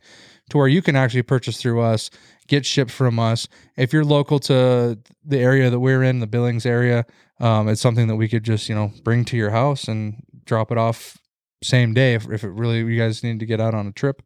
to 0.49 0.57
where 0.57 0.67
you 0.67 0.81
can 0.81 0.95
actually 0.95 1.23
purchase 1.23 1.61
through 1.61 1.81
us, 1.81 2.09
get 2.47 2.65
shipped 2.65 2.91
from 2.91 3.19
us. 3.19 3.47
If 3.75 3.93
you're 3.93 4.05
local 4.05 4.39
to 4.41 4.97
the 5.25 5.37
area 5.37 5.69
that 5.69 5.79
we're 5.79 6.03
in, 6.03 6.19
the 6.19 6.27
Billings 6.27 6.65
area, 6.65 7.05
um, 7.39 7.67
it's 7.67 7.81
something 7.81 8.07
that 8.07 8.15
we 8.15 8.27
could 8.27 8.43
just 8.43 8.69
you 8.69 8.75
know 8.75 8.91
bring 9.03 9.25
to 9.25 9.37
your 9.37 9.51
house 9.51 9.87
and 9.87 10.23
drop 10.45 10.71
it 10.71 10.77
off 10.77 11.17
same 11.63 11.93
day 11.93 12.13
if, 12.13 12.29
if 12.29 12.43
it 12.43 12.49
really 12.49 12.79
you 12.79 12.97
guys 12.97 13.23
need 13.23 13.39
to 13.39 13.45
get 13.45 13.59
out 13.59 13.73
on 13.73 13.87
a 13.87 13.91
trip. 13.91 14.21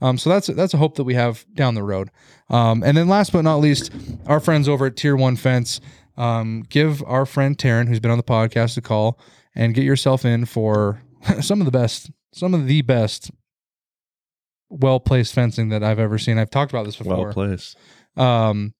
Um, 0.00 0.18
so 0.18 0.30
that's 0.30 0.46
that's 0.46 0.74
a 0.74 0.78
hope 0.78 0.94
that 0.96 1.04
we 1.04 1.14
have 1.14 1.44
down 1.54 1.74
the 1.74 1.82
road. 1.82 2.10
Um, 2.48 2.82
and 2.82 2.96
then 2.96 3.08
last 3.08 3.32
but 3.32 3.42
not 3.42 3.56
least, 3.56 3.92
our 4.26 4.40
friends 4.40 4.68
over 4.68 4.86
at 4.86 4.96
Tier 4.96 5.16
One 5.16 5.36
Fence, 5.36 5.80
um, 6.16 6.64
give 6.68 7.02
our 7.06 7.26
friend 7.26 7.56
Taryn, 7.56 7.88
who's 7.88 8.00
been 8.00 8.10
on 8.10 8.18
the 8.18 8.24
podcast, 8.24 8.76
a 8.76 8.80
call 8.80 9.18
and 9.54 9.74
get 9.74 9.84
yourself 9.84 10.24
in 10.24 10.44
for 10.44 11.02
some 11.40 11.60
of 11.60 11.64
the 11.64 11.70
best, 11.70 12.10
some 12.32 12.54
of 12.54 12.66
the 12.66 12.82
best, 12.82 13.30
well 14.68 15.00
placed 15.00 15.34
fencing 15.34 15.68
that 15.70 15.82
I've 15.82 15.98
ever 15.98 16.18
seen. 16.18 16.38
I've 16.38 16.50
talked 16.50 16.72
about 16.72 16.86
this 16.86 16.96
before. 16.96 17.24
Well 17.24 17.32
placed. 17.32 17.76
Um, 18.16 18.74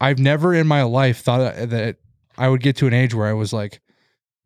I've 0.00 0.18
never 0.18 0.54
in 0.54 0.66
my 0.66 0.82
life 0.82 1.20
thought 1.20 1.54
that 1.54 1.96
I 2.38 2.48
would 2.48 2.62
get 2.62 2.76
to 2.76 2.86
an 2.86 2.94
age 2.94 3.14
where 3.14 3.26
I 3.26 3.34
was 3.34 3.52
like, 3.52 3.80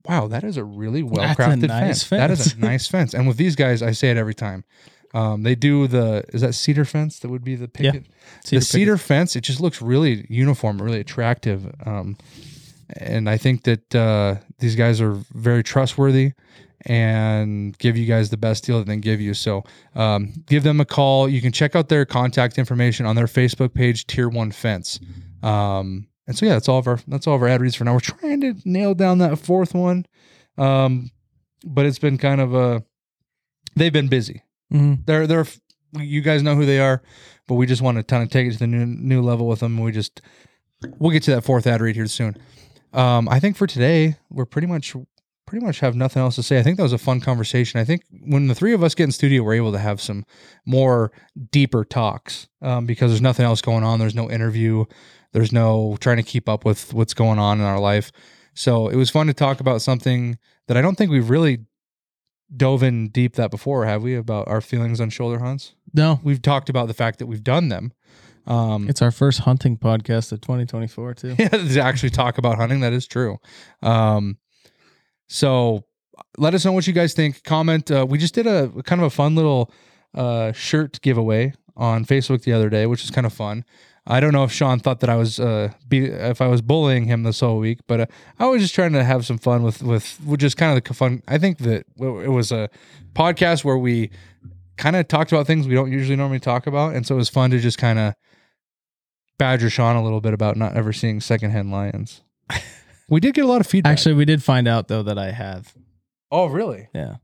wow, 0.09 0.27
that 0.29 0.45
is 0.45 0.57
a 0.57 0.65
really 0.65 1.03
well 1.03 1.35
crafted 1.35 1.69
nice 1.69 2.03
fence. 2.03 2.21
That 2.21 2.31
is 2.31 2.55
a 2.55 2.59
nice 2.59 2.89
fence. 2.89 3.15
And 3.15 3.29
with 3.29 3.37
these 3.37 3.55
guys, 3.55 3.83
I 3.83 3.93
say 3.93 4.11
it 4.11 4.17
every 4.17 4.35
time. 4.35 4.65
Um, 5.15 5.45
they 5.45 5.55
do 5.55 5.87
the 5.87 6.25
is 6.35 6.41
that 6.41 6.55
cedar 6.55 6.85
fence 6.85 7.21
that 7.21 7.29
would 7.29 7.45
be 7.45 7.55
the 7.55 7.71
Yeah. 7.79 7.93
Cedar 8.45 8.61
the 8.61 8.61
cedar 8.61 8.97
fence. 8.99 9.37
It 9.37 9.43
just 9.43 9.61
looks 9.61 9.81
really 9.81 10.27
uniform, 10.29 10.83
really 10.83 11.01
attractive. 11.01 11.73
Um, 11.87 12.19
and 12.97 13.31
I 13.31 13.39
think 13.39 13.63
that 13.63 13.95
uh, 13.95 14.37
these 14.59 14.77
guys 14.77 15.01
are 15.01 15.13
very 15.33 15.63
trustworthy 15.63 16.33
and 16.87 17.79
give 17.79 17.97
you 17.97 18.07
guys 18.07 18.31
the 18.31 18.37
best 18.37 18.65
deal 18.65 18.79
that 18.79 18.87
they 18.87 18.93
can 18.95 19.01
give 19.01 19.21
you. 19.21 19.35
So 19.35 19.65
um, 19.95 20.33
give 20.47 20.65
them 20.65 20.81
a 20.81 20.85
call. 20.85 21.29
You 21.29 21.41
can 21.41 21.53
check 21.53 21.75
out 21.75 21.89
their 21.89 22.05
contact 22.05 22.59
information 22.59 23.07
on 23.07 23.17
their 23.17 23.27
Facebook 23.27 23.73
page, 23.73 24.07
Tier 24.07 24.29
One 24.29 24.51
Fence. 24.51 25.01
Um, 25.43 26.09
and 26.27 26.37
so 26.37 26.47
yeah, 26.47 26.55
that's 26.55 26.69
all 26.69 26.79
of 26.79 26.89
our 26.89 26.99
that's 27.07 27.27
all 27.27 27.37
of 27.37 27.43
our 27.43 27.49
ad 27.49 27.61
reads 27.61 27.75
for 27.77 27.85
now. 27.85 27.93
We're 27.95 28.01
trying 28.01 28.41
to 28.41 28.55
nail 28.65 28.95
down 28.95 29.19
that 29.19 29.39
fourth 29.39 29.75
one, 29.75 30.07
um, 30.59 31.11
but 31.65 31.87
it's 31.87 31.99
been 31.99 32.19
kind 32.19 32.41
of 32.41 32.55
a 32.55 32.83
they've 33.77 33.93
been 33.93 34.09
busy. 34.09 34.43
Mhm. 34.73 35.05
They're 35.07 35.27
they're 35.27 35.47
you 35.99 36.21
guys 36.21 36.43
know 36.43 36.57
who 36.57 36.67
they 36.67 36.81
are, 36.81 37.03
but 37.47 37.55
we 37.55 37.67
just 37.67 37.83
want 37.83 37.99
to 37.99 38.03
kind 38.03 38.23
of 38.23 38.31
take 38.31 38.49
it 38.49 38.53
to 38.53 38.59
the 38.59 38.67
new 38.67 38.87
new 38.87 39.23
level 39.23 39.47
with 39.47 39.61
them. 39.61 39.79
We 39.79 39.93
just 39.93 40.21
we'll 40.99 41.13
get 41.13 41.23
to 41.25 41.33
that 41.33 41.43
fourth 41.45 41.67
ad 41.67 41.81
read 41.81 41.97
here 41.97 42.07
soon. 42.07 42.37
Um, 42.93 43.29
I 43.29 43.41
think 43.41 43.57
for 43.57 43.67
today 43.67 44.17
we're 44.31 44.45
pretty 44.47 44.67
much 44.67 44.95
pretty 45.47 45.65
much 45.65 45.81
have 45.81 45.95
nothing 45.95 46.21
else 46.23 46.37
to 46.37 46.43
say. 46.43 46.59
I 46.59 46.63
think 46.63 46.79
that 46.79 46.83
was 46.83 46.93
a 46.93 46.99
fun 46.99 47.21
conversation. 47.21 47.79
I 47.79 47.85
think 47.85 48.03
when 48.27 48.49
the 48.49 48.55
three 48.55 48.73
of 48.73 48.83
us 48.83 48.95
get 48.95 49.05
in 49.05 49.13
studio, 49.13 49.43
we're 49.43 49.55
able 49.55 49.73
to 49.73 49.79
have 49.79 50.01
some 50.01 50.25
more 50.65 51.13
deeper 51.53 51.85
talks 51.85 52.49
um, 52.63 52.87
because 52.87 53.11
there's 53.11 53.21
nothing 53.21 53.45
else 53.45 53.61
going 53.61 53.85
on. 53.85 53.99
There's 53.99 54.15
no 54.15 54.31
interview. 54.31 54.85
There's 55.33 55.53
no 55.53 55.97
trying 56.01 56.17
to 56.17 56.23
keep 56.23 56.49
up 56.49 56.65
with 56.65 56.95
what's 56.95 57.15
going 57.15 57.39
on 57.39 57.61
in 57.61 57.67
our 57.67 57.79
life. 57.79 58.11
So 58.55 58.89
it 58.89 58.97
was 58.97 59.11
fun 59.11 59.27
to 59.27 59.35
talk 59.35 59.61
about 59.61 59.83
something 59.83 60.39
that 60.67 60.77
I 60.77 60.83
don't 60.83 60.97
think 60.97 61.11
we've 61.11 61.29
really 61.29 61.59
dove 62.57 62.83
in 62.83 63.09
deep 63.09 63.35
that 63.35 63.51
before, 63.51 63.85
have 63.85 64.03
we? 64.03 64.15
About 64.15 64.49
our 64.49 64.61
feelings 64.61 65.01
on 65.01 65.11
shoulder 65.11 65.39
hunts. 65.39 65.75
No, 65.93 66.21
We've 66.23 66.43
talked 66.43 66.69
about 66.69 66.89
the 66.89 66.95
fact 66.95 67.19
that 67.21 67.27
we've 67.27 67.45
done 67.45 67.69
them. 67.69 67.93
Um, 68.47 68.89
it's 68.89 69.01
our 69.01 69.11
first 69.11 69.41
hunting 69.41 69.79
podcast 69.79 70.33
of 70.33 70.41
2024 70.41 71.15
too. 71.15 71.37
yeah, 71.39 71.49
to 71.49 71.81
actually 71.81 72.11
talk 72.11 72.39
about 72.39 72.57
hunting. 72.57 72.81
That 72.81 72.93
is 72.93 73.07
true. 73.07 73.39
Um, 73.83 74.39
so 75.29 75.85
let 76.37 76.55
us 76.55 76.65
know 76.65 76.73
what 76.73 76.87
you 76.87 76.93
guys 76.93 77.15
think. 77.15 77.43
Comment. 77.45 77.91
Uh, 77.91 78.07
we 78.09 78.19
just 78.19 78.35
did 78.35 78.47
a 78.47 78.71
kind 78.83 79.01
of 79.01 79.07
a 79.07 79.11
fun 79.11 79.35
little 79.35 79.73
uh, 80.15 80.53
shirt 80.53 81.01
giveaway 81.01 81.55
on 81.77 82.05
Facebook 82.05 82.43
the 82.43 82.53
other 82.53 82.69
day, 82.69 82.87
which 82.87 83.03
is 83.05 83.11
kind 83.11 83.27
of 83.27 83.33
fun. 83.33 83.65
I 84.07 84.21
don't 84.21 84.33
know 84.33 84.45
if 84.45 84.53
Sean 84.53 84.81
thought 84.81 85.01
that 85.01 85.09
I 85.09 85.17
was 85.17 85.41
uh, 85.41 85.73
be 85.89 86.05
if 86.07 86.43
I 86.43 86.47
was 86.47 86.61
bullying 86.61 87.07
him 87.07 87.23
this 87.23 87.41
whole 87.41 87.59
week, 87.59 87.81
but 87.87 88.01
uh, 88.03 88.07
I 88.39 88.47
was 88.47 88.61
just 88.61 88.75
trying 88.75 88.93
to 88.93 89.03
have 89.03 89.25
some 89.25 89.39
fun 89.39 89.63
with 89.63 89.83
with 89.83 90.21
with 90.27 90.41
just 90.41 90.57
kind 90.57 90.77
of 90.77 90.85
the 90.85 90.95
fun. 90.95 91.23
I 91.27 91.39
think 91.39 91.59
that 91.59 91.87
it 91.97 92.31
was 92.31 92.53
a 92.53 92.69
podcast 93.15 93.65
where 93.65 93.79
we 93.79 94.11
kind 94.77 94.97
of 94.97 95.09
talked 95.09 95.33
about 95.33 95.47
things 95.47 95.67
we 95.67 95.75
don't 95.75 95.91
usually 95.91 96.17
normally 96.17 96.41
talk 96.41 96.67
about, 96.67 96.95
and 96.95 97.07
so 97.07 97.15
it 97.15 97.19
was 97.19 97.31
fun 97.31 97.51
to 97.53 97.59
just 97.59 97.79
kind 97.79 97.99
of 97.99 98.15
badger 99.39 99.71
Sean 99.71 99.97
a 99.97 100.03
little 100.03 100.21
bit 100.21 100.35
about 100.35 100.57
not 100.57 100.77
ever 100.77 100.93
seeing 100.93 101.21
secondhand 101.21 101.71
lions. 101.71 102.23
we 103.09 103.21
did 103.21 103.35
get 103.35 103.45
a 103.45 103.49
lot 103.49 103.63
of 103.63 103.67
feedback. 103.67 103.93
Actually, 103.93 104.17
we 104.17 104.27
did 104.27 104.43
find 104.43 104.69
out 104.69 104.89
though 104.89 105.03
that 105.03 105.19
I 105.19 105.31
have. 105.31 105.75
oh 106.31 106.47
really? 106.47 106.89
Yeah. 106.95 107.17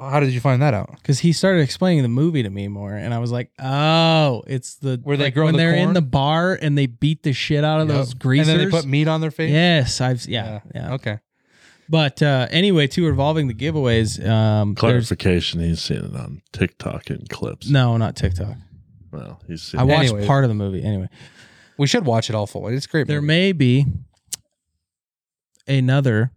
How 0.00 0.18
did 0.20 0.32
you 0.32 0.40
find 0.40 0.62
that 0.62 0.72
out? 0.72 0.90
Because 0.96 1.18
he 1.20 1.32
started 1.32 1.60
explaining 1.60 2.02
the 2.02 2.08
movie 2.08 2.42
to 2.42 2.48
me 2.50 2.68
more, 2.68 2.94
and 2.94 3.12
I 3.12 3.18
was 3.18 3.30
like, 3.30 3.50
"Oh, 3.58 4.42
it's 4.46 4.76
the 4.76 4.98
Where 5.04 5.16
they 5.16 5.24
like 5.24 5.34
grow 5.34 5.44
when 5.44 5.54
the 5.54 5.58
they're 5.58 5.74
in 5.74 5.92
the 5.92 6.00
bar 6.02 6.58
and 6.60 6.76
they 6.78 6.86
beat 6.86 7.22
the 7.22 7.32
shit 7.34 7.62
out 7.64 7.80
of 7.80 7.88
Yep. 7.88 7.96
those 7.96 8.14
greasers." 8.14 8.48
And 8.48 8.60
then 8.60 8.66
they 8.68 8.70
put 8.70 8.86
meat 8.86 9.08
on 9.08 9.20
their 9.20 9.30
face. 9.30 9.50
yes, 9.50 10.00
I've 10.00 10.24
yeah, 10.26 10.60
yeah. 10.74 10.94
Okay. 10.94 11.18
But 11.88 12.22
uh, 12.22 12.46
anyway, 12.50 12.86
too, 12.86 13.04
revolving 13.06 13.48
the 13.48 13.54
giveaways. 13.54 14.24
Um, 14.26 14.74
there's 14.74 14.80
Clarification: 14.80 15.60
He's 15.60 15.80
seen 15.82 15.98
it 15.98 16.14
on 16.16 16.40
TikTok 16.52 17.10
and 17.10 17.28
clips. 17.28 17.68
no, 17.68 17.96
not 17.96 18.16
TikTok. 18.16 18.56
well, 19.12 19.40
he's 19.48 19.62
seen 19.62 19.80
I 19.80 19.82
it. 19.82 19.86
watched 19.86 20.08
Anyways. 20.10 20.26
part 20.26 20.44
of 20.44 20.48
the 20.50 20.54
movie. 20.54 20.82
Anyway, 20.82 21.08
We 21.76 21.86
should 21.88 22.06
watch 22.06 22.30
it 22.30 22.34
all 22.36 22.46
full. 22.46 22.68
It's 22.68 22.86
a 22.86 22.88
great. 22.88 23.06
there 23.06 23.20
movie. 23.20 23.26
may 23.26 23.52
be 23.52 23.86
another 25.66 26.32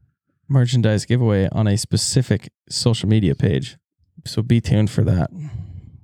merchandise 0.53 1.05
giveaway 1.05 1.49
on 1.51 1.67
a 1.67 1.77
specific 1.77 2.51
social 2.69 3.09
media 3.09 3.35
page, 3.35 3.77
so 4.25 4.41
be 4.41 4.61
tuned 4.61 4.89
for 4.89 5.03
that. 5.03 5.29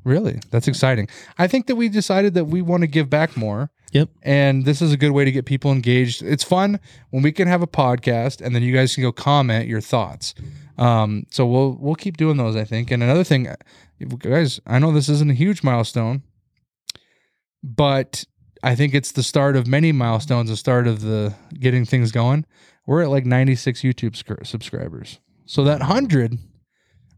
really. 0.04 0.40
That's 0.50 0.68
exciting. 0.68 1.08
I 1.38 1.48
think 1.48 1.68
that 1.68 1.76
we 1.76 1.88
decided 1.88 2.34
that 2.34 2.46
we 2.46 2.62
want 2.62 2.82
to 2.82 2.88
give 2.88 3.10
back 3.10 3.38
more. 3.38 3.70
Yep. 3.92 4.10
And 4.24 4.66
this 4.66 4.82
is 4.82 4.92
a 4.94 4.98
good 4.98 5.12
way 5.12 5.26
to 5.26 5.32
get 5.32 5.46
people 5.46 5.72
engaged. 5.72 6.22
It's 6.22 6.44
fun 6.44 6.80
when 7.12 7.24
we 7.24 7.32
can 7.32 7.48
have 7.48 7.62
a 7.62 7.68
podcast 7.68 8.42
and 8.42 8.56
then 8.56 8.62
you 8.64 8.74
guys 8.74 8.94
can 8.94 9.04
go 9.04 9.12
comment 9.12 9.68
your 9.68 9.82
thoughts. 9.82 10.34
Um, 10.78 11.26
so 11.32 11.46
we'll 11.46 11.76
we'll 11.80 11.96
keep 11.96 12.18
doing 12.18 12.38
those, 12.38 12.56
I 12.56 12.64
think. 12.66 12.92
And 12.92 13.04
another 13.04 13.24
thing, 13.24 13.48
guys, 14.20 14.60
I 14.66 14.80
know 14.80 14.92
this 14.92 15.10
isn't 15.10 15.30
a 15.32 15.34
huge 15.34 15.64
milestone, 15.64 16.24
but 17.64 18.26
I 18.64 18.76
think 18.76 18.94
it's 18.94 19.12
the 19.12 19.24
start 19.24 19.56
of 19.56 19.68
many 19.68 19.92
milestones, 19.92 20.50
the 20.50 20.58
start 20.58 20.88
of 20.88 21.02
the 21.02 21.34
getting 21.60 21.86
things 21.86 22.12
going. 22.12 22.46
We're 22.90 23.04
at 23.04 23.10
like 23.10 23.24
96 23.24 23.82
YouTube 23.82 24.16
scr- 24.16 24.44
subscribers. 24.44 25.20
So 25.46 25.64
that 25.66 25.78
100 25.78 26.40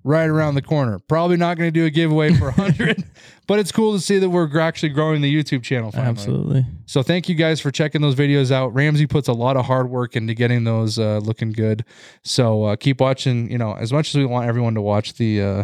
right 0.04 0.28
around 0.28 0.56
the 0.56 0.62
corner. 0.62 1.00
Probably 1.00 1.38
not 1.38 1.58
going 1.58 1.70
to 1.70 1.72
do 1.72 1.86
a 1.86 1.90
giveaway 1.90 2.34
for 2.34 2.52
100, 2.52 3.06
but 3.48 3.58
it's 3.58 3.72
cool 3.72 3.94
to 3.94 4.02
see 4.02 4.20
that 4.20 4.30
we're 4.30 4.60
actually 4.60 4.90
growing 4.90 5.22
the 5.22 5.34
YouTube 5.34 5.64
channel 5.64 5.90
finally. 5.90 6.10
Absolutely. 6.10 6.66
So 6.88 7.02
thank 7.04 7.30
you 7.30 7.36
guys 7.36 7.62
for 7.62 7.72
checking 7.72 8.02
those 8.02 8.16
videos 8.16 8.52
out. 8.52 8.74
Ramsey 8.74 9.08
puts 9.08 9.30
a 9.30 9.34
lot 9.34 9.56
of 9.56 9.64
hard 9.64 9.90
work 9.90 10.18
into 10.18 10.34
getting 10.34 10.66
those 10.66 11.00
uh, 11.00 11.20
looking 11.20 11.54
good. 11.54 11.86
So 12.22 12.66
uh, 12.66 12.76
keep 12.76 13.00
watching. 13.00 13.50
You 13.50 13.58
know, 13.58 13.72
as 13.72 13.94
much 13.94 14.10
as 14.10 14.16
we 14.16 14.26
want 14.26 14.50
everyone 14.50 14.74
to 14.74 14.82
watch 14.82 15.14
the 15.14 15.42
uh, 15.42 15.64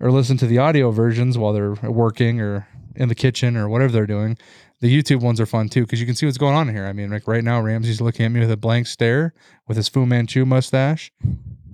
or 0.00 0.10
listen 0.10 0.38
to 0.38 0.46
the 0.46 0.56
audio 0.56 0.90
versions 0.90 1.36
while 1.36 1.52
they're 1.52 1.74
working 1.74 2.40
or 2.40 2.66
in 2.96 3.10
the 3.10 3.14
kitchen 3.14 3.58
or 3.58 3.68
whatever 3.68 3.92
they're 3.92 4.06
doing, 4.06 4.38
the 4.80 5.02
YouTube 5.02 5.20
ones 5.20 5.40
are 5.40 5.46
fun 5.46 5.68
too 5.68 5.82
because 5.82 6.00
you 6.00 6.06
can 6.06 6.14
see 6.14 6.26
what's 6.26 6.38
going 6.38 6.54
on 6.54 6.68
here. 6.68 6.86
I 6.86 6.92
mean, 6.92 7.10
like 7.10 7.26
right 7.26 7.42
now, 7.42 7.60
Ramsey's 7.60 8.00
looking 8.00 8.26
at 8.26 8.32
me 8.32 8.40
with 8.40 8.50
a 8.50 8.56
blank 8.56 8.86
stare 8.86 9.34
with 9.66 9.76
his 9.76 9.88
Fu 9.88 10.06
Manchu 10.06 10.44
mustache, 10.44 11.10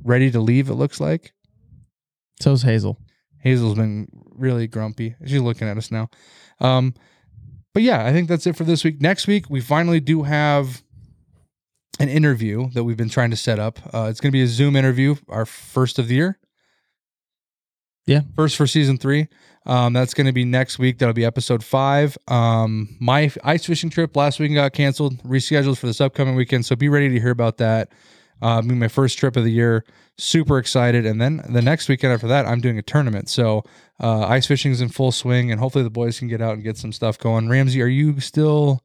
ready 0.02 0.30
to 0.30 0.40
leave. 0.40 0.68
It 0.68 0.74
looks 0.74 1.00
like. 1.00 1.32
So's 2.40 2.62
Hazel. 2.62 2.98
Hazel's 3.40 3.74
been 3.74 4.08
really 4.34 4.66
grumpy. 4.66 5.14
She's 5.24 5.40
looking 5.40 5.68
at 5.68 5.76
us 5.76 5.90
now. 5.90 6.08
Um, 6.60 6.94
but 7.74 7.82
yeah, 7.82 8.04
I 8.04 8.12
think 8.12 8.28
that's 8.28 8.46
it 8.46 8.56
for 8.56 8.64
this 8.64 8.84
week. 8.84 9.00
Next 9.00 9.26
week, 9.26 9.50
we 9.50 9.60
finally 9.60 10.00
do 10.00 10.22
have 10.22 10.82
an 12.00 12.08
interview 12.08 12.70
that 12.70 12.84
we've 12.84 12.96
been 12.96 13.08
trying 13.08 13.30
to 13.30 13.36
set 13.36 13.58
up. 13.58 13.78
Uh, 13.94 14.08
it's 14.10 14.20
going 14.20 14.30
to 14.30 14.36
be 14.36 14.42
a 14.42 14.46
Zoom 14.46 14.76
interview, 14.76 15.16
our 15.28 15.44
first 15.44 15.98
of 15.98 16.08
the 16.08 16.14
year. 16.14 16.38
Yeah. 18.06 18.22
First 18.36 18.56
for 18.56 18.66
season 18.66 18.98
three. 18.98 19.28
Um, 19.66 19.92
that's 19.92 20.12
going 20.14 20.26
to 20.26 20.32
be 20.32 20.44
next 20.44 20.78
week. 20.78 20.98
That'll 20.98 21.14
be 21.14 21.24
episode 21.24 21.64
five. 21.64 22.18
Um, 22.28 22.96
my 23.00 23.30
ice 23.42 23.64
fishing 23.64 23.90
trip 23.90 24.14
last 24.14 24.38
weekend 24.38 24.56
got 24.56 24.72
canceled, 24.72 25.22
rescheduled 25.22 25.78
for 25.78 25.86
this 25.86 26.00
upcoming 26.00 26.34
weekend. 26.34 26.66
So 26.66 26.76
be 26.76 26.88
ready 26.88 27.08
to 27.08 27.20
hear 27.20 27.30
about 27.30 27.56
that. 27.58 27.90
Uh, 28.42 28.60
be 28.60 28.74
my 28.74 28.88
first 28.88 29.16
trip 29.18 29.36
of 29.36 29.44
the 29.44 29.50
year. 29.50 29.84
Super 30.18 30.58
excited. 30.58 31.06
And 31.06 31.20
then 31.20 31.42
the 31.48 31.62
next 31.62 31.88
weekend 31.88 32.12
after 32.12 32.28
that, 32.28 32.46
I'm 32.46 32.60
doing 32.60 32.78
a 32.78 32.82
tournament. 32.82 33.30
So 33.30 33.64
uh, 34.00 34.26
ice 34.26 34.46
fishing's 34.46 34.80
in 34.80 34.90
full 34.90 35.12
swing, 35.12 35.50
and 35.50 35.58
hopefully 35.58 35.84
the 35.84 35.90
boys 35.90 36.18
can 36.18 36.28
get 36.28 36.42
out 36.42 36.54
and 36.54 36.62
get 36.62 36.76
some 36.76 36.92
stuff 36.92 37.18
going. 37.18 37.48
Ramsey, 37.48 37.80
are 37.80 37.86
you 37.86 38.20
still 38.20 38.82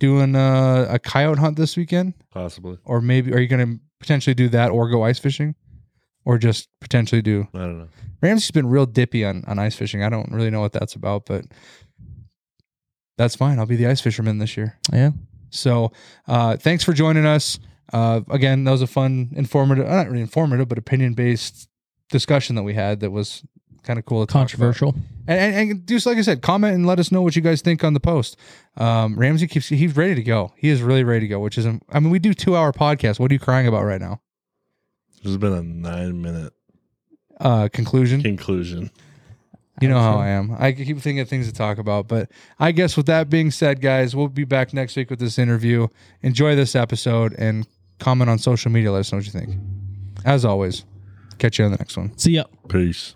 doing 0.00 0.36
uh, 0.36 0.86
a 0.90 0.98
coyote 0.98 1.38
hunt 1.38 1.56
this 1.56 1.76
weekend? 1.76 2.14
Possibly. 2.30 2.78
Or 2.84 3.00
maybe 3.00 3.32
are 3.32 3.38
you 3.38 3.48
going 3.48 3.66
to 3.66 3.80
potentially 4.00 4.34
do 4.34 4.48
that 4.50 4.70
or 4.70 4.88
go 4.90 5.02
ice 5.02 5.18
fishing? 5.18 5.54
Or 6.30 6.38
just 6.38 6.68
potentially 6.80 7.22
do 7.22 7.48
I 7.52 7.58
don't 7.58 7.78
know. 7.80 7.88
Ramsey's 8.22 8.52
been 8.52 8.68
real 8.68 8.86
dippy 8.86 9.24
on, 9.24 9.42
on 9.48 9.58
ice 9.58 9.74
fishing. 9.74 10.04
I 10.04 10.08
don't 10.08 10.30
really 10.30 10.50
know 10.50 10.60
what 10.60 10.70
that's 10.70 10.94
about, 10.94 11.26
but 11.26 11.44
that's 13.18 13.34
fine. 13.34 13.58
I'll 13.58 13.66
be 13.66 13.74
the 13.74 13.88
ice 13.88 14.00
fisherman 14.00 14.38
this 14.38 14.56
year. 14.56 14.78
Yeah. 14.92 15.10
So 15.50 15.90
uh, 16.28 16.56
thanks 16.56 16.84
for 16.84 16.92
joining 16.92 17.26
us. 17.26 17.58
Uh, 17.92 18.20
again, 18.30 18.62
that 18.62 18.70
was 18.70 18.80
a 18.80 18.86
fun, 18.86 19.32
informative, 19.34 19.88
not 19.88 20.06
really 20.06 20.20
informative, 20.20 20.68
but 20.68 20.78
opinion 20.78 21.14
based 21.14 21.68
discussion 22.10 22.54
that 22.54 22.62
we 22.62 22.74
had 22.74 23.00
that 23.00 23.10
was 23.10 23.42
kind 23.82 23.98
of 23.98 24.04
cool. 24.04 24.24
To. 24.24 24.32
Controversial. 24.32 24.94
And, 25.26 25.40
and, 25.40 25.70
and 25.72 25.88
just 25.88 26.06
like 26.06 26.16
I 26.16 26.22
said, 26.22 26.42
comment 26.42 26.76
and 26.76 26.86
let 26.86 27.00
us 27.00 27.10
know 27.10 27.22
what 27.22 27.34
you 27.34 27.42
guys 27.42 27.60
think 27.60 27.82
on 27.82 27.92
the 27.92 27.98
post. 28.00 28.36
Um, 28.76 29.18
Ramsey 29.18 29.48
keeps, 29.48 29.66
he's 29.66 29.96
ready 29.96 30.14
to 30.14 30.22
go. 30.22 30.52
He 30.56 30.68
is 30.68 30.80
really 30.80 31.02
ready 31.02 31.26
to 31.26 31.28
go, 31.28 31.40
which 31.40 31.58
is, 31.58 31.66
I 31.66 31.98
mean, 31.98 32.10
we 32.10 32.20
do 32.20 32.34
two 32.34 32.54
hour 32.54 32.70
podcast. 32.72 33.18
What 33.18 33.32
are 33.32 33.34
you 33.34 33.40
crying 33.40 33.66
about 33.66 33.82
right 33.82 34.00
now? 34.00 34.20
This 35.22 35.30
has 35.30 35.36
been 35.36 35.52
a 35.52 35.62
nine 35.62 36.20
minute 36.22 36.52
Uh, 37.38 37.68
conclusion. 37.72 38.22
conclusion. 38.22 38.90
You 39.80 39.88
know 39.88 39.98
how 39.98 40.18
I 40.18 40.28
am. 40.28 40.54
I 40.58 40.72
keep 40.72 40.98
thinking 40.98 41.20
of 41.20 41.28
things 41.28 41.46
to 41.46 41.54
talk 41.54 41.78
about. 41.78 42.06
But 42.06 42.30
I 42.58 42.70
guess 42.72 42.98
with 42.98 43.06
that 43.06 43.30
being 43.30 43.50
said, 43.50 43.80
guys, 43.80 44.14
we'll 44.14 44.28
be 44.28 44.44
back 44.44 44.74
next 44.74 44.94
week 44.94 45.08
with 45.08 45.18
this 45.20 45.38
interview. 45.38 45.88
Enjoy 46.22 46.54
this 46.54 46.74
episode 46.76 47.34
and 47.38 47.66
comment 47.98 48.28
on 48.28 48.38
social 48.38 48.70
media. 48.70 48.92
Let 48.92 49.00
us 49.00 49.12
know 49.12 49.18
what 49.18 49.24
you 49.24 49.32
think. 49.32 49.56
As 50.26 50.44
always, 50.44 50.84
catch 51.38 51.58
you 51.58 51.64
on 51.64 51.70
the 51.70 51.78
next 51.78 51.96
one. 51.96 52.16
See 52.18 52.32
ya. 52.32 52.44
Peace. 52.68 53.14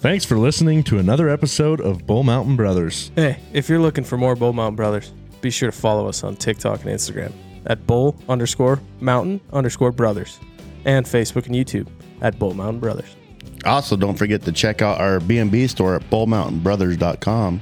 Thanks 0.00 0.26
for 0.26 0.36
listening 0.36 0.82
to 0.84 0.98
another 0.98 1.28
episode 1.30 1.80
of 1.80 2.06
Bull 2.06 2.22
Mountain 2.22 2.56
Brothers. 2.56 3.10
Hey, 3.16 3.38
if 3.54 3.68
you're 3.70 3.80
looking 3.80 4.04
for 4.04 4.18
more 4.18 4.36
Bull 4.36 4.52
Mountain 4.52 4.76
Brothers, 4.76 5.10
be 5.40 5.50
sure 5.50 5.70
to 5.70 5.76
follow 5.76 6.06
us 6.06 6.22
on 6.22 6.36
TikTok 6.36 6.82
and 6.84 6.90
Instagram 6.90 7.32
at 7.66 7.86
bull 7.86 8.16
underscore 8.28 8.80
mountain 9.00 9.40
underscore 9.52 9.92
brothers 9.92 10.38
and 10.84 11.06
Facebook 11.06 11.46
and 11.46 11.54
YouTube 11.54 11.88
at 12.22 12.38
Bull 12.38 12.54
Mountain 12.54 12.80
Brothers. 12.80 13.16
Also, 13.64 13.96
don't 13.96 14.16
forget 14.16 14.42
to 14.42 14.52
check 14.52 14.82
out 14.82 15.00
our 15.00 15.20
B&B 15.20 15.66
store 15.66 15.96
at 15.96 16.02
bullmountainbrothers.com 16.10 17.60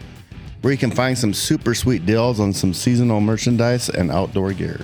where 0.62 0.72
you 0.72 0.78
can 0.78 0.90
find 0.90 1.16
some 1.16 1.32
super 1.32 1.74
sweet 1.74 2.04
deals 2.06 2.40
on 2.40 2.52
some 2.52 2.74
seasonal 2.74 3.20
merchandise 3.20 3.88
and 3.88 4.10
outdoor 4.10 4.52
gear. 4.52 4.80